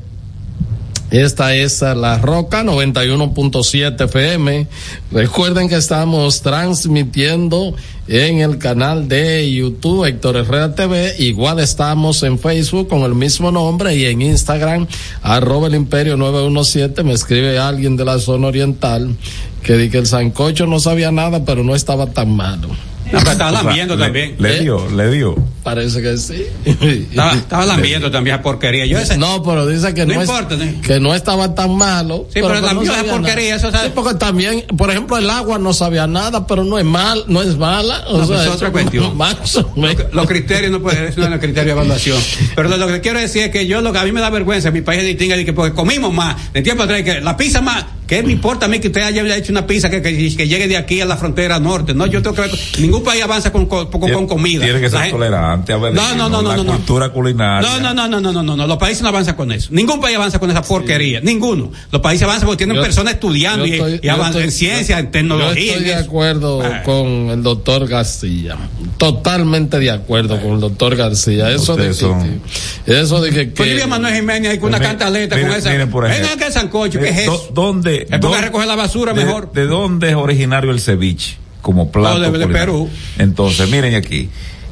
Esta 1.10 1.56
es 1.56 1.82
La 1.82 2.18
Roca 2.18 2.62
91.7 2.62 4.04
FM. 4.04 4.68
Recuerden 5.10 5.68
que 5.68 5.74
estamos 5.74 6.40
transmitiendo 6.40 7.74
en 8.06 8.38
el 8.40 8.58
canal 8.58 9.08
de 9.08 9.52
YouTube 9.52 10.04
Héctor 10.04 10.36
Herrera 10.36 10.74
TV. 10.74 11.16
Igual 11.18 11.58
estamos 11.58 12.22
en 12.22 12.38
Facebook 12.38 12.88
con 12.88 13.00
el 13.00 13.16
mismo 13.16 13.50
nombre 13.50 13.96
y 13.96 14.06
en 14.06 14.22
Instagram 14.22 14.86
arroba 15.20 15.66
el 15.66 15.74
imperio 15.74 16.16
917. 16.16 17.02
Me 17.02 17.12
escribe 17.12 17.58
alguien 17.58 17.96
de 17.96 18.04
la 18.04 18.20
zona 18.20 18.46
oriental 18.46 19.16
que 19.64 19.76
di 19.76 19.90
que 19.90 19.98
el 19.98 20.06
sancocho 20.06 20.66
no 20.66 20.78
sabía 20.78 21.10
nada, 21.10 21.44
pero 21.44 21.64
no 21.64 21.74
estaba 21.74 22.06
tan 22.06 22.34
malo. 22.34 22.68
No, 23.12 23.18
pero 23.18 23.30
estaba 23.32 23.50
lambiendo 23.52 23.96
le, 23.96 24.04
también. 24.04 24.34
Le 24.38 24.60
dio, 24.60 24.90
le 24.90 25.10
dio. 25.10 25.34
Parece 25.62 26.02
que 26.02 26.16
sí. 26.18 26.44
Estaba, 26.64 27.32
estaba 27.34 27.66
lambiendo 27.66 28.10
también 28.10 28.34
esa 28.34 28.42
porquería. 28.42 28.86
Yo 28.86 28.98
ese, 28.98 29.16
No, 29.16 29.42
pero 29.42 29.66
dice 29.66 29.94
que 29.94 30.04
no, 30.06 30.14
No 30.14 30.22
es- 30.22 30.28
importa, 30.28 30.56
¿no? 30.56 30.80
que 30.82 31.00
no 31.00 31.14
estaba 31.14 31.54
tan 31.54 31.74
malo. 31.76 32.26
Sí, 32.32 32.40
pero 32.42 32.54
que 32.54 32.74
no 32.74 33.06
porquería, 33.10 33.56
eso 33.56 33.70
sabe- 33.70 33.86
Sí, 33.88 33.92
porque 33.94 34.14
también, 34.14 34.64
por 34.76 34.90
ejemplo, 34.90 35.16
el 35.16 35.28
agua 35.30 35.58
no 35.58 35.72
sabía 35.72 36.06
nada, 36.06 36.46
pero 36.46 36.64
no 36.64 36.78
es 36.78 36.84
mal, 36.84 37.24
no 37.28 37.40
es 37.42 37.56
mala. 37.56 38.04
O 38.08 38.18
No, 38.18 38.26
sea, 38.26 38.36
pues 38.36 38.46
es 38.48 38.52
otra 38.54 38.72
cuestión. 38.72 39.16
más 39.16 39.56
o 39.56 39.72
menos. 39.76 40.04
los 40.12 40.26
criterios 40.26 40.70
no 40.72 40.80
pueden, 40.82 41.04
eso 41.04 41.20
no 41.20 41.26
es 41.26 41.32
el 41.32 41.38
criterio 41.40 41.64
de 41.74 41.80
evaluación. 41.80 42.18
Pero 42.56 42.68
lo, 42.68 42.76
lo 42.76 42.86
que 42.88 43.00
quiero 43.00 43.18
decir 43.20 43.42
es 43.44 43.50
que 43.50 43.66
yo 43.66 43.80
lo 43.80 43.92
que 43.92 43.98
a 43.98 44.04
mí 44.04 44.12
me 44.12 44.20
da 44.20 44.30
vergüenza, 44.30 44.70
mi 44.70 44.80
país 44.82 45.02
distingue 45.04 45.36
de 45.36 45.44
que 45.44 45.52
porque 45.52 45.74
comimos 45.74 46.12
más, 46.12 46.52
de 46.52 46.62
tiempo 46.62 46.82
atrás, 46.82 47.02
que 47.02 47.20
la 47.20 47.36
pizza 47.36 47.60
más, 47.62 47.84
¿qué 48.06 48.22
me 48.22 48.32
importa 48.32 48.66
a 48.66 48.68
mí 48.68 48.78
que 48.78 48.88
usted 48.88 49.02
haya 49.02 49.36
hecho 49.36 49.52
una 49.52 49.66
pizza 49.66 49.88
que, 49.90 50.00
que, 50.02 50.36
que 50.36 50.48
llegue 50.48 50.68
de 50.68 50.76
aquí 50.76 51.00
a 51.00 51.06
la 51.06 51.16
frontera 51.16 51.58
norte? 51.60 51.94
No, 51.94 52.06
yo 52.06 52.22
tengo 52.22 52.34
que 52.36 52.42
ver, 52.42 52.50
ningún 52.78 53.02
país 53.02 53.22
avanza 53.22 53.50
con, 53.52 53.66
con, 53.66 53.90
con, 53.90 54.10
con 54.12 54.26
comida. 54.26 54.64
Tiene 54.64 54.80
que 54.80 54.90
ser 54.90 54.98
gente- 55.00 55.12
tolerante, 55.12 55.72
a 55.72 55.76
ver, 55.78 55.94
No, 55.94 56.14
no, 56.14 56.28
no, 56.28 56.42
no, 56.42 56.48
la 56.50 56.56
no, 56.56 56.64
no. 56.64 56.72
cultura 56.72 57.08
culinaria. 57.10 57.68
No, 57.68 57.80
no, 57.80 57.94
no, 57.94 58.08
no, 58.08 58.20
no, 58.20 58.32
no, 58.32 58.42
no, 58.42 58.56
no, 58.56 58.66
los 58.66 58.78
países 58.78 59.02
no 59.02 59.08
avanzan 59.08 59.34
con 59.36 59.50
eso. 59.52 59.68
Ningún 59.72 60.00
país 60.00 60.16
avanza 60.16 60.38
con 60.38 60.50
esa 60.50 60.62
porquería, 60.62 61.20
ninguno. 61.20 61.70
Los 61.90 62.00
países 62.02 62.24
avanzan 62.24 62.46
porque 62.46 62.58
tienen 62.58 62.76
Yo- 62.76 62.82
personas 62.82 63.14
estudiando 63.14 63.66
y, 63.66 64.08
avanzan 64.08 64.42
en 64.42 64.52
ciencia, 64.52 64.98
en 64.98 65.10
tecnología. 65.10 65.64
Yo 65.64 65.70
estoy 65.72 65.84
de 65.84 65.92
eso. 65.92 66.00
acuerdo 66.04 66.62
Ah. 66.62 66.82
con 66.84 67.06
el 67.30 67.42
doctor 67.42 67.86
García. 67.88 68.56
Totalmente 68.98 69.78
de 69.78 69.90
acuerdo 69.90 70.40
con 70.40 70.52
el 70.52 70.60
doctor 70.60 70.96
García. 70.96 71.50
Eso 71.50 71.76
de, 71.76 71.92
son- 71.94 72.40
que, 72.86 73.00
eso 73.00 73.20
de 73.20 73.30
que, 73.30 73.46
Pues 73.46 73.66
que- 73.68 73.72
dile 73.74 73.84
a 73.84 73.86
Manuel 73.86 74.14
Jiménez 74.14 74.58
con 74.58 74.68
una 74.68 74.78
Miren, 74.78 74.92
cantaleta 74.96 75.36
miren, 75.36 75.50
con 75.50 75.58
esa. 75.58 75.70
miren, 75.70 75.90
por 75.90 76.08
Venga 76.08 76.36
que 76.36 76.46
es 76.46 76.54
sancocho, 76.54 77.00
¿qué 77.00 77.08
es 77.08 77.18
eso? 77.20 77.50
¿Dónde? 77.52 77.93
Es 78.02 78.04
porque 78.10 78.18
dónde- 78.20 78.40
recoger 78.42 78.66
la 78.66 78.76
basura 78.76 79.12
de- 79.12 79.24
mejor. 79.24 79.52
¿De 79.52 79.66
dónde 79.66 80.10
es 80.10 80.14
originario 80.16 80.70
el 80.70 80.80
ceviche? 80.80 81.36
Como 81.62 81.90
plato. 81.90 82.20
de-? 82.20 82.46
Perú. 82.48 82.88
Entonces, 83.18 83.70
miren 83.70 83.94
aquí. 83.94 84.28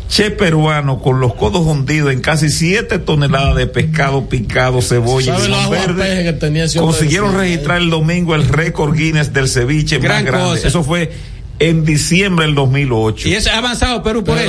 Che 0.09 0.31
peruano 0.31 0.99
con 1.01 1.21
los 1.21 1.33
codos 1.35 1.63
hundidos 1.67 2.13
en 2.13 2.21
casi 2.21 2.51
7 2.51 2.99
toneladas 2.99 3.57
de 3.57 3.67
pescado 3.67 4.29
picado, 4.29 4.83
cebolla 4.83 5.33
y 5.33 5.37
¿Sabe 5.37 5.49
los 5.49 5.59
limón 5.61 5.75
aguapejes 5.79 5.97
verde. 5.97 6.25
que 6.25 6.33
tenía 6.35 6.67
Consiguieron 6.77 7.35
registrar 7.35 7.79
el 7.81 7.89
domingo 7.89 8.35
el 8.35 8.47
récord 8.47 8.95
Guinness 8.95 9.33
del 9.33 9.49
ceviche 9.49 9.99
Gran 10.01 10.25
más 10.25 10.33
grande. 10.33 10.49
cosa. 10.57 10.69
Eso 10.69 10.85
fue 10.85 11.11
en 11.59 11.85
diciembre 11.85 12.47
del 12.47 12.55
2008. 12.55 13.29
Y 13.29 13.35
eso 13.35 13.51
ha 13.51 13.59
avanzado 13.59 14.03
Perú 14.03 14.25
por 14.25 14.37
eso. 14.39 14.47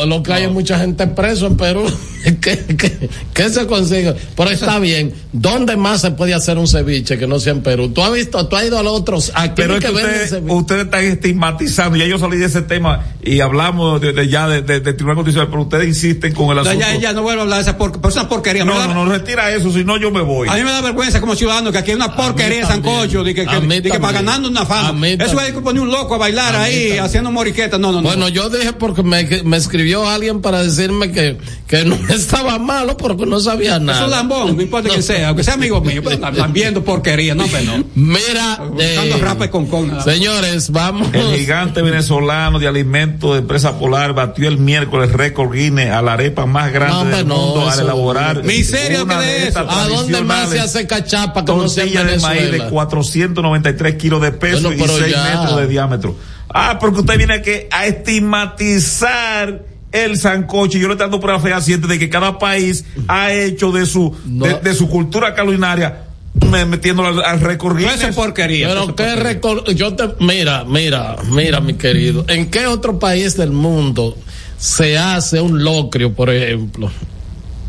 Pero 0.00 0.06
lo 0.06 0.22
que 0.22 0.32
hay 0.32 0.44
es 0.44 0.50
mucha 0.52 0.78
gente 0.78 1.06
preso 1.08 1.46
en 1.46 1.56
Perú. 1.56 1.84
¿Qué, 2.40 2.58
qué, 2.78 3.10
qué 3.34 3.48
se 3.50 3.66
consigue? 3.66 4.14
Pero 4.36 4.48
está 4.50 4.78
bien. 4.78 5.12
¿Dónde 5.32 5.76
más 5.76 6.00
se 6.00 6.10
puede 6.12 6.32
hacer 6.32 6.56
un 6.56 6.66
ceviche 6.66 7.18
que 7.18 7.26
no 7.26 7.38
sea 7.38 7.52
en 7.52 7.62
Perú? 7.62 7.90
¿Tú 7.90 8.02
has 8.02 8.12
visto, 8.12 8.46
tú 8.48 8.56
has 8.56 8.64
ido 8.66 8.78
a 8.78 8.82
los 8.82 8.92
otros? 8.94 9.30
Aquí 9.34 9.52
Pero 9.56 9.74
es 9.76 9.80
que 9.84 9.88
venden 9.90 10.06
ustedes, 10.12 10.30
ceviche. 10.30 10.54
ustedes 10.54 10.84
están 10.84 11.04
estigmatizando, 11.04 11.96
ya 11.98 12.06
yo 12.06 12.18
salí 12.18 12.38
de 12.38 12.46
ese 12.46 12.62
tema 12.62 13.04
y 13.22 13.40
hablamos 13.40 14.00
de, 14.00 14.12
de 14.14 14.28
ya 14.28 14.48
de, 14.48 14.62
de, 14.62 14.80
de 14.80 14.92
Tribunal 14.94 15.16
Constitucional, 15.16 15.48
pero 15.50 15.62
ustedes 15.64 15.86
insisten 15.88 16.32
con 16.32 16.48
el 16.50 16.56
No, 16.56 16.62
asunto. 16.62 16.78
ya, 16.80 16.94
ya 16.98 17.12
no 17.12 17.22
vuelvo 17.22 17.40
a 17.40 17.42
hablar 17.44 17.58
de 17.58 17.62
esa 17.62 17.76
por, 17.76 18.00
por 18.00 18.10
esa 18.10 18.26
porquería. 18.28 18.64
No, 18.64 18.78
da- 18.78 18.86
no, 18.86 19.04
no, 19.04 19.10
retira 19.12 19.52
eso, 19.54 19.70
si 19.70 19.84
no 19.84 19.98
yo 19.98 20.10
me 20.10 20.22
voy. 20.22 20.48
A 20.48 20.54
mí 20.54 20.62
me 20.62 20.70
da 20.70 20.80
vergüenza 20.80 21.20
como 21.20 21.34
ciudadano 21.34 21.72
que 21.72 21.78
aquí 21.78 21.90
hay 21.90 21.96
una 21.96 22.14
porquería 22.16 22.60
de 22.60 22.66
sancocho, 22.66 23.22
de 23.22 23.34
que, 23.34 23.44
que, 23.44 23.60
de 23.60 23.82
que 23.90 24.00
para 24.00 24.12
ganando 24.20 24.48
una 24.48 24.64
fama. 24.64 25.06
Eso 25.08 25.38
es 25.40 25.52
que 25.52 25.60
poner 25.60 25.82
un 25.82 25.90
loco 25.90 26.14
a 26.14 26.18
bailar 26.18 26.43
Ahí 26.54 26.74
también. 26.88 27.04
haciendo 27.04 27.30
moriqueta. 27.30 27.78
No, 27.78 27.92
no, 27.92 28.00
no. 28.00 28.08
Bueno, 28.08 28.28
yo 28.28 28.48
dije 28.50 28.72
porque 28.72 29.02
me, 29.02 29.24
me 29.44 29.56
escribió 29.56 30.08
alguien 30.08 30.40
para 30.40 30.62
decirme 30.62 31.12
que, 31.12 31.38
que 31.66 31.84
no 31.84 31.96
estaba 32.10 32.58
malo 32.58 32.96
porque 32.96 33.26
no 33.26 33.40
sabía 33.40 33.78
nada. 33.78 33.98
Eso 33.98 34.04
es 34.06 34.10
lambón, 34.10 34.56
no 34.56 34.62
importa 34.62 34.88
quién 34.88 35.02
sea, 35.02 35.28
aunque 35.28 35.44
sea 35.44 35.54
amigo 35.54 35.80
mío, 35.80 36.02
pero 36.04 36.16
están 36.26 36.52
viendo 36.52 36.82
porquería, 36.84 37.34
no, 37.34 37.44
pero 37.46 37.78
no. 37.78 37.84
Mira, 37.94 38.60
eh, 38.78 39.48
con 39.50 39.66
con. 39.66 40.02
señores, 40.02 40.70
vamos. 40.70 41.08
El 41.12 41.36
gigante 41.36 41.82
venezolano 41.82 42.58
de 42.58 42.68
alimentos 42.68 43.32
de 43.32 43.38
empresa 43.38 43.78
polar 43.78 44.14
batió 44.14 44.48
el 44.48 44.58
miércoles 44.58 45.12
récord 45.12 45.52
Guinness 45.52 45.90
a 45.90 46.02
la 46.02 46.14
arepa 46.14 46.46
más 46.46 46.72
grande 46.72 47.10
No, 47.10 47.16
del 47.16 47.28
no, 47.28 47.36
mundo 47.36 47.60
al 47.68 47.72
eso- 47.74 47.82
elaborar 47.82 48.42
Miseria 48.44 49.02
una 49.04 49.18
que 49.20 49.24
de 49.26 49.48
eso. 49.48 49.58
¿A 49.68 49.88
dónde 49.88 50.20
más 50.22 50.50
se 50.50 50.60
hace 50.60 50.86
cachapa 50.86 51.44
que 51.44 51.52
no 51.52 51.68
sea 51.68 51.84
en 51.84 51.92
tortilla 51.92 52.12
de 52.12 52.20
maíz 52.20 52.40
de 52.40 52.46
Venezuela? 52.46 52.70
493 52.70 53.94
kilos 53.96 54.22
de 54.22 54.32
peso 54.32 54.62
Bueno, 54.68 54.76
y 54.76 54.80
pero 54.80 54.98
6 54.98 55.12
ya. 55.14 55.24
metros 55.24 55.56
de 55.60 55.66
diámetro. 55.66 56.16
Ah, 56.56 56.78
porque 56.80 57.00
usted 57.00 57.18
viene 57.18 57.34
aquí 57.34 57.50
a 57.72 57.86
estigmatizar 57.86 59.64
el 59.92 60.16
sancocho. 60.18 60.78
Yo 60.78 60.86
le 60.88 60.94
estoy 60.94 61.04
dando 61.06 61.20
prueba 61.20 61.40
fehaciente 61.40 61.86
de 61.88 61.98
que 61.98 62.08
cada 62.08 62.38
país 62.38 62.84
ha 63.08 63.32
hecho 63.32 63.72
de 63.72 63.86
su, 63.86 64.16
No. 64.24 64.46
de, 64.46 64.60
de 64.60 64.74
su 64.74 64.88
cultura 64.88 65.34
culinaria 65.34 66.02
me- 66.50 66.64
metiéndolo 66.64 67.08
al, 67.08 67.24
al 67.24 67.40
récord 67.40 67.78
No, 67.80 67.90
es 67.90 68.14
porquería. 68.14 68.68
Pero 68.68 68.94
qué 68.96 69.14
récord, 69.16 69.68
yo 69.72 69.94
te, 69.94 70.04
mira, 70.20 70.64
mira, 70.64 71.16
mira, 71.30 71.60
mi 71.60 71.74
querido, 71.74 72.24
¿en 72.28 72.50
qué 72.50 72.66
otro 72.66 72.98
país 72.98 73.36
del 73.36 73.50
mundo 73.50 74.16
se 74.58 74.96
hace 74.98 75.40
un 75.40 75.62
locrio, 75.64 76.12
por 76.14 76.30
ejemplo? 76.30 76.90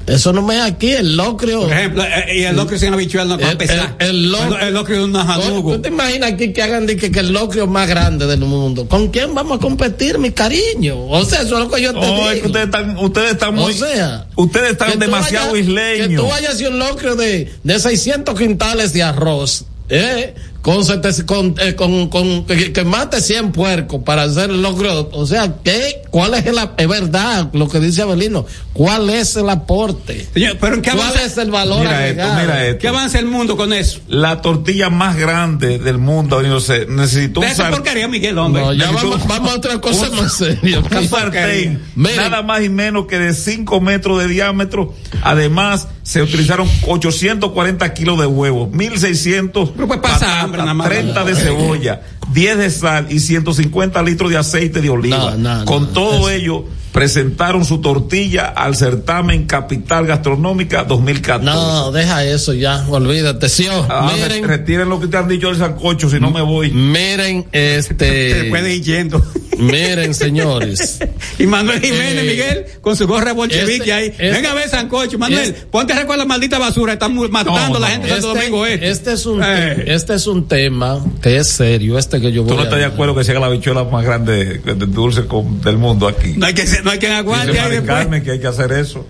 Eso 0.08 0.32
no 0.34 0.42
me 0.44 0.56
es 0.56 0.62
aquí, 0.62 0.92
el 0.92 1.18
locrio. 1.18 1.62
Por 1.62 1.72
ejemplo, 1.74 2.04
eh, 2.04 2.38
y 2.38 2.44
el 2.44 2.56
locrio 2.56 2.78
sin 2.80 2.94
habichuela 2.94 3.38
no 3.38 3.42
va 3.44 3.52
a 3.52 3.58
pesar. 3.58 3.96
el, 4.00 4.08
el 4.08 4.32
locrio. 4.32 4.60
El 4.60 4.74
locrio 4.74 4.98
de 5.00 5.04
un 5.06 5.12
¿Tú 5.14 5.18
najanugo. 5.18 5.82
te 5.82 5.90
imaginas 5.90 6.32
aquí 6.34 6.54
que 6.54 6.62
hagan 6.62 6.86
de 6.86 6.96
que, 6.96 7.12
que 7.12 7.20
el 7.22 7.32
locrio 7.34 7.66
más 7.66 7.88
grande 7.90 8.28
del 8.28 8.42
mundo? 8.42 8.88
¿Con 8.88 9.08
quién 9.10 9.34
vamos 9.34 9.58
a 9.58 9.62
competir, 9.62 10.20
mi 10.20 10.30
cariño? 10.32 11.08
O 11.08 11.26
sea, 11.26 11.42
eso 11.42 11.56
es 11.58 11.64
lo 11.64 11.70
que 11.72 11.82
yo 11.82 11.92
te 11.94 12.00
Oh, 12.00 12.06
digo. 12.06 12.30
es 12.32 12.40
que 12.42 12.48
ustedes 12.48 12.66
están, 12.66 12.98
ustedes 12.98 13.32
están 13.32 13.56
muy, 13.56 13.74
O 13.74 13.76
sea, 13.76 14.28
ustedes 14.36 14.72
están 14.74 14.92
tú 14.94 15.00
demasiado 15.00 15.52
vayas- 15.52 15.66
Que 15.66 15.72
isleños. 15.72 16.22
tú 16.22 16.28
vayas 16.30 16.62
y 16.62 16.66
un 16.66 16.78
locrio 16.78 17.16
de, 17.16 17.52
de 17.64 17.80
600 17.80 18.38
quintales 18.38 18.94
de 18.94 19.02
arroz, 19.04 19.66
¿eh? 19.90 20.36
Con, 20.62 20.84
con, 21.28 21.56
eh, 21.62 21.76
con, 21.76 22.10
con- 22.10 22.46
que, 22.48 22.74
que 22.74 22.84
mate 22.84 23.22
100 23.22 23.52
puercos 23.52 24.02
para 24.04 24.24
hacer 24.24 24.50
el 24.50 24.62
locrio. 24.64 25.10
O 25.14 25.26
sea, 25.28 25.56
¿qué? 25.64 26.02
¿Cuál 26.16 26.34
es 26.36 26.46
el, 26.46 26.58
es 26.78 26.88
verdad 26.88 27.50
lo 27.52 27.68
que 27.68 27.82
dice 27.82 28.02
Abelino? 28.02 28.46
¿Cuál 28.72 29.10
es 29.10 29.36
el 29.36 29.50
aporte? 29.50 30.26
Señor, 30.34 30.56
pero 30.62 30.76
¿en 30.76 30.82
qué 30.82 30.92
¿Cuál 30.92 31.08
avanza- 31.10 31.26
es 31.26 31.38
el 31.38 31.52
valor 31.52 31.80
Mira 31.82 32.08
esto, 32.08 32.24
mira 32.40 32.66
esto. 32.68 32.80
¿Qué 32.80 32.88
avanza 32.88 33.20
el 33.20 33.26
mundo 33.26 33.58
con 33.58 33.74
eso? 33.74 34.00
La 34.08 34.42
tortilla 34.42 34.90
más 34.90 35.18
grande 35.18 35.78
del 35.78 35.98
mundo, 35.98 36.42
yo 36.42 36.62
sé, 36.62 36.86
necesitó 36.88 37.42
un 37.42 37.48
De 37.48 37.52
esa 37.52 37.64
sartén. 37.64 37.82
porquería, 37.82 38.08
Miguel, 38.08 38.38
hombre. 38.38 38.62
No, 38.62 38.72
ya 38.72 38.92
vamos, 38.92 39.28
vamos 39.28 39.52
a 39.52 39.56
otra 39.58 39.82
cosa 39.82 40.10
un- 40.10 40.16
más 40.16 40.34
seria. 40.38 40.80
un 40.80 41.08
sartén, 41.10 41.82
nada 41.98 42.42
más 42.44 42.64
y 42.64 42.70
menos 42.70 43.08
que 43.08 43.20
de 43.20 43.34
5 43.34 43.82
metros 43.82 44.18
de 44.20 44.30
diámetro. 44.30 44.94
Además, 45.22 45.90
se 46.04 46.22
utilizaron 46.22 46.70
840 46.88 47.94
kilos 47.94 48.18
de 48.20 48.26
huevos, 48.26 48.72
1600 48.72 49.72
Pero 49.76 49.86
pues 49.88 50.00
pasa 50.00 50.40
hambre 50.40 50.62
nada 50.62 50.74
más. 50.74 50.88
30 50.88 51.26
de 51.26 51.36
cebolla, 51.36 52.02
10 52.34 52.58
de 52.58 52.70
sal 52.70 53.08
y 53.10 53.20
150 53.20 54.02
litros 54.04 54.30
de 54.32 54.38
aceite 54.38 54.82
de 54.82 54.90
oliva. 54.90 55.36
No, 55.38 55.60
no, 55.60 55.66
Con 55.66 55.94
todo 55.94 56.30
ello, 56.30 56.66
presentaron 56.96 57.66
su 57.66 57.82
tortilla 57.82 58.46
al 58.56 58.74
certamen 58.78 59.46
Capital 59.48 60.08
Gastronómica 60.08 60.86
2014. 60.86 61.44
No, 61.46 61.92
deja 61.92 62.24
eso 62.24 62.54
ya, 62.54 62.86
olvídate. 62.90 63.50
Sí, 63.50 63.68
oh, 63.70 63.86
Ah, 63.90 64.14
miren, 64.16 64.48
retiren 64.48 64.88
lo 64.88 65.02
que 65.02 65.08
te 65.08 65.18
han 65.18 65.28
dicho 65.28 65.48
del 65.50 65.58
sancocho, 65.58 66.10
si 66.10 66.22
no 66.22 66.32
me 66.32 66.42
voy. 66.42 66.72
miren, 66.72 67.44
Te 67.52 67.76
este, 67.76 68.46
puede 68.50 68.76
ir 68.76 68.82
yendo. 68.84 69.22
miren, 69.58 70.14
señores. 70.14 71.00
Y 71.38 71.48
Manuel 71.48 71.82
Jiménez, 71.82 72.24
Eh, 72.24 72.28
Miguel, 72.30 72.66
con 72.80 72.96
su 72.96 73.08
gorra 73.08 73.34
bolchevique 73.34 73.80
este- 73.80 73.92
ahí. 73.94 74.06
este- 74.08 74.32
Venga 74.32 74.52
a 74.52 74.54
ver 74.54 74.70
Sancocho. 74.70 75.20
Manuel, 75.20 75.50
este- 75.50 75.66
ponte 75.68 75.92
a 75.92 75.98
recoger 75.98 76.18
la 76.20 76.26
maldita 76.26 76.58
basura. 76.60 76.94
Están 76.94 77.14
matando 77.30 77.76
a 77.78 77.80
la 77.82 77.88
gente 77.90 78.08
de 78.08 78.14
Santo 78.14 78.28
Domingo 78.36 78.66
Este, 78.66 78.90
Este. 78.90 79.12
es 79.14 79.26
un, 79.26 79.44
Eh. 79.44 79.84
este 79.88 80.14
es 80.14 80.28
un 80.28 80.48
tema 80.48 81.04
que 81.22 81.36
es 81.36 81.48
serio, 81.50 81.98
este 81.98 82.22
que 82.22 82.32
yo 82.32 82.44
voy 82.44 82.52
¿Tú 82.52 82.56
no 82.56 82.62
a 82.62 82.64
estás 82.64 82.80
de 82.80 82.86
acuerdo 82.86 83.14
que 83.16 83.26
sea 83.26 83.38
la 83.42 83.50
bichuela 83.50 83.84
más 83.84 84.06
grande 84.06 84.46
de, 84.46 84.76
de 84.76 84.86
dulce 84.86 85.26
con- 85.26 85.60
del 85.60 85.78
mundo 85.78 86.08
aquí? 86.08 86.34
No 86.38 86.46
hay 86.46 86.54
que, 86.54 86.66
no 86.86 86.92
hay 86.92 87.00
quien 87.00 87.12
Dice 87.12 87.20
aguante 87.20 87.60
ahí 87.60 87.72
Mari. 87.74 87.86
Carmen 87.86 88.24
que 88.24 88.32
hay 88.32 88.40
que 88.40 88.48
hacer 88.48 88.72
eso. 88.72 89.06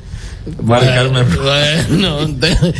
Mari 0.64 0.86
Carmen. 0.86 1.26
Bueno, 1.36 2.28
de- 2.28 2.74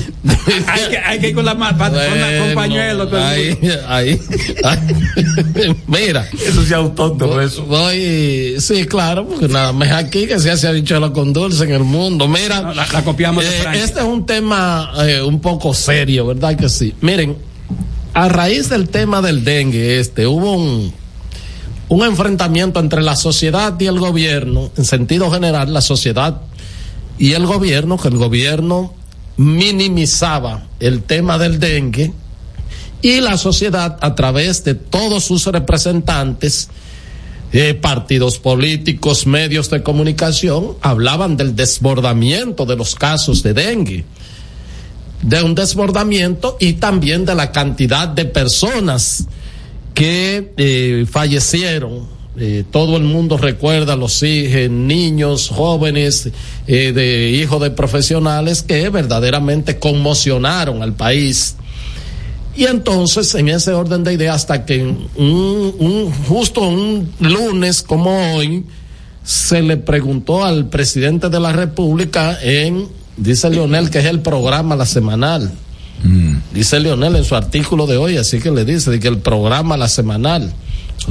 Hay 0.68 0.90
que, 0.90 0.98
hay 1.00 1.20
que 1.20 1.30
ir 1.30 1.36
con 1.36 1.46
la 1.46 1.56
ma- 1.56 1.76
pa- 1.78 1.90
con, 1.90 1.98
la- 2.00 2.38
con 2.40 2.54
pañuelo. 2.54 3.10
ahí, 3.18 3.58
ahí, 3.88 4.20
ahí. 4.64 5.76
Mira. 5.88 6.28
Eso 6.34 6.62
sí 6.62 6.68
es 6.68 6.72
autóctono 6.74 7.42
eso. 7.42 7.64
Voy, 7.66 8.56
sí, 8.60 8.86
claro, 8.86 9.28
porque 9.28 9.48
nada 9.48 9.72
más 9.74 9.92
aquí 9.94 10.28
que 10.28 10.40
se 10.40 10.52
hace 10.52 10.68
habichuela 10.68 11.12
con 11.12 11.34
dulce 11.34 11.64
en 11.64 11.72
el 11.72 11.84
mundo. 11.84 12.28
Mira, 12.28 12.62
No, 12.62 12.74
la- 12.74 12.86
la 12.88 13.04
copiamos 13.04 13.44
de 13.44 13.50
eh, 13.58 13.62
Francia. 13.62 13.84
este 13.84 14.00
es 14.00 14.06
un 14.06 14.26
tema 14.28 14.92
eh, 15.00 15.22
un 15.24 15.42
poco 15.42 15.74
serio, 15.74 16.28
¿verdad 16.28 16.56
que 16.56 16.70
sí? 16.70 16.94
Miren, 17.02 17.36
a 18.14 18.30
raíz 18.30 18.70
del 18.70 18.90
tema 18.90 19.22
del 19.24 19.44
dengue, 19.44 20.00
este, 20.00 20.28
hubo 20.28 20.54
un, 20.54 20.94
un 21.88 22.04
enfrentamiento 22.04 22.80
entre 22.80 23.02
la 23.02 23.16
sociedad 23.16 23.80
y 23.80 23.86
el 23.86 24.00
gobierno, 24.00 24.72
en 24.76 24.86
sentido 24.86 25.32
general, 25.32 25.74
la 25.74 25.82
sociedad 25.82 26.42
y 27.18 27.34
el 27.34 27.46
gobierno, 27.46 27.98
que 27.98 28.08
el 28.08 28.18
gobierno 28.18 28.94
minimizaba 29.38 30.68
el 30.80 31.04
tema 31.04 31.38
del 31.38 31.60
dengue 31.60 32.12
y 33.02 33.22
la 33.22 33.38
sociedad 33.38 33.98
a 34.02 34.16
través 34.16 34.64
de 34.64 34.74
todos 34.74 35.26
sus 35.26 35.46
representantes, 35.46 36.70
eh, 37.54 37.76
partidos 37.76 38.40
políticos, 38.40 39.28
medios 39.28 39.70
de 39.70 39.84
comunicación, 39.84 40.76
hablaban 40.82 41.38
del 41.38 41.56
desbordamiento 41.56 42.66
de 42.66 42.76
los 42.76 42.96
casos 42.96 43.44
de 43.44 43.54
dengue, 43.54 44.06
de 45.22 45.44
un 45.44 45.54
desbordamiento 45.54 46.58
y 46.60 46.74
también 46.74 47.26
de 47.26 47.36
la 47.36 47.52
cantidad 47.52 48.08
de 48.08 48.26
personas 48.26 49.28
que 49.96 50.54
eh, 50.58 51.06
fallecieron. 51.10 52.14
Eh, 52.38 52.66
todo 52.70 52.98
el 52.98 53.04
mundo 53.04 53.38
recuerda 53.38 53.96
los 53.96 54.22
hijos, 54.22 54.70
niños, 54.70 55.48
jóvenes, 55.50 56.30
eh, 56.68 56.92
de 56.92 57.30
hijos 57.32 57.62
de 57.62 57.72
profesionales 57.72 58.62
que 58.62 58.90
verdaderamente 58.90 59.80
conmocionaron 59.80 60.84
al 60.84 60.94
país. 60.94 61.56
Y 62.58 62.66
entonces, 62.66 63.34
en 63.36 63.48
ese 63.50 63.72
orden 63.74 64.04
de 64.04 64.14
ideas, 64.14 64.36
hasta 64.36 64.66
que 64.66 64.84
un, 64.84 65.08
un- 65.18 66.12
justo 66.28 66.62
un 66.62 67.10
lunes 67.20 67.82
como 67.82 68.36
hoy, 68.36 68.66
se 69.24 69.62
le 69.62 69.78
preguntó 69.78 70.44
al 70.46 70.68
presidente 70.70 71.30
de 71.30 71.40
la 71.40 71.52
República 71.54 72.38
en, 72.42 72.88
dice 73.18 73.50
Leonel, 73.50 73.90
que 73.90 74.00
es 74.00 74.06
el 74.06 74.20
programa 74.20 74.76
La 74.76 74.86
Semanal. 74.86 75.52
Dice 76.54 76.80
Leonel 76.80 77.16
en 77.16 77.24
su 77.24 77.36
artículo 77.36 77.88
de 77.88 77.98
hoy, 77.98 78.18
así 78.18 78.40
que 78.40 78.52
le 78.52 78.64
dice 78.66 78.92
de 78.92 79.00
que 79.00 79.08
el 79.08 79.18
programa 79.20 79.76
La 79.78 79.88
Semanal. 79.88 80.54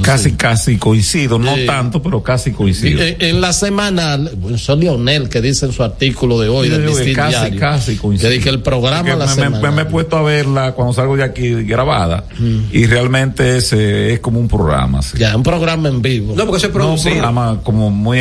Casi, 0.01 0.33
casi 0.33 0.77
coincido, 0.77 1.39
no 1.39 1.55
Sí. 1.55 1.65
tanto, 1.65 2.01
pero 2.01 2.21
casi 2.21 2.51
coincido. 2.51 3.01
En, 3.01 3.15
en 3.21 3.39
la 3.39 3.53
semanal, 3.53 4.31
bueno, 4.37 4.57
eso 4.57 4.73
es 4.73 4.79
Leonel 4.79 5.29
que 5.29 5.39
dice 5.41 5.67
en 5.67 5.71
su 5.71 5.83
artículo 5.83 6.37
de 6.39 6.49
hoy 6.49 6.67
Yo 6.67 6.73
del 6.79 6.87
digo 6.87 7.15
casi, 7.15 7.29
Diario, 7.29 7.59
casi 7.61 7.95
coincido. 7.95 8.29
que 8.29 8.39
que 8.41 8.49
el 8.49 8.59
programa 8.61 9.03
Porque 9.03 9.19
La 9.19 9.25
me, 9.27 9.35
me- 9.35 9.41
Semanal. 9.57 9.73
me 9.73 9.81
he 9.83 9.85
puesto 9.85 10.17
a 10.17 10.21
verla 10.23 10.73
cuando 10.73 10.91
salgo 10.93 11.15
de 11.15 11.23
aquí 11.23 11.49
grabada 11.63 12.25
y 12.73 12.85
realmente 12.87 13.55
es, 13.57 13.71
eh, 13.71 14.13
es 14.13 14.19
como 14.19 14.39
un 14.39 14.49
programa. 14.49 15.01
sí. 15.01 15.17
Ya, 15.17 15.33
un 15.37 15.43
programa 15.43 15.87
en 15.87 16.01
vivo. 16.01 16.33
No, 16.35 16.45
porque 16.45 16.65
es 16.67 16.73
No, 16.73 16.91
un 16.93 16.99
programa 17.01 17.59
como 17.63 17.89
muy, 17.89 18.19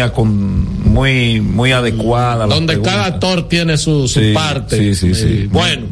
muy, 0.84 1.40
muy 1.40 1.72
adecuada. 1.72 2.46
donde 2.46 2.80
cada 2.82 3.06
actor 3.06 3.48
tiene 3.48 3.78
su, 3.78 4.06
su 4.06 4.20
Sí, 4.20 4.32
parte. 4.32 4.94
sí, 4.94 4.94
sí, 4.94 5.14
sí. 5.14 5.26
Eh, 5.28 5.48
bueno. 5.50 5.86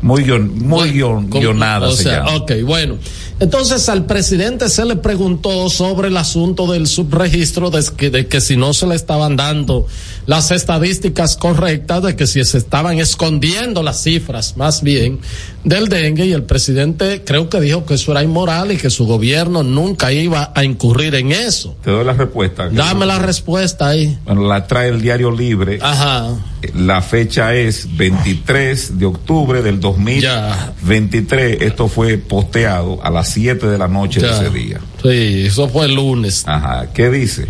Muy, 0.00 0.22
guion, 0.24 0.58
muy 0.66 0.90
guion- 0.92 1.28
guionada 1.28 1.88
O 1.88 1.92
se 1.92 2.04
sea, 2.04 2.18
llama. 2.24 2.36
ok, 2.36 2.52
bueno. 2.64 2.96
Entonces 3.40 3.88
al 3.88 4.04
presidente 4.04 4.68
se 4.68 4.84
le 4.84 4.96
preguntó 4.96 5.70
sobre 5.70 6.08
el 6.08 6.16
asunto 6.16 6.66
del 6.66 6.88
subregistro 6.88 7.70
de 7.70 7.84
que, 7.96 8.10
de 8.10 8.26
que 8.26 8.40
si 8.40 8.56
no 8.56 8.74
se 8.74 8.86
le 8.86 8.96
estaban 8.96 9.36
dando 9.36 9.86
las 10.26 10.50
estadísticas 10.50 11.36
correctas, 11.36 12.02
de 12.02 12.16
que 12.16 12.26
si 12.26 12.44
se 12.44 12.58
estaban 12.58 12.98
escondiendo 12.98 13.82
las 13.82 14.02
cifras 14.02 14.56
más 14.56 14.82
bien 14.82 15.20
del 15.62 15.88
dengue 15.88 16.26
y 16.26 16.32
el 16.32 16.42
presidente 16.42 17.22
creo 17.24 17.48
que 17.48 17.60
dijo 17.60 17.84
que 17.84 17.94
eso 17.94 18.12
era 18.12 18.22
inmoral 18.22 18.72
y 18.72 18.76
que 18.76 18.90
su 18.90 19.06
gobierno 19.06 19.62
nunca 19.62 20.12
iba 20.12 20.52
a 20.54 20.64
incurrir 20.64 21.14
en 21.14 21.32
eso. 21.32 21.76
Te 21.82 21.90
doy 21.90 22.04
la 22.04 22.14
respuesta. 22.14 22.68
Dame 22.70 23.06
la 23.06 23.18
respuesta 23.18 23.88
ahí. 23.88 24.18
Bueno, 24.24 24.48
la 24.48 24.66
trae 24.66 24.88
el 24.88 25.00
diario 25.00 25.30
Libre. 25.30 25.78
Ajá. 25.80 26.30
La 26.74 27.02
fecha 27.02 27.54
es 27.54 27.96
23 27.96 28.98
de 28.98 29.06
octubre 29.06 29.62
del 29.62 29.78
2023. 29.78 31.62
Esto 31.62 31.86
fue 31.88 32.18
posteado 32.18 32.98
a 33.02 33.10
las 33.10 33.27
7 33.30 33.66
de 33.66 33.78
la 33.78 33.88
noche 33.88 34.20
Ya. 34.20 34.28
de 34.38 34.46
ese 34.46 34.50
día. 34.56 34.80
Sí, 35.02 35.46
eso 35.46 35.68
fue 35.68 35.86
el 35.86 35.94
lunes. 35.94 36.44
Ajá. 36.46 36.88
¿Qué 36.92 37.10
dice? 37.10 37.46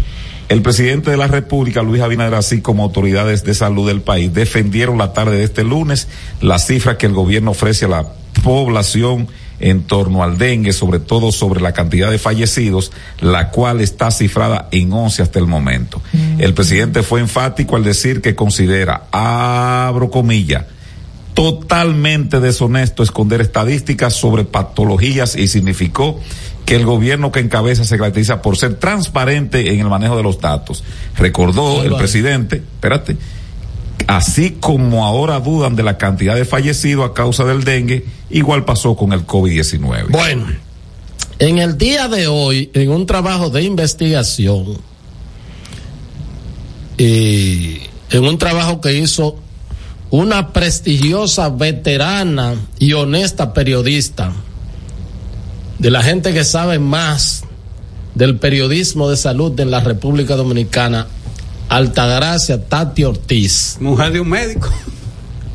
El 0.48 0.62
presidente 0.62 1.10
de 1.10 1.16
la 1.18 1.26
República, 1.26 1.82
Luis 1.82 2.00
Abinader, 2.00 2.34
así 2.34 2.62
como 2.62 2.82
autoridades 2.82 3.44
de 3.44 3.52
salud 3.54 3.86
del 3.86 4.00
país, 4.00 4.32
defendieron 4.32 4.96
la 4.96 5.12
tarde 5.12 5.36
de 5.36 5.44
este 5.44 5.62
lunes 5.62 6.08
las 6.40 6.66
cifras 6.66 6.96
que 6.96 7.04
el 7.06 7.12
gobierno 7.12 7.50
ofrece 7.50 7.84
a 7.84 7.88
la 7.88 8.06
población 8.42 9.28
en 9.60 9.82
torno 9.82 10.22
al 10.22 10.38
dengue, 10.38 10.72
sobre 10.72 11.00
todo 11.00 11.32
sobre 11.32 11.60
la 11.60 11.72
cantidad 11.72 12.10
de 12.10 12.18
fallecidos, 12.18 12.92
la 13.20 13.50
cual 13.50 13.80
está 13.80 14.10
cifrada 14.10 14.68
en 14.70 14.92
11 14.92 15.20
hasta 15.22 15.38
el 15.38 15.46
momento. 15.46 16.00
El 16.38 16.54
presidente 16.54 17.02
fue 17.02 17.20
enfático 17.20 17.74
al 17.76 17.82
decir 17.84 18.20
que 18.22 18.34
considera, 18.34 19.02
abro 19.10 20.10
comillas, 20.10 20.64
totalmente 21.34 22.40
deshonesto 22.40 23.02
esconder 23.02 23.40
estadísticas 23.40 24.14
sobre 24.14 24.44
patologías 24.44 25.36
y 25.36 25.48
significó 25.48 26.18
que 26.64 26.76
el 26.76 26.84
gobierno 26.84 27.32
que 27.32 27.40
encabeza 27.40 27.84
se 27.84 27.96
caracteriza 27.96 28.42
por 28.42 28.56
ser 28.56 28.74
transparente 28.74 29.72
en 29.72 29.80
el 29.80 29.88
manejo 29.88 30.16
de 30.16 30.22
los 30.22 30.40
datos. 30.40 30.84
Recordó 31.16 31.82
el 31.82 31.94
presidente, 31.94 32.56
espérate, 32.56 33.16
así 34.06 34.56
como 34.60 35.06
ahora 35.06 35.40
dudan 35.40 35.76
de 35.76 35.82
la 35.82 35.96
cantidad 35.96 36.34
de 36.34 36.44
fallecidos 36.44 37.08
a 37.08 37.14
causa 37.14 37.44
del 37.44 37.64
dengue, 37.64 38.04
igual 38.30 38.64
pasó 38.64 38.96
con 38.96 39.12
el 39.12 39.26
COVID-19. 39.26 40.08
Bueno, 40.10 40.46
en 41.38 41.58
el 41.58 41.78
día 41.78 42.08
de 42.08 42.26
hoy, 42.26 42.70
en 42.74 42.90
un 42.90 43.06
trabajo 43.06 43.48
de 43.48 43.62
investigación, 43.62 44.78
y 46.98 47.80
en 48.10 48.24
un 48.24 48.38
trabajo 48.38 48.80
que 48.80 48.92
hizo 48.92 49.36
una 50.10 50.52
prestigiosa, 50.52 51.48
veterana 51.50 52.54
y 52.78 52.92
honesta 52.94 53.52
periodista, 53.52 54.32
de 55.78 55.90
la 55.90 56.02
gente 56.02 56.32
que 56.32 56.44
sabe 56.44 56.78
más 56.78 57.44
del 58.14 58.36
periodismo 58.36 59.10
de 59.10 59.16
salud 59.16 59.58
en 59.60 59.70
la 59.70 59.80
República 59.80 60.34
Dominicana, 60.34 61.06
Altagracia 61.68 62.64
Tati 62.64 63.04
Ortiz. 63.04 63.76
Mujer 63.80 64.12
de 64.12 64.20
un 64.20 64.28
médico. 64.28 64.68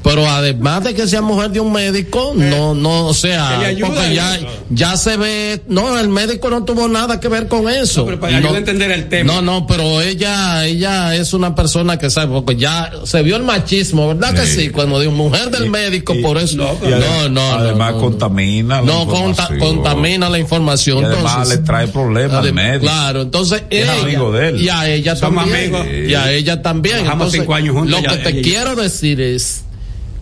Pero 0.03 0.27
además 0.30 0.84
de 0.84 0.93
que 0.93 1.07
sea 1.07 1.21
mujer 1.21 1.51
de 1.51 1.61
un 1.61 1.71
médico, 1.71 2.34
no, 2.35 2.75
no, 2.75 3.07
o 3.07 3.13
sea, 3.13 3.61
porque 3.80 4.13
ya, 4.13 4.38
ya 4.69 4.97
se 4.97 5.15
ve, 5.15 5.61
no, 5.69 5.97
el 5.97 6.09
médico 6.09 6.49
no 6.49 6.65
tuvo 6.65 6.89
nada 6.89 7.21
que 7.21 7.30
ver 7.30 7.47
con 7.47 7.69
eso. 7.69 8.01
No, 8.01 8.05
pero 8.07 8.19
para 8.19 8.35
ayudar 8.38 8.55
a 8.55 8.57
entender 8.57 8.91
el 8.91 9.07
tema. 9.07 9.31
No, 9.34 9.41
no, 9.41 9.65
pero 9.65 10.01
ella, 10.01 10.65
ella 10.65 11.15
es 11.15 11.34
una 11.34 11.55
persona 11.55 11.97
que 11.97 12.09
sabe, 12.09 12.34
porque 12.34 12.57
ya 12.57 12.91
se 13.05 13.21
vio 13.23 13.38
el 13.38 13.43
machismo, 13.43 14.09
¿verdad 14.09 14.34
que 14.34 14.45
sí? 14.45 14.69
Cuando 14.69 14.99
digo 14.99 15.13
mujer 15.13 15.49
del 15.51 15.69
médico, 15.69 16.13
por 16.21 16.38
eso. 16.38 16.57
No, 16.57 16.77
no, 16.99 17.30
no. 17.30 17.53
Además 17.53 17.93
no, 17.93 17.99
contamina 18.01 18.81
la 18.81 18.85
no, 18.85 19.07
conta- 19.07 19.49
contamina 19.57 20.30
la 20.30 20.38
información. 20.39 20.99
Y 20.99 21.05
además 21.05 21.31
entonces, 21.34 21.57
le 21.59 21.63
trae 21.63 21.88
problemas 21.88 22.45
al 22.45 22.53
médico. 22.53 22.81
Claro, 22.85 23.21
entonces 23.21 23.63
Es 23.69 23.84
ella, 23.84 24.01
amigo 24.01 24.31
de 24.34 24.49
él. 24.49 24.61
y 24.61 24.67
a 24.69 24.89
ella 24.89 25.15
Somos 25.15 25.45
también, 25.45 25.75
amigos. 25.75 25.88
y 26.09 26.13
a 26.13 26.31
ella 26.31 26.61
también. 26.61 26.97
Entonces, 27.05 27.39
cinco 27.39 27.53
años 27.53 27.73
juntos, 27.75 28.01
Lo 28.01 28.05
ya- 28.05 28.17
que 28.17 28.23
te 28.23 28.30
ella- 28.31 28.41
quiero 28.41 28.75
decir 28.75 29.21
es, 29.21 29.63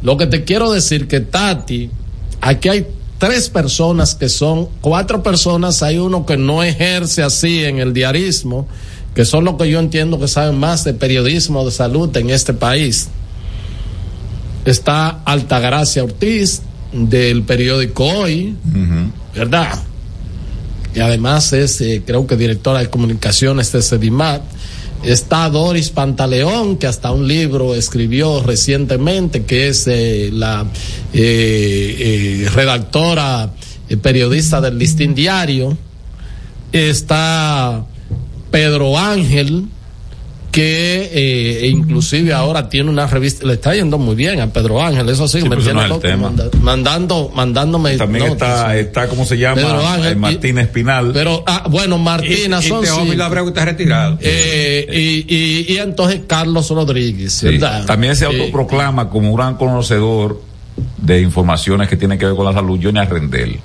lo 0.02 0.18
que 0.18 0.28
te 0.28 0.44
quiero 0.44 0.72
decir 0.72 1.08
que 1.08 1.20
Tati, 1.20 1.90
aquí 2.42 2.70
hay 2.70 2.88
tres 3.18 3.50
personas 3.50 4.16
que 4.16 4.30
son, 4.30 4.68
cuatro 4.82 5.22
personas, 5.22 5.84
hay 5.84 5.98
uno 6.00 6.26
que 6.26 6.38
no 6.38 6.64
ejerce 6.64 7.22
así 7.22 7.64
en 7.64 7.78
el 7.78 7.94
diarismo, 7.94 8.68
que 9.14 9.26
son 9.26 9.46
los 9.46 9.56
que 9.56 9.70
yo 9.70 9.80
entiendo 9.80 10.20
que 10.20 10.28
saben 10.28 10.58
más 10.58 10.84
de 10.84 10.94
periodismo 10.94 11.64
de 11.66 11.72
salud 11.72 12.16
en 12.18 12.30
este 12.30 12.54
país. 12.54 13.10
Está 14.66 15.22
Altagracia 15.26 16.04
Ortiz, 16.04 16.62
del 16.92 17.44
periódico 17.44 18.06
Hoy, 18.06 18.56
¿verdad? 19.36 19.80
Y 20.94 21.00
además 21.00 21.54
es, 21.54 21.80
eh, 21.82 22.04
creo 22.06 22.28
que 22.28 22.36
directora 22.36 22.80
de 22.80 22.90
comunicaciones 22.90 23.72
de 23.72 23.82
Sedimat. 23.82 24.42
Está 25.04 25.50
Doris 25.50 25.90
Pantaleón, 25.90 26.78
que 26.78 26.86
hasta 26.86 27.12
un 27.12 27.28
libro 27.28 27.74
escribió 27.74 28.44
recientemente, 28.44 29.46
que 29.46 29.68
es 29.68 29.88
eh, 29.88 30.30
la 30.32 30.68
eh, 31.12 32.44
eh, 32.44 32.50
redactora, 32.54 33.52
periodista 34.02 34.62
del 34.62 34.78
Listín 34.78 35.16
Diario. 35.16 35.76
Está 36.72 37.84
Pedro 38.52 38.96
Ángel, 38.98 39.66
que 40.52 41.10
eh, 41.14 41.68
inclusive 41.68 42.34
ahora 42.34 42.68
tiene 42.70 42.90
una 42.90 43.08
revista, 43.08 43.46
le 43.48 43.54
está 43.54 43.74
yendo 43.74 43.98
muy 43.98 44.16
bien 44.16 44.42
a 44.42 44.48
Pedro 44.52 44.82
Ángel, 44.82 45.08
eso 45.10 45.28
sí, 45.28 45.42
Sí, 45.42 45.48
me 45.50 45.56
tiene 45.56 45.88
loco, 45.88 46.06
manda- 46.18 46.50
mandando, 46.62 47.32
mandándome 47.34 47.96
También 47.98 48.28
notas. 48.28 48.50
está, 48.60 48.78
está, 48.78 49.08
¿cómo 49.08 49.26
se 49.26 49.38
llama? 49.38 49.56
Pedro 49.62 49.88
Ángel 49.88 50.08
Eh, 50.08 50.12
y- 50.12 50.16
Martín 50.20 50.58
Espinal. 50.60 51.12
Pero, 51.14 51.44
ah, 51.48 51.64
bueno, 51.70 51.98
Martina 51.98 52.60
Y- 52.62 52.68
y 52.68 53.12
está 53.48 53.66
retirado. 53.66 54.18
Eh, 54.22 54.88
y, 55.28 55.36
y, 55.36 55.74
y 55.74 55.78
entonces 55.78 56.22
Carlos 56.28 56.70
Rodríguez, 56.70 57.34
Sí. 57.34 57.46
¿verdad? 57.48 57.86
También 57.86 58.16
se 58.16 58.26
autoproclama 58.26 59.10
como 59.10 59.30
un 59.32 59.38
gran 59.38 59.56
conocedor 59.56 60.42
de 60.98 61.22
informaciones 61.22 61.88
que 61.88 61.96
tienen 61.98 62.18
que 62.20 62.26
ver 62.26 62.36
con 62.36 62.46
la 62.46 62.54
salud, 62.54 62.80
Johnny 62.82 63.00
Arrendel. 63.00 63.60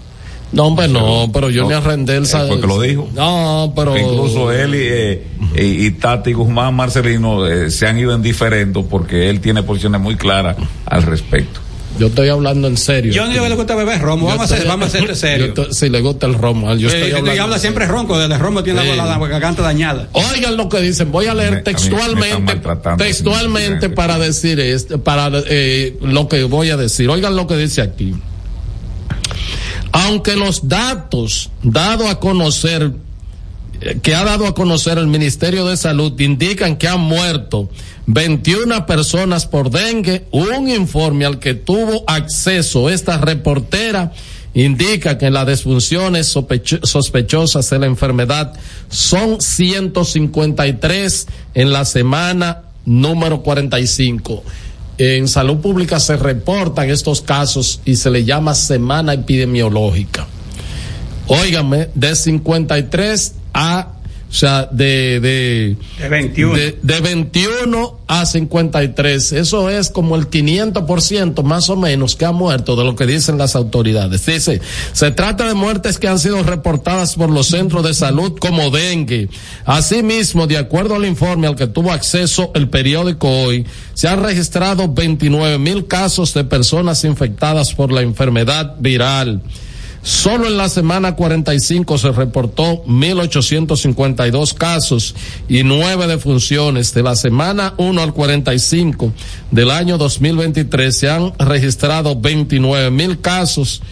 No, 0.52 0.64
hombre, 0.66 0.86
no, 0.88 1.28
pero 1.32 1.50
yo 1.50 1.62
No, 1.62 1.68
ni 1.68 1.74
a 1.74 1.80
Rendel 1.80 2.24
eh, 2.24 2.26
fue 2.26 2.60
que 2.60 2.66
lo 2.66 2.80
dijo. 2.80 3.08
No, 3.14 3.72
pero. 3.74 3.96
Incluso 3.96 4.52
él 4.52 4.74
y, 4.74 4.78
eh, 4.82 5.26
y, 5.56 5.86
y 5.86 5.90
Tati 5.92 6.32
Guzmán 6.32 6.74
Marcelino 6.74 7.46
eh, 7.46 7.70
se 7.70 7.86
han 7.86 7.98
ido 7.98 8.14
en 8.14 8.22
diferendo 8.22 8.84
porque 8.86 9.28
él 9.28 9.40
tiene 9.40 9.62
posiciones 9.64 10.00
muy 10.00 10.16
claras 10.16 10.56
al 10.86 11.02
respecto. 11.02 11.60
Yo 11.98 12.08
estoy 12.08 12.28
hablando 12.28 12.68
en 12.68 12.76
serio. 12.76 13.10
Yo 13.10 13.26
no 13.26 13.48
le 13.48 13.54
gusta 13.54 13.74
beber 13.74 14.00
romo. 14.02 14.26
Vamos 14.26 14.52
a 14.52 14.56
ser, 14.56 14.66
vamos 14.68 14.88
a 14.88 14.90
ser 14.90 15.16
serio. 15.16 15.46
Yo 15.46 15.62
estoy- 15.62 15.74
si 15.74 15.88
le 15.88 16.02
gusta 16.02 16.26
el 16.26 16.34
romo, 16.34 16.74
yo 16.74 16.88
estoy 16.88 17.04
Eh, 17.10 17.14
hablando. 17.16 17.34
y 17.34 17.38
habla 17.38 17.58
siempre 17.58 17.86
ronco, 17.86 18.18
desde 18.18 18.36
ronco 18.36 18.62
tiene 18.62 18.82
Sí. 18.82 18.96
la, 18.96 19.16
garganta 19.18 19.62
dañada. 19.62 20.06
Oigan 20.12 20.58
lo 20.58 20.68
que 20.68 20.80
dicen, 20.80 21.10
voy 21.10 21.26
a 21.26 21.34
leer 21.34 21.50
Me- 21.52 21.56
a 21.56 21.60
me 21.60 21.64
textualmente, 21.64 22.60
textualmente 22.98 23.88
para 23.88 24.18
decir 24.18 24.60
esto, 24.60 25.02
para 25.02 25.30
eh, 25.48 25.96
lo 26.02 26.28
que 26.28 26.44
voy 26.44 26.68
a 26.70 26.76
decir. 26.76 27.08
Oigan 27.08 27.34
lo 27.34 27.46
que 27.46 27.56
dice 27.56 27.80
aquí. 27.80 28.14
Aunque 30.06 30.36
los 30.36 30.68
datos 30.68 31.50
dado 31.62 32.08
a 32.08 32.20
conocer 32.20 32.92
que 34.02 34.14
ha 34.14 34.24
dado 34.24 34.46
a 34.46 34.54
conocer 34.54 34.96
el 34.96 35.06
Ministerio 35.06 35.66
de 35.66 35.76
Salud 35.76 36.18
indican 36.20 36.76
que 36.76 36.88
han 36.88 37.00
muerto 37.00 37.68
21 38.06 38.86
personas 38.86 39.44
por 39.46 39.70
dengue. 39.70 40.24
Un 40.30 40.68
informe 40.70 41.26
al 41.26 41.38
que 41.38 41.52
tuvo 41.54 42.02
acceso 42.06 42.88
esta 42.88 43.18
reportera 43.18 44.12
indica 44.54 45.18
que 45.18 45.28
las 45.30 45.46
desfunciones 45.46 46.34
sospecho- 46.34 46.80
sospechosas 46.86 47.68
de 47.68 47.78
la 47.80 47.86
enfermedad 47.86 48.54
son 48.88 49.42
153 49.42 51.26
en 51.54 51.72
la 51.72 51.84
semana 51.84 52.62
número 52.86 53.42
45. 53.42 54.42
En 54.98 55.28
salud 55.28 55.58
pública 55.58 56.00
se 56.00 56.16
reportan 56.16 56.90
estos 56.90 57.20
casos 57.20 57.80
y 57.84 57.96
se 57.96 58.10
le 58.10 58.24
llama 58.24 58.54
semana 58.54 59.12
epidemiológica. 59.12 60.26
Óigame, 61.26 61.88
de 61.94 62.14
53 62.14 63.34
a, 63.52 63.95
o 64.28 64.34
sea, 64.34 64.68
de, 64.70 65.20
de, 65.20 65.76
De 65.98 66.08
21. 66.08 66.54
de, 66.54 66.78
de 66.82 67.00
21 67.00 68.00
a 68.08 68.26
53. 68.26 69.32
Eso 69.32 69.70
es 69.70 69.90
como 69.90 70.16
el 70.16 70.28
500% 70.28 71.42
más 71.42 71.70
o 71.70 71.76
menos 71.76 72.16
que 72.16 72.24
ha 72.24 72.32
muerto 72.32 72.76
de 72.76 72.84
lo 72.84 72.96
que 72.96 73.06
dicen 73.06 73.38
las 73.38 73.54
autoridades. 73.54 74.26
Dice, 74.26 74.60
se 74.92 75.10
trata 75.12 75.46
de 75.46 75.54
muertes 75.54 75.98
que 75.98 76.08
han 76.08 76.18
sido 76.18 76.42
reportadas 76.42 77.14
por 77.14 77.30
los 77.30 77.48
centros 77.48 77.84
de 77.84 77.94
salud 77.94 78.36
como 78.38 78.70
dengue. 78.70 79.28
Asimismo, 79.64 80.46
de 80.46 80.58
acuerdo 80.58 80.96
al 80.96 81.06
informe 81.06 81.46
al 81.46 81.56
que 81.56 81.68
tuvo 81.68 81.92
acceso 81.92 82.50
el 82.54 82.68
periódico 82.68 83.28
hoy, 83.28 83.64
se 83.94 84.08
han 84.08 84.22
registrado 84.22 84.88
29 84.88 85.58
mil 85.58 85.86
casos 85.86 86.34
de 86.34 86.44
personas 86.44 87.04
infectadas 87.04 87.72
por 87.74 87.92
la 87.92 88.02
enfermedad 88.02 88.74
viral. 88.80 89.40
Solo 90.06 90.46
en 90.46 90.56
la 90.56 90.68
semana 90.68 91.16
45 91.16 91.98
se 91.98 92.12
reportó 92.12 92.84
1.852 92.84 94.54
casos 94.54 95.16
y 95.48 95.64
nueve 95.64 96.06
defunciones. 96.06 96.94
De 96.94 97.02
la 97.02 97.16
semana 97.16 97.74
1 97.76 98.00
al 98.00 98.14
45 98.14 99.12
del 99.50 99.72
año 99.72 99.98
2023 99.98 100.96
se 100.96 101.10
han 101.10 101.32
registrado 101.40 102.14
29 102.14 102.92
mil 102.92 103.20
casos. 103.20 103.82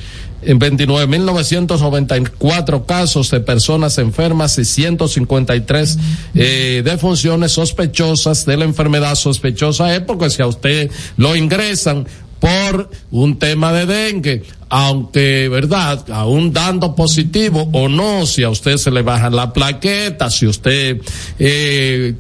En 0.43 0.61
29.994 0.61 2.87
casos 2.87 3.33
de 3.33 3.41
personas 3.41 3.99
enfermas 3.99 4.57
y 4.59 4.65
153 4.65 5.99
eh, 6.35 6.83
defunciones 6.85 7.51
sospechosas 7.53 8.45
de 8.45 8.59
la 8.59 8.67
enfermedad 8.67 9.15
sospechosa 9.17 9.97
es 9.97 10.03
porque 10.03 10.31
si 10.31 10.43
a 10.43 10.47
usted 10.47 10.93
lo 11.17 11.35
ingresan 11.35 12.07
por 12.41 12.91
un 13.11 13.39
tema 13.39 13.73
de 13.73 13.87
dengue, 13.87 14.43
aunque, 14.69 15.49
¿verdad? 15.49 16.05
Aún 16.11 16.53
dando 16.53 16.95
positivo 16.95 17.69
o 17.73 17.89
no, 17.89 18.27
si 18.27 18.43
a 18.43 18.51
usted 18.51 18.77
se 18.77 18.91
le 18.91 19.03
bajan 19.03 19.37
la 19.37 19.53
plaqueta, 19.53 20.31
si 20.31 20.47
usted 20.47 21.01
eh, 21.39 22.15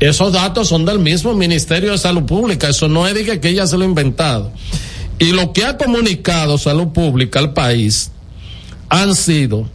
Esos 0.00 0.32
datos 0.32 0.68
son 0.68 0.84
del 0.84 0.98
mismo 0.98 1.32
Ministerio 1.32 1.92
de 1.92 1.98
Salud 1.98 2.24
Pública, 2.24 2.68
eso 2.68 2.88
no 2.88 3.06
es 3.06 3.14
de 3.14 3.24
que, 3.24 3.40
que 3.40 3.48
ella 3.50 3.66
se 3.66 3.78
lo 3.78 3.84
ha 3.84 3.88
inventado. 3.88 4.52
Y 5.18 5.32
lo 5.32 5.52
que 5.52 5.64
ha 5.64 5.78
comunicado 5.78 6.58
Salud 6.58 6.88
Pública 6.88 7.38
al 7.38 7.54
país 7.54 8.10
han 8.88 9.14
sido 9.14 9.68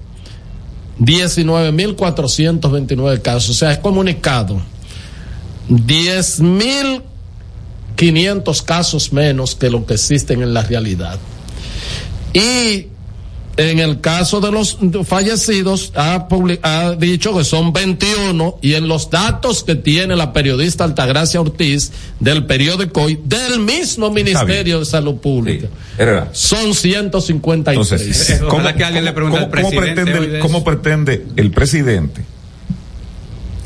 19.429 1.01 3.21
casos, 3.21 3.49
o 3.49 3.53
sea, 3.55 3.71
es 3.71 3.79
comunicado 3.79 4.61
10.500 5.67 8.63
casos 8.63 9.11
menos 9.11 9.55
que 9.55 9.71
lo 9.71 9.85
que 9.85 9.95
existen 9.95 10.43
en 10.43 10.53
la 10.53 10.63
realidad. 10.63 11.19
Y 12.33 12.87
en 13.57 13.79
el 13.79 14.01
caso 14.01 14.39
de 14.39 14.51
los 14.51 14.77
fallecidos 15.05 15.91
ha, 15.95 16.27
ha, 16.63 16.91
dicho 16.91 17.37
que 17.37 17.43
son 17.43 17.73
21 17.73 18.59
y 18.61 18.73
en 18.73 18.87
los 18.87 19.09
datos 19.09 19.63
que 19.63 19.75
tiene 19.75 20.15
la 20.15 20.33
periodista 20.33 20.83
Altagracia 20.83 21.41
Ortiz 21.41 21.91
del 22.19 22.45
periódico 22.45 23.03
hoy 23.03 23.19
del 23.23 23.59
mismo 23.59 24.09
Ministerio 24.09 24.79
de 24.79 24.85
Salud 24.85 25.15
Pública. 25.15 25.67
sí, 26.31 26.55
son 26.55 26.73
153. 26.73 27.91
Entonces, 27.91 28.41
¿cómo, 28.47 28.73
que 28.73 28.83
alguien 28.83 29.05
le 29.05 29.13
pregunta 29.13 29.49
¿cómo, 29.49 29.63
¿cómo 29.63 29.81
pretende, 29.81 30.39
¿cómo 30.39 30.63
pretende 30.63 31.25
el 31.35 31.51
presidente 31.51 32.23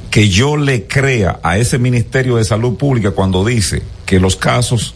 que 0.09 0.29
yo 0.29 0.55
le 0.55 0.87
crea 0.87 1.39
a 1.43 1.57
ese 1.57 1.77
Ministerio 1.77 2.37
de 2.37 2.45
Salud 2.45 2.77
Pública 2.77 3.11
cuando 3.11 3.43
dice 3.43 3.83
que 4.05 4.19
los 4.19 4.35
casos 4.35 4.93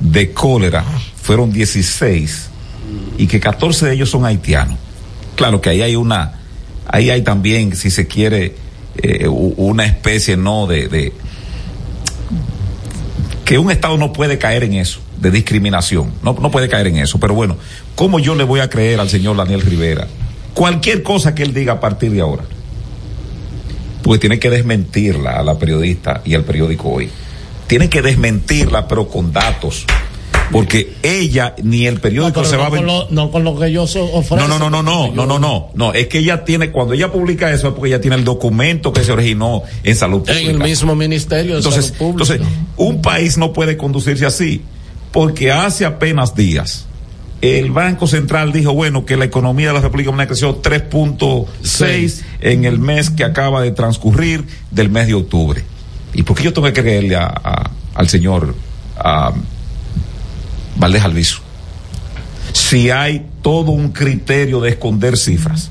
de 0.00 0.32
cólera 0.32 0.84
fueron 1.22 1.52
16 1.52 2.50
y 3.18 3.26
que 3.26 3.40
14 3.40 3.86
de 3.86 3.94
ellos 3.94 4.10
son 4.10 4.24
haitianos. 4.24 4.78
Claro 5.36 5.60
que 5.60 5.70
ahí 5.70 5.82
hay 5.82 5.96
una, 5.96 6.40
ahí 6.86 7.10
hay 7.10 7.22
también, 7.22 7.74
si 7.76 7.90
se 7.90 8.06
quiere, 8.06 8.54
eh, 8.96 9.28
una 9.28 9.84
especie, 9.84 10.36
¿no? 10.36 10.66
De, 10.66 11.12
que 13.44 13.58
un 13.58 13.70
Estado 13.70 13.98
no 13.98 14.12
puede 14.12 14.38
caer 14.38 14.64
en 14.64 14.74
eso, 14.74 15.00
de 15.20 15.30
discriminación, 15.30 16.12
no, 16.22 16.36
no 16.40 16.50
puede 16.50 16.68
caer 16.68 16.86
en 16.86 16.96
eso. 16.96 17.18
Pero 17.18 17.34
bueno, 17.34 17.56
¿cómo 17.94 18.18
yo 18.18 18.34
le 18.34 18.44
voy 18.44 18.60
a 18.60 18.70
creer 18.70 19.00
al 19.00 19.10
señor 19.10 19.36
Daniel 19.36 19.60
Rivera? 19.60 20.06
Cualquier 20.54 21.02
cosa 21.02 21.34
que 21.34 21.42
él 21.42 21.52
diga 21.52 21.74
a 21.74 21.80
partir 21.80 22.12
de 22.12 22.20
ahora. 22.20 22.44
Porque 24.02 24.20
tiene 24.20 24.38
que 24.38 24.50
desmentirla 24.50 25.38
a 25.38 25.42
la 25.42 25.58
periodista 25.58 26.22
y 26.24 26.34
al 26.34 26.44
periódico 26.44 26.90
hoy. 26.90 27.10
Tiene 27.66 27.88
que 27.88 28.02
desmentirla, 28.02 28.86
pero 28.86 29.08
con 29.08 29.32
datos 29.32 29.86
porque 30.50 30.94
ella 31.02 31.54
ni 31.62 31.86
el 31.86 32.00
periódico 32.00 32.42
no, 32.42 32.46
se 32.46 32.56
va 32.56 32.66
a 32.66 32.70
ver. 32.70 32.84
Con 32.84 33.14
no 33.14 33.30
con 33.30 33.44
lo 33.44 33.58
que 33.58 33.72
yo 33.72 33.84
ofrezco. 33.84 34.36
No, 34.36 34.48
no, 34.48 34.58
no, 34.58 34.70
no, 34.70 34.82
no, 34.82 35.12
no, 35.12 35.26
no, 35.26 35.38
no, 35.38 35.70
no, 35.74 35.92
es 35.92 36.08
que 36.08 36.18
ella 36.18 36.44
tiene, 36.44 36.70
cuando 36.70 36.94
ella 36.94 37.10
publica 37.10 37.50
eso 37.52 37.68
es 37.68 37.74
porque 37.74 37.88
ella 37.88 38.00
tiene 38.00 38.16
el 38.16 38.24
documento 38.24 38.92
que 38.92 39.04
se 39.04 39.12
originó 39.12 39.62
en 39.82 39.96
salud 39.96 40.20
pública. 40.20 40.40
En 40.40 40.50
el 40.50 40.58
mismo 40.58 40.94
ministerio 40.94 41.52
de 41.52 41.58
entonces, 41.58 41.86
salud 41.86 41.98
pública. 41.98 42.34
Entonces, 42.34 42.58
un 42.76 43.02
país 43.02 43.38
no 43.38 43.52
puede 43.52 43.76
conducirse 43.76 44.26
así, 44.26 44.62
porque 45.12 45.50
hace 45.50 45.84
apenas 45.84 46.34
días 46.34 46.86
el 47.40 47.72
Banco 47.72 48.06
Central 48.06 48.52
dijo, 48.52 48.72
bueno, 48.72 49.04
que 49.04 49.16
la 49.16 49.26
economía 49.26 49.68
de 49.68 49.74
la 49.74 49.80
República 49.80 50.06
Dominicana 50.06 50.28
creció 50.28 50.62
3.6 50.62 52.08
sí. 52.08 52.22
en 52.40 52.64
el 52.64 52.78
mes 52.78 53.10
que 53.10 53.24
acaba 53.24 53.60
de 53.60 53.70
transcurrir 53.70 54.46
del 54.70 54.88
mes 54.88 55.08
de 55.08 55.14
octubre. 55.14 55.62
¿Y 56.14 56.22
por 56.22 56.36
qué 56.36 56.44
yo 56.44 56.52
tengo 56.52 56.66
que 56.68 56.80
creerle 56.80 57.16
a, 57.16 57.26
a, 57.26 57.70
al 57.94 58.08
señor 58.08 58.54
a, 58.96 59.34
Valdés 60.76 61.02
Alviso. 61.02 61.38
Si 62.52 62.90
hay 62.90 63.26
todo 63.42 63.72
un 63.72 63.92
criterio 63.92 64.60
de 64.60 64.70
esconder 64.70 65.16
cifras. 65.16 65.70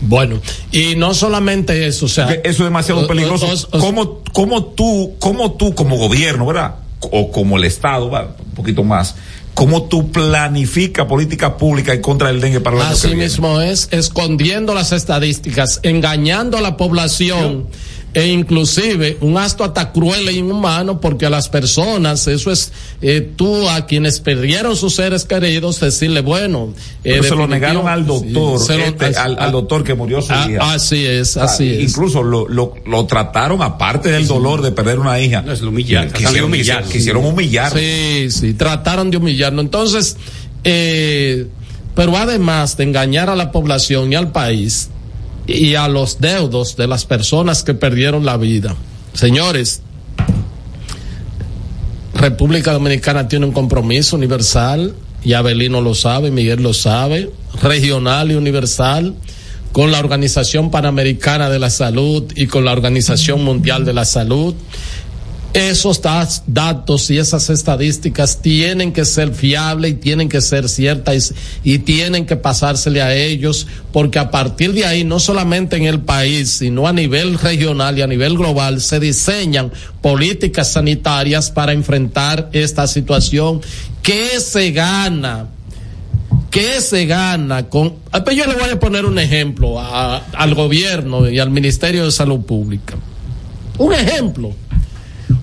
Bueno, 0.00 0.40
y 0.72 0.94
no 0.96 1.14
solamente 1.14 1.86
eso, 1.86 2.06
o 2.06 2.08
sea. 2.08 2.30
Eso 2.30 2.42
es 2.44 2.58
demasiado 2.58 3.06
peligroso. 3.06 3.46
O, 3.46 3.76
o, 3.76 3.80
¿Cómo, 3.80 4.22
¿Cómo, 4.32 4.64
tú, 4.64 5.14
cómo 5.18 5.52
tú 5.52 5.74
como 5.74 5.96
gobierno, 5.96 6.46
verdad? 6.46 6.76
O 7.00 7.30
como 7.30 7.56
el 7.56 7.64
Estado, 7.64 8.10
¿verdad? 8.10 8.36
un 8.44 8.52
poquito 8.52 8.84
más. 8.84 9.16
¿Cómo 9.54 9.84
tú 9.84 10.12
planifica 10.12 11.08
política 11.08 11.56
pública 11.56 11.94
en 11.94 12.02
contra 12.02 12.28
del 12.28 12.42
dengue 12.42 12.60
para 12.60 12.76
el 12.76 12.82
año 12.82 12.92
Así 12.92 13.08
que 13.08 13.14
mismo 13.16 13.62
es, 13.62 13.88
escondiendo 13.90 14.74
las 14.74 14.92
estadísticas, 14.92 15.80
engañando 15.82 16.58
a 16.58 16.60
la 16.60 16.76
población. 16.76 17.62
Yo, 17.62 17.68
e 18.16 18.28
inclusive 18.28 19.18
un 19.20 19.36
acto 19.36 19.62
hasta 19.62 19.92
cruel 19.92 20.26
e 20.30 20.32
inhumano 20.32 21.02
porque 21.02 21.26
a 21.26 21.30
las 21.30 21.50
personas, 21.50 22.26
eso 22.28 22.50
es 22.50 22.72
eh, 23.02 23.20
tú 23.36 23.68
a 23.68 23.84
quienes 23.84 24.20
perdieron 24.20 24.74
sus 24.74 24.94
seres 24.94 25.26
queridos, 25.26 25.80
decirle, 25.80 26.22
bueno, 26.22 26.72
eh, 27.04 27.20
se 27.22 27.34
lo 27.34 27.46
negaron 27.46 27.86
al 27.86 28.06
doctor, 28.06 28.58
sí, 28.58 28.72
este, 28.72 29.10
lo, 29.10 29.18
al, 29.18 29.38
al, 29.38 29.52
doctor 29.52 29.84
que 29.84 29.92
murió 29.92 30.22
su 30.22 30.32
a, 30.32 30.50
hija. 30.50 30.72
Así 30.72 31.04
es, 31.04 31.36
así 31.36 31.68
ah, 31.68 31.72
es. 31.74 31.90
Incluso 31.90 32.22
lo, 32.22 32.48
lo, 32.48 32.72
lo, 32.86 33.04
trataron, 33.04 33.60
aparte 33.60 34.10
del 34.10 34.26
dolor 34.26 34.62
de 34.62 34.72
perder 34.72 34.98
una 34.98 35.20
hija. 35.20 35.42
No, 35.42 35.52
es 35.52 35.60
lo 35.60 35.68
humillar, 35.68 36.10
quisieron, 36.10 36.46
humillar, 36.46 36.84
quisieron 36.84 37.22
humillar. 37.22 37.70
Sí, 37.78 38.30
sí, 38.30 38.54
trataron 38.54 39.10
de 39.10 39.18
humillarlo. 39.18 39.60
Entonces, 39.60 40.16
eh, 40.64 41.48
pero 41.94 42.16
además 42.16 42.78
de 42.78 42.84
engañar 42.84 43.28
a 43.28 43.36
la 43.36 43.52
población 43.52 44.10
y 44.10 44.16
al 44.16 44.32
país, 44.32 44.88
y 45.46 45.74
a 45.74 45.88
los 45.88 46.20
deudos 46.20 46.76
de 46.76 46.86
las 46.86 47.04
personas 47.04 47.62
que 47.62 47.74
perdieron 47.74 48.24
la 48.24 48.36
vida. 48.36 48.74
Señores, 49.12 49.82
República 52.14 52.72
Dominicana 52.72 53.28
tiene 53.28 53.46
un 53.46 53.52
compromiso 53.52 54.16
universal, 54.16 54.94
y 55.22 55.32
Abelino 55.32 55.80
lo 55.80 55.94
sabe, 55.94 56.30
Miguel 56.30 56.62
lo 56.62 56.72
sabe, 56.72 57.30
regional 57.62 58.30
y 58.30 58.34
universal, 58.34 59.14
con 59.72 59.92
la 59.92 59.98
Organización 59.98 60.70
Panamericana 60.70 61.50
de 61.50 61.58
la 61.58 61.70
Salud 61.70 62.24
y 62.34 62.46
con 62.46 62.64
la 62.64 62.72
Organización 62.72 63.44
Mundial 63.44 63.84
de 63.84 63.92
la 63.92 64.04
Salud. 64.04 64.54
Esos 65.56 66.02
datos 66.46 67.10
y 67.10 67.16
esas 67.16 67.48
estadísticas 67.48 68.42
tienen 68.42 68.92
que 68.92 69.06
ser 69.06 69.32
fiables 69.32 69.92
y 69.92 69.94
tienen 69.94 70.28
que 70.28 70.42
ser 70.42 70.68
ciertas 70.68 71.32
y, 71.64 71.78
tienen 71.78 72.26
que 72.26 72.36
pasársele 72.36 73.00
a 73.00 73.14
ellos, 73.14 73.66
porque 73.90 74.18
a 74.18 74.30
partir 74.30 74.74
de 74.74 74.84
ahí, 74.84 75.02
no 75.02 75.18
solamente 75.18 75.76
en 75.76 75.84
el 75.84 76.00
país, 76.00 76.50
sino 76.50 76.86
a 76.86 76.92
nivel 76.92 77.38
regional 77.38 77.96
y 77.96 78.02
a 78.02 78.06
nivel 78.06 78.36
global, 78.36 78.82
se 78.82 79.00
diseñan 79.00 79.72
políticas 80.02 80.72
sanitarias 80.72 81.50
para 81.50 81.72
enfrentar 81.72 82.50
esta 82.52 82.86
situación. 82.86 83.62
¿Qué 84.02 84.38
se 84.40 84.72
gana? 84.72 85.46
¿Qué 86.50 86.82
se 86.82 87.06
gana 87.06 87.70
con.? 87.70 87.94
Pues 88.22 88.36
yo 88.36 88.44
le 88.44 88.56
voy 88.56 88.68
a 88.68 88.78
poner 88.78 89.06
un 89.06 89.18
ejemplo 89.18 89.80
al 89.80 90.54
gobierno 90.54 91.30
y 91.30 91.38
al 91.38 91.48
Ministerio 91.48 92.04
de 92.04 92.12
Salud 92.12 92.40
Pública. 92.40 92.94
Un 93.78 93.94
ejemplo. 93.94 94.54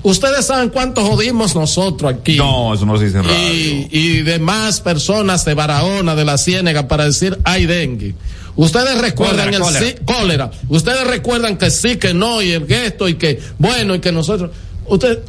Ustedes 0.03 0.45
saben 0.45 0.69
cuánto 0.69 1.05
jodimos 1.05 1.55
nosotros 1.55 2.13
aquí. 2.13 2.37
No, 2.37 2.73
eso 2.73 2.85
no 2.85 2.97
se 2.97 3.05
dice 3.05 3.17
en 3.19 3.23
radio. 3.25 3.37
Y, 3.39 3.87
y 3.91 4.21
demás 4.21 4.81
personas 4.81 5.45
de 5.45 5.53
Barahona, 5.53 6.15
de 6.15 6.25
la 6.25 6.37
Ciénega, 6.37 6.87
para 6.87 7.05
decir 7.05 7.37
hay 7.43 7.65
dengue. 7.65 8.15
Ustedes 8.55 8.99
recuerdan 9.01 9.51
cólera, 9.51 9.57
el 9.57 9.63
cólera. 9.63 9.85
sí, 9.85 9.95
cólera. 10.05 10.51
Ustedes 10.69 11.07
recuerdan 11.07 11.57
que 11.57 11.71
sí, 11.71 11.95
que 11.95 12.13
no, 12.13 12.41
y 12.41 12.51
el 12.51 12.67
gesto, 12.67 13.07
y 13.07 13.15
que 13.15 13.39
bueno, 13.57 13.95
y 13.95 13.99
que 13.99 14.11
nosotros. 14.11 14.51
Usted, 14.85 15.19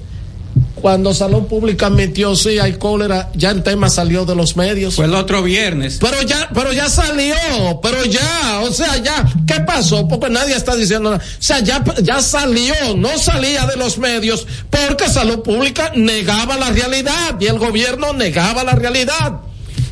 cuando 0.84 1.14
Salud 1.14 1.44
Pública 1.44 1.86
admitió 1.86 2.36
sí 2.36 2.58
hay 2.58 2.74
cólera, 2.74 3.30
ya 3.34 3.52
el 3.52 3.62
tema 3.62 3.88
salió 3.88 4.26
de 4.26 4.34
los 4.34 4.54
medios. 4.54 4.96
Fue 4.96 5.06
el 5.06 5.14
otro 5.14 5.42
viernes. 5.42 5.96
Pero 5.98 6.20
ya, 6.20 6.50
pero 6.52 6.74
ya 6.74 6.90
salió, 6.90 7.34
pero 7.82 8.04
ya, 8.04 8.60
o 8.60 8.70
sea, 8.70 8.98
ya, 8.98 9.24
¿qué 9.46 9.60
pasó? 9.60 10.06
Porque 10.06 10.28
nadie 10.28 10.54
está 10.54 10.76
diciendo 10.76 11.12
nada. 11.12 11.24
O 11.24 11.42
sea, 11.42 11.60
ya, 11.60 11.82
ya 12.02 12.20
salió, 12.20 12.74
no 12.98 13.16
salía 13.16 13.64
de 13.64 13.76
los 13.76 13.96
medios 13.96 14.46
porque 14.68 15.08
Salud 15.08 15.40
Pública 15.40 15.90
negaba 15.96 16.58
la 16.58 16.68
realidad 16.68 17.40
y 17.40 17.46
el 17.46 17.58
gobierno 17.58 18.12
negaba 18.12 18.62
la 18.62 18.74
realidad. 18.74 19.40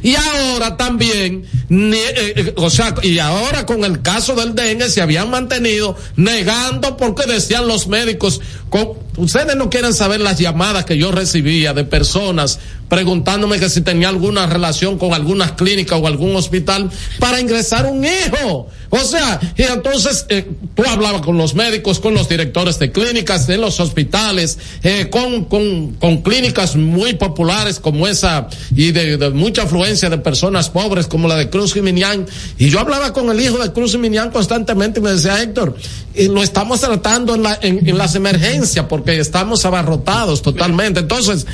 Y 0.03 0.17
ahora 0.17 0.77
también, 0.77 1.45
eh, 1.71 2.35
eh, 2.37 2.55
o 2.57 2.69
sea, 2.69 2.95
y 3.03 3.19
ahora 3.21 3.65
con 3.65 3.85
el 3.85 4.03
caso 4.03 4.35
del 4.35 4.55
dengue 4.55 4.91
se 4.91 5.01
habían 5.01 5.31
mantenido 5.31 5.97
negando 6.17 6.97
porque 6.97 7.25
decían 7.27 7.69
los 7.69 7.87
médicos, 7.87 8.41
con, 8.69 8.95
ustedes 9.17 9.57
no 9.57 9.71
quieren 9.71 9.95
saber 9.95 10.21
las 10.21 10.39
llamadas 10.39 10.85
que 10.85 10.97
yo 10.97 11.13
recibía 11.13 11.73
de 11.75 11.85
personas 11.85 12.59
preguntándome 12.93 13.59
que 13.59 13.71
si 13.71 13.81
tenía 13.81 14.11
alguna 14.11 14.45
relación 14.45 14.99
con 14.99 15.15
algunas 15.15 15.53
clínicas 15.53 15.99
o 15.99 16.07
algún 16.07 16.37
hospital 16.37 16.91
para 17.19 17.41
ingresar 17.41 17.87
un 17.87 18.05
hijo. 18.05 18.69
O 18.91 18.99
sea, 18.99 19.41
y 19.57 19.63
entonces 19.63 20.27
eh, 20.29 20.47
tú 20.75 20.83
hablabas 20.87 21.23
con 21.23 21.39
los 21.39 21.55
médicos, 21.55 21.99
con 22.01 22.13
los 22.13 22.29
directores 22.29 22.79
de 22.79 22.93
clínicas, 22.93 23.47
de 23.47 23.57
los 23.57 23.81
hospitales, 23.81 24.59
eh, 24.83 25.09
con, 25.11 25.47
con, 25.47 25.93
con, 25.93 26.21
clínicas 26.21 26.77
muy 26.77 27.15
populares 27.15 27.81
como 27.81 28.07
esa 28.07 28.49
y 28.77 28.93
de, 28.93 29.31
mucha 29.31 29.63
afluencia 29.63 30.11
de 30.11 30.19
personas 30.19 30.69
pobres 30.69 31.07
como 31.07 31.29
la 31.29 31.37
de 31.37 31.49
Cruz 31.49 31.73
Jiminián. 31.73 32.27
Y 32.59 32.69
yo 32.69 32.79
hablaba 32.79 33.15
con 33.15 33.31
el 33.31 33.41
hijo 33.41 33.57
de 33.57 33.73
Cruz 33.73 33.93
Jiminián 33.93 34.31
constantemente 34.31 35.01
y 35.01 35.03
me 35.03 35.13
decía, 35.13 35.43
Héctor, 35.43 35.79
y 36.15 36.29
lo 36.29 36.43
estamos 36.43 36.81
tratando 36.81 37.35
en, 37.35 37.45
la, 37.45 37.59
en, 37.63 37.89
en 37.89 37.97
las 37.97 38.15
emergencias 38.17 38.85
porque 38.87 39.02
estamos 39.07 39.65
abarrotados 39.65 40.43
totalmente. 40.43 41.01
Entonces, 41.01 41.47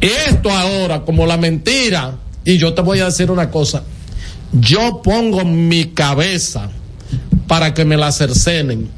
esto 0.00 0.50
ahora 0.50 1.02
como 1.02 1.26
la 1.26 1.36
mentira, 1.36 2.16
y 2.44 2.58
yo 2.58 2.74
te 2.74 2.82
voy 2.82 3.00
a 3.00 3.06
decir 3.06 3.30
una 3.30 3.50
cosa, 3.50 3.82
yo 4.52 5.02
pongo 5.02 5.44
mi 5.44 5.86
cabeza 5.86 6.70
para 7.46 7.74
que 7.74 7.84
me 7.84 7.96
la 7.96 8.12
cercenen 8.12 8.88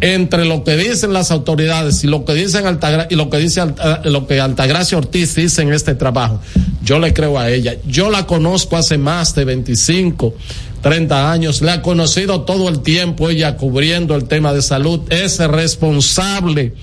entre 0.00 0.44
lo 0.44 0.64
que 0.64 0.76
dicen 0.76 1.12
las 1.12 1.30
autoridades 1.30 2.04
y 2.04 2.08
lo 2.08 2.24
que 2.24 2.34
dicen 2.34 2.66
Altagra 2.66 3.06
y 3.08 3.14
lo 3.14 3.30
que 3.30 3.38
dice 3.38 3.60
Alta, 3.60 4.02
lo 4.04 4.26
que 4.26 4.40
Altagracia 4.40 4.98
Ortiz 4.98 5.34
dice 5.34 5.62
en 5.62 5.72
este 5.72 5.94
trabajo. 5.94 6.40
Yo 6.82 6.98
le 6.98 7.14
creo 7.14 7.38
a 7.38 7.50
ella. 7.50 7.76
Yo 7.86 8.10
la 8.10 8.26
conozco 8.26 8.76
hace 8.76 8.98
más 8.98 9.34
de 9.34 9.44
25 9.44 10.34
30 10.84 11.32
años, 11.32 11.62
le 11.62 11.72
ha 11.72 11.82
conocido 11.82 12.42
todo 12.42 12.68
el 12.68 12.80
tiempo 12.80 13.30
ella 13.30 13.56
cubriendo 13.56 14.14
el 14.14 14.24
tema 14.28 14.52
de 14.52 14.62
salud, 14.62 15.00
es 15.10 15.38
responsable 15.38 16.74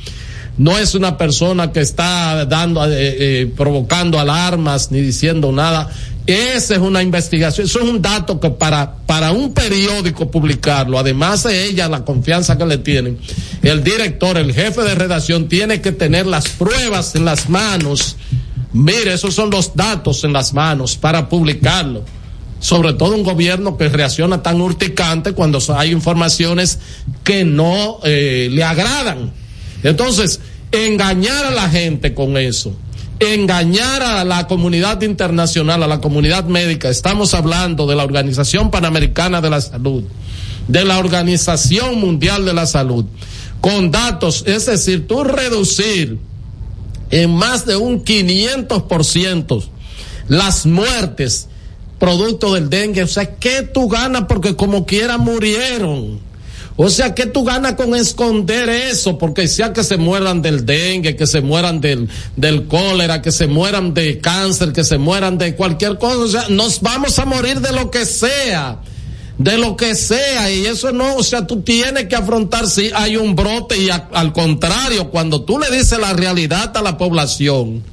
no 0.58 0.78
es 0.78 0.96
una 0.96 1.18
persona 1.18 1.72
que 1.72 1.80
está 1.80 2.46
dando, 2.46 2.86
eh, 2.86 2.92
eh, 2.92 3.54
provocando 3.56 4.20
alarmas 4.20 4.92
ni 4.92 5.00
diciendo 5.02 5.52
nada. 5.52 5.90
Esa 6.28 6.76
es 6.76 6.80
una 6.80 7.02
investigación, 7.02 7.66
eso 7.66 7.80
es 7.80 7.90
un 7.90 8.02
dato 8.02 8.40
que 8.40 8.52
para, 8.52 8.94
para 9.08 9.32
un 9.32 9.54
periódico 9.54 10.30
publicarlo, 10.30 11.00
además 11.00 11.44
de 11.44 11.66
ella, 11.66 11.90
la 11.90 12.06
confianza 12.06 12.58
que 12.58 12.66
le 12.66 12.78
tienen, 12.78 13.18
el 13.64 13.84
director, 13.84 14.38
el 14.38 14.54
jefe 14.54 14.82
de 14.82 14.94
redacción 14.94 15.48
tiene 15.50 15.82
que 15.82 15.92
tener 15.92 16.28
las 16.28 16.48
pruebas 16.50 17.16
en 17.16 17.26
las 17.26 17.50
manos. 17.50 18.18
Mire, 18.72 19.14
esos 19.14 19.34
son 19.34 19.50
los 19.50 19.76
datos 19.76 20.24
en 20.24 20.32
las 20.32 20.54
manos 20.54 20.96
para 20.96 21.28
publicarlo. 21.28 22.06
Sobre 22.62 22.94
todo 22.94 23.16
un 23.16 23.24
gobierno 23.24 23.76
que 23.76 23.90
reacciona 23.90 24.42
tan 24.42 24.62
urticante 24.62 25.34
cuando 25.34 25.60
hay 25.76 25.92
informaciones 25.92 26.80
que 27.24 27.44
no 27.44 28.00
eh, 28.04 28.48
le 28.50 28.64
agradan. 28.64 29.34
Entonces, 29.84 30.40
engañar 30.72 31.46
a 31.46 31.52
la 31.52 31.70
gente 31.70 32.14
con 32.14 32.38
eso, 32.38 32.74
engañar 33.20 34.02
a 34.02 34.24
la 34.24 34.48
comunidad 34.48 35.02
internacional, 35.02 35.84
a 35.84 35.88
la 35.88 36.02
comunidad 36.02 36.46
médica, 36.46 36.90
estamos 36.90 37.34
hablando 37.34 37.88
de 37.88 37.96
la 37.96 38.04
Organización 38.04 38.72
Panamericana 38.72 39.42
de 39.42 39.50
la 39.50 39.62
Salud, 39.62 40.04
de 40.68 40.86
la 40.86 41.00
Organización 41.00 42.00
Mundial 42.00 42.46
de 42.46 42.54
la 42.54 42.66
Salud, 42.66 43.06
con 43.60 43.92
datos, 43.92 44.44
es 44.48 44.66
decir, 44.66 45.08
tú 45.08 45.24
reducir 45.24 46.20
en 47.12 47.36
más 47.36 47.66
de 47.66 47.76
un 47.76 48.04
500% 48.04 49.64
las 50.28 50.66
muertes 50.66 51.50
producto 52.02 52.56
del 52.56 52.68
dengue, 52.68 53.04
o 53.04 53.08
sea, 53.08 53.36
¿qué 53.36 53.62
tú 53.62 53.88
ganas? 53.88 54.24
Porque 54.28 54.56
como 54.56 54.88
quiera 54.88 55.20
murieron. 55.20 56.20
O 56.76 56.90
sea, 56.90 57.14
¿qué 57.14 57.28
tú 57.28 57.44
ganas 57.44 57.74
con 57.74 57.94
esconder 57.96 58.70
eso? 58.70 59.20
Porque 59.20 59.48
sea 59.48 59.72
que 59.72 59.84
se 59.84 59.98
mueran 59.98 60.42
del 60.42 60.66
dengue, 60.66 61.16
que 61.16 61.28
se 61.28 61.42
mueran 61.42 61.80
del, 61.80 62.10
del 62.36 62.66
cólera, 62.66 63.22
que 63.22 63.32
se 63.32 63.46
mueran 63.46 63.94
de 63.94 64.18
cáncer, 64.18 64.74
que 64.74 64.84
se 64.84 64.98
mueran 64.98 65.38
de 65.38 65.56
cualquier 65.56 66.00
cosa. 66.00 66.18
O 66.18 66.28
sea, 66.28 66.46
nos 66.50 66.82
vamos 66.82 67.20
a 67.20 67.26
morir 67.26 67.62
de 67.62 67.72
lo 67.72 67.92
que 67.92 68.08
sea. 68.08 68.80
De 69.38 69.60
lo 69.60 69.78
que 69.78 69.94
sea. 69.94 70.52
Y 70.52 70.66
eso 70.66 70.92
no, 70.92 71.18
o 71.18 71.24
sea, 71.24 71.46
tú 71.46 71.62
tienes 71.62 72.06
que 72.06 72.16
afrontar 72.16 72.66
si 72.66 72.90
hay 72.96 73.16
un 73.16 73.36
brote 73.36 73.78
y 73.78 73.90
al 73.92 74.34
contrario, 74.34 75.12
cuando 75.12 75.44
tú 75.44 75.60
le 75.60 75.70
dices 75.70 76.00
la 76.00 76.14
realidad 76.14 76.76
a 76.76 76.82
la 76.82 76.98
población, 76.98 77.84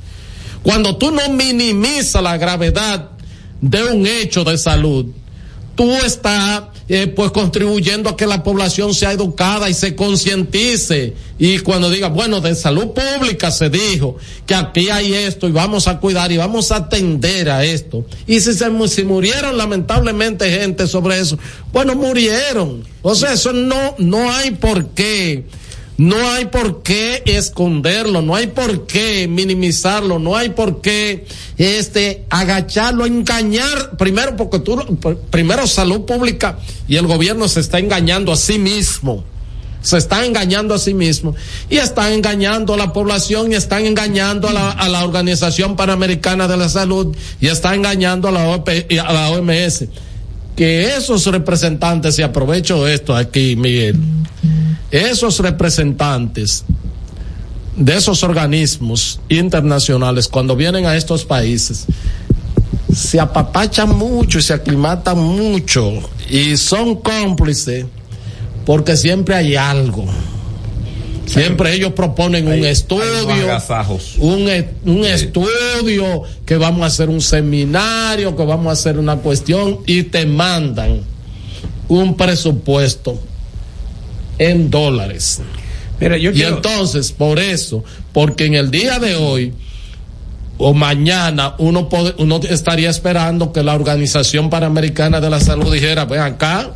cuando 0.62 0.96
tú 0.96 1.10
no 1.10 1.28
minimizas 1.28 2.22
la 2.22 2.38
gravedad 2.38 3.17
de 3.60 3.84
un 3.84 4.06
hecho 4.06 4.44
de 4.44 4.58
salud, 4.58 5.06
tú 5.74 5.92
estás 6.04 6.64
eh, 6.88 7.06
pues 7.06 7.30
contribuyendo 7.32 8.08
a 8.08 8.16
que 8.16 8.26
la 8.26 8.42
población 8.42 8.94
sea 8.94 9.12
educada 9.12 9.68
y 9.68 9.74
se 9.74 9.94
concientice. 9.94 11.14
Y 11.38 11.58
cuando 11.58 11.90
diga 11.90 12.08
bueno 12.08 12.40
de 12.40 12.54
salud 12.54 12.88
pública 12.88 13.50
se 13.50 13.68
dijo 13.68 14.16
que 14.46 14.54
aquí 14.54 14.88
hay 14.88 15.12
esto 15.12 15.46
y 15.46 15.52
vamos 15.52 15.86
a 15.86 16.00
cuidar 16.00 16.32
y 16.32 16.38
vamos 16.38 16.72
a 16.72 16.76
atender 16.76 17.50
a 17.50 17.62
esto. 17.62 18.06
Y 18.26 18.40
si 18.40 18.54
se 18.54 18.88
si 18.88 19.04
murieron 19.04 19.56
lamentablemente 19.56 20.50
gente 20.50 20.86
sobre 20.86 21.20
eso 21.20 21.38
bueno 21.72 21.94
murieron. 21.94 22.82
O 23.02 23.14
sea 23.14 23.34
eso 23.34 23.52
no 23.52 23.94
no 23.98 24.32
hay 24.32 24.52
por 24.52 24.88
qué 24.88 25.44
no 25.98 26.16
hay 26.30 26.46
por 26.46 26.82
qué 26.82 27.22
esconderlo, 27.26 28.22
no 28.22 28.34
hay 28.34 28.46
por 28.46 28.86
qué 28.86 29.26
minimizarlo, 29.28 30.18
no 30.18 30.36
hay 30.36 30.50
por 30.50 30.80
qué 30.80 31.26
este 31.58 32.24
agacharlo, 32.30 33.04
engañar, 33.04 33.96
primero 33.98 34.36
porque 34.36 34.60
tú 34.60 34.76
pr- 34.76 35.18
primero 35.30 35.66
salud 35.66 36.02
pública 36.06 36.58
y 36.86 36.96
el 36.96 37.06
gobierno 37.06 37.48
se 37.48 37.60
está 37.60 37.78
engañando 37.80 38.32
a 38.32 38.36
sí 38.36 38.58
mismo. 38.58 39.24
Se 39.80 39.96
está 39.96 40.26
engañando 40.26 40.74
a 40.74 40.78
sí 40.78 40.92
mismo 40.92 41.36
y 41.70 41.76
están 41.76 42.12
engañando 42.12 42.74
a 42.74 42.76
la 42.76 42.92
población 42.92 43.52
y 43.52 43.54
están 43.54 43.86
engañando 43.86 44.48
a 44.48 44.52
la, 44.52 44.70
a 44.70 44.88
la 44.88 45.04
Organización 45.04 45.76
Panamericana 45.76 46.48
de 46.48 46.56
la 46.56 46.68
Salud 46.68 47.16
y 47.40 47.46
están 47.46 47.74
engañando 47.76 48.26
a 48.26 48.32
la, 48.32 48.48
OP 48.48 48.68
a 48.68 49.12
la 49.12 49.30
OMS. 49.30 49.84
Que 50.58 50.96
esos 50.96 51.24
representantes, 51.26 52.18
y 52.18 52.22
aprovecho 52.22 52.88
esto 52.88 53.14
aquí, 53.14 53.54
Miguel, 53.54 53.94
esos 54.90 55.38
representantes 55.38 56.64
de 57.76 57.96
esos 57.96 58.24
organismos 58.24 59.20
internacionales, 59.28 60.26
cuando 60.26 60.56
vienen 60.56 60.84
a 60.86 60.96
estos 60.96 61.24
países, 61.24 61.86
se 62.92 63.20
apapachan 63.20 63.96
mucho 63.96 64.40
y 64.40 64.42
se 64.42 64.52
aclimatan 64.52 65.16
mucho 65.16 65.92
y 66.28 66.56
son 66.56 66.96
cómplices 66.96 67.86
porque 68.66 68.96
siempre 68.96 69.36
hay 69.36 69.54
algo. 69.54 70.06
Siempre 71.28 71.74
ellos 71.74 71.92
proponen 71.92 72.46
un 72.46 72.64
estudio, 72.64 73.04
un, 74.18 74.48
e- 74.48 74.68
un 74.84 75.04
estudio, 75.04 76.22
que 76.46 76.56
vamos 76.56 76.82
a 76.82 76.86
hacer 76.86 77.08
un 77.08 77.20
seminario, 77.20 78.34
que 78.36 78.44
vamos 78.44 78.68
a 78.68 78.72
hacer 78.72 78.98
una 78.98 79.16
cuestión 79.16 79.80
y 79.86 80.04
te 80.04 80.24
mandan 80.26 81.00
un 81.88 82.16
presupuesto 82.16 83.20
en 84.38 84.70
dólares. 84.70 85.40
y 86.32 86.42
entonces, 86.56 87.12
por 87.12 87.38
eso, 87.38 87.84
porque 88.12 88.46
en 88.46 88.54
el 88.54 88.70
día 88.70 88.98
de 88.98 89.16
hoy 89.16 89.52
o 90.58 90.72
mañana 90.74 91.54
uno, 91.58 91.88
pode- 91.88 92.14
uno 92.18 92.40
estaría 92.48 92.90
esperando 92.90 93.52
que 93.52 93.62
la 93.62 93.74
Organización 93.74 94.48
Panamericana 94.50 95.20
de 95.20 95.30
la 95.30 95.40
Salud 95.40 95.72
dijera, 95.72 96.04
ven 96.04 96.20
acá, 96.20 96.70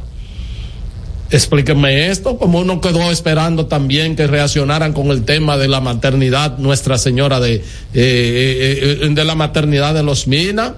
explíquenme 1.32 2.10
esto, 2.10 2.36
como 2.36 2.60
uno 2.60 2.80
quedó 2.80 3.10
esperando 3.10 3.66
también 3.66 4.14
que 4.14 4.26
reaccionaran 4.26 4.92
con 4.92 5.08
el 5.08 5.24
tema 5.24 5.56
de 5.56 5.66
la 5.66 5.80
maternidad, 5.80 6.58
Nuestra 6.58 6.98
Señora 6.98 7.40
de, 7.40 7.54
eh, 7.54 7.62
eh, 7.94 8.98
eh, 9.02 9.08
de 9.08 9.24
la 9.24 9.34
maternidad 9.34 9.94
de 9.94 10.02
los 10.02 10.26
Minas. 10.28 10.72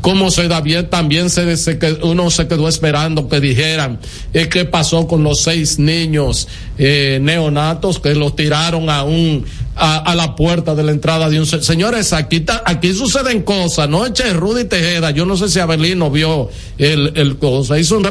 Como 0.00 0.30
se 0.30 0.46
da 0.48 0.60
bien, 0.60 0.88
también 0.88 1.30
se, 1.30 1.56
se 1.56 1.78
uno 2.02 2.30
se 2.30 2.46
quedó 2.46 2.68
esperando 2.68 3.28
que 3.28 3.40
dijeran 3.40 3.98
eh, 4.32 4.48
qué 4.48 4.64
pasó 4.64 5.06
con 5.08 5.22
los 5.24 5.42
seis 5.42 5.78
niños 5.78 6.46
eh, 6.78 7.18
neonatos 7.20 7.98
que 7.98 8.14
los 8.14 8.36
tiraron 8.36 8.88
a 8.90 9.02
un 9.02 9.44
a, 9.78 10.14
la 10.14 10.34
puerta 10.36 10.74
de 10.74 10.82
la 10.82 10.90
entrada 10.92 11.28
de 11.28 11.38
un 11.38 11.44
se- 11.44 11.60
señores 11.62 12.14
aquí 12.14 12.40
ta- 12.40 12.62
aquí 12.64 12.94
suceden 12.94 13.42
cosas. 13.42 13.86
No 13.90 14.06
eche 14.06 14.32
Rudy 14.32 14.64
Tejeda. 14.64 15.10
Yo 15.10 15.26
no 15.26 15.36
sé 15.36 15.50
si 15.50 15.58
Abelino 15.58 16.10
vio 16.10 16.48
el, 16.78 17.12
el 17.14 17.36
cosa. 17.36 17.78
Hizo 17.78 17.98
un 17.98 18.08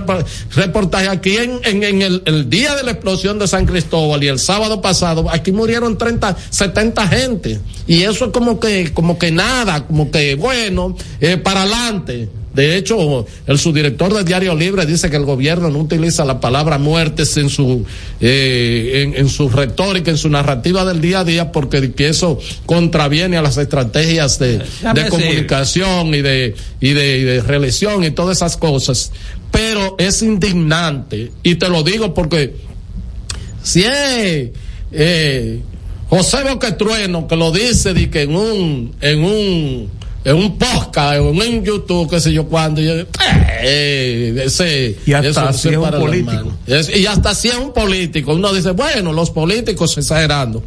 reportaje 0.53 1.07
aquí 1.09 1.37
en, 1.37 1.59
en, 1.63 2.01
el, 2.03 2.21
el 2.25 2.49
día 2.51 2.75
de 2.75 2.83
la 2.83 2.91
explosión 2.91 3.39
de 3.39 3.47
San 3.47 3.65
Cristóbal 3.65 4.23
y 4.23 4.27
el 4.27 4.37
sábado 4.37 4.79
pasado 4.79 5.25
aquí 5.31 5.51
murieron 5.51 5.97
30 5.97 6.37
70 6.51 7.07
gente. 7.07 7.59
Y 7.87 8.03
eso 8.03 8.25
es 8.25 8.31
como 8.31 8.59
que 8.59 8.93
como 8.93 9.17
que 9.17 9.31
nada 9.31 9.87
como 9.87 10.11
que 10.11 10.35
bueno 10.35 10.95
eh, 11.19 11.37
para 11.37 11.65
adelante 11.75 12.29
de 12.55 12.77
hecho, 12.77 13.25
el 13.47 13.59
subdirector 13.59 14.13
de 14.13 14.23
Diario 14.23 14.55
Libre 14.55 14.85
dice 14.85 15.09
que 15.09 15.17
el 15.17 15.25
gobierno 15.25 15.69
no 15.69 15.79
utiliza 15.79 16.23
la 16.23 16.39
palabra 16.39 16.77
muertes 16.77 17.35
en 17.35 17.49
su 17.49 17.85
eh, 18.21 19.03
en, 19.03 19.13
en 19.13 19.27
su 19.27 19.49
retórica, 19.49 20.09
en 20.09 20.17
su 20.17 20.29
narrativa 20.29 20.85
del 20.85 21.01
día 21.01 21.19
a 21.19 21.23
día, 21.25 21.51
porque 21.51 21.91
que 21.91 22.07
eso 22.07 22.39
contraviene 22.65 23.35
a 23.35 23.41
las 23.41 23.57
estrategias 23.57 24.39
de, 24.39 24.63
comunicación 25.09 26.15
y 26.15 26.21
de 26.21 26.55
y 26.79 26.93
de, 26.93 27.17
y 27.17 27.23
de 27.23 27.41
reelección 27.41 28.05
y 28.05 28.11
todas 28.11 28.37
esas 28.37 28.55
cosas. 28.55 29.11
Pero 29.51 29.97
es 29.99 30.21
indignante 30.21 31.33
y 31.43 31.55
te 31.55 31.67
lo 31.67 31.83
digo 31.83 32.13
porque 32.13 32.55
si 33.63 33.83
es 33.83 34.51
eh, 34.93 35.59
José 36.07 36.37
Boquetrueno 36.47 37.27
que 37.27 37.35
lo 37.35 37.51
dice 37.51 37.93
de 37.93 38.09
que 38.09 38.21
en 38.21 38.33
un 38.33 38.95
en 39.01 39.23
un 39.25 39.89
en 40.25 40.35
un 40.35 40.57
podcast 40.57 41.19
o 41.19 41.43
en 41.43 41.63
YouTube 41.63 42.09
qué 42.09 42.19
sé 42.19 42.33
yo 42.33 42.45
cuándo 42.47 42.81
y, 42.81 42.85
yo, 42.85 42.93
eh, 43.61 44.41
ese 44.45 44.97
Y 45.05 45.13
hasta 45.13 45.29
eso- 45.29 45.39
así 45.41 45.67
es 45.69 45.77
un 45.77 45.83
político. 45.99 46.51
Es- 46.67 46.95
y 46.97 47.05
hasta 47.05 47.35
si 47.35 47.47
es 47.49 47.55
un 47.57 47.71
político 47.73 48.33
uno 48.33 48.51
dice 48.53 48.71
bueno 48.71 49.13
los 49.13 49.29
políticos 49.31 49.97
exagerando 49.97 50.63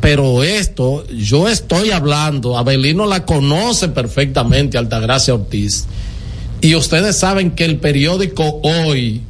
pero 0.00 0.44
esto, 0.44 1.04
yo 1.08 1.48
estoy 1.48 1.90
hablando, 1.90 2.56
Abelino 2.56 3.04
la 3.06 3.24
conoce 3.26 3.88
perfectamente, 3.88 4.78
Altagracia 4.78 5.34
Ortiz, 5.34 5.86
y 6.60 6.76
ustedes 6.76 7.16
saben 7.16 7.50
que 7.50 7.64
el 7.64 7.78
periódico 7.78 8.60
hoy, 8.62 9.22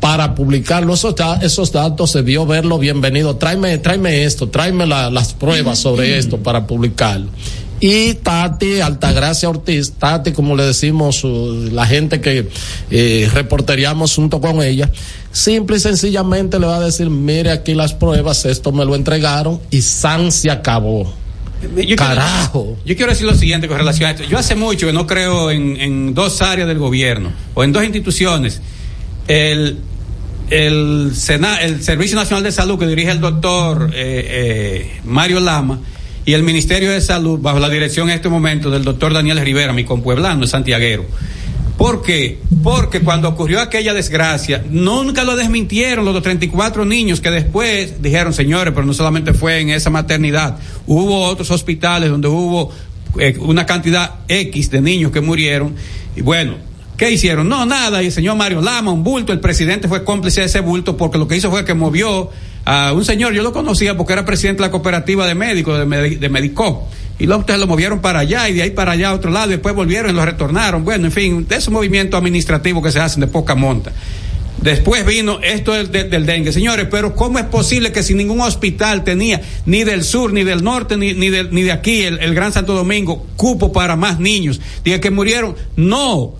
para 0.00 0.34
publicarlo, 0.34 0.94
esos, 0.94 1.14
da- 1.16 1.38
esos 1.42 1.70
datos 1.70 2.10
se 2.12 2.22
vio 2.22 2.46
verlo 2.46 2.78
bienvenido, 2.78 3.36
tráeme, 3.36 3.76
tráeme 3.76 4.24
esto, 4.24 4.48
tráeme 4.48 4.86
la- 4.86 5.10
las 5.10 5.34
pruebas 5.34 5.78
sobre 5.78 6.16
esto 6.16 6.38
para 6.38 6.66
publicarlo. 6.66 7.28
Y 7.80 8.14
Tati 8.14 8.80
Altagracia 8.80 9.48
Ortiz, 9.48 9.92
Tati, 9.92 10.32
como 10.32 10.54
le 10.54 10.64
decimos, 10.64 11.24
uh, 11.24 11.70
la 11.72 11.86
gente 11.86 12.20
que 12.20 12.48
eh, 12.90 13.30
reporteríamos 13.32 14.14
junto 14.14 14.38
con 14.40 14.62
ella, 14.62 14.90
simple 15.32 15.78
y 15.78 15.80
sencillamente 15.80 16.58
le 16.58 16.66
va 16.66 16.76
a 16.76 16.80
decir, 16.80 17.08
mire 17.08 17.50
aquí 17.50 17.74
las 17.74 17.94
pruebas, 17.94 18.44
esto 18.44 18.70
me 18.70 18.84
lo 18.84 18.94
entregaron 18.94 19.60
y 19.70 19.80
San 19.80 20.30
se 20.30 20.50
acabó. 20.50 21.10
Yo 21.76 21.96
Carajo. 21.96 22.64
Quiero, 22.64 22.78
yo 22.84 22.96
quiero 22.96 23.12
decir 23.12 23.26
lo 23.26 23.34
siguiente 23.34 23.68
con 23.68 23.78
relación 23.78 24.08
a 24.08 24.12
esto. 24.12 24.24
Yo 24.24 24.38
hace 24.38 24.54
mucho 24.54 24.86
que 24.86 24.92
no 24.92 25.06
creo 25.06 25.50
en, 25.50 25.78
en 25.80 26.14
dos 26.14 26.40
áreas 26.42 26.68
del 26.68 26.78
gobierno 26.78 27.32
o 27.54 27.64
en 27.64 27.72
dos 27.72 27.84
instituciones. 27.84 28.60
El, 29.26 29.78
el, 30.50 31.12
Sena, 31.14 31.60
el 31.62 31.82
Servicio 31.82 32.16
Nacional 32.16 32.42
de 32.42 32.52
Salud 32.52 32.78
que 32.78 32.86
dirige 32.86 33.10
el 33.10 33.20
doctor 33.20 33.90
eh, 33.94 34.24
eh, 34.94 35.00
Mario 35.04 35.40
Lama 35.40 35.80
y 36.24 36.32
el 36.32 36.42
Ministerio 36.42 36.90
de 36.90 37.00
Salud 37.00 37.40
bajo 37.40 37.58
la 37.58 37.68
dirección 37.68 38.10
en 38.10 38.16
este 38.16 38.28
momento 38.28 38.70
del 38.70 38.84
doctor 38.84 39.12
Daniel 39.12 39.40
Rivera, 39.40 39.72
mi 39.72 39.84
compueblano, 39.84 40.46
santiaguero. 40.46 41.06
¿Por 41.80 42.02
qué? 42.02 42.38
Porque 42.62 43.00
cuando 43.00 43.26
ocurrió 43.26 43.58
aquella 43.58 43.94
desgracia, 43.94 44.62
nunca 44.68 45.24
lo 45.24 45.34
desmintieron 45.34 46.04
los 46.04 46.22
34 46.22 46.84
niños 46.84 47.22
que 47.22 47.30
después 47.30 48.02
dijeron, 48.02 48.34
señores, 48.34 48.74
pero 48.74 48.86
no 48.86 48.92
solamente 48.92 49.32
fue 49.32 49.60
en 49.60 49.70
esa 49.70 49.88
maternidad, 49.88 50.58
hubo 50.86 51.22
otros 51.22 51.50
hospitales 51.50 52.10
donde 52.10 52.28
hubo 52.28 52.70
eh, 53.18 53.34
una 53.40 53.64
cantidad 53.64 54.16
X 54.28 54.70
de 54.70 54.82
niños 54.82 55.10
que 55.10 55.22
murieron. 55.22 55.74
Y 56.14 56.20
bueno, 56.20 56.56
¿qué 56.98 57.10
hicieron? 57.10 57.48
No, 57.48 57.64
nada. 57.64 58.02
Y 58.02 58.06
el 58.06 58.12
señor 58.12 58.36
Mario 58.36 58.60
Lama, 58.60 58.92
un 58.92 59.02
bulto, 59.02 59.32
el 59.32 59.40
presidente 59.40 59.88
fue 59.88 60.04
cómplice 60.04 60.42
de 60.42 60.48
ese 60.48 60.60
bulto 60.60 60.98
porque 60.98 61.16
lo 61.16 61.26
que 61.26 61.36
hizo 61.36 61.50
fue 61.50 61.64
que 61.64 61.72
movió 61.72 62.30
a 62.64 62.92
un 62.92 63.04
señor, 63.04 63.32
yo 63.32 63.42
lo 63.42 63.52
conocía 63.52 63.96
porque 63.96 64.12
era 64.12 64.24
presidente 64.24 64.62
de 64.62 64.68
la 64.68 64.70
cooperativa 64.70 65.26
de 65.26 65.34
médicos, 65.34 65.78
de, 65.78 65.86
Medi- 65.86 66.18
de 66.18 66.28
Medicop. 66.28 66.82
Y 67.18 67.26
luego 67.26 67.40
ustedes 67.40 67.60
lo 67.60 67.66
movieron 67.66 68.00
para 68.00 68.20
allá 68.20 68.48
y 68.48 68.54
de 68.54 68.62
ahí 68.62 68.70
para 68.70 68.92
allá 68.92 69.10
a 69.10 69.14
otro 69.14 69.30
lado, 69.30 69.48
y 69.48 69.50
después 69.52 69.74
volvieron 69.74 70.10
y 70.10 70.14
lo 70.14 70.24
retornaron. 70.24 70.84
Bueno, 70.84 71.06
en 71.06 71.12
fin, 71.12 71.46
de 71.46 71.56
esos 71.56 71.72
movimientos 71.72 72.16
administrativos 72.18 72.82
que 72.82 72.90
se 72.92 73.00
hacen 73.00 73.20
de 73.20 73.26
poca 73.26 73.54
monta. 73.54 73.92
Después 74.62 75.06
vino 75.06 75.38
esto 75.42 75.72
del, 75.72 75.90
del- 75.90 76.26
dengue. 76.26 76.52
Señores, 76.52 76.86
pero 76.90 77.14
¿cómo 77.14 77.38
es 77.38 77.46
posible 77.46 77.92
que 77.92 78.02
si 78.02 78.12
ningún 78.14 78.40
hospital 78.42 79.04
tenía, 79.04 79.40
ni 79.64 79.84
del 79.84 80.04
sur, 80.04 80.32
ni 80.34 80.44
del 80.44 80.62
norte, 80.62 80.96
ni, 80.98 81.14
ni, 81.14 81.30
del- 81.30 81.52
ni 81.52 81.62
de 81.62 81.72
aquí, 81.72 82.02
el, 82.02 82.18
el 82.20 82.34
Gran 82.34 82.52
Santo 82.52 82.74
Domingo, 82.74 83.26
cupo 83.36 83.72
para 83.72 83.96
más 83.96 84.18
niños? 84.20 84.60
Diga 84.84 85.00
que 85.00 85.10
murieron. 85.10 85.56
No, 85.76 86.34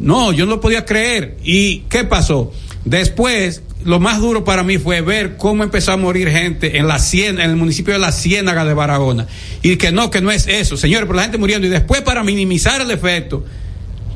no, 0.00 0.32
yo 0.32 0.44
no 0.44 0.52
lo 0.52 0.60
podía 0.60 0.84
creer. 0.84 1.38
¿Y 1.44 1.78
qué 1.88 2.04
pasó? 2.04 2.52
Después, 2.84 3.62
lo 3.84 4.00
más 4.00 4.20
duro 4.20 4.44
para 4.44 4.62
mí 4.62 4.78
fue 4.78 5.00
ver 5.00 5.36
cómo 5.36 5.62
empezó 5.62 5.92
a 5.92 5.96
morir 5.96 6.28
gente 6.28 6.78
en 6.78 6.88
la 6.88 7.00
en 7.12 7.40
el 7.40 7.56
municipio 7.56 7.92
de 7.92 8.00
la 8.00 8.12
Ciénaga 8.12 8.64
de 8.64 8.74
Barahona. 8.74 9.26
Y 9.62 9.76
que 9.76 9.92
no, 9.92 10.10
que 10.10 10.20
no 10.20 10.30
es 10.30 10.46
eso. 10.46 10.76
Señores, 10.76 11.06
pero 11.06 11.16
la 11.16 11.22
gente 11.22 11.38
muriendo. 11.38 11.66
Y 11.66 11.70
después, 11.70 12.02
para 12.02 12.22
minimizar 12.22 12.80
el 12.80 12.90
efecto, 12.90 13.44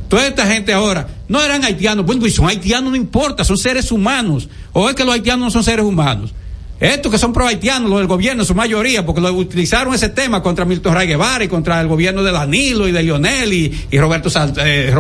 Toda 0.09 0.27
esta 0.27 0.47
gente 0.47 0.73
ahora 0.73 1.09
no 1.29 1.43
eran 1.43 1.65
haitianos, 1.65 2.07
bueno, 2.07 2.21
pues 2.21 2.35
son 2.35 2.49
haitianos, 2.49 2.91
no 2.91 2.97
importa, 2.97 3.45
son 3.45 3.59
seres 3.59 3.91
humanos. 3.91 4.49
O 4.73 4.89
es 4.89 4.95
que 4.95 5.05
los 5.05 5.15
haitianos 5.15 5.47
no 5.47 5.51
son 5.51 5.65
seres 5.65 5.85
humanos. 5.85 6.33
Estos 6.79 7.11
que 7.11 7.17
son 7.17 7.33
pro 7.33 7.47
haitianos, 7.47 7.89
los 7.89 8.01
del 8.01 8.07
gobierno, 8.07 8.45
su 8.45 8.55
mayoría, 8.55 9.07
porque 9.07 9.23
lo 9.23 9.33
utilizaron 9.33 9.95
ese 9.95 10.11
tema 10.11 10.43
contra 10.43 10.67
Milton 10.67 10.95
Ray 10.95 11.07
Guevara 11.09 11.43
y 11.43 11.49
contra 11.49 11.81
el 11.81 11.87
gobierno 11.89 12.23
de 12.23 12.33
Danilo 12.33 12.87
y 12.87 12.93
de 12.93 13.03
Lionel 13.03 13.51
y, 13.51 13.87
y 13.91 13.99
Roberto 13.99 14.29
eh, 14.59 14.93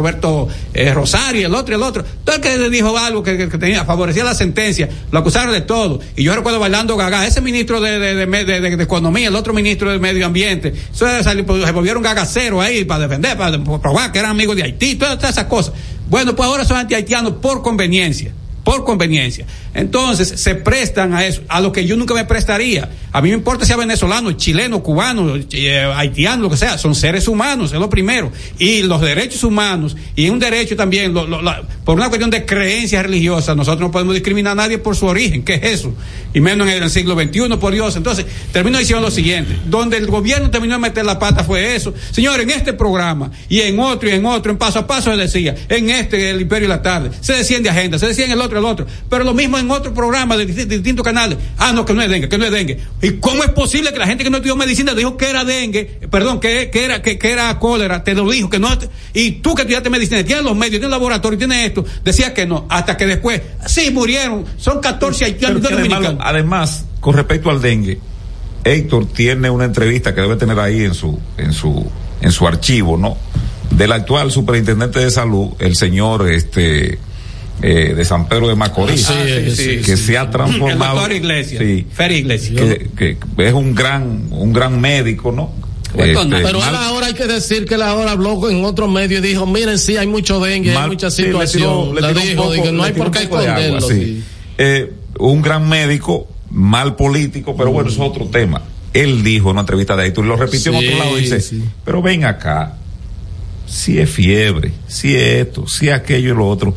eh, 0.73 0.94
Rosario 0.94 1.43
y 1.43 1.44
el 1.44 1.55
otro 1.55 1.74
y 1.74 1.77
el 1.77 1.82
otro. 1.82 2.03
Todo 2.24 2.36
el 2.36 2.40
que 2.40 2.70
dijo 2.70 2.97
algo 2.97 3.23
que, 3.23 3.36
que- 3.36 3.59
tenía, 3.59 3.85
favorecía 3.85 4.24
la 4.24 4.35
sentencia, 4.35 4.89
lo 5.11 5.19
acusaron 5.19 5.53
de 5.53 5.61
todo. 5.61 6.01
Y 6.16 6.23
yo 6.24 6.35
recuerdo 6.35 6.59
bailando 6.59 6.97
gaga, 6.97 7.27
ese 7.27 7.43
ministro 7.43 7.78
de, 7.81 7.98
de, 7.98 8.15
de, 8.27 8.44
de- 8.61 8.82
Economía, 8.82 9.28
el 9.28 9.36
otro 9.36 9.53
ministro 9.53 9.90
de 9.90 9.98
Medio 9.98 10.24
Ambiente, 10.27 10.69
eso 10.94 11.07
pues, 11.47 11.65
se 11.65 11.73
volvieron 11.73 12.03
gagaceros 12.03 12.62
ahí 12.65 12.85
para 12.85 13.07
defender, 13.07 13.36
para 13.36 13.62
probar 13.62 14.12
que 14.12 14.19
eran 14.19 14.31
amigos 14.31 14.57
de 14.57 14.62
Haití, 14.62 14.94
todas, 14.94 15.16
todas 15.16 15.32
esas 15.32 15.44
cosas. 15.44 15.74
Bueno, 16.09 16.35
pues 16.35 16.48
ahora 16.48 16.65
son 16.65 16.77
anti-haitianos 16.78 17.35
por 17.43 17.62
conveniencia 17.62 18.32
por 18.66 18.84
conveniencia. 18.84 19.47
Entonces 19.74 20.28
se 20.40 20.56
prestan 20.56 21.14
a 21.14 21.24
eso, 21.24 21.43
a 21.48 21.60
lo 21.60 21.70
que 21.70 21.86
yo 21.86 21.97
nunca 21.97 22.14
me 22.14 22.24
prestaría. 22.24 22.88
A 23.12 23.22
mí 23.22 23.28
me 23.28 23.36
importa 23.36 23.64
sea 23.64 23.76
venezolano, 23.76 24.32
chileno, 24.32 24.82
cubano, 24.82 25.36
eh, 25.52 25.93
haitiano, 25.94 26.43
lo 26.43 26.51
que 26.51 26.56
sea, 26.56 26.76
son 26.76 26.97
seres 26.97 27.28
humanos, 27.28 27.72
es 27.72 27.78
lo 27.78 27.88
primero. 27.88 28.32
Y 28.59 28.82
los 28.82 29.01
derechos 29.01 29.44
humanos, 29.44 29.97
y 30.16 30.28
un 30.30 30.40
derecho 30.40 30.74
también, 30.74 31.14
lo- 31.14 31.26
por 31.84 31.94
una 31.97 32.09
cuestión 32.09 32.28
de 32.30 32.44
creencias 32.44 33.05
religiosas, 33.05 33.56
nosotros 33.56 33.80
no 33.82 33.93
podemos 33.93 34.14
discriminar 34.14 34.52
a 34.52 34.56
nadie 34.56 34.78
por 34.78 34.97
su 34.97 35.06
origen, 35.06 35.44
¿qué 35.44 35.55
es 35.55 35.62
eso? 35.62 35.94
Y 36.34 36.40
menos 36.40 36.68
en 36.68 36.82
el 36.82 36.90
siglo 36.90 37.14
XXI, 37.14 37.56
por 37.60 37.72
Dios. 37.72 37.94
Entonces, 37.94 38.26
termino 38.52 38.78
diciendo 38.80 39.01
lo 39.06 39.12
siguiente, 39.12 39.55
donde 39.66 39.97
el 39.97 40.09
gobierno 40.09 40.51
terminó 40.51 40.74
de 40.74 40.80
meter 40.80 41.05
la 41.06 41.20
pata 41.20 41.44
fue 41.44 41.76
eso. 41.76 41.94
Señores, 42.10 42.43
en 42.43 42.51
este 42.51 42.72
programa, 42.72 43.30
y 43.48 43.60
en 43.60 43.78
otro, 43.78 44.09
y 44.09 44.12
en 44.12 44.26
otro, 44.26 44.51
en 44.51 44.59
paso 44.59 44.80
a 44.80 44.86
paso 44.88 45.12
se 45.12 45.16
decía, 45.16 45.55
en 45.68 45.88
este, 45.90 46.30
el 46.30 46.40
Imperio 46.40 46.66
de 46.68 46.74
la 46.74 46.82
Tarde, 46.82 47.10
se 47.20 47.34
decía 47.34 47.60
de 47.60 47.70
agenda, 47.70 47.98
se 47.98 48.09
decía 48.09 48.24
en 48.24 48.32
el 48.32 48.40
otro, 48.40 48.56
el 48.59 48.65
otro, 48.66 48.87
pero 49.09 49.24
lo 49.24 49.35
mismo 49.35 49.59
en 49.59 49.70
otro 49.70 49.93
programa 49.95 50.37
de, 50.37 50.47
disti- 50.47 50.66
de 50.66 50.77
distintos 50.77 51.05
canales. 51.05 51.39
Ah, 51.59 51.73
no, 51.73 51.85
que 51.85 51.95
no 51.95 52.03
es 52.03 52.09
dengue, 52.09 52.28
que 52.28 52.39
no 52.39 52.45
es 52.45 52.51
dengue. 52.51 52.78
¿Y 53.03 53.12
cómo 53.12 53.45
es 53.45 53.51
posible 53.51 53.93
que 53.93 53.99
la 53.99 54.07
gente 54.07 54.24
que 54.24 54.31
no 54.31 54.37
estudió 54.39 54.57
medicina 54.57 54.95
dijo 54.95 55.16
que 55.16 55.31
era 55.31 55.45
dengue, 55.45 55.85
perdón, 56.11 56.41
que, 56.41 56.70
que 56.70 56.85
era, 56.85 57.03
que, 57.03 57.19
que 57.19 57.31
era 57.31 57.59
cólera, 57.59 58.05
te 58.05 58.15
lo 58.15 58.28
dijo, 58.31 58.49
que 58.51 58.59
no, 58.59 58.69
y 59.15 59.33
tú 59.33 59.55
que 59.55 59.62
estudiaste 59.62 59.91
medicina, 59.91 60.23
tienes 60.24 60.45
los 60.45 60.55
medios, 60.55 60.73
tienes 60.81 60.91
laboratorio, 60.91 61.39
tienes 61.39 61.66
esto, 61.66 61.85
decías 62.05 62.33
que 62.33 62.47
no, 62.47 62.66
hasta 62.69 62.97
que 62.97 63.07
después, 63.07 63.41
sí, 63.66 63.91
murieron, 63.91 64.45
son 64.57 64.81
14 64.81 65.24
haitianos 65.24 65.62
dominicanos. 65.62 66.16
además, 66.20 66.85
con 67.01 67.15
respecto 67.15 67.51
al 67.51 67.61
dengue, 67.61 67.99
Héctor 68.65 69.07
tiene 69.07 69.49
una 69.49 69.65
entrevista 69.65 70.15
que 70.15 70.20
debe 70.20 70.37
tener 70.37 70.59
ahí 70.59 70.83
en 70.83 70.95
su, 70.95 71.19
en 71.39 71.53
su, 71.53 71.87
en 72.20 72.33
su 72.33 72.47
archivo, 72.49 72.97
¿no? 72.97 73.16
Del 73.70 73.93
actual 73.93 74.31
superintendente 74.33 74.99
de 75.01 75.11
salud, 75.11 75.51
el 75.59 75.77
señor, 75.77 76.28
este, 76.31 76.99
eh, 77.62 77.95
de 77.97 78.05
San 78.05 78.28
Pedro 78.28 78.49
de 78.49 78.55
Macorís, 78.55 79.09
Ah, 79.11 79.15
sí, 79.24 79.51
sí, 79.57 79.66
que 79.83 79.97
sí, 79.97 80.05
se 80.07 80.19
ha 80.19 80.31
transformado. 80.31 80.93
El 80.93 80.99
doctor 80.99 81.12
Iglesias, 81.12 81.62
Iglesias. 82.11 82.61
que, 82.61 82.89
que 82.97 83.47
es 83.49 83.53
un 83.55 83.74
gran, 83.74 84.27
un 84.31 84.53
gran 84.53 84.81
médico, 84.81 85.33
¿no? 85.33 85.51
Pero 85.97 86.20
Este, 86.23 86.37
él 86.37 86.57
mal- 86.59 86.77
ahora 86.77 87.07
hay 87.07 87.15
que 87.15 87.27
decir 87.27 87.65
que 87.65 87.77
él 87.77 87.83
ahora 87.83 88.11
habló 88.12 88.51
en 88.51 88.65
otro 88.65 88.87
medio 88.89 89.19
y 89.19 89.20
dijo, 89.23 89.47
miren, 89.47 89.78
sí, 89.78 89.97
hay 89.97 90.07
mucho 90.07 90.39
dengue, 90.41 90.77
hay 90.77 90.89
mucha 90.89 91.11
sí, 91.11 91.23
le 91.23 91.28
situación. 91.28 91.62
tiró- 91.62 91.95
le 91.95 92.09
tiró 92.09 92.20
dijo, 92.20 92.43
poco- 92.43 92.73
no 92.73 92.83
le 92.83 92.89
hay 92.89 92.93
por 92.93 93.11
qué 93.11 93.19
agua, 93.20 93.41
esconderlo. 93.43 93.81
sí. 93.81 93.95
sí. 93.95 94.24
Eh, 94.59 94.93
un 95.19 95.41
gran 95.41 95.66
médico, 95.69 96.28
mal 96.51 96.97
político, 96.97 97.57
pero 97.57 97.73
bueno, 97.73 97.89
eso 97.89 98.03
es 98.05 98.11
otro 98.11 98.27
tema. 98.27 98.61
Él 98.93 99.23
dijo 99.23 99.47
en 99.49 99.53
una 99.53 99.61
entrevista 99.61 99.97
de 99.97 100.07
Héctor, 100.07 100.24
y 100.27 100.28
lo 100.28 100.37
repitió 100.37 100.73
en 100.73 100.78
otro 100.87 100.99
lado, 100.99 101.16
dice, 101.16 101.41
sí. 101.41 101.62
pero 101.85 102.03
ven 102.03 102.24
acá, 102.27 102.74
si 103.66 103.99
es 103.99 104.09
fiebre, 104.11 104.73
si 104.87 105.15
es 105.16 105.47
esto, 105.47 105.66
si 105.66 105.89
es 105.89 105.95
aquello 105.95 106.33
y 106.33 106.37
lo 106.37 106.47
otro, 106.49 106.74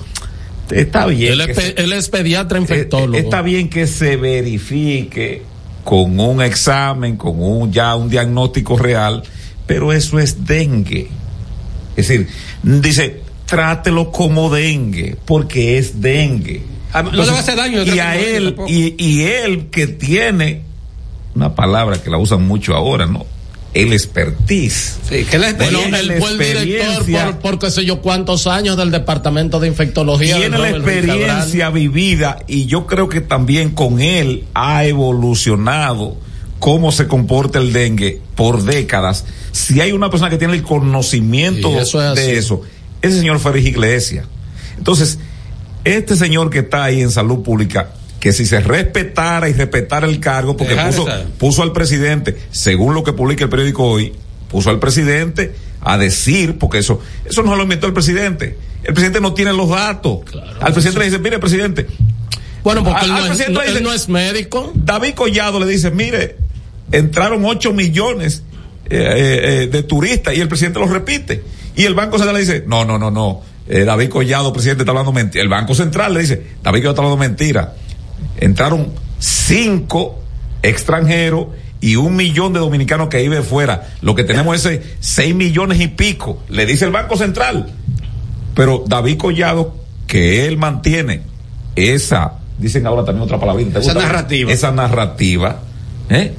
está 0.72 1.06
bien. 1.08 1.34
Él 1.34 1.42
es, 1.42 1.48
que 1.48 1.54
pe- 1.54 1.62
se- 1.62 1.82
él 1.84 1.94
es 1.94 2.10
pediatra 2.10 2.58
eh, 2.58 2.62
infectólogo. 2.62 3.18
está 3.18 3.42
bien 3.42 3.70
que 3.70 3.88
se 3.88 4.16
verifique 4.18 5.44
con 5.84 6.20
un 6.20 6.42
examen, 6.42 7.16
con 7.18 7.42
un 7.42 7.72
ya 7.72 7.96
un 7.96 8.10
diagnóstico 8.10 8.78
real, 8.78 9.24
pero 9.66 9.94
eso 9.94 10.20
es 10.20 10.46
dengue. 10.46 11.08
Es 11.96 12.08
decir, 12.08 12.28
dice, 12.64 13.22
trátelo 13.46 14.12
como 14.12 14.50
dengue, 14.50 15.18
porque 15.26 15.78
es 15.78 16.00
dengue. 16.02 16.62
Ah, 16.94 17.04
no 17.04 17.12
le 17.12 17.32
va 17.32 17.38
a 17.38 17.40
hacer 17.40 17.56
daño, 17.56 17.84
Y 17.84 18.00
a 18.00 18.16
él, 18.18 18.56
y 18.68 19.22
él 19.24 19.68
que 19.72 19.88
tiene 19.88 20.62
una 21.36 21.56
palabra 21.56 22.02
que 22.02 22.10
la 22.10 22.18
usan 22.18 22.48
mucho 22.48 22.76
ahora, 22.76 23.06
¿no? 23.06 23.26
El 23.74 23.94
expertise. 23.94 24.98
Sí, 25.08 25.26
que 25.26 25.38
la 25.38 25.54
Bueno, 25.54 25.80
el 25.84 26.08
director 26.08 26.42
experiencia. 26.42 27.26
por, 27.26 27.38
por 27.40 27.60
qué 27.60 27.72
sé 27.72 27.86
yo 27.86 28.02
cuántos 28.02 28.48
años 28.48 28.78
del 28.78 28.90
departamento 28.90 29.60
de 29.60 29.68
infectología. 29.68 30.38
tiene 30.38 30.58
la 30.58 30.70
experiencia 30.72 31.70
vivida 31.70 32.40
y 32.48 32.66
yo 32.66 32.88
creo 32.88 33.10
que 33.10 33.22
también 33.22 33.70
con 33.72 34.02
él 34.02 34.46
ha 34.56 34.86
evolucionado 34.86 36.18
cómo 36.60 36.92
se 36.92 37.08
comporta 37.08 37.60
el 37.60 37.72
dengue 37.72 38.22
por 38.36 38.64
décadas. 38.64 39.26
Si 39.52 39.82
hay 39.82 39.92
una 39.92 40.10
persona 40.10 40.30
que 40.30 40.38
tiene 40.38 40.54
el 40.56 40.64
conocimiento 40.64 41.70
Sí, 41.70 41.78
eso 41.78 42.10
es 42.12 42.16
de 42.16 42.38
eso, 42.38 42.62
ese 43.02 43.20
señor 43.20 43.40
Félix 43.40 43.68
Iglesias. 43.68 44.26
Entonces, 44.78 45.20
este 45.84 46.16
señor 46.16 46.50
que 46.50 46.60
está 46.60 46.84
ahí 46.84 47.02
en 47.02 47.12
salud 47.12 47.44
pública, 47.44 47.92
que 48.20 48.34
si 48.34 48.46
se 48.46 48.60
respetara 48.60 49.50
y 49.50 49.54
respetara 49.54 50.08
el 50.08 50.20
cargo, 50.20 50.58
porque 50.58 50.76
puso, 50.76 51.08
puso 51.38 51.64
al 51.64 51.72
presidente, 51.72 52.38
según 52.52 52.94
lo 52.94 53.04
que 53.04 53.14
publica 53.14 53.44
el 53.46 53.50
periódico 53.50 53.84
hoy, 53.86 54.14
puso 54.50 54.70
al 54.70 54.80
presidente 54.80 55.54
a 55.82 55.98
decir, 55.98 56.58
porque 56.58 56.80
eso, 56.80 57.00
eso 57.26 57.44
no 57.44 57.56
lo 57.56 57.64
inventó 57.64 57.88
el 57.88 57.94
presidente. 57.94 58.58
El 58.84 58.94
presidente 58.94 59.22
no 59.22 59.34
tiene 59.34 59.54
los 59.54 59.70
datos. 59.70 60.20
al 60.60 60.74
presidente 60.74 61.00
le 61.00 61.06
dice, 61.06 61.20
mire, 61.20 61.40
presidente. 61.40 61.88
Bueno, 62.64 62.84
porque 62.84 63.00
Al- 63.06 63.06
él, 63.06 63.12
no 63.12 63.18
es, 63.20 63.28
presidente 63.28 63.54
no- 63.54 63.62
le 63.62 63.68
él 63.68 63.74
dice- 63.74 63.84
no 63.86 63.94
es 63.94 64.10
médico. 64.10 64.72
David 64.76 65.14
Collado 65.14 65.60
le 65.62 65.66
dice, 65.68 65.92
mire, 65.92 66.36
entraron 66.92 67.46
8 67.46 67.74
millones 67.74 68.44
eh, 68.90 68.98
eh, 68.98 69.64
eh, 69.64 69.68
de 69.68 69.84
turistas 69.84 70.36
y 70.36 70.42
el 70.42 70.48
presidente 70.48 70.80
lo 70.80 70.88
repite. 70.88 71.44
Y 71.76 71.84
el 71.86 71.94
Banco 71.94 72.18
Central 72.18 72.34
le 72.36 72.42
dice, 72.42 72.64
no, 72.68 72.84
no, 72.84 72.98
no, 72.98 73.12
no. 73.12 73.42
eh, 73.70 73.86
David 73.86 74.10
Collado, 74.10 74.52
presidente, 74.52 74.82
está 74.84 74.92
hablando 74.92 75.14
mentira. 75.14 75.42
El 75.44 75.50
Banco 75.50 75.74
Central 75.76 76.14
le 76.14 76.22
dice, 76.22 76.42
David 76.64 76.80
Collado 76.80 76.90
está 76.92 77.02
hablando 77.04 77.18
mentira. 77.18 77.76
Entraron 78.38 78.94
cinco 79.20 80.20
extranjeros 80.62 81.48
y 81.82 81.96
un 81.96 82.16
millón 82.16 82.54
de 82.54 82.60
dominicanos 82.60 83.10
que 83.10 83.22
viven 83.22 83.44
fuera. 83.44 83.90
Lo 84.02 84.16
que 84.16 84.24
tenemos 84.24 84.66
es 84.66 84.82
seis 85.00 85.34
millones 85.34 85.80
y 85.80 85.88
pico, 85.88 86.42
le 86.50 86.66
dice 86.66 86.86
el 86.86 86.92
Banco 86.92 87.18
Central. 87.18 87.72
Pero 88.56 88.84
David 88.86 89.18
Collado, 89.18 89.76
que 90.08 90.46
él 90.46 90.58
mantiene 90.58 91.22
esa, 91.76 92.40
dicen 92.58 92.86
ahora 92.86 93.06
también 93.06 93.24
otra 93.24 93.40
palabrita. 93.40 93.80
¿te 93.80 93.80
Esa 93.80 93.94
narrativa. 93.94 94.52
Esa 94.52 94.72
narrativa, 94.72 95.62
¿eh? 96.10 96.34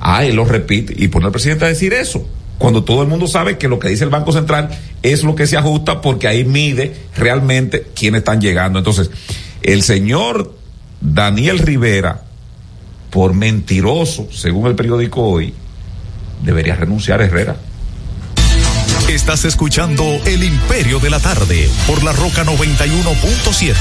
Ah, 0.00 0.24
él 0.24 0.36
lo 0.36 0.44
repite 0.44 0.94
y 0.96 1.08
pone 1.08 1.26
al 1.26 1.32
presidente 1.32 1.64
a 1.64 1.68
decir 1.68 1.92
eso. 1.92 2.26
Cuando 2.58 2.84
todo 2.84 3.02
el 3.02 3.08
mundo 3.08 3.26
sabe 3.26 3.58
que 3.58 3.68
lo 3.68 3.78
que 3.78 3.88
dice 3.88 4.04
el 4.04 4.10
Banco 4.10 4.30
Central 4.32 4.68
es 5.02 5.24
lo 5.24 5.34
que 5.34 5.46
se 5.46 5.56
ajusta 5.56 6.00
porque 6.00 6.28
ahí 6.28 6.44
mide 6.44 6.94
realmente 7.16 7.86
quiénes 7.94 8.20
están 8.20 8.40
llegando. 8.40 8.78
Entonces, 8.78 9.10
el 9.62 9.82
señor 9.82 10.54
Daniel 11.04 11.58
Rivera, 11.58 12.22
por 13.10 13.34
mentiroso, 13.34 14.26
según 14.32 14.66
el 14.68 14.74
periódico 14.74 15.20
hoy, 15.20 15.52
debería 16.42 16.74
renunciar 16.76 17.20
a 17.20 17.26
Herrera. 17.26 17.56
Estás 19.08 19.44
escuchando 19.44 20.02
El 20.24 20.42
Imperio 20.42 20.98
de 21.00 21.10
la 21.10 21.20
Tarde 21.20 21.68
por 21.86 22.02
la 22.02 22.12
Roca 22.12 22.42
91.7. 22.44 23.74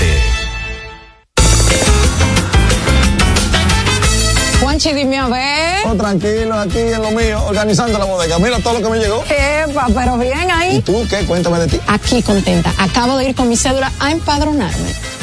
Juanchi, 4.60 4.92
dime 4.92 5.18
a 5.18 5.28
ver. 5.30 5.88
Oh, 5.88 5.96
tranquilo, 5.96 6.56
aquí 6.60 6.80
en 6.80 7.02
lo 7.02 7.12
mío, 7.12 7.42
organizando 7.48 7.98
la 8.00 8.06
bodega. 8.06 8.38
Mira 8.38 8.60
todo 8.60 8.80
lo 8.80 8.86
que 8.86 8.90
me 8.90 9.00
llegó. 9.00 9.24
Epa, 9.30 9.88
pero 9.96 10.18
bien 10.18 10.52
ahí. 10.52 10.76
¿Y 10.78 10.82
tú 10.82 11.08
qué? 11.10 11.26
Cuéntame 11.26 11.58
de 11.60 11.68
ti. 11.68 11.80
Aquí 11.88 12.22
contenta. 12.22 12.74
Acabo 12.78 13.18
de 13.18 13.30
ir 13.30 13.36
con 13.36 13.48
mi 13.48 13.56
cédula 13.56 13.94
a 14.00 14.12
empadronarme. 14.12 15.23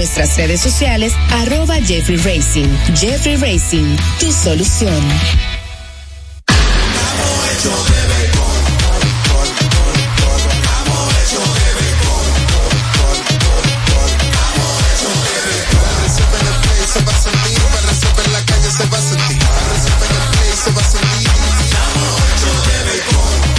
nuestras 0.00 0.34
redes 0.38 0.62
sociales, 0.62 1.12
arroba 1.30 1.74
Jeffrey 1.74 2.16
Racing. 2.16 2.68
Jeffrey 2.96 3.36
Racing, 3.36 3.98
tu 4.18 4.32
solución. 4.32 4.94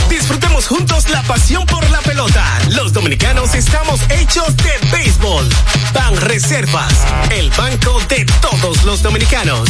Disfrutemos 0.10 0.68
juntos 0.68 1.08
la 1.10 1.22
pasión 1.22 1.68
por 1.68 1.88
la 1.92 2.02
pelota. 2.02 2.44
Los 2.70 2.94
dominicanos 2.94 3.54
estamos 3.54 4.02
hechos 4.10 4.58
de 4.58 4.90
béisbol. 4.92 5.48
Ban 5.94 6.16
Reservas, 6.18 6.94
el 7.32 7.50
banco 7.52 8.00
de 8.10 8.26
todos 8.42 8.84
los 8.84 9.02
dominicanos. 9.02 9.70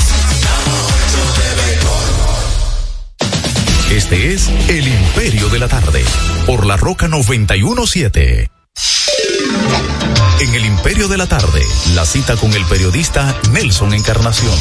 Este 3.92 4.34
es 4.34 4.48
El 4.68 4.88
Imperio 4.88 5.50
de 5.50 5.60
la 5.60 5.68
Tarde, 5.68 6.04
por 6.46 6.66
la 6.66 6.78
Roca 6.78 7.08
917. 7.08 8.50
En 10.42 10.56
El 10.56 10.66
Imperio 10.66 11.08
de 11.08 11.18
la 11.18 11.28
Tarde, 11.28 11.62
la 11.94 12.06
cita 12.06 12.36
con 12.36 12.54
el 12.54 12.66
periodista 12.66 13.36
Nelson 13.52 13.94
Encarnación. 13.94 14.56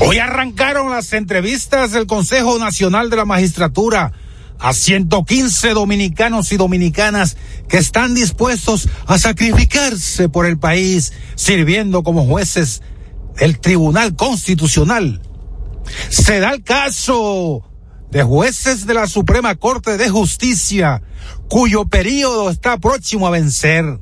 Hoy 0.00 0.18
arrancaron 0.18 0.90
las 0.90 1.12
entrevistas 1.12 1.92
del 1.92 2.06
Consejo 2.06 2.58
Nacional 2.58 3.10
de 3.10 3.16
la 3.16 3.24
Magistratura 3.24 4.12
a 4.58 4.72
115 4.72 5.70
dominicanos 5.70 6.52
y 6.52 6.56
dominicanas 6.56 7.36
que 7.68 7.78
están 7.78 8.14
dispuestos 8.14 8.88
a 9.06 9.18
sacrificarse 9.18 10.28
por 10.28 10.46
el 10.46 10.58
país, 10.58 11.12
sirviendo 11.36 12.02
como 12.02 12.26
jueces 12.26 12.82
del 13.38 13.58
Tribunal 13.60 14.16
Constitucional. 14.16 15.22
Se 16.10 16.40
da 16.40 16.50
el 16.50 16.62
caso 16.62 17.64
de 18.10 18.22
jueces 18.22 18.86
de 18.86 18.94
la 18.94 19.06
Suprema 19.06 19.54
Corte 19.54 19.96
de 19.96 20.08
Justicia, 20.08 21.02
cuyo 21.48 21.86
periodo 21.86 22.50
está 22.50 22.78
próximo 22.78 23.26
a 23.26 23.30
vencer. 23.30 23.98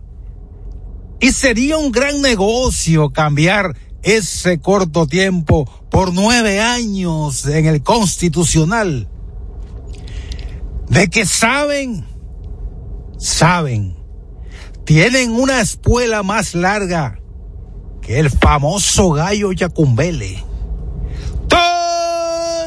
Y 1.20 1.32
sería 1.32 1.76
un 1.78 1.92
gran 1.92 2.20
negocio 2.20 3.10
cambiar 3.10 3.76
ese 4.02 4.60
corto 4.60 5.06
tiempo 5.06 5.68
por 5.90 6.12
nueve 6.12 6.60
años 6.60 7.46
en 7.46 7.66
el 7.66 7.82
constitucional. 7.82 9.08
De 10.88 11.08
que 11.08 11.26
saben, 11.26 12.06
saben, 13.18 13.96
tienen 14.84 15.32
una 15.32 15.60
espuela 15.60 16.22
más 16.22 16.54
larga 16.54 17.18
que 18.02 18.20
el 18.20 18.30
famoso 18.30 19.10
gallo 19.10 19.52
Yacumbele. 19.52 20.44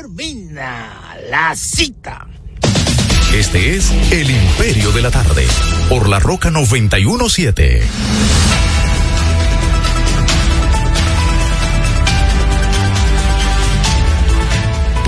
Termina 0.02 1.18
la 1.30 1.56
cita. 1.56 2.28
Este 3.34 3.78
es 3.78 3.91
El 4.12 4.30
Imperio 4.30 4.91
de 4.91 5.02
la 5.02 5.12
Tarde, 5.12 5.48
por 5.88 6.10
la 6.10 6.20
Roca 6.20 6.50
917. 6.50 7.82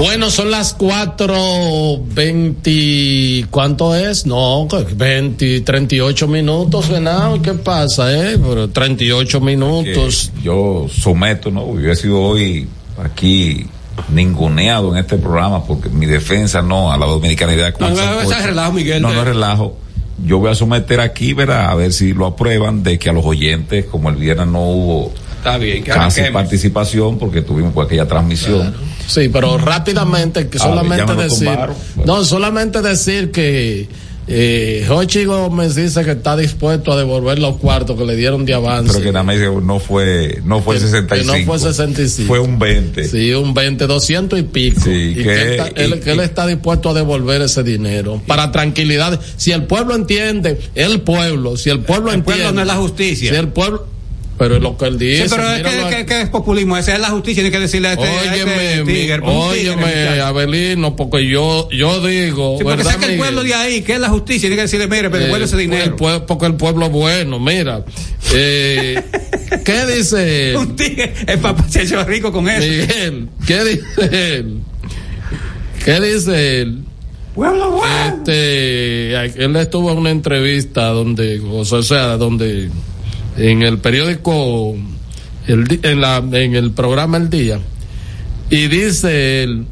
Bueno, 0.01 0.31
son 0.31 0.49
las 0.49 0.73
cuatro 0.73 2.01
veinte, 2.07 3.45
¿cuánto 3.51 3.95
es? 3.95 4.25
No, 4.25 4.67
veinte, 4.95 5.61
treinta 5.61 5.93
y 5.93 5.99
ocho 5.99 6.27
minutos, 6.27 6.89
Venado, 6.89 7.39
¿qué 7.39 7.53
pasa, 7.53 8.11
eh? 8.11 8.39
Pero 8.41 8.67
treinta 8.71 9.03
y 9.03 9.11
ocho 9.11 9.39
minutos. 9.39 10.31
Que 10.35 10.41
yo 10.41 10.87
someto, 10.89 11.51
¿no? 11.51 11.79
Yo 11.79 11.91
he 11.91 11.95
sido 11.95 12.19
hoy 12.19 12.67
aquí 12.99 13.67
ninguneado 14.09 14.91
en 14.91 14.97
este 14.97 15.17
programa 15.17 15.63
porque 15.65 15.89
mi 15.89 16.07
defensa 16.07 16.63
no 16.63 16.91
a 16.91 16.97
la 16.97 17.05
dominicanidad. 17.05 17.75
No, 17.79 17.89
no, 17.91 17.95
no, 17.95 18.21
es 18.21 18.43
relajo, 18.43 18.71
Miguel. 18.73 19.03
No, 19.03 19.13
no 19.13 19.23
relajo. 19.23 19.77
Yo 20.25 20.39
voy 20.39 20.49
a 20.49 20.55
someter 20.55 20.99
aquí, 20.99 21.33
verá, 21.33 21.69
a 21.69 21.75
ver 21.75 21.93
si 21.93 22.13
lo 22.13 22.25
aprueban 22.25 22.81
de 22.81 22.97
que 22.97 23.11
a 23.11 23.13
los 23.13 23.23
oyentes, 23.23 23.85
como 23.85 24.09
el 24.09 24.15
viernes 24.15 24.47
no 24.47 24.63
hubo 24.63 25.13
Está 25.37 25.59
bien, 25.59 25.83
que 25.83 25.91
casi 25.91 26.21
participación 26.31 27.19
porque 27.19 27.43
tuvimos 27.43 27.71
por 27.71 27.85
aquella 27.85 28.07
transmisión. 28.07 28.75
Sí, 29.07 29.29
pero 29.29 29.57
rápidamente, 29.57 30.47
que 30.47 30.57
Ah, 30.57 30.61
solamente 30.61 31.05
me 31.05 31.13
lo 31.15 31.21
decir, 31.23 31.47
tumbaron. 31.47 31.75
no, 32.05 32.23
solamente 32.23 32.81
decir 32.81 33.31
que 33.31 33.87
eh, 34.27 34.85
Gómez 35.25 35.75
dice 35.75 36.05
que 36.05 36.11
está 36.11 36.37
dispuesto 36.37 36.93
a 36.93 36.95
devolver 36.95 37.39
los 37.39 37.57
cuartos 37.57 37.97
que 37.97 38.05
le 38.05 38.15
dieron 38.15 38.45
de 38.45 38.53
avance. 38.53 38.93
Pero 38.93 39.03
que 39.03 39.11
nada 39.11 39.23
más 39.23 39.35
no 39.63 39.79
fue, 39.79 40.39
no 40.45 40.61
fue 40.61 40.75
Que- 40.75 40.81
65. 40.81 41.33
que 41.33 41.39
no 41.39 41.45
fue 41.45 41.59
65. 41.59 42.27
Fue 42.27 42.39
un 42.39 42.57
20. 42.57 43.07
Sí, 43.09 43.33
un 43.33 43.53
20, 43.53 43.87
200 43.87 44.39
y 44.39 44.43
pico. 44.43 44.79
Sí, 44.83 44.89
y 44.91 45.15
que- 45.15 45.23
que, 45.23 45.41
él, 45.41 45.49
está, 45.51 45.67
él- 45.75 45.95
y- 45.97 45.99
que 45.99 46.11
él 46.11 46.19
está 46.21 46.47
dispuesto 46.47 46.91
a 46.91 46.93
devolver 46.93 47.41
ese 47.41 47.63
dinero 47.63 48.21
para 48.27 48.51
tranquilidad. 48.51 49.19
Si 49.37 49.51
el 49.51 49.63
pueblo 49.63 49.95
entiende, 49.95 50.59
el 50.75 51.01
pueblo, 51.01 51.57
si 51.57 51.69
el 51.71 51.79
pueblo 51.81 52.09
El 52.11 52.19
entiende. 52.19 52.43
pueblo 52.43 52.55
no 52.55 52.61
es 52.61 52.67
la 52.67 52.75
justicia. 52.75 53.31
Si 53.31 53.35
el 53.35 53.47
pueblo, 53.49 53.85
pero 54.41 54.55
es 54.55 54.61
lo 54.63 54.75
que 54.75 54.85
él 54.85 54.97
dice. 54.97 55.29
Sí, 55.29 55.35
pero 55.35 55.51
es 55.51 55.61
que, 55.61 55.67
aquí. 55.67 55.95
que- 55.97 56.05
que 56.07 56.21
es 56.23 56.29
populismo. 56.29 56.75
Esa 56.75 56.95
es 56.95 56.99
la 56.99 57.09
justicia. 57.09 57.43
Tiene 57.43 57.55
que 57.55 57.59
decirle 57.61 57.89
a 57.89 57.93
este, 57.93 58.05
a 58.07 58.35
este 58.35 58.43
Óyeme, 58.81 59.21
óyeme. 59.21 60.19
Abelino, 60.21 60.95
porque 60.95 61.27
yo, 61.27 61.69
yo 61.69 62.03
digo, 62.07 62.55
Sí, 62.57 62.63
porque 62.63 62.77
¿verdad, 62.77 62.93
saca 62.93 63.05
el 63.05 63.17
pueblo 63.19 63.43
de 63.43 63.53
ahí, 63.53 63.83
que 63.83 63.93
es 63.93 63.99
la 63.99 64.09
justicia. 64.09 64.41
Tiene 64.49 64.55
que 64.55 64.61
decirle, 64.63 64.87
mire, 64.87 65.11
pero 65.11 65.25
devuelve 65.25 65.45
ese 65.45 65.57
Eh, 65.57 65.59
dinero. 65.59 65.83
el 65.83 65.95
pue- 65.95 66.25
porque 66.25 66.47
el 66.47 66.55
pueblo 66.55 66.87
es 66.87 66.91
bueno, 66.91 67.39
mira. 67.39 67.85
Eh, 68.33 68.99
¿Qué 69.63 69.85
dice 69.85 70.49
él? 70.51 70.57
Un 70.57 70.75
tigre, 70.75 71.13
el 71.27 71.37
papá 71.37 71.63
se 71.69 71.83
hecho 71.83 72.03
rico 72.03 72.31
con 72.31 72.49
eso. 72.49 72.61
Miguel, 72.67 73.29
¿qué 73.45 73.63
dice 73.63 74.37
él? 74.37 74.57
¿Qué 75.85 75.99
dice 75.99 76.61
él? 76.61 76.79
Pueblo 77.35 77.71
bueno. 77.71 78.17
Este, 78.17 79.13
él 79.43 79.55
estuvo 79.55 79.91
en 79.91 79.99
una 79.99 80.09
entrevista 80.09 80.87
donde, 80.87 81.39
o 81.39 81.63
sea, 81.83 82.17
donde 82.17 82.69
en 83.37 83.63
el 83.63 83.79
periódico, 83.79 84.75
en, 85.47 86.01
la, 86.01 86.17
en 86.17 86.55
el 86.55 86.71
programa 86.71 87.17
El 87.17 87.29
Día, 87.29 87.59
y 88.49 88.67
dice 88.67 89.43
él, 89.43 89.65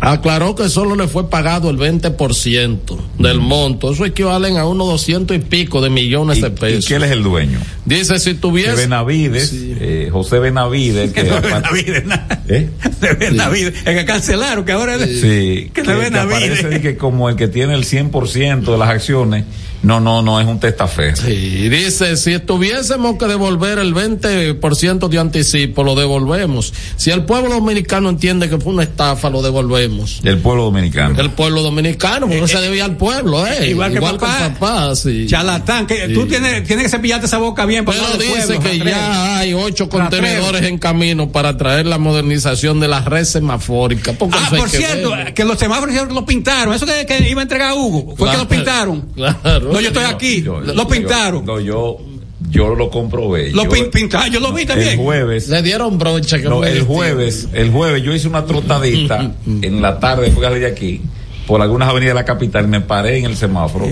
aclaró 0.00 0.54
que 0.54 0.68
solo 0.68 0.94
le 0.94 1.08
fue 1.08 1.28
pagado 1.28 1.70
el 1.70 1.76
20% 1.78 2.78
del 3.18 3.40
monto, 3.40 3.92
eso 3.92 4.04
equivalen 4.04 4.56
a 4.56 4.64
unos 4.66 4.86
200 4.88 5.36
y 5.36 5.40
pico 5.40 5.80
de 5.80 5.90
millones 5.90 6.38
¿Y, 6.38 6.42
de 6.42 6.48
y 6.48 6.50
pesos. 6.50 6.86
quién 6.86 7.02
es 7.02 7.10
el 7.10 7.22
dueño? 7.22 7.58
Dice, 7.84 8.18
si 8.18 8.34
De 8.34 8.38
tuviese... 8.38 8.74
Benavides, 8.76 9.50
eh, 9.54 10.08
José 10.12 10.38
Benavides. 10.38 11.12
Que 11.12 11.22
Que 11.24 11.30
no 11.30 11.40
Benavides. 11.40 12.04
¿Eh? 12.48 12.70
De 13.00 13.12
Benavides. 13.14 13.74
El 13.86 13.96
que 13.96 14.04
cancelaron, 14.04 14.64
que 14.64 14.72
ahora 14.72 14.96
es. 14.96 15.20
Sí, 15.20 15.70
Que 15.74 15.82
que, 15.82 15.94
Benavides. 15.94 16.14
aparece 16.16 16.68
de 16.68 16.80
que 16.80 16.96
como 16.96 17.28
el 17.28 17.36
que 17.36 17.48
tiene 17.48 17.74
el 17.74 17.84
100% 17.84 18.60
de 18.70 18.78
las 18.78 18.88
acciones, 18.88 19.44
no, 19.82 20.00
no, 20.00 20.22
no 20.22 20.40
es 20.40 20.46
un 20.46 20.58
testaferro. 20.58 21.16
Sí, 21.16 21.68
dice, 21.68 22.16
si 22.16 22.38
tuviésemos 22.40 23.16
que 23.16 23.26
devolver 23.26 23.78
el 23.78 23.94
20% 23.94 25.08
de 25.08 25.18
anticipo, 25.18 25.84
lo 25.84 25.94
devolvemos. 25.94 26.72
Si 26.96 27.10
el 27.10 27.24
pueblo 27.24 27.50
dominicano 27.50 28.08
entiende 28.10 28.48
que 28.48 28.58
fue 28.58 28.72
una 28.72 28.82
estafa, 28.82 29.30
lo 29.30 29.40
devolvemos. 29.40 29.87
El 30.24 30.38
pueblo 30.38 30.64
dominicano. 30.64 31.18
El 31.20 31.30
pueblo 31.30 31.62
dominicano, 31.62 32.26
porque 32.26 32.40
no 32.40 32.48
se 32.48 32.60
debía 32.60 32.84
al 32.84 32.96
pueblo, 32.96 33.46
¿eh? 33.46 33.70
Igual 33.70 33.92
que 33.92 34.00
papá. 34.00 34.46
el 34.46 34.52
papá, 34.52 34.94
sí. 34.96 35.26
Charlatán, 35.28 35.86
que 35.86 36.06
Sí. 36.08 36.14
tú 36.14 36.26
tienes, 36.26 36.64
tienes 36.64 36.84
que 36.84 36.90
cepillarte 36.90 37.26
esa 37.26 37.38
boca 37.38 37.64
bien 37.66 37.84
para 37.84 37.96
Pero 37.98 38.06
hablar 38.12 38.20
de 38.20 38.34
dice 38.34 38.54
pueblo, 38.54 38.62
que 38.70 38.78
ya 38.90 39.38
hay 39.38 39.54
ocho 39.54 39.88
contenedores 39.88 40.62
en 40.62 40.78
camino 40.78 41.30
para 41.30 41.56
traer 41.56 41.86
la 41.86 41.98
modernización 41.98 42.80
de 42.80 42.88
la 42.88 43.00
red 43.00 43.24
semafórica. 43.24 44.12
Ah, 44.12 44.50
por 44.56 44.70
que 44.70 44.76
cierto, 44.78 45.10
verlo. 45.10 45.34
que 45.34 45.44
los 45.44 45.58
semáforos 45.58 45.94
lo 46.12 46.24
pintaron. 46.26 46.74
Eso 46.74 46.86
que, 46.86 47.06
que 47.06 47.28
iba 47.28 47.40
a 47.40 47.44
entregar 47.44 47.70
a 47.70 47.74
Hugo. 47.74 48.14
Fue 48.16 48.28
Claro. 48.28 48.32
que 48.32 48.36
lo 48.44 48.48
pintaron. 48.48 49.00
Claro. 49.14 49.72
No, 49.72 49.80
yo 49.80 49.88
estoy 49.88 50.04
aquí. 50.04 50.42
Yo- 50.42 50.60
lo 50.60 50.74
yo- 50.74 50.88
pintaron. 50.88 51.44
No, 51.44 51.60
yo, 51.60 51.98
yo 52.50 52.74
lo 52.74 52.90
comprobé. 52.90 53.50
lo 53.50 53.64
Yo- 53.64 53.70
pin- 53.70 53.90
pintaron. 53.90 54.30
Yo 54.32 54.40
lo 54.40 54.52
vi 54.52 54.62
El 54.62 54.68
también. 54.68 54.96
jueves. 54.98 55.48
Le 55.48 55.62
dieron 55.62 55.98
brocha. 55.98 56.38
Que 56.38 56.44
No, 56.48 56.64
el 56.64 56.82
jueves, 56.82 57.48
el 57.52 57.70
jueves 57.70 58.02
yo 58.02 58.12
hice 58.14 58.28
una 58.28 58.44
trotadita 58.44 59.32
en 59.46 59.82
la 59.82 59.98
tarde 60.00 60.26
después 60.26 60.48
de 60.60 60.66
aquí 60.66 61.02
por 61.46 61.62
algunas 61.62 61.88
avenidas 61.88 62.14
de 62.14 62.20
la 62.20 62.24
capital 62.24 62.68
me 62.68 62.80
paré 62.80 63.18
en 63.18 63.24
el 63.26 63.36
semáforo 63.36 63.86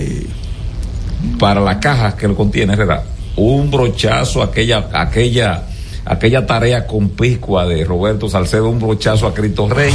para 1.39 1.59
la 1.61 1.79
caja 1.79 2.15
que 2.15 2.27
lo 2.27 2.35
contiene, 2.35 2.75
¿verdad? 2.75 3.03
Un 3.35 3.69
brochazo 3.71 4.41
aquella 4.41 4.89
aquella 4.93 5.63
aquella 6.05 6.45
tarea 6.45 6.87
compicua 6.87 7.65
de 7.65 7.83
Roberto 7.83 8.29
Salcedo, 8.29 8.69
un 8.69 8.79
brochazo 8.79 9.27
a 9.27 9.33
Cristo 9.33 9.67
Rey 9.67 9.91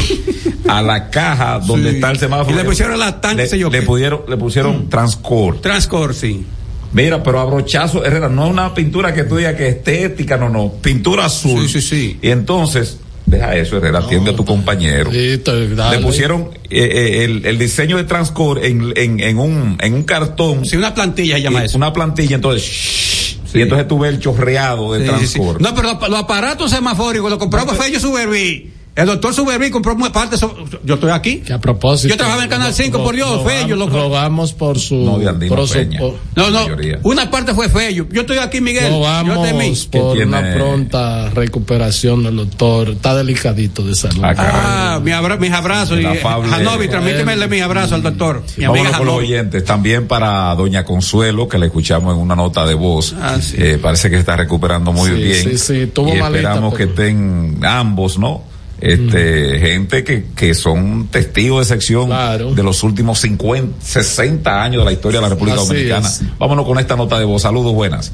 a 0.68 0.82
la 0.82 1.08
caja 1.08 1.58
donde 1.58 1.90
Sí. 1.90 1.94
está 1.96 2.10
el 2.10 2.18
semáforo. 2.18 2.50
Y 2.50 2.54
le 2.58 2.64
pusieron 2.64 2.98
la 2.98 3.20
tan, 3.20 3.36
le, 3.36 3.48
le 3.48 3.82
pusieron 3.82 4.20
le 4.28 4.36
pusieron 4.36 4.88
Transcor. 4.88 5.60
Transcor, 5.60 6.14
sí. 6.14 6.44
Mira, 6.92 7.22
pero 7.22 7.40
a 7.40 7.44
brochazo, 7.44 8.04
Herrera, 8.04 8.28
no 8.28 8.44
es 8.44 8.50
una 8.50 8.74
pintura 8.74 9.14
que 9.14 9.24
tú 9.24 9.36
digas 9.36 9.54
que 9.54 9.68
es 9.68 9.76
estética, 9.76 10.36
no, 10.36 10.48
no, 10.48 10.72
pintura 10.72 11.24
azul. 11.24 11.66
Sí, 11.66 11.80
sí, 11.80 11.88
sí. 11.88 12.18
Y 12.20 12.28
entonces, 12.30 12.98
deja 13.24 13.56
eso, 13.56 13.78
Herrera, 13.78 14.00
atiende 14.00 14.32
a 14.32 14.36
tu 14.36 14.44
compañero. 14.44 15.10
Listo, 15.10 15.52
dale. 15.70 15.98
Le 15.98 16.02
pusieron 16.04 16.50
eh, 16.68 16.90
eh, 16.92 17.24
el, 17.24 17.46
el 17.46 17.58
diseño 17.58 17.96
de 17.96 18.04
Transcor 18.04 18.64
en, 18.64 18.92
en, 18.96 19.20
en 19.20 19.38
un, 19.38 19.78
en 19.80 19.94
un 19.94 20.02
cartón. 20.02 20.66
Sí, 20.66 20.76
una 20.76 20.94
plantilla 20.94 21.36
se 21.36 21.42
llama 21.42 21.64
eso. 21.64 21.78
Una 21.78 21.92
plantilla, 21.92 22.34
entonces, 22.36 22.62
shh, 22.62 23.56
y 23.56 23.62
entonces 23.62 23.88
tú 23.88 23.98
ves 23.98 24.12
el 24.12 24.20
chorreado 24.20 24.92
de 24.92 25.06
Sí, 25.06 25.14
sí, 25.20 25.26
sí. 25.26 25.32
Transcor. 25.38 25.62
No, 25.62 25.74
pero 25.74 25.94
los, 25.94 26.08
los 26.10 26.18
aparatos 26.20 26.70
semafóricos 26.70 27.30
lo 27.30 27.38
compró 27.38 27.66
Fello 27.68 28.00
Suberví. 28.00 28.70
El 28.94 29.06
doctor 29.06 29.32
Suberví 29.32 29.70
compró 29.70 29.94
una 29.94 30.12
parte. 30.12 30.36
so- 30.36 30.54
Yo 30.84 30.94
estoy 30.96 31.10
aquí. 31.12 31.38
Que 31.38 31.54
a 31.54 31.58
propósito. 31.58 32.08
Yo 32.12 32.16
trabajaba 32.18 32.44
en 32.44 32.50
Canal 32.50 32.74
5, 32.74 33.02
por 33.02 33.14
Dios, 33.14 33.26
Rogamos- 33.42 33.50
Fello. 33.52 33.76
Lo, 33.76 33.88
Rogamos 33.88 34.52
por 34.52 34.78
su. 34.78 34.96
No, 34.96 35.18
de 35.18 35.30
Andino 35.30 35.54
por 35.56 35.66
su- 35.66 35.74
Peña. 35.74 35.98
por- 35.98 36.16
no, 36.36 36.50
no. 36.50 36.60
mayoría. 36.64 36.98
Una 37.02 37.30
parte 37.30 37.54
fue 37.54 37.70
Fello. 37.70 38.06
Yo 38.12 38.20
estoy 38.20 38.36
aquí, 38.36 38.60
Miguel. 38.60 38.92
Yo 38.92 39.42
de 39.42 39.52
mí. 39.54 39.60
Rogamos 39.60 39.86
por 39.86 40.12
tiene- 40.16 40.26
una 40.26 40.54
pronta 40.54 41.30
recuperación 41.30 42.22
del 42.24 42.36
doctor. 42.36 42.90
Está 42.90 43.14
delicadito 43.16 43.82
de 43.82 43.94
salud. 43.94 44.20
Ah, 44.22 44.34
caray. 44.34 44.52
Ah, 44.54 45.00
mi 45.02 45.10
abra- 45.12 45.36
mis 45.38 45.52
abrazos. 45.52 45.98
Y, 45.98 46.04
afable- 46.04 46.50
Janovi, 46.50 46.88
transmíteme 46.88 47.48
mis 47.48 47.62
abrazos 47.62 47.92
al 47.92 48.02
doctor. 48.02 48.42
Mi 48.58 48.64
amiga 48.64 48.82
Vámonos 48.90 48.98
con 48.98 49.06
los 49.06 49.16
oyentes. 49.16 49.64
También 49.64 50.06
para 50.06 50.54
Doña 50.54 50.84
Consuelo, 50.84 51.48
que 51.48 51.56
la 51.58 51.64
escuchamos 51.66 52.14
en 52.14 52.20
una 52.20 52.36
nota 52.36 52.66
de 52.66 52.74
voz. 52.74 53.14
Ah, 53.20 53.38
sí. 53.40 53.56
Eh, 53.58 53.78
parece 53.80 54.10
que 54.10 54.16
se 54.16 54.20
está 54.20 54.36
recuperando 54.36 54.92
muy 54.92 55.10
Sí, 55.10 55.16
bien. 55.16 55.50
sí, 55.50 55.56
sí, 55.58 55.86
tuvo 55.86 56.08
y 56.14 56.18
malita, 56.18 56.36
esperamos 56.40 56.74
pero- 56.74 56.76
que 56.76 56.90
estén 56.92 57.58
ambos, 57.64 58.18
¿no? 58.18 58.51
Este, 58.82 59.58
gente 59.60 60.02
que, 60.02 60.24
que 60.34 60.54
son 60.54 61.06
testigos 61.06 61.60
de 61.68 61.74
sección 61.76 62.06
Claro. 62.06 62.52
de 62.52 62.62
los 62.64 62.82
últimos 62.82 63.20
50, 63.20 63.76
60 63.80 64.62
años 64.62 64.80
de 64.80 64.84
la 64.86 64.92
historia 64.92 65.20
de 65.20 65.22
la 65.22 65.28
República 65.28 65.58
Así 65.58 65.68
Dominicana. 65.68 66.08
es. 66.08 66.22
Vámonos 66.38 66.66
con 66.66 66.78
esta 66.80 66.96
nota 66.96 67.16
de 67.18 67.24
voz. 67.24 67.42
Saludos, 67.42 67.72
buenas. 67.74 68.10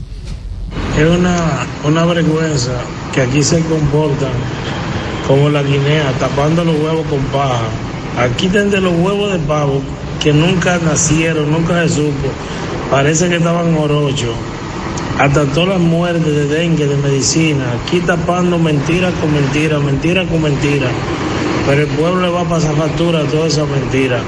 Es 0.98 1.08
una, 1.08 1.66
una 1.84 2.04
vergüenza 2.04 2.72
que 3.14 3.22
aquí 3.22 3.42
se 3.42 3.60
comportan 3.60 4.32
como 5.26 5.48
la 5.48 5.62
guinea, 5.62 6.12
tapando 6.20 6.64
los 6.64 6.76
huevos 6.78 7.06
con 7.08 7.20
paja. 7.32 7.62
Aquí 8.18 8.46
están 8.46 8.70
de 8.70 8.80
los 8.80 8.92
huevos 8.92 9.32
de 9.32 9.38
pavo 9.40 9.80
que 10.22 10.32
nunca 10.34 10.78
nacieron, 10.84 11.50
nunca 11.50 11.82
se 11.88 11.94
supo. 11.94 12.28
Parece 12.90 13.28
que 13.30 13.36
estaban 13.36 13.74
orochos. 13.74 14.34
Hasta 15.18 15.46
todas 15.46 15.70
las 15.70 15.80
muertes 15.80 16.24
de 16.24 16.46
dengue, 16.46 16.86
de 16.86 16.96
medicina. 16.96 17.64
Aquí 17.82 18.00
tapando 18.00 18.56
mentira 18.58 19.10
con 19.20 19.32
mentira, 19.34 19.78
mentira 19.80 20.24
con 20.26 20.42
mentira. 20.42 20.88
Pero 21.66 21.82
el 21.82 21.88
pueblo 21.88 22.20
le 22.22 22.28
va 22.28 22.42
a 22.42 22.48
pasar 22.48 22.76
factura 22.76 23.20
a 23.20 23.24
toda 23.24 23.48
esa 23.48 23.64
mentira. 23.66 24.20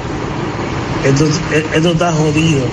Esto, 1.05 1.27
esto 1.75 1.93
está 1.93 2.13
jodido. 2.13 2.67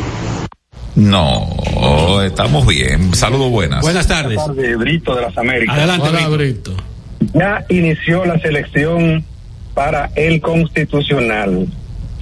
No, 0.96 2.24
estamos 2.24 2.66
bien. 2.66 3.14
Saludos 3.14 3.52
buenas. 3.52 3.82
Buenas 3.82 4.08
tardes. 4.08 4.36
Buenas 4.38 4.56
tardes, 4.56 4.78
Brito 4.78 5.16
de 5.16 5.22
las 5.22 5.38
Américas. 5.38 5.78
Adelante, 5.78 6.10
Hola, 6.10 6.28
Brito. 6.30 6.72
Brito. 6.72 6.84
Ya 7.36 7.66
inició 7.70 8.26
la 8.26 8.40
selección 8.40 9.24
para 9.76 10.10
el 10.16 10.42
constitucional. 10.42 11.68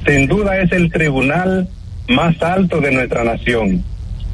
Sin 0.06 0.28
duda 0.28 0.60
es 0.60 0.72
el 0.74 0.92
tribunal 0.92 1.70
más 2.10 2.40
alto 2.42 2.82
de 2.82 2.92
nuestra 2.92 3.24
nación. 3.24 3.84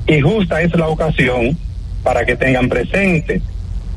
Y 0.07 0.22
justa 0.22 0.61
es 0.61 0.73
la 0.76 0.88
ocasión 0.88 1.57
para 2.03 2.26
que 2.26 2.36
tengan 2.36 2.69
presente 2.69 3.41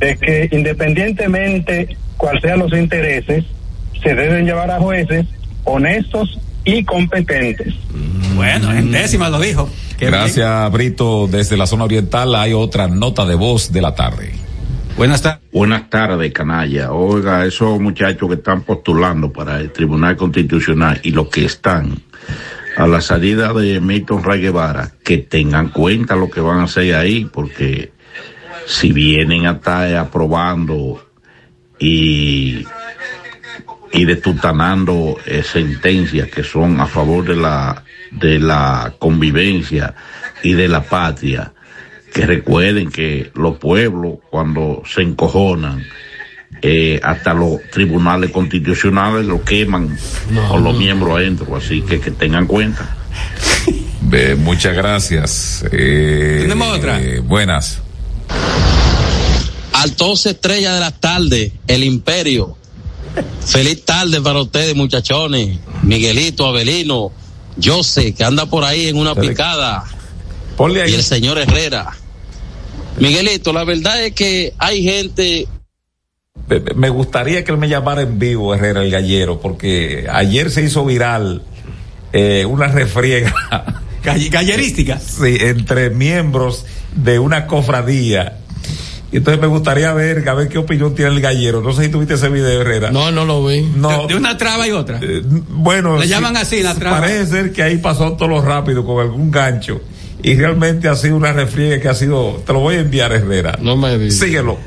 de 0.01 0.17
que 0.17 0.49
independientemente 0.53 1.97
cuál 2.17 2.41
sean 2.41 2.59
los 2.59 2.73
intereses, 2.73 3.45
se 4.03 4.15
deben 4.15 4.45
llevar 4.45 4.71
a 4.71 4.79
jueces 4.79 5.27
honestos 5.65 6.39
y 6.65 6.85
competentes. 6.85 7.75
Bueno, 8.35 8.73
en 8.73 8.91
décima 8.91 9.29
lo 9.29 9.41
dijo. 9.41 9.69
Qué 9.99 10.07
Gracias, 10.07 10.73
Brito. 10.73 11.29
Desde 11.29 11.57
la 11.57 11.67
zona 11.67 11.85
oriental 11.85 12.35
hay 12.35 12.53
otra 12.53 12.89
nota 12.89 13.25
de 13.25 13.35
voz 13.35 13.73
de 13.73 13.81
la 13.81 13.95
tarde. 13.95 14.33
Buenas 14.97 15.23
tardes. 15.23 15.43
Buenas 15.53 15.91
tardes, 15.91 16.33
canalla. 16.33 16.93
Oiga, 16.93 17.45
esos 17.45 17.81
muchachos 17.81 18.29
que 18.29 18.37
están 18.37 18.63
postulando 18.63 19.33
para 19.33 19.59
el 19.61 19.73
Tribunal 19.73 20.17
Constitucional 20.17 21.01
y 21.03 21.11
los 21.11 21.29
que 21.29 21.45
están 21.45 22.01
a 22.77 22.87
la 22.87 23.01
salida 23.01 23.53
de 23.53 23.81
Milton 23.81 24.25
Ray 24.25 24.41
Guevara, 24.41 24.93
que 25.05 25.19
tengan 25.19 25.69
cuenta 25.69 26.17
lo 26.17 26.29
que 26.29 26.41
van 26.41 26.61
a 26.61 26.65
hacer 26.65 26.95
ahí, 26.95 27.25
porque 27.25 27.93
si 28.67 28.93
vienen 28.93 29.47
a 29.47 29.53
estar 29.53 29.95
aprobando 29.97 31.07
y, 31.79 32.65
y 33.93 34.05
detutanando 34.05 35.17
eh, 35.27 35.43
sentencias 35.43 36.29
que 36.29 36.43
son 36.43 36.81
a 36.81 36.87
favor 36.87 37.25
de 37.25 37.37
la, 37.37 37.85
de 38.11 38.41
la 38.41 38.95
convivencia 38.99 39.95
y 40.43 40.55
de 40.55 40.69
la 40.69 40.83
patria, 40.83 41.53
que 42.13 42.27
recuerden 42.27 42.91
que 42.91 43.31
los 43.35 43.59
pueblos 43.59 44.19
cuando 44.31 44.83
se 44.87 45.03
encojonan, 45.03 45.85
eh, 46.67 46.99
hasta 47.03 47.35
los 47.35 47.61
tribunales 47.71 48.31
constitucionales 48.31 49.27
lo 49.27 49.45
queman 49.45 49.99
con 50.49 50.65
los 50.65 50.75
miembros 50.75 51.19
adentro, 51.19 51.55
así 51.55 51.83
que 51.83 52.01
que 52.01 52.11
tengan 52.11 52.47
cuenta. 52.47 52.97
Muchas 54.39 54.75
gracias. 54.75 55.65
Eh, 55.73 56.39
Tenemos 56.41 56.79
otra. 56.79 57.03
eh, 57.03 57.21
buenas. 57.21 57.81
Al 59.75 59.95
12 59.95 60.31
estrellas 60.31 60.73
de 60.75 60.81
la 60.81 60.91
tarde, 60.91 61.53
el 61.67 61.85
imperio. 61.85 62.57
Feliz 63.45 63.85
tarde 63.85 64.23
para 64.23 64.41
ustedes, 64.41 64.75
muchachones. 64.75 65.59
Miguelito, 65.83 66.47
Abelino, 66.47 67.13
Jose, 67.63 68.15
que 68.15 68.25
anda 68.25 68.47
por 68.47 68.65
ahí 68.65 68.89
en 68.89 68.97
una 68.97 69.15
picada. 69.15 69.85
Ponle 70.57 70.81
ahí. 70.81 70.93
Y 70.93 70.95
el 70.95 71.03
señor 71.03 71.39
Herrera. 71.39 71.91
Miguelito, 72.99 73.53
la 73.53 73.65
verdad 73.65 74.03
es 74.03 74.15
que 74.15 74.55
hay 74.59 74.83
gente 74.83 75.47
Me- 76.77 76.89
gustaría 76.91 77.43
que 77.45 77.53
él 77.53 77.59
me 77.59 77.69
llamara 77.69 78.03
en 78.03 78.19
vivo, 78.19 78.55
Herrera, 78.55 78.83
el 78.83 78.91
gallero, 78.91 79.41
porque 79.41 80.07
ayer 80.13 80.51
se 80.51 80.63
hizo 80.63 80.85
viral 80.85 81.43
eh, 82.13 82.45
una 82.45 82.69
refriega. 82.69 83.33
gallerística. 84.03 84.99
Sí, 84.99 85.39
entre 85.41 85.91
miembros 85.91 86.67
de 86.95 87.19
una 87.19 87.47
cofradía. 87.47 88.39
Y 89.11 89.19
entonces 89.19 89.41
me 89.41 89.47
gustaría 89.47 89.93
ver, 89.95 90.29
a 90.29 90.35
ver 90.35 90.49
qué 90.49 90.59
opinión 90.59 90.95
tiene 90.95 91.13
el 91.13 91.21
gallero. 91.21 91.61
No 91.63 91.73
sé 91.73 91.85
si 91.85 91.89
tuviste 91.91 92.15
ese 92.15 92.29
video, 92.29 92.61
Herrera. 92.61 92.91
No, 92.91 93.11
no 93.13 93.25
lo 93.25 93.47
vi. 93.47 93.63
No. 93.63 94.03
De, 94.03 94.09
de 94.09 94.17
una 94.17 94.37
traba 94.37 94.67
y 94.67 94.73
otra. 94.73 94.99
Eh, 95.01 95.23
bueno. 95.25 95.99
Le 95.99 96.09
llaman 96.09 96.37
así 96.37 96.63
la 96.63 96.75
traba. 96.75 97.01
Parece 97.01 97.27
ser 97.27 97.53
que 97.53 97.63
ahí 97.63 97.79
pasó 97.79 98.15
todo 98.15 98.29
lo 98.29 98.43
rápido 98.43 98.85
con 98.85 99.01
algún 99.01 99.31
gancho. 99.31 99.81
Y 100.23 100.35
realmente 100.35 100.89
ha 100.89 100.97
sido 100.97 101.17
una 101.17 101.33
refriega 101.33 101.81
que 101.81 101.89
ha 101.89 101.95
sido. 101.95 102.43
Te 102.45 102.53
lo 102.53 102.59
voy 102.61 102.75
a 102.75 102.81
enviar, 102.81 103.13
Herrera. 103.13 103.57
No 103.61 103.77
me 103.77 103.97
digas. 103.99 104.17
Síguelo. 104.17 104.59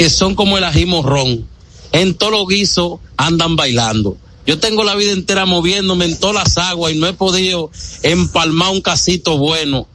Que 0.00 0.08
son 0.08 0.34
como 0.34 0.56
el 0.56 0.64
ají 0.64 0.86
morrón. 0.86 1.46
En 1.92 2.14
todos 2.14 2.32
los 2.32 2.48
guisos 2.48 3.00
andan 3.18 3.54
bailando. 3.54 4.16
Yo 4.46 4.58
tengo 4.58 4.82
la 4.82 4.94
vida 4.94 5.12
entera 5.12 5.44
moviéndome 5.44 6.06
en 6.06 6.18
todas 6.18 6.36
las 6.36 6.56
aguas 6.56 6.94
y 6.94 6.98
no 6.98 7.06
he 7.06 7.12
podido 7.12 7.70
empalmar 8.02 8.70
un 8.70 8.80
casito 8.80 9.36
bueno. 9.36 9.86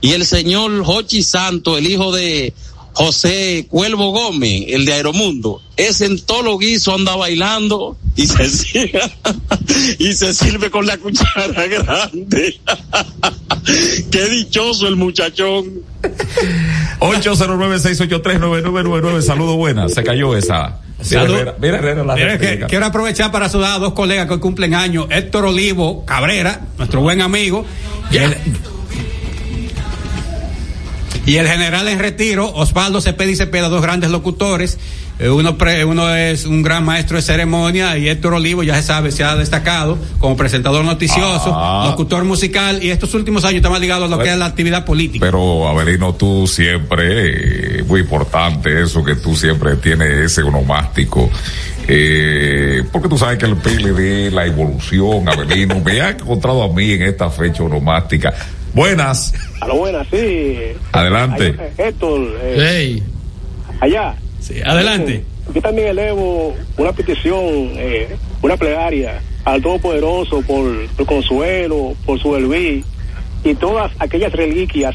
Y 0.00 0.14
el 0.14 0.26
señor 0.26 0.84
Jochi 0.84 1.22
Santo, 1.22 1.78
el 1.78 1.86
hijo 1.86 2.10
de 2.10 2.52
José 2.94 3.66
Cuervo 3.70 4.10
Gómez, 4.12 4.64
el 4.68 4.84
de 4.84 4.92
Aeromundo, 4.92 5.62
ese 5.76 6.04
en 6.06 6.20
todos 6.20 6.44
los 6.44 6.58
guisos 6.58 6.94
anda 6.94 7.16
bailando 7.16 7.96
y 8.16 8.26
se 8.26 8.48
sirve, 8.50 9.00
y 9.98 10.12
se 10.12 10.34
sirve 10.34 10.70
con 10.70 10.86
la 10.86 10.98
cuchara 10.98 11.66
grande. 11.66 12.60
Qué 14.10 14.24
dichoso 14.26 14.86
el 14.88 14.96
muchachón. 14.96 15.80
809-683-9999. 17.00 19.22
Saludos 19.22 19.56
buenas. 19.56 19.94
Se 19.94 20.02
cayó 20.02 20.36
esa. 20.36 20.80
Mira, 20.98 21.04
Salud. 21.22 21.34
Herrera, 21.34 21.56
mira, 21.60 21.78
Herrera, 21.78 22.04
la 22.04 22.14
Mira, 22.14 22.38
que- 22.38 22.64
quiero 22.68 22.86
aprovechar 22.86 23.32
para 23.32 23.48
saludar 23.48 23.76
a 23.76 23.78
dos 23.80 23.92
colegas 23.92 24.26
que 24.28 24.34
hoy 24.34 24.40
cumplen 24.40 24.74
años, 24.74 25.06
Héctor 25.10 25.46
Olivo 25.46 26.04
Cabrera, 26.04 26.60
nuestro 26.78 27.00
buen 27.00 27.20
amigo, 27.20 27.64
y 28.10 28.18
el, 28.18 28.36
y 31.26 31.36
el 31.36 31.46
general 31.46 31.86
en 31.88 31.98
retiro, 31.98 32.52
Osvaldo 32.54 33.00
Cepeda 33.00 33.30
y 33.30 33.36
Cepeda, 33.36 33.68
dos 33.68 33.82
grandes 33.82 34.10
locutores. 34.10 34.78
Eh, 35.18 35.28
Uno, 35.28 35.56
pre- 35.56 35.84
uno 35.84 36.12
es 36.12 36.46
un 36.46 36.62
gran 36.62 36.84
maestro 36.84 37.16
de 37.16 37.22
ceremonia 37.22 37.96
y 37.96 38.08
Héctor 38.08 38.34
Olivo, 38.34 38.62
ya 38.64 38.74
se 38.76 38.82
sabe, 38.82 39.12
se 39.12 39.22
ha 39.22 39.36
destacado 39.36 39.96
como 40.18 40.36
presentador 40.36 40.84
noticioso, 40.84 41.52
Ah. 41.54 41.84
locutor 41.90 42.24
musical 42.24 42.82
y 42.82 42.90
estos 42.90 43.14
últimos 43.14 43.44
años 43.44 43.56
está 43.56 43.70
más 43.70 43.80
ligado 43.80 44.06
a 44.06 44.08
lo 44.08 44.18
que 44.18 44.32
es 44.32 44.38
la 44.38 44.46
actividad 44.46 44.84
política. 44.84 45.24
Pero, 45.24 45.68
Avelino, 45.68 46.14
tú 46.14 46.46
siempre, 46.48 47.78
eh, 47.80 47.84
muy 47.84 48.00
importante 48.00 48.82
eso, 48.82 49.04
que 49.04 49.14
tú 49.16 49.36
siempre 49.36 49.76
tienes 49.76 50.08
ese 50.32 50.42
onomástico. 50.42 51.30
Eh, 51.86 52.82
porque 52.90 53.08
tú 53.08 53.18
sabes 53.18 53.38
que 53.38 53.44
el 53.46 53.56
PLD, 53.56 54.30
la 54.32 54.46
evolución, 54.46 55.28
Avelino, 55.28 55.78
me 55.84 56.00
ha 56.00 56.10
encontrado 56.10 56.62
a 56.64 56.68
mí 56.72 56.92
en 56.92 57.02
esta 57.02 57.28
fecha 57.30 57.62
onomástica. 57.62 58.32
Buenas, 58.74 59.34
A 59.60 59.66
lo 59.68 59.76
buena, 59.76 60.04
sí. 60.10 60.56
adelante. 60.92 61.48
Allá, 61.58 61.88
Héctor, 61.88 62.20
eh, 62.42 62.56
Hey, 62.58 63.02
allá. 63.80 64.14
Sí, 64.40 64.54
adelante. 64.64 65.24
Yo 65.54 65.60
también 65.60 65.88
elevo 65.88 66.54
una 66.78 66.92
petición, 66.92 67.42
eh, 67.76 68.16
una 68.40 68.56
plegaria 68.56 69.20
al 69.44 69.60
Todopoderoso 69.60 70.40
por, 70.42 70.86
por 70.96 71.06
consuelo, 71.06 71.94
por 72.06 72.18
su 72.20 72.34
elví 72.36 72.84
y 73.44 73.54
todas 73.56 73.90
aquellas 73.98 74.32
reliquias 74.32 74.94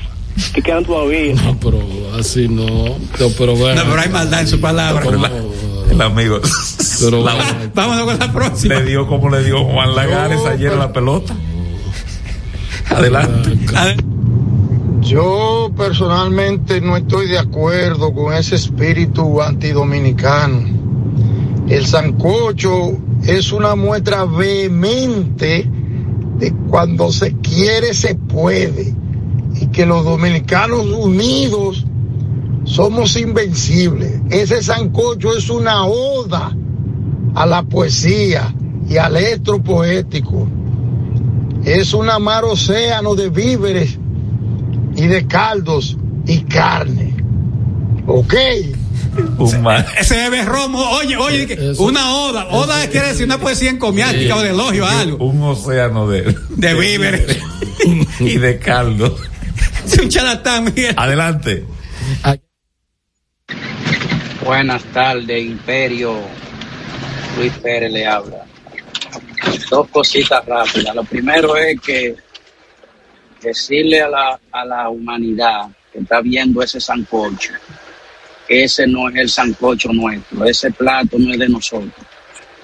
que 0.53 0.61
quedan 0.61 0.83
todavía. 0.85 1.33
no, 1.35 1.59
pero 1.59 1.79
así 2.17 2.47
no. 2.47 2.65
No, 2.65 3.29
pero 3.37 3.55
bueno. 3.55 3.83
No, 3.83 3.89
pero 3.91 4.01
hay 4.01 4.09
maldad 4.09 4.41
en 4.41 4.47
su 4.47 4.59
palabra. 4.59 5.03
El 5.91 6.01
amigo. 6.01 6.39
Pero 6.99 7.23
La- 7.23 7.33
bueno. 7.35 7.49
Vámonos 7.73 8.05
con 8.05 8.19
la 8.19 8.31
próxima. 8.33 8.75
le 8.75 8.85
dio 8.85 9.05
como 9.07 9.29
le 9.29 9.43
dio 9.43 9.63
Juan 9.65 9.95
Lagares 9.95 10.39
ayer 10.45 10.71
a 10.71 10.75
la 10.77 10.93
pelota. 10.93 11.35
Adelante. 12.89 13.57
Yo 15.01 15.71
personalmente 15.77 16.81
no 16.81 16.97
estoy 16.97 17.27
de 17.27 17.39
acuerdo 17.39 18.13
con 18.13 18.33
ese 18.33 18.55
espíritu 18.55 19.41
antidominicano. 19.41 20.65
El 21.69 21.85
sancocho 21.85 22.97
es 23.23 23.51
una 23.51 23.75
muestra 23.75 24.25
vehemente 24.25 25.69
de 26.37 26.53
cuando 26.69 27.11
se 27.11 27.33
quiere 27.37 27.93
se 27.93 28.15
puede 28.15 28.93
y 29.59 29.67
que 29.67 29.85
los 29.85 30.03
dominicanos 30.03 30.85
unidos 30.85 31.85
somos 32.63 33.15
invencibles. 33.17 34.21
Ese 34.29 34.61
sancocho 34.61 35.35
es 35.35 35.49
una 35.49 35.85
oda 35.85 36.55
a 37.33 37.45
la 37.45 37.63
poesía 37.63 38.53
y 38.89 38.97
al 38.97 39.17
estro 39.17 39.61
poético. 39.61 40.47
Es 41.67 41.93
un 41.93 42.07
mar 42.21 42.45
océano 42.45 43.13
de 43.13 43.29
víveres 43.29 43.97
y 44.95 45.05
de 45.07 45.27
caldos 45.27 45.97
y 46.25 46.39
carne. 46.43 47.13
¿Ok? 48.07 48.33
Un 49.37 49.61
ma- 49.63 49.85
Ese 49.99 50.15
bebé 50.15 50.45
romo, 50.45 50.79
oye, 50.91 51.17
oye, 51.17 51.71
Eso- 51.71 51.83
una 51.83 52.15
oda. 52.15 52.47
Oda 52.51 52.87
quiere 52.87 53.07
decir 53.09 53.25
una 53.25 53.37
poesía 53.39 53.69
encomiástica 53.71 54.37
o 54.37 54.41
de 54.41 54.51
elogio 54.51 54.85
a 54.85 55.01
algo. 55.01 55.25
Un 55.25 55.41
océano 55.43 56.07
de, 56.07 56.33
De 56.49 56.73
víveres. 56.73 57.37
y 58.19 58.37
de 58.37 58.59
caldo. 58.59 59.15
Es 59.85 59.97
un 59.99 60.09
charlatán, 60.09 60.65
Miguel. 60.65 60.93
Adelante. 60.97 61.65
Buenas 64.45 64.83
tardes, 64.93 65.43
Imperio. 65.45 66.15
Luis 67.37 67.53
Pérez 67.61 67.91
le 67.91 68.05
habla. 68.05 68.45
Dos 69.69 69.87
cositas 69.89 70.45
rápidas. 70.45 70.95
Lo 70.95 71.03
primero 71.03 71.55
es 71.55 71.79
que 71.81 72.15
decirle 73.41 74.01
a 74.01 74.09
la, 74.09 74.39
a 74.51 74.65
la 74.65 74.89
humanidad 74.89 75.67
que 75.91 75.99
está 75.99 76.21
viendo 76.21 76.61
ese 76.61 76.79
sancocho, 76.79 77.53
que 78.47 78.63
ese 78.63 78.87
no 78.87 79.09
es 79.09 79.15
el 79.15 79.29
sancocho 79.29 79.89
nuestro, 79.93 80.45
ese 80.45 80.71
plato 80.71 81.17
no 81.19 81.31
es 81.31 81.39
de 81.39 81.49
nosotros. 81.49 81.93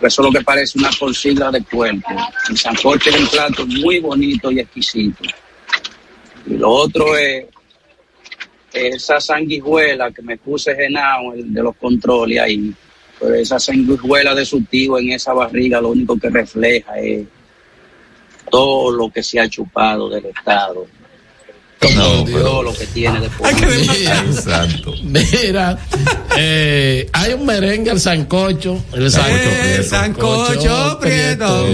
eso 0.01 0.21
es 0.21 0.25
lo 0.25 0.31
que 0.31 0.43
parece 0.43 0.79
una 0.79 0.89
porcina 0.91 1.51
de 1.51 1.63
cuerpo. 1.63 2.09
El 2.49 2.57
sancocho 2.57 3.09
es 3.09 3.19
un 3.19 3.27
plato 3.27 3.65
muy 3.65 3.99
bonito 3.99 4.51
y 4.51 4.59
exquisito. 4.59 5.23
Y 6.45 6.55
lo 6.55 6.69
otro 6.69 7.15
es 7.15 7.45
esa 8.73 9.19
sanguijuela 9.19 10.11
que 10.11 10.21
me 10.21 10.37
puse 10.37 10.75
genao, 10.75 11.33
de 11.35 11.61
los 11.61 11.75
controles 11.75 12.39
ahí. 12.39 12.73
Pero 13.23 13.35
esa 13.35 13.57
sanguijuela 13.57 14.35
de 14.35 14.45
su 14.45 14.61
tío 14.63 14.97
en 14.99 15.11
esa 15.11 15.31
barriga 15.33 15.79
lo 15.79 15.89
único 15.91 16.19
que 16.19 16.29
refleja 16.29 16.99
es 16.99 17.23
todo 18.51 18.91
lo 18.91 19.09
que 19.09 19.23
se 19.23 19.39
ha 19.39 19.47
chupado 19.49 20.09
del 20.09 20.25
Estado. 20.25 20.85
No, 21.95 22.23
todo 22.23 22.63
lo 22.63 22.73
que 22.73 22.85
tiene 22.87 23.19
después. 23.19 23.53
Exacto. 23.61 24.93
Mira, 25.03 25.77
eh, 26.37 27.09
hay 27.11 27.33
un 27.33 27.45
merengue 27.45 27.91
al 27.91 27.99
sancocho. 27.99 28.81
El 28.93 29.11
sancocho, 29.11 29.49
Eh, 29.49 29.83
sancocho 29.83 30.97
prieto, 31.01 31.67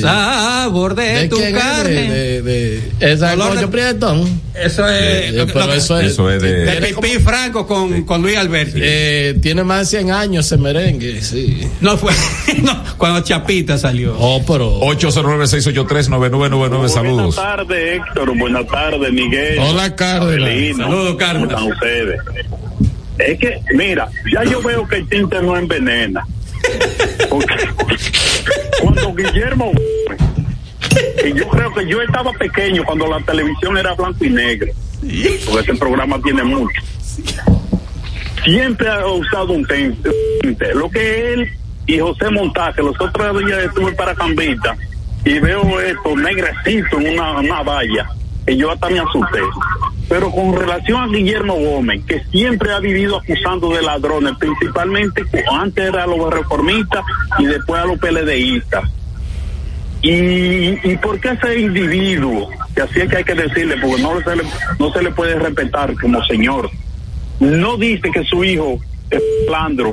sabor 0.00 0.94
de, 0.94 1.28
tu 1.28 1.40
es? 1.40 1.52
carne. 1.52 1.90
De, 1.92 2.08
de, 2.08 2.42
de- 2.42 2.92
el 3.00 3.18
sancocho 3.18 3.60
de- 3.60 3.68
prieto. 3.68 4.28
Eso 4.62 4.88
es. 4.88 5.02
Eh, 5.02 5.32
lo 5.32 5.46
que- 5.46 5.52
pero 5.52 5.72
eso 5.72 5.98
es- 5.98 6.12
Eso 6.12 6.30
es 6.30 6.40
de- 6.42 6.64
de 6.66 6.94
Pipí 6.94 7.18
Franco 7.18 7.66
con, 7.66 8.02
con 8.04 8.22
Luis 8.22 8.36
Alberti. 8.36 8.78
Eh, 8.82 9.36
tiene 9.42 9.64
más 9.64 9.90
de 9.90 9.98
100 9.98 10.10
años 10.12 10.46
ese 10.46 10.56
merengue, 10.58 11.20
sí. 11.22 11.60
No 11.80 11.96
fue. 11.96 12.12
no, 12.62 12.82
cuando 12.96 13.20
Chapita 13.20 13.78
salió. 13.78 14.16
Oh, 14.18 14.42
pero. 14.46 14.80
809-683-9999, 14.80 16.88
saludos. 16.88 17.36
Buenas 17.36 17.56
tardes, 17.56 18.00
Héctor. 18.00 18.38
Buenas 18.38 18.66
tardes, 18.66 19.12
Miguel. 19.12 19.58
Hola. 19.58 19.94
Abelino. 19.98 20.84
Saludos. 20.84 21.16
¿Cómo 21.20 21.44
están 21.44 21.64
ustedes? 21.72 22.20
Es 23.18 23.38
que, 23.38 23.58
mira, 23.74 24.08
ya 24.32 24.44
yo 24.44 24.62
veo 24.62 24.86
que 24.86 24.96
el 24.96 25.08
tinte 25.08 25.40
no 25.42 25.56
envenena. 25.56 26.24
Porque 27.30 27.54
cuando 28.80 29.14
Guillermo. 29.14 29.72
Y 31.24 31.32
yo 31.34 31.48
creo 31.48 31.72
que 31.74 31.86
yo 31.86 32.00
estaba 32.02 32.32
pequeño 32.32 32.84
cuando 32.84 33.06
la 33.06 33.20
televisión 33.20 33.76
era 33.76 33.94
blanco 33.94 34.24
y 34.24 34.30
negro. 34.30 34.72
Porque 35.00 35.60
este 35.60 35.74
programa 35.76 36.20
tiene 36.22 36.42
mucho. 36.42 36.80
Siempre 38.44 38.88
ha 38.88 39.06
usado 39.06 39.52
un. 39.52 39.66
Lo 40.74 40.90
que 40.90 41.32
él 41.32 41.48
y 41.86 41.98
José 41.98 42.30
Montaje, 42.30 42.82
los 42.82 43.00
otros 43.00 43.44
días 43.44 43.64
estuve 43.64 43.92
para 43.92 44.14
Cambita 44.14 44.76
y 45.24 45.38
veo 45.40 45.80
esto 45.80 46.16
negrecito 46.16 47.00
en 47.00 47.14
una, 47.14 47.38
una 47.40 47.62
valla, 47.62 48.08
y 48.46 48.56
yo 48.56 48.70
hasta 48.70 48.88
me 48.88 49.00
asusté. 49.00 49.40
Pero 50.08 50.30
con 50.30 50.54
relación 50.54 51.02
a 51.02 51.06
Guillermo 51.06 51.54
Gómez, 51.54 52.04
que 52.06 52.22
siempre 52.30 52.72
ha 52.72 52.78
vivido 52.78 53.18
acusando 53.18 53.70
de 53.70 53.82
ladrones, 53.82 54.34
principalmente 54.38 55.24
antes 55.50 55.84
era 55.84 56.04
a 56.04 56.06
los 56.06 56.32
reformistas 56.32 57.04
y 57.38 57.46
después 57.46 57.82
a 57.82 57.86
los 57.86 57.98
PLDistas. 57.98 58.84
Y, 60.00 60.90
y 60.90 60.96
por 61.02 61.20
qué 61.20 61.30
ese 61.30 61.58
individuo, 61.58 62.50
que 62.74 62.82
así 62.82 63.00
es 63.00 63.08
que 63.08 63.16
hay 63.16 63.24
que 63.24 63.34
decirle, 63.34 63.76
porque 63.80 64.02
no 64.02 64.20
se 64.20 64.36
le, 64.36 64.42
no 64.78 64.92
se 64.92 65.02
le 65.02 65.10
puede 65.10 65.38
respetar 65.38 65.94
como 65.94 66.22
señor, 66.24 66.70
no 67.40 67.76
dice 67.76 68.10
que 68.12 68.22
su 68.24 68.44
hijo 68.44 68.78
es 69.10 69.22
Landro 69.50 69.92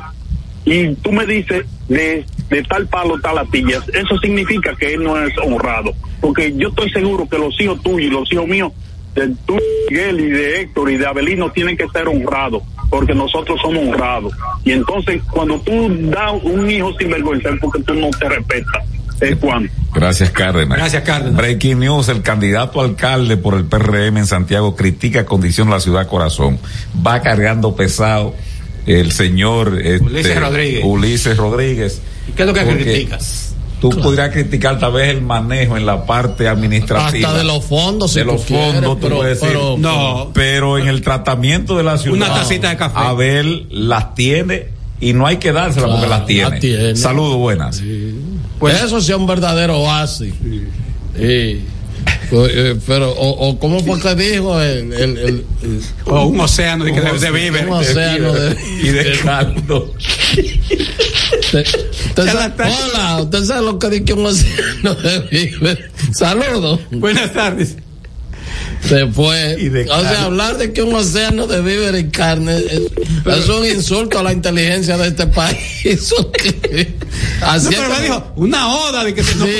y 0.63 0.93
tú 0.95 1.11
me 1.11 1.25
dices 1.25 1.65
de, 1.87 2.25
de 2.49 2.63
tal 2.63 2.87
palo, 2.87 3.19
tal 3.19 3.37
astilla, 3.39 3.81
eso 3.93 4.17
significa 4.19 4.75
que 4.75 4.93
él 4.93 5.03
no 5.03 5.19
es 5.19 5.33
honrado, 5.39 5.93
porque 6.21 6.53
yo 6.55 6.69
estoy 6.69 6.89
seguro 6.91 7.27
que 7.27 7.37
los 7.37 7.59
hijos 7.59 7.81
tuyos 7.81 8.11
y 8.11 8.13
los 8.13 8.31
hijos 8.31 8.47
míos, 8.47 8.71
de 9.15 9.33
tú, 9.45 9.57
Miguel 9.89 10.19
y 10.19 10.29
de 10.29 10.61
Héctor 10.61 10.91
y 10.91 10.97
de 10.97 11.07
Abelino 11.07 11.51
tienen 11.51 11.77
que 11.77 11.87
ser 11.89 12.07
honrados, 12.07 12.63
porque 12.89 13.15
nosotros 13.15 13.59
somos 13.61 13.87
honrados. 13.87 14.33
Y 14.65 14.71
entonces 14.71 15.21
cuando 15.31 15.59
tú 15.61 15.87
das 16.09 16.33
un 16.43 16.69
hijo 16.69 16.93
sin 16.97 17.09
vergüenza 17.09 17.49
es 17.49 17.59
porque 17.59 17.81
tú 17.83 17.93
no 17.93 18.09
te 18.11 18.27
respetas. 18.27 18.83
Es. 19.21 19.37
Gracias, 19.93 20.29
Cárdenas. 20.31 20.77
Gracias, 20.77 21.03
Cárdenas. 21.03 21.35
Breaking 21.37 21.79
News, 21.79 22.09
el 22.09 22.21
candidato 22.21 22.81
alcalde 22.81 23.37
por 23.37 23.55
el 23.55 23.65
PRM 23.65 24.17
en 24.17 24.27
Santiago 24.27 24.75
critica 24.75 25.25
condición 25.25 25.67
de 25.69 25.73
la 25.75 25.79
ciudad 25.79 26.07
corazón. 26.07 26.59
Va 27.05 27.21
cargando 27.21 27.75
pesado 27.75 28.33
el 28.85 29.11
señor 29.11 29.79
este, 29.81 30.03
Ulises 30.05 30.39
Rodríguez. 30.39 30.81
Ulises 30.83 31.37
Rodríguez. 31.37 32.01
¿Y 32.27 32.31
qué 32.33 32.43
es 32.43 32.47
lo 32.47 32.53
que 32.53 32.65
criticas? 32.65 33.51
Tú 33.81 33.89
podrías 33.89 34.29
criticar 34.31 34.79
tal 34.79 34.93
vez 34.93 35.09
el 35.09 35.21
manejo 35.21 35.77
en 35.77 35.85
la 35.85 36.05
parte 36.05 36.47
administrativa. 36.47 37.29
Hasta 37.29 37.37
de 37.37 37.43
los 37.43 37.63
fondos, 37.65 38.11
si 38.13 38.19
de 38.19 38.25
tú 38.25 38.31
los 38.31 38.41
quieres, 38.45 38.73
fondos, 38.73 38.95
tú 38.95 39.01
pero- 39.01 39.15
puedes 39.17 39.39
decir. 39.39 39.55
pero- 39.55 39.77
No. 39.77 40.31
Pero 40.33 40.77
en 40.77 40.87
el 40.87 41.01
tratamiento 41.01 41.77
de 41.77 41.83
la 41.83 41.97
ciudad. 41.97 42.17
Una 42.17 42.33
tacita 42.33 42.69
de 42.69 42.77
café. 42.77 42.97
Abel 42.97 43.67
las 43.69 44.15
tiene 44.15 44.67
y 44.99 45.13
no 45.13 45.27
hay 45.27 45.37
que 45.37 45.51
dárselas 45.51 45.89
porque 45.89 46.05
Claro, 46.07 46.19
las 46.21 46.25
tiene. 46.27 46.49
las 46.49 46.59
tiene. 46.59 46.95
Saludos, 46.95 47.35
buenas. 47.37 47.81
Pues 48.59 48.81
eso 48.81 49.01
sí 49.01 49.11
es 49.11 49.17
un 49.17 49.27
verdadero 49.27 49.79
oasis. 49.79 50.33
Sí. 51.17 51.61
Pues, 52.29 52.51
eh, 52.55 52.75
pero, 52.87 53.11
o, 53.11 53.49
o 53.49 53.59
¿cómo 53.59 53.79
fue 53.81 53.99
que 53.99 54.15
dijo? 54.15 54.59
El, 54.59 54.91
el, 54.93 55.17
el- 55.17 55.45
el- 55.61 55.81
O 56.05 56.25
un 56.25 56.39
océano 56.39 56.83
de, 56.85 56.93
que 56.93 57.01
de, 57.01 57.19
de 57.19 57.31
víveres. 57.31 57.67
Un 57.67 57.73
océano 57.73 58.33
de, 58.33 58.57
y 58.83 58.87
de 58.89 59.19
caldo. 59.23 59.93
Usted 61.53 62.25
sabe- 62.25 62.53
hola, 62.63 63.21
usted 63.23 63.43
sabe 63.45 63.65
lo 63.65 63.79
que 63.79 63.89
dice 63.89 64.13
un 64.13 64.25
océano 64.25 64.95
de 64.95 65.19
víveres. 65.31 65.85
Saludos. 66.13 66.79
Buenas 66.91 67.31
tardes. 67.33 67.75
Se 68.87 69.07
fue. 69.07 69.55
Y 69.59 69.69
de 69.69 69.83
o 69.89 70.01
sea, 70.01 70.23
hablar 70.25 70.57
de 70.57 70.71
que 70.73 70.81
un 70.83 70.93
océano 70.93 71.47
de 71.47 71.61
víveres 71.61 72.01
y 72.03 72.09
carne 72.09 72.57
es, 72.57 72.81
es 73.25 73.49
un 73.49 73.65
insulto 73.65 74.19
a 74.19 74.23
la 74.23 74.31
inteligencia 74.33 74.97
de 74.97 75.07
este 75.07 75.27
país. 75.27 76.13
No, 77.39 77.47
Así 77.47 77.67
pero 77.69 77.83
es 77.83 77.89
me 77.99 78.03
dijo, 78.05 78.33
una 78.35 78.67
oda 78.75 79.03
de 79.05 79.13
que 79.13 79.23
se- 79.23 79.35
no, 79.35 79.45
Sí. 79.45 79.51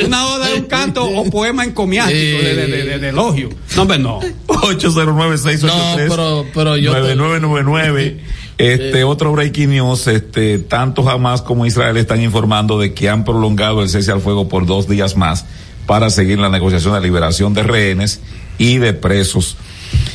una, 0.00 0.06
una 0.06 0.26
oda 0.28 0.48
de 0.48 0.54
un 0.54 0.64
canto 0.64 1.04
o 1.04 1.30
poema 1.30 1.64
encomiástico 1.64 2.18
Sí. 2.40 2.44
de, 2.44 2.54
de, 2.54 2.66
de- 2.84 2.98
de 2.98 3.08
elogio. 3.10 3.50
No, 3.76 3.82
hombre, 3.82 3.98
no. 3.98 4.20
809-683. 4.48 5.62
No, 5.62 5.94
pero- 6.08 6.46
pero 6.54 6.76
yo 6.76 6.92
te- 6.92 7.14
9999. 7.14 8.20
Este 8.58 9.04
otro 9.04 9.32
breaking 9.32 9.70
news, 9.70 10.06
este, 10.06 10.58
tanto 10.58 11.08
Hamas 11.08 11.42
como 11.42 11.66
Israel 11.66 11.96
están 11.98 12.22
informando 12.22 12.78
de 12.78 12.94
que 12.94 13.08
han 13.10 13.24
prolongado 13.24 13.82
el 13.82 13.88
cese 13.90 14.10
al 14.12 14.20
fuego 14.20 14.48
por 14.48 14.64
dos 14.66 14.88
días 14.88 15.14
más 15.16 15.44
para 15.86 16.08
seguir 16.10 16.38
la 16.38 16.48
negociación 16.48 16.94
de 16.94 17.00
liberación 17.02 17.52
de 17.54 17.62
rehenes 17.62 18.20
y 18.58 18.78
de 18.78 18.92
presos 18.94 19.56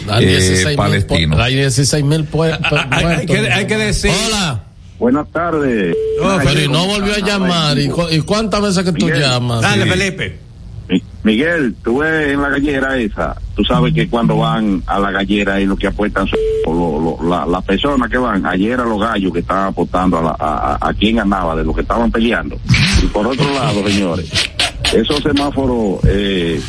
Hay 0.09 0.25
eh, 0.25 0.39
16.000 0.65 0.75
palestinos. 0.75 1.39
Hay 1.39 1.55
16 1.55 2.03
mil 2.03 2.27
muertos. 2.31 2.71
Hay, 2.91 3.05
hay 3.05 3.25
que, 3.25 3.37
hay 3.51 3.67
que 3.67 3.77
decir. 3.77 4.11
Hola. 4.27 4.63
Buenas 4.99 5.27
tardes. 5.31 5.95
No, 6.21 6.37
pero 6.43 6.61
y 6.61 6.67
no 6.67 6.85
volvió 6.85 7.13
a 7.15 7.19
llamar. 7.19 7.77
¿Y, 7.79 7.89
cu- 7.89 8.07
y 8.11 8.21
cuántas 8.21 8.61
veces 8.61 8.83
que 8.83 8.91
tú 8.93 9.05
Miguel. 9.07 9.21
llamas? 9.21 9.61
Dale, 9.61 9.83
Sí. 9.83 9.89
Felipe. 9.89 10.39
Mi- 10.89 11.03
Miguel, 11.23 11.75
tú 11.83 11.99
ves 11.99 12.33
en 12.33 12.41
la 12.41 12.49
gallera 12.49 12.97
esa, 12.97 13.35
tú 13.55 13.63
sabes 13.63 13.93
que 13.93 14.07
cuando 14.09 14.35
van 14.37 14.83
a 14.87 14.99
la 14.99 15.09
gallera 15.11 15.59
y 15.61 15.65
lo 15.65 15.75
que 15.77 15.87
apuestan 15.87 16.27
son 16.27 16.39
lo- 16.65 17.17
lo- 17.21 17.29
la- 17.29 17.45
las 17.45 17.63
personas 17.63 18.09
que 18.11 18.17
van, 18.17 18.45
ayer 18.45 18.79
a 18.79 18.83
los 18.85 18.99
gallos 18.99 19.31
que 19.31 19.39
estaban 19.39 19.67
apostando 19.67 20.17
a, 20.19 20.21
la- 20.21 20.35
a, 20.37 20.77
a- 20.89 20.93
quién 20.93 21.15
ganaba 21.15 21.55
de 21.55 21.63
lo 21.63 21.73
que 21.73 21.81
estaban 21.81 22.11
peleando. 22.11 22.59
Y 23.01 23.05
por 23.07 23.25
otro 23.25 23.51
lado, 23.53 23.87
señores, 23.87 24.29
esos 24.93 25.21
semáforos, 25.23 25.99
eh, 26.07 26.59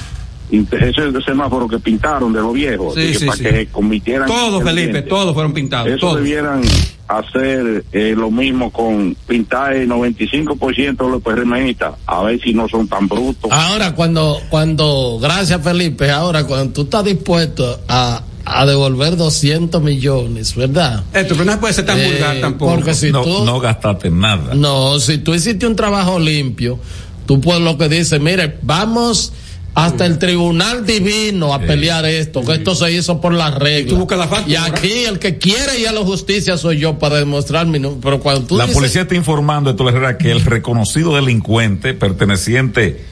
esos 0.53 1.25
semáforos 1.25 1.71
que 1.71 1.79
pintaron 1.79 2.33
de 2.33 2.41
los 2.41 2.53
viejos, 2.53 2.95
Sí, 2.95 3.01
de 3.01 3.13
que 3.13 3.19
sí, 3.19 3.25
para 3.27 3.37
sí. 3.39 3.45
que 3.45 3.67
cometieran... 3.69 4.29
Todos, 4.29 4.61
el 4.61 4.67
Felipe, 4.69 5.03
todos 5.03 5.33
fueron 5.35 5.53
pintados. 5.53 5.89
Eso 5.89 5.99
Todos. 5.99 6.17
debieran 6.19 6.61
hacer 7.09 7.85
eh, 7.93 8.15
lo 8.17 8.31
mismo 8.31 8.71
con 8.71 9.15
pintar 9.27 9.75
el 9.75 9.89
95% 9.89 10.97
de 11.05 11.11
los 11.11 11.23
PRMistas, 11.23 11.95
a 12.07 12.23
ver 12.23 12.41
si 12.41 12.55
no 12.55 12.69
son 12.69 12.89
tan 12.89 13.09
brutos. 13.09 13.51
Ahora, 13.51 13.95
cuando, 13.95 14.39
cuando, 14.49 15.19
gracias 15.21 15.63
Felipe, 15.63 16.11
ahora 16.11 16.45
cuando 16.47 16.73
tú 16.73 16.83
estás 16.83 17.05
dispuesto 17.05 17.81
a, 17.89 18.23
a 18.45 18.67
devolver 18.67 19.17
200 19.17 19.83
millones, 19.83 20.55
¿verdad? 20.55 21.05
Esto, 21.13 21.35
pero 21.37 21.45
no 21.51 21.61
puede 21.61 21.75
ser 21.75 21.85
tan 21.87 21.99
Eh, 21.99 22.07
vulgar 22.13 22.41
tampoco. 22.41 22.75
porque 22.75 22.95
si 22.95 23.13
no, 23.13 23.23
tú- 23.23 23.45
no 23.45 23.61
gastaste 23.61 24.11
nada. 24.11 24.55
No, 24.55 24.99
si 24.99 25.19
tú 25.19 25.35
hiciste 25.35 25.67
un 25.67 25.77
trabajo 25.77 26.19
limpio, 26.19 26.79
tú 27.27 27.41
puedes 27.41 27.63
lo 27.63 27.77
que 27.77 27.89
dice, 27.91 28.19
mire, 28.21 28.59
vamos 28.63 29.33
hasta 29.75 30.05
el 30.05 30.19
tribunal 30.19 30.85
divino 30.85 31.55
a 31.55 31.59
pelear 31.61 32.05
esto, 32.05 32.43
que 32.45 32.53
esto 32.53 32.75
se 32.75 32.93
hizo 32.93 33.21
por 33.23 33.33
las 33.33 33.55
reglas. 33.55 33.99
la 34.19 34.29
factura. 34.29 34.47
Y 34.47 34.57
aquí 34.57 34.93
el 35.09 35.19
que 35.19 35.39
quiere 35.39 35.79
ir 35.81 35.89
a 35.89 35.93
la 35.93 36.01
justicia 36.03 36.59
soy 36.59 36.79
yo 36.79 36.99
para 36.99 37.17
demostrar 37.17 37.67
mi 37.67 37.79
no- 37.79 37.99
Pero 38.01 38.21
cuando 38.21 38.43
tú 38.43 38.57
La 38.59 38.65
dices- 38.65 38.77
policía 38.77 39.03
está 39.03 39.15
informando 39.15 39.73
de 39.73 39.89
Herrera 39.89 40.19
que 40.19 40.31
el 40.31 40.45
reconocido 40.45 41.15
delincuente 41.17 41.95
perteneciente, 41.95 43.03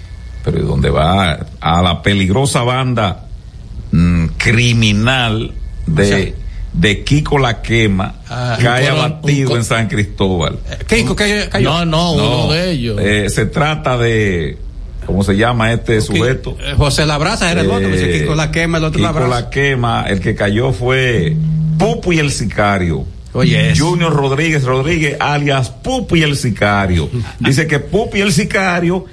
pero 0.44 0.58
¿y 0.58 0.62
dónde 0.62 0.90
va? 0.90 1.46
A 1.60 1.80
la 1.82 2.02
peligrosa 2.02 2.62
banda 2.62 3.26
mm, 3.92 4.26
criminal 4.36 5.52
de, 5.86 6.02
O 6.02 6.06
sea, 6.06 6.32
de 6.74 7.04
Kiko 7.04 7.38
La 7.38 7.62
Quema 7.62 8.16
Ah, 8.28 8.56
cae 8.60 8.92
un 8.92 8.98
abatido 8.98 9.50
un 9.52 9.56
en 9.56 9.64
San 9.64 9.88
Cristóbal. 9.88 10.58
Keiko, 10.86 11.16
que 11.16 11.48
cayó. 11.50 11.70
No, 11.70 11.84
no, 11.86 12.16
No, 12.16 12.44
uno 12.44 12.52
de 12.52 12.70
ellos. 12.70 12.98
eh, 13.00 13.28
se 13.30 13.46
trata 13.46 13.96
de, 13.98 14.56
¿cómo 15.10 15.24
se 15.24 15.36
llama 15.36 15.72
este 15.72 16.00
sujeto? 16.00 16.56
Eh, 16.60 16.74
José 16.76 17.06
Labraza 17.06 17.50
era 17.50 17.60
el 17.60 17.70
otro, 17.70 17.88
dice 17.88 18.16
Eh, 18.16 18.20
Kiko 18.20 18.34
la 18.34 18.50
quema, 18.50 18.78
el 18.78 18.84
otro 18.84 18.98
Kiko 18.98 19.12
Labraza. 19.12 19.28
La 19.28 19.50
Quema, 19.50 20.04
el 20.08 20.20
que 20.20 20.34
cayó 20.34 20.72
fue 20.72 21.36
Pupu 21.78 22.12
y 22.12 22.18
el 22.18 22.30
sicario. 22.30 23.04
Oye, 23.32 23.70
eso. 23.70 23.86
Junior 23.86 24.12
Rodríguez 24.12 24.64
Rodríguez, 24.64 25.16
alias 25.20 25.70
Pupi 25.70 26.22
el 26.22 26.36
Sicario. 26.36 27.08
Dice 27.38 27.66
que 27.66 27.78
Pupi 27.78 28.20
el 28.20 28.32
Sicario 28.32 29.06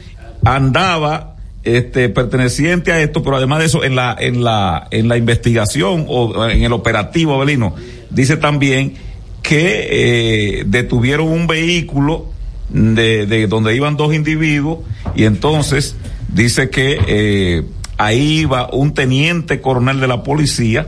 andaba 0.44 1.36
este 1.64 2.10
perteneciente 2.10 2.92
a 2.92 3.00
esto, 3.02 3.22
pero 3.22 3.38
además 3.38 3.60
de 3.60 3.66
eso, 3.66 3.84
en 3.84 3.96
la, 3.96 4.16
en 4.18 4.44
la, 4.44 4.88
en 4.90 5.08
la 5.08 5.18
investigación 5.18 6.06
o 6.08 6.48
en 6.48 6.64
el 6.64 6.74
operativo, 6.74 7.36
Abelino, 7.36 7.76
dice 8.10 8.38
también 8.38 8.94
que 9.42 9.88
eh, 10.60 10.64
detuvieron 10.66 11.28
un 11.28 11.46
vehículo 11.48 12.26
de, 12.70 13.26
de 13.26 13.48
donde 13.48 13.76
iban 13.76 13.98
dos 13.98 14.14
individuos 14.14 14.80
y 15.16 15.24
entonces 15.24 15.96
dice 16.34 16.70
que 16.70 17.00
eh, 17.08 17.64
ahí 17.98 18.40
iba 18.40 18.70
un 18.72 18.94
teniente 18.94 19.62
coronel 19.62 20.00
de 20.00 20.08
la 20.08 20.24
policía 20.24 20.88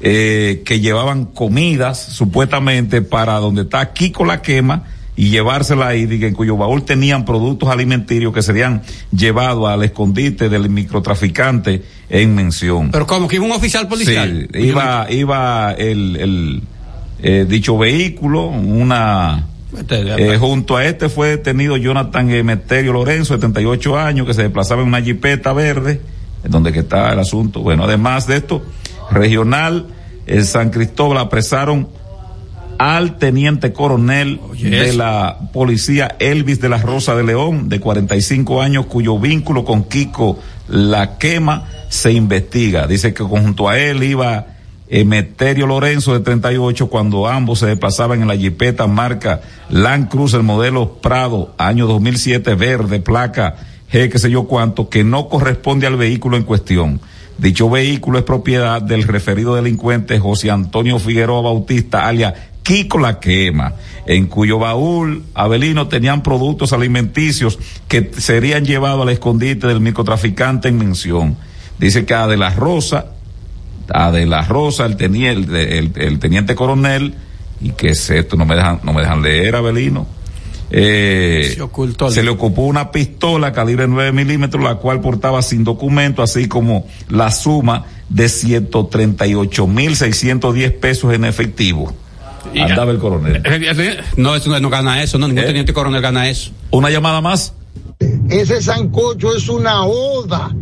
eh, 0.00 0.62
que 0.64 0.80
llevaban 0.80 1.24
comidas 1.26 2.00
supuestamente 2.00 3.02
para 3.02 3.34
donde 3.38 3.62
está 3.62 3.92
Kiko 3.92 4.24
la 4.24 4.42
quema 4.42 4.84
y 5.16 5.30
llevársela 5.30 5.88
ahí, 5.88 6.06
en 6.10 6.34
cuyo 6.34 6.58
baúl 6.58 6.84
tenían 6.84 7.24
productos 7.24 7.70
alimenticios 7.70 8.34
que 8.34 8.42
serían 8.42 8.82
llevados 9.10 9.66
al 9.68 9.82
escondite 9.82 10.50
del 10.50 10.68
microtraficante 10.68 11.82
en 12.10 12.34
mención. 12.34 12.90
Pero 12.90 13.06
como 13.06 13.26
que 13.26 13.36
iba 13.36 13.46
un 13.46 13.52
oficial 13.52 13.88
policial. 13.88 14.46
Sí, 14.52 14.60
iba, 14.60 15.06
iba 15.10 15.72
el, 15.72 16.16
el 16.16 16.62
eh, 17.22 17.46
dicho 17.48 17.78
vehículo, 17.78 18.48
una 18.48 19.46
eh, 19.88 20.36
junto 20.38 20.76
a 20.76 20.84
este 20.84 21.08
fue 21.08 21.28
detenido 21.28 21.76
Jonathan 21.76 22.30
Emeterio 22.30 22.92
Lorenzo, 22.92 23.34
78 23.34 23.98
años, 23.98 24.26
que 24.26 24.34
se 24.34 24.42
desplazaba 24.42 24.82
en 24.82 24.88
una 24.88 25.02
jipeta 25.02 25.52
verde, 25.52 26.00
en 26.44 26.50
donde 26.50 26.72
que 26.72 26.80
está 26.80 27.12
el 27.12 27.18
asunto. 27.18 27.60
Bueno, 27.60 27.84
además 27.84 28.26
de 28.26 28.36
esto, 28.36 28.62
regional, 29.10 29.86
en 30.26 30.44
San 30.44 30.70
Cristóbal 30.70 31.18
apresaron 31.18 31.88
al 32.78 33.16
teniente 33.18 33.72
coronel 33.72 34.40
de 34.60 34.92
la 34.92 35.38
policía 35.52 36.16
Elvis 36.18 36.60
de 36.60 36.68
la 36.68 36.78
Rosa 36.78 37.14
de 37.14 37.24
León, 37.24 37.68
de 37.68 37.80
45 37.80 38.60
años, 38.60 38.86
cuyo 38.86 39.18
vínculo 39.18 39.64
con 39.64 39.84
Kiko 39.84 40.38
La 40.68 41.16
Quema 41.18 41.64
se 41.88 42.12
investiga. 42.12 42.86
Dice 42.86 43.14
que 43.14 43.22
junto 43.22 43.68
a 43.68 43.78
él 43.78 44.02
iba 44.02 44.46
Emeterio 44.88 45.66
Lorenzo 45.66 46.12
de 46.12 46.20
38 46.20 46.88
cuando 46.88 47.26
ambos 47.26 47.58
se 47.58 47.66
desplazaban 47.66 48.22
en 48.22 48.28
la 48.28 48.36
jipeta 48.36 48.86
marca 48.86 49.40
Land 49.68 50.08
Cruiser 50.08 50.42
modelo 50.42 50.94
Prado, 51.00 51.54
año 51.58 51.86
2007, 51.86 52.54
verde, 52.54 53.00
placa 53.00 53.56
G, 53.92 54.10
qué 54.10 54.18
sé 54.18 54.30
yo 54.30 54.44
cuánto, 54.44 54.88
que 54.88 55.04
no 55.04 55.28
corresponde 55.28 55.86
al 55.86 55.96
vehículo 55.96 56.36
en 56.36 56.44
cuestión. 56.44 57.00
Dicho 57.38 57.68
vehículo 57.68 58.18
es 58.18 58.24
propiedad 58.24 58.80
del 58.80 59.02
referido 59.02 59.54
delincuente 59.54 60.18
José 60.18 60.50
Antonio 60.50 60.98
Figueroa 60.98 61.42
Bautista, 61.42 62.06
alias 62.06 62.34
Kiko 62.62 62.98
La 62.98 63.20
Quema, 63.20 63.74
en 64.06 64.26
cuyo 64.26 64.58
baúl 64.58 65.22
Abelino 65.34 65.86
tenían 65.86 66.22
productos 66.22 66.72
alimenticios 66.72 67.58
que 67.86 68.10
serían 68.16 68.64
llevados 68.64 69.02
al 69.02 69.10
escondite 69.10 69.66
del 69.66 69.80
microtraficante 69.80 70.68
en 70.68 70.78
mención. 70.78 71.36
Dice 71.78 72.06
que 72.06 72.14
a 72.14 72.26
de 72.26 72.36
la 72.36 72.50
Rosa, 72.50 73.06
a 73.92 74.10
de 74.12 74.26
la 74.26 74.42
Rosa, 74.42 74.86
el 74.86 74.96
teniente, 74.96 75.78
el, 75.78 75.92
el 75.96 76.18
teniente 76.18 76.54
coronel, 76.54 77.14
y 77.60 77.70
que 77.70 77.90
es 77.90 78.10
esto, 78.10 78.36
no 78.36 78.44
me 78.44 78.56
dejan, 78.56 78.80
no 78.82 78.92
me 78.92 79.00
dejan 79.02 79.22
leer, 79.22 79.54
Abelino. 79.56 80.06
Eh, 80.70 81.52
Se 81.54 81.62
ocultó. 81.62 82.10
se 82.10 82.22
le 82.24 82.30
ocupó 82.30 82.62
una 82.62 82.90
pistola 82.90 83.52
calibre 83.52 83.86
9 83.86 84.10
milímetros, 84.12 84.64
la 84.64 84.74
cual 84.76 85.00
portaba 85.00 85.40
sin 85.42 85.62
documento, 85.62 86.22
así 86.22 86.48
como 86.48 86.86
la 87.08 87.30
suma 87.30 87.84
de 88.08 88.26
138.610 88.26 90.72
pesos 90.78 91.12
en 91.14 91.24
efectivo. 91.24 91.92
Y- 92.54 92.60
Andaba 92.60 92.92
el 92.92 92.98
coronel. 92.98 93.42
No, 94.16 94.34
eso 94.34 94.50
no, 94.50 94.58
no 94.60 94.70
gana 94.70 95.02
eso, 95.02 95.18
no, 95.18 95.26
ningún 95.28 95.44
¿Eh? 95.44 95.48
teniente 95.48 95.72
coronel 95.72 96.00
gana 96.02 96.28
eso. 96.28 96.50
Una 96.70 96.90
llamada 96.90 97.20
más. 97.20 97.52
Ese 98.28 98.60
sancocho 98.62 99.34
es 99.36 99.48
una 99.48 99.84
oda 99.84 100.54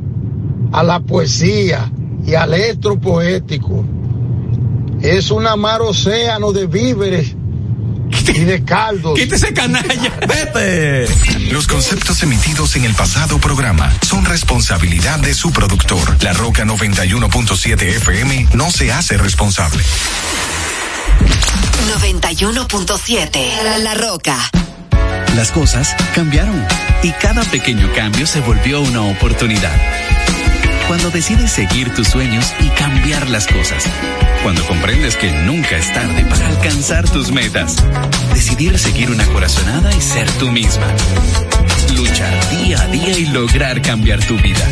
a 0.73 0.83
la 0.83 1.01
poesía 1.01 1.91
y 2.27 2.35
al 2.35 2.55
estro 2.55 2.99
poético. 2.99 3.85
Es 5.03 5.31
un 5.31 5.45
mar 5.59 5.83
océano 5.83 6.53
de 6.53 6.67
víveres 6.67 7.35
y 8.29 8.41
de 8.41 8.65
caldos. 8.65 9.19
Quítese 9.19 9.53
canalla. 9.53 10.13
Vete. 10.29 11.07
Los 11.51 11.67
conceptos 11.67 12.23
emitidos 12.23 12.77
en 12.77 12.85
el 12.85 12.95
pasado 12.95 13.39
programa 13.39 13.93
son 14.03 14.25
responsabilidad 14.25 15.19
de 15.19 15.35
su 15.35 15.53
productor. 15.53 16.23
La 16.23 16.33
Roca 16.33 16.65
91.7 16.65 17.83
FM 17.83 18.49
no 18.55 18.71
se 18.71 18.93
hace 18.93 19.17
responsable. 19.19 19.83
91.7 22.01 23.79
La 23.83 23.95
Roca. 23.95 24.39
Las 25.37 25.51
cosas 25.51 25.95
cambiaron 26.15 26.65
y 27.03 27.11
cada 27.13 27.43
pequeño 27.45 27.93
cambio 27.95 28.27
se 28.27 28.41
volvió 28.41 28.81
una 28.81 29.03
oportunidad. 29.03 29.75
Cuando 30.89 31.11
decides 31.11 31.51
seguir 31.51 31.95
tus 31.95 32.09
sueños 32.09 32.53
y 32.61 32.69
cambiar 32.71 33.29
las 33.31 33.47
cosas. 33.47 33.85
Cuando 34.43 34.65
comprendes 34.67 35.17
que 35.17 35.31
nunca 35.31 35.77
es 35.77 35.93
tarde 35.93 36.25
para 36.27 36.47
alcanzar 36.49 37.09
tus 37.09 37.33
metas. 37.33 37.77
Decidir 38.35 38.79
seguir 38.79 39.11
una 39.11 39.25
corazonada 39.27 39.95
y 39.95 40.01
ser 40.01 40.31
tú 40.33 40.51
misma. 40.51 40.87
Luchar 41.97 42.51
día 42.51 42.81
a 42.83 42.87
día 42.89 43.19
y 43.19 43.27
lograr 43.27 43.81
cambiar 43.81 44.23
tu 44.25 44.37
vida. 44.37 44.67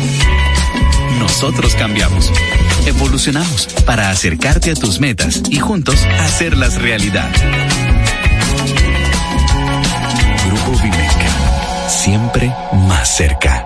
Nosotros 1.19 1.73
cambiamos. 1.75 2.31
Evolucionamos 2.85 3.67
para 3.85 4.09
acercarte 4.09 4.71
a 4.71 4.75
tus 4.75 4.99
metas 4.99 5.41
y 5.49 5.57
juntos 5.57 6.05
hacerlas 6.19 6.75
realidad. 6.81 7.29
Grupo 10.45 10.79
Vimeca. 10.83 11.89
Siempre 11.89 12.53
más 12.73 13.15
cerca. 13.15 13.65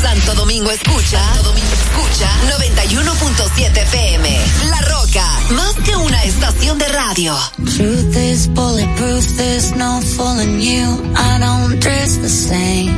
Santo 0.00 0.34
Domingo 0.34 0.70
escucha, 0.70 1.18
Santo 1.18 1.48
Domingo 1.48 1.72
escucha 1.72 2.30
91.7 2.56 3.82
FM. 3.82 4.38
La 4.70 4.80
Roca, 4.82 5.26
más 5.50 5.74
que 5.84 5.96
una 5.96 6.22
estación 6.22 6.78
de 6.78 6.86
radio. 6.86 7.36
Truth 7.76 8.16
is 8.16 8.46
bulletproof, 8.48 9.26
there's 9.36 9.74
no 9.74 10.00
fooling 10.00 10.60
you. 10.60 11.12
I 11.16 11.40
don't 11.40 11.80
dress 11.80 12.16
the 12.18 12.28
same. 12.28 12.92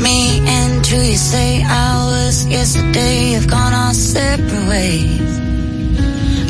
Me 0.00 0.40
and 0.48 0.86
you, 0.88 1.14
say 1.14 1.62
hours 1.62 2.46
yesterday 2.46 3.32
have 3.32 3.46
gone 3.46 3.74
our 3.74 3.92
separate 3.92 4.68
ways. 4.68 5.40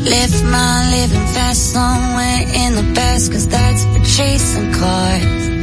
Left 0.09 0.45
my 0.45 0.91
living 0.93 1.27
fast 1.35 1.73
somewhere 1.73 2.43
in 2.55 2.77
the 2.77 2.93
past, 2.95 3.33
cause 3.33 3.49
that's 3.49 3.83
for 3.87 4.05
chasing 4.05 4.73
cars. 4.73 5.56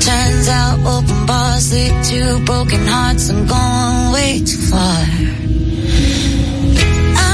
Turns 0.00 0.48
out 0.48 0.78
open 0.86 1.26
bars 1.26 1.72
lead 1.72 2.04
to 2.04 2.44
broken 2.44 2.86
hearts. 2.86 3.30
I'm 3.30 3.46
going 3.46 4.12
way 4.12 4.44
too 4.44 4.58
far. 4.70 5.04
I 7.20 7.28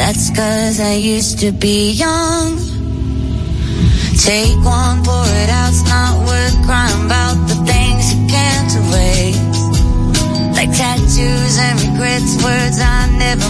That's 0.00 0.30
cause 0.30 0.80
I 0.80 0.94
used 0.94 1.40
to 1.40 1.52
be 1.52 1.92
young. 1.92 2.56
Take 4.16 4.56
one, 4.64 5.04
pour 5.04 5.28
it 5.42 5.50
out, 5.52 5.68
it's 5.68 5.84
not 5.84 6.16
worth 6.24 6.56
crying 6.64 7.04
about 7.04 7.36
the 7.46 7.56
things 7.68 8.02
you 8.14 8.26
can't 8.26 8.70
erase. 8.80 9.36
Like 10.56 10.72
tattoos 10.72 11.54
and 11.60 11.76
regrets, 11.84 12.32
words 12.42 12.80
I 12.80 13.12
never 13.18 13.49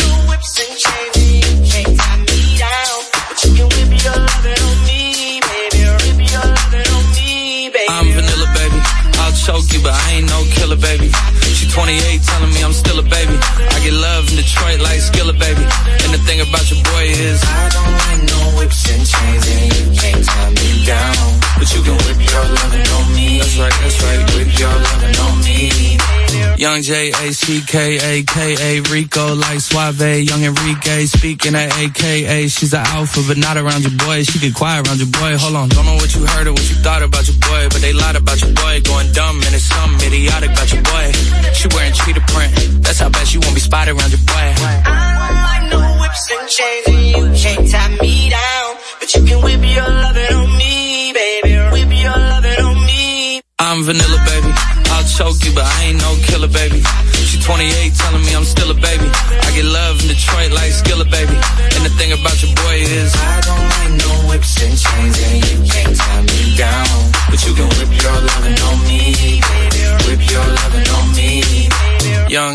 choke 9.51 9.73
you, 9.73 9.81
but 9.83 9.91
I 9.91 10.07
ain't 10.15 10.27
no 10.31 10.39
killer, 10.55 10.79
baby. 10.79 11.11
She 11.57 11.67
28, 11.67 12.23
telling 12.23 12.53
me 12.55 12.63
I'm 12.63 12.71
still 12.71 12.99
a 12.99 13.03
baby. 13.03 13.35
I 13.35 13.77
get 13.83 13.93
love 13.93 14.29
in 14.31 14.35
Detroit 14.39 14.79
like 14.79 14.99
Skilla, 15.03 15.35
baby. 15.35 15.63
And 16.03 16.11
the 16.15 16.21
thing 16.23 16.39
about 16.39 16.63
your 16.71 16.79
boy 16.87 17.11
is 17.11 17.43
I 17.43 17.67
don't 17.75 17.95
like 18.03 18.21
no 18.31 18.39
whips 18.57 18.87
and 18.87 19.03
chains, 19.03 19.43
and 19.51 19.67
you 19.75 19.85
can't 19.99 20.23
tie 20.23 20.51
me 20.55 20.85
down. 20.85 21.41
But 21.59 21.67
you 21.75 21.81
can 21.83 21.97
whip 22.07 22.19
your 22.31 22.45
lovin' 22.47 22.87
on 22.95 23.05
me. 23.13 23.39
That's 23.39 23.57
right, 23.59 23.75
that's 23.83 23.99
right. 24.01 24.21
Whip 24.35 24.51
your 24.55 24.71
lovin' 24.71 25.15
on 25.19 25.35
me. 25.43 25.99
Young 26.61 26.81
J 26.83 27.09
A 27.09 27.33
C 27.33 27.59
K 27.65 27.97
A 27.97 28.23
K 28.23 28.37
A 28.53 28.81
Rico 28.93 29.33
like 29.33 29.59
Suave, 29.59 30.21
Young 30.21 30.43
Enrique 30.43 31.05
speaking 31.07 31.55
at 31.55 31.75
AKA. 31.75 32.47
She's 32.49 32.73
an 32.73 32.85
alpha, 32.85 33.21
but 33.27 33.37
not 33.37 33.57
around 33.57 33.81
your 33.81 33.97
boy. 33.97 34.21
She 34.21 34.37
get 34.37 34.53
quiet 34.53 34.87
around 34.87 34.99
your 34.99 35.09
boy. 35.09 35.37
Hold 35.37 35.55
on, 35.55 35.69
don't 35.69 35.85
know 35.85 35.95
what 35.95 36.13
you 36.13 36.23
heard 36.23 36.45
or 36.45 36.53
what 36.53 36.69
you 36.69 36.75
thought 36.85 37.01
about 37.01 37.27
your 37.27 37.37
boy, 37.41 37.67
but 37.73 37.81
they 37.81 37.93
lied 37.93 38.15
about 38.15 38.39
your 38.41 38.53
boy. 38.53 38.79
Going 38.85 39.11
dumb 39.11 39.40
and 39.45 39.53
it's 39.55 39.65
something 39.65 40.07
idiotic 40.07 40.51
about 40.51 40.71
your 40.71 40.83
boy. 40.83 41.05
She 41.53 41.67
wearing 41.73 41.93
cheetah 41.93 42.25
print. 42.31 42.51
That's 42.83 42.99
how 42.99 43.09
bad 43.09 43.27
she 43.27 43.37
won't 43.37 43.55
be 43.55 43.61
spotted 43.61 43.91
around 43.95 44.11
your 44.11 44.23
boy. 44.25 44.47
I 44.57 45.29
like 45.47 45.65
no 45.71 45.81
whips 46.01 46.23
and 46.31 46.47
chains 46.49 46.85
and 46.87 47.03
you 47.11 47.23
can't 47.41 47.65
tie 47.69 47.93
me 48.01 48.29
down. 48.29 48.69
But 48.99 49.09
you 49.15 49.21
can 49.25 49.39
whip 49.43 49.61
your 49.63 49.89
lovin' 49.89 50.33
on 50.33 50.49
me, 50.57 51.13
baby. 51.13 51.53
Whip 51.73 51.91
your 51.91 52.17
lovin' 52.17 52.61
on 52.61 52.77
me. 52.85 53.41
I'm 53.59 53.83
vanilla, 53.83 54.19
baby. 54.25 54.51
I'll 54.91 55.07
choke 55.07 55.43
you, 55.45 55.53
but 55.53 55.65
I 55.65 55.83
ain't 55.85 55.99
no 55.99 56.11
killer, 56.27 56.47
baby. 56.47 56.81
She 57.29 57.39
28, 57.41 57.90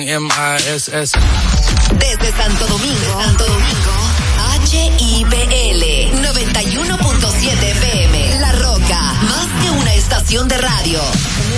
M-I-S-S. 0.08 1.18
Desde 1.98 2.30
Santo 2.36 2.66
Domingo. 2.68 3.22
Santo 3.24 3.44
Domingo. 3.44 4.16
HIPL 4.70 5.82
91.7 6.22 7.62
FM. 7.62 8.40
La 8.40 8.52
Roca. 8.52 9.00
Más 9.22 9.46
que 9.62 9.70
una 9.70 9.94
estación 9.94 10.46
de 10.46 10.58
radio. 10.58 11.00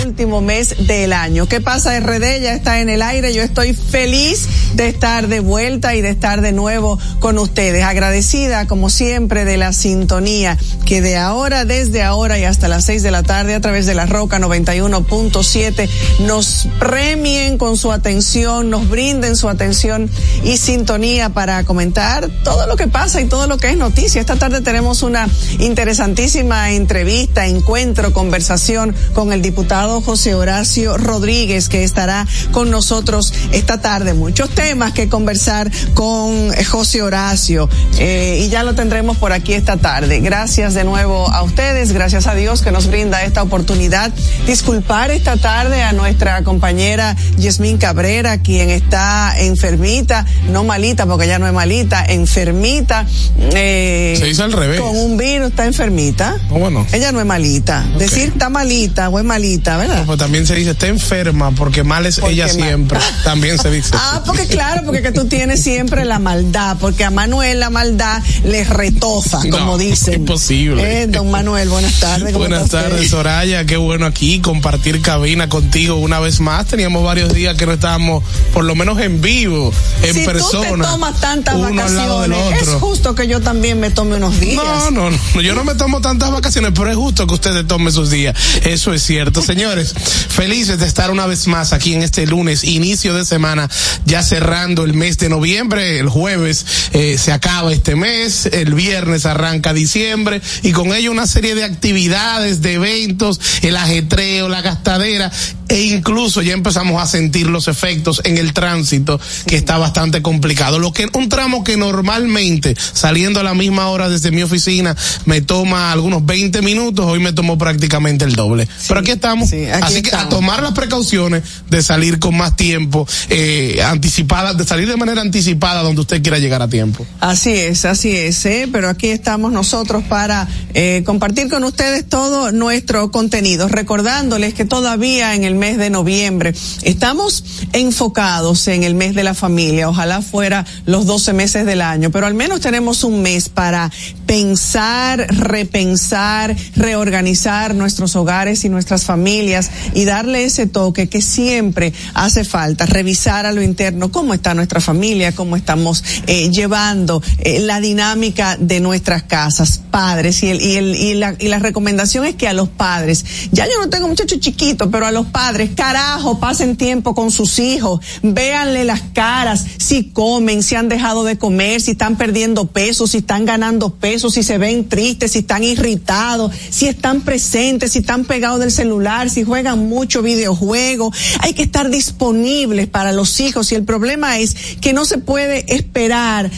último 0.03 0.41
mes 0.41 0.87
del 0.87 1.13
año. 1.13 1.47
¿Qué 1.47 1.61
pasa 1.61 1.99
RD? 1.99 2.41
Ya 2.41 2.53
está 2.53 2.79
en 2.79 2.89
el 2.89 3.03
aire. 3.03 3.35
Yo 3.35 3.43
estoy 3.43 3.75
feliz 3.75 4.47
de 4.73 4.87
estar 4.87 5.27
de 5.27 5.39
vuelta 5.41 5.93
y 5.93 6.01
de 6.01 6.09
estar 6.09 6.41
de 6.41 6.51
nuevo 6.51 6.97
con 7.19 7.37
ustedes. 7.37 7.83
Agradecida 7.83 8.65
como 8.67 8.89
siempre 8.89 9.45
de 9.45 9.57
la 9.57 9.73
sintonía 9.73 10.57
que 10.89 11.03
de 11.03 11.17
ahora, 11.17 11.65
desde 11.65 12.01
ahora 12.01 12.39
y 12.39 12.45
hasta 12.45 12.67
las 12.67 12.83
seis 12.83 13.03
de 13.03 13.11
la 13.11 13.21
tarde 13.21 13.53
a 13.53 13.61
través 13.61 13.85
de 13.85 13.93
la 13.93 14.07
Roca 14.07 14.39
91.7 14.39 15.87
nos 16.21 16.67
premien 16.79 17.59
con 17.59 17.77
su 17.77 17.91
atención, 17.91 18.71
nos 18.71 18.89
brinden 18.89 19.35
su 19.35 19.49
atención 19.49 20.09
y 20.43 20.57
sintonía 20.57 21.29
para 21.29 21.63
comentar 21.63 22.27
todo 22.43 22.65
lo 22.65 22.75
que 22.75 22.87
pasa 22.87 23.21
y 23.21 23.25
todo 23.25 23.45
lo 23.45 23.59
que 23.59 23.69
es 23.69 23.77
noticia. 23.77 24.19
Esta 24.19 24.37
tarde 24.37 24.61
tenemos 24.61 25.03
una 25.03 25.29
interesantísima 25.59 26.71
entrevista, 26.71 27.45
encuentro, 27.45 28.11
conversación 28.11 28.95
con 29.13 29.31
el 29.31 29.43
diputado 29.43 30.01
José 30.01 30.33
Horacio 30.33 30.97
Rodríguez 30.97 31.69
que 31.69 31.83
estará 31.83 32.25
con 32.51 32.71
nosotros 32.71 33.31
esta 33.51 33.79
tarde. 33.79 34.15
Muchos 34.15 34.49
temas 34.49 34.93
que 34.93 35.07
conversar 35.07 35.69
con 35.93 36.51
José 36.65 37.03
Horacio 37.03 37.69
eh, 37.99 38.41
y 38.43 38.49
ya 38.49 38.63
lo 38.63 38.73
tendremos 38.73 39.17
por 39.17 39.33
aquí 39.33 39.53
esta 39.53 39.77
tarde. 39.77 40.19
Gracias 40.21 40.73
de 40.73 40.78
nuevo 40.83 41.29
a 41.31 41.43
ustedes, 41.43 41.91
gracias 41.91 42.27
a 42.27 42.35
Dios 42.35 42.61
que 42.61 42.71
nos 42.71 42.87
brinda 42.87 43.23
esta 43.23 43.41
oportunidad. 43.43 44.11
Disculpar 44.45 45.11
esta 45.11 45.37
tarde 45.37 45.81
a 45.83 45.93
nuestra 45.93 46.43
compañera 46.43 47.15
Yasmín 47.37 47.77
Cabrera, 47.77 48.37
quien 48.39 48.69
está 48.69 49.33
enfermita, 49.39 50.25
no 50.51 50.63
malita 50.63 51.05
porque 51.05 51.25
ella 51.25 51.39
no 51.39 51.47
es 51.47 51.53
malita, 51.53 52.05
enfermita. 52.05 53.05
Eh, 53.53 54.15
Se 54.19 54.29
hizo 54.29 54.43
al 54.43 54.51
revés. 54.53 54.79
Con 54.81 54.95
un 54.95 55.17
virus, 55.17 55.49
está 55.49 55.65
enfermita. 55.65 56.35
¿Cómo 56.49 56.69
no? 56.69 56.85
Ella 56.91 57.11
no 57.11 57.19
es 57.19 57.25
malita. 57.25 57.83
Decir 57.97 58.29
está 58.29 58.49
malita 58.49 59.09
o 59.09 59.19
es 59.19 59.25
malita, 59.25 59.77
¿verdad? 59.77 59.99
No, 59.99 60.05
pues 60.05 60.19
también 60.19 60.45
se 60.47 60.55
dice 60.55 60.71
está 60.71 60.87
enferma 60.87 61.51
porque 61.51 61.83
mal 61.83 62.05
es 62.05 62.19
Porque 62.19 62.33
ella 62.35 62.47
mal. 62.47 62.55
siempre. 62.55 62.99
También 63.23 63.57
se 63.59 63.69
dice. 63.69 63.91
Ah, 63.93 64.23
porque 64.25 64.47
claro, 64.47 64.81
porque 64.85 65.01
que 65.01 65.11
tú 65.11 65.25
tienes 65.25 65.61
siempre 65.61 66.05
la 66.05 66.19
maldad, 66.19 66.77
porque 66.79 67.03
a 67.03 67.11
Manuel 67.11 67.59
la 67.59 67.69
maldad 67.69 68.21
le 68.43 68.63
retoza, 68.63 69.41
como 69.51 69.77
dicen. 69.77 70.15
imposible. 70.21 70.68
Eh, 70.77 71.07
don 71.07 71.31
Manuel, 71.31 71.69
buenas 71.69 71.99
tardes. 71.99 72.33
¿cómo 72.33 72.39
Buenas 72.39 72.69
tardes, 72.69 73.09
Soraya. 73.09 73.65
Qué 73.65 73.77
bueno 73.77 74.05
aquí 74.05 74.39
compartir 74.39 75.01
cabina 75.01 75.49
contigo 75.49 75.95
una 75.95 76.19
vez 76.19 76.39
más. 76.39 76.67
Teníamos 76.67 77.03
varios 77.03 77.33
días 77.33 77.55
que 77.55 77.65
no 77.65 77.73
estábamos, 77.73 78.23
por 78.53 78.65
lo 78.65 78.75
menos 78.75 78.99
en 78.99 79.21
vivo, 79.21 79.73
en 80.03 80.13
si 80.13 80.25
persona. 80.25 80.69
tú 80.69 80.75
te 80.75 80.81
tomas 80.81 81.19
tantas 81.19 81.59
vacaciones, 81.59 82.61
es 82.61 82.69
justo 82.69 83.15
que 83.15 83.27
yo 83.27 83.41
también 83.41 83.79
me 83.79 83.89
tome 83.91 84.17
unos 84.17 84.39
días. 84.39 84.55
No, 84.55 84.91
no, 84.91 85.09
no, 85.09 85.41
yo 85.41 85.55
no 85.55 85.63
me 85.63 85.75
tomo 85.75 86.01
tantas 86.01 86.31
vacaciones, 86.31 86.71
pero 86.75 86.89
es 86.89 86.97
justo 86.97 87.25
que 87.25 87.33
ustedes 87.33 87.65
tomen 87.67 87.91
sus 87.91 88.09
días. 88.09 88.35
Eso 88.63 88.93
es 88.93 89.01
cierto. 89.01 89.41
Señores, 89.41 89.93
felices 90.29 90.79
de 90.79 90.85
estar 90.85 91.11
una 91.11 91.25
vez 91.25 91.47
más 91.47 91.73
aquí 91.73 91.93
en 91.93 92.03
este 92.03 92.27
lunes, 92.27 92.63
inicio 92.63 93.13
de 93.13 93.25
semana, 93.25 93.69
ya 94.05 94.23
cerrando 94.23 94.83
el 94.83 94.93
mes 94.93 95.17
de 95.17 95.29
noviembre. 95.29 95.99
El 95.99 96.09
jueves 96.09 96.65
eh, 96.93 97.17
se 97.17 97.31
acaba 97.31 97.71
este 97.71 97.95
mes, 97.95 98.45
el 98.47 98.73
viernes 98.73 99.25
arranca 99.25 99.73
diciembre 99.73 100.41
y 100.63 100.71
con 100.71 100.93
ello 100.93 101.11
una 101.11 101.27
serie 101.27 101.55
de 101.55 101.63
actividades, 101.63 102.61
de 102.61 102.73
eventos, 102.73 103.39
el 103.61 103.75
ajetreo, 103.75 104.49
la 104.49 104.61
gastadera 104.61 105.31
e 105.69 105.83
incluso 105.83 106.41
ya 106.41 106.53
empezamos 106.53 107.01
a 107.01 107.05
sentir 107.05 107.47
los 107.47 107.67
efectos 107.67 108.21
en 108.25 108.37
el 108.37 108.53
tránsito 108.53 109.19
que 109.45 109.55
está 109.55 109.77
bastante 109.77 110.21
complicado. 110.21 110.79
Lo 110.79 110.91
que 110.91 111.07
un 111.13 111.29
tramo 111.29 111.63
que 111.63 111.77
normalmente 111.77 112.75
saliendo 112.93 113.39
a 113.39 113.43
la 113.43 113.53
misma 113.53 113.87
hora 113.89 114.09
desde 114.09 114.31
mi 114.31 114.41
oficina 114.41 114.95
me 115.25 115.41
toma 115.41 115.91
algunos 115.91 116.25
20 116.25 116.61
minutos, 116.61 117.05
hoy 117.05 117.19
me 117.19 117.33
tomó 117.33 117.57
prácticamente 117.57 118.25
el 118.25 118.33
doble. 118.33 118.67
Pero 118.87 118.99
aquí 118.99 119.11
estamos. 119.11 119.49
aquí 119.49 119.65
Así 119.65 120.01
que 120.01 120.15
a 120.15 120.27
tomar 120.27 120.63
las 120.63 120.73
precauciones 120.73 121.43
de 121.69 121.81
salir 121.83 122.19
con 122.19 122.35
más 122.35 122.55
tiempo, 122.55 123.07
eh, 123.29 123.81
anticipada, 123.85 124.53
de 124.53 124.65
salir 124.65 124.87
de 124.87 124.97
manera 124.97 125.21
anticipada 125.21 125.83
donde 125.83 126.01
usted 126.01 126.21
quiera 126.21 126.39
llegar 126.39 126.61
a 126.61 126.67
tiempo. 126.67 127.05
Así 127.19 127.51
es, 127.51 127.85
así 127.85 128.15
es, 128.15 128.43
¿eh? 128.45 128.67
pero 128.71 128.89
aquí 128.89 129.07
estamos 129.07 129.51
nosotros 129.51 130.03
para 130.03 130.47
eh, 130.73 131.03
compartir 131.05 131.49
con 131.49 131.63
ustedes 131.63 132.07
todo 132.07 132.51
nuestro 132.51 133.11
contenido, 133.11 133.67
recordándoles 133.67 134.53
que 134.53 134.65
todavía 134.65 135.35
en 135.35 135.43
el 135.43 135.58
mes 135.59 135.77
de 135.77 135.89
noviembre. 135.89 136.53
Estamos 136.81 137.43
enfocados 137.73 138.67
en 138.67 138.83
el 138.83 138.95
mes 138.95 139.13
de 139.13 139.23
la 139.23 139.33
familia, 139.33 139.89
ojalá 139.89 140.21
fuera 140.21 140.65
los 140.85 141.05
12 141.05 141.33
meses 141.33 141.65
del 141.65 141.81
año, 141.81 142.09
pero 142.09 142.25
al 142.25 142.33
menos 142.33 142.61
tenemos 142.61 143.03
un 143.03 143.21
mes 143.21 143.49
para 143.49 143.91
pensar, 144.25 145.27
repensar, 145.29 146.55
reorganizar 146.75 147.75
nuestros 147.75 148.15
hogares 148.15 148.63
y 148.63 148.69
nuestras 148.69 149.03
familias 149.03 149.69
y 149.93 150.05
darle 150.05 150.45
ese 150.45 150.67
toque 150.67 151.09
que 151.09 151.21
siempre 151.21 151.93
hace 152.13 152.45
falta, 152.45 152.85
revisar 152.85 153.45
a 153.45 153.51
lo 153.51 153.61
interno 153.61 154.11
cómo 154.11 154.33
está 154.33 154.53
nuestra 154.53 154.79
familia, 154.79 155.33
cómo 155.33 155.55
estamos 155.55 156.03
eh, 156.27 156.49
llevando 156.49 157.21
eh, 157.39 157.59
la 157.59 157.81
dinámica 157.81 158.55
de 158.57 158.79
nuestras 158.79 159.23
casas, 159.23 159.81
padres, 159.91 160.41
y, 160.43 160.49
el, 160.49 160.61
y, 160.61 160.75
el, 160.75 160.95
y, 160.95 161.13
la, 161.15 161.35
y 161.37 161.47
la 161.47 161.59
recomendación 161.59 162.25
es 162.25 162.35
que 162.35 162.47
a 162.47 162.53
los 162.53 162.69
padres, 162.69 163.25
ya 163.51 163.65
yo 163.65 163.79
no 163.79 163.89
tengo 163.89 164.07
muchachos 164.07 164.39
chiquitos, 164.39 164.87
pero 164.91 165.05
a 165.05 165.11
los 165.11 165.25
padres, 165.25 165.48
carajo, 165.75 166.39
pasen 166.39 166.75
tiempo 166.75 167.15
con 167.15 167.31
sus 167.31 167.59
hijos, 167.59 167.99
véanle 168.21 168.83
las 168.83 169.01
caras, 169.13 169.65
si 169.77 170.05
comen, 170.05 170.63
si 170.63 170.75
han 170.75 170.89
dejado 170.89 171.23
de 171.23 171.37
comer, 171.37 171.81
si 171.81 171.91
están 171.91 172.17
perdiendo 172.17 172.67
peso, 172.67 173.07
si 173.07 173.19
están 173.19 173.45
ganando 173.45 173.95
peso, 173.95 174.29
si 174.29 174.43
se 174.43 174.57
ven 174.57 174.87
tristes, 174.87 175.31
si 175.31 175.39
están 175.39 175.63
irritados, 175.63 176.51
si 176.69 176.87
están 176.87 177.21
presentes, 177.21 177.93
si 177.93 177.99
están 177.99 178.25
pegados 178.25 178.59
del 178.59 178.71
celular, 178.71 179.29
si 179.29 179.43
juegan 179.43 179.87
mucho 179.89 180.21
videojuego. 180.21 181.11
Hay 181.39 181.53
que 181.53 181.63
estar 181.63 181.89
disponibles 181.89 182.87
para 182.87 183.11
los 183.11 183.39
hijos 183.39 183.71
y 183.71 183.75
el 183.75 183.83
problema 183.83 184.39
es 184.39 184.55
que 184.81 184.93
no 184.93 185.05
se 185.05 185.17
puede 185.17 185.73
esperar 185.73 186.49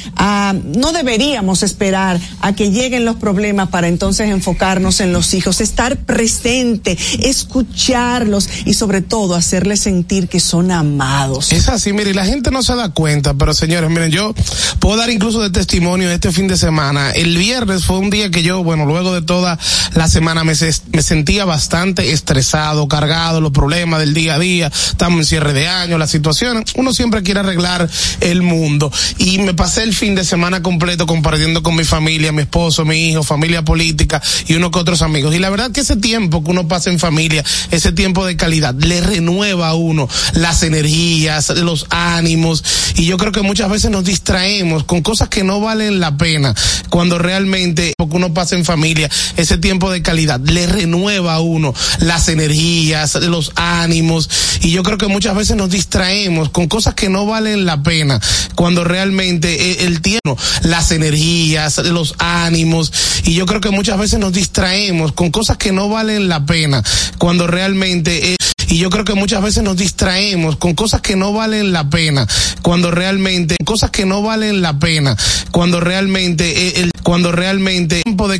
no 0.64 0.92
deberíamos 0.92 1.64
esperar 1.64 2.20
a 2.42 2.54
que 2.54 2.72
lleguen 2.72 3.06
los 3.06 3.16
problemas 3.16 3.70
para 3.70 3.88
entonces 3.88 4.30
enfocarnos 4.30 5.00
en 5.02 5.14
los 5.14 5.34
hijos, 5.34 5.62
estar 5.62 5.98
presente, 5.98 6.98
escucharlos 7.20 8.50
y 8.66 8.74
sobre 8.82 9.02
todo 9.04 9.36
hacerles 9.36 9.82
sentir 9.82 10.28
que 10.28 10.40
son 10.40 10.72
amados. 10.72 11.52
Es 11.54 11.70
así, 11.70 11.94
mire, 11.94 12.16
la 12.16 12.26
gente 12.26 12.50
no 12.50 12.64
se 12.64 12.76
da 12.76 12.90
cuenta, 12.90 13.36
pero 13.36 13.54
señores, 13.54 13.92
miren, 13.92 14.10
yo 14.10 14.34
puedo 14.80 14.98
dar 14.98 15.12
incluso 15.12 15.40
de 15.40 15.52
testimonio 15.52 16.10
este 16.10 16.32
fin 16.32 16.48
de 16.48 16.58
semana. 16.58 17.12
El 17.12 17.38
viernes 17.38 17.86
fue 17.86 18.00
un 18.00 18.10
día 18.10 18.32
que 18.32 18.42
yo, 18.42 18.64
bueno, 18.64 18.86
luego 18.88 19.14
de 19.14 19.22
toda 19.22 19.60
la 19.94 20.08
semana 20.08 20.44
me, 20.44 20.56
se- 20.56 20.74
me 20.94 21.04
sentía 21.04 21.46
bastante 21.46 22.12
estresado, 22.12 22.88
cargado, 22.88 23.40
los 23.40 23.52
problemas 23.52 24.00
del 24.00 24.16
día 24.16 24.34
a 24.34 24.40
día, 24.40 24.72
estamos 24.74 25.20
en 25.20 25.26
cierre 25.28 25.54
de 25.54 25.68
año, 25.68 26.00
las 26.00 26.10
situaciones, 26.10 26.64
uno 26.76 26.92
siempre 26.92 27.22
quiere 27.22 27.42
arreglar 27.42 27.88
el 28.22 28.42
mundo. 28.42 28.92
Y 29.20 29.38
me 29.38 29.54
pasé 29.54 29.84
el 29.84 29.94
fin 29.94 30.16
de 30.16 30.26
semana 30.26 30.64
completo 30.64 31.06
compartiendo 31.06 31.62
con 31.62 31.76
mi 31.76 31.84
familia, 31.84 32.32
mi 32.32 32.42
esposo, 32.42 32.84
mi 32.84 33.10
hijo, 33.10 33.22
familia 33.22 33.64
política 33.64 34.20
y 34.48 34.56
uno 34.56 34.72
con 34.72 34.82
otros 34.82 35.04
amigos. 35.04 35.36
Y 35.36 35.38
la 35.40 35.52
verdad 35.52 35.70
que 35.72 35.82
ese 35.82 35.98
tiempo 35.98 36.44
que 36.44 36.50
uno 36.50 36.68
pasa 36.68 36.90
en 36.90 36.98
familia, 36.98 37.44
ese 37.70 37.92
tiempo 37.92 38.26
de 38.26 38.36
calidad, 38.36 38.71
le 38.78 39.02
renueva 39.02 39.70
a 39.70 39.74
uno 39.74 40.08
las 40.34 40.64
energías, 40.64 41.50
los 41.50 41.88
ánimos. 41.90 42.64
Y 42.96 43.06
yo 43.06 43.18
creo 43.18 43.32
que 43.32 43.42
muchas 43.42 43.70
veces 43.70 43.92
nos 43.92 44.04
distraemos 44.04 44.84
con 44.84 45.02
cosas 45.02 45.30
que 45.30 45.44
no 45.44 45.62
valen 45.62 46.00
la 46.00 46.18
pena 46.18 46.54
cuando 46.90 47.18
realmente, 47.18 47.94
porque 47.98 48.18
uno 48.18 48.34
pasa 48.34 48.56
en 48.56 48.66
familia, 48.66 49.10
ese 49.38 49.58
tiempo 49.58 49.92
de 49.92 50.02
calidad, 50.02 50.40
le 50.42 50.68
renueva 50.68 51.36
a 51.36 51.40
uno 51.40 51.74
las 52.00 52.28
energías, 52.28 53.16
los 53.16 53.52
ánimos. 53.56 54.30
Y 54.62 54.72
yo 54.72 54.84
creo 54.84 54.98
que 54.98 55.08
muchas 55.08 55.36
veces 55.36 55.56
nos 55.56 55.70
distraemos 55.70 56.50
con 56.50 56.68
cosas 56.68 56.94
que 56.94 57.10
no 57.10 57.26
valen 57.26 57.66
la 57.66 57.82
pena 57.82 58.20
cuando 58.56 58.84
realmente 58.84 59.72
eh, 59.72 59.86
el 59.86 60.02
tiempo, 60.02 60.38
las 60.64 60.92
energías, 60.92 61.78
los 61.78 62.16
ánimos. 62.20 62.92
Y 63.24 63.34
yo 63.34 63.46
creo 63.46 63.62
que 63.62 63.72
muchas 63.72 63.98
veces 63.98 64.20
nos 64.20 64.34
distraemos 64.34 65.14
con 65.14 65.32
cosas 65.32 65.58
que 65.58 65.72
no 65.72 65.90
valen 65.90 66.28
la 66.28 66.46
pena 66.46 66.84
cuando 67.18 67.48
realmente... 67.48 68.36
y 68.72 68.78
yo 68.78 68.90
creo 68.90 69.04
que 69.04 69.16
muchas 69.16 69.44
veces 69.44 69.64
nos 69.64 69.76
distraemos 69.76 70.56
con 70.56 70.76
cosas 70.76 71.02
que 71.02 71.18
no 71.18 71.34
valen 71.34 71.74
la 71.74 71.90
pena 71.90 72.26
cuando 72.62 72.90
realmente 72.90 73.58
cosas 73.66 73.92
que 73.92 74.06
no 74.06 74.24
valen 74.24 74.62
la 74.62 74.80
pena 74.80 75.18
cuando 75.52 75.82
realmente 75.82 76.68
eh, 76.68 76.74
el 76.78 76.92
cuando 77.04 77.34
realmente 77.34 78.02
tiempo 78.04 78.30
de 78.30 78.30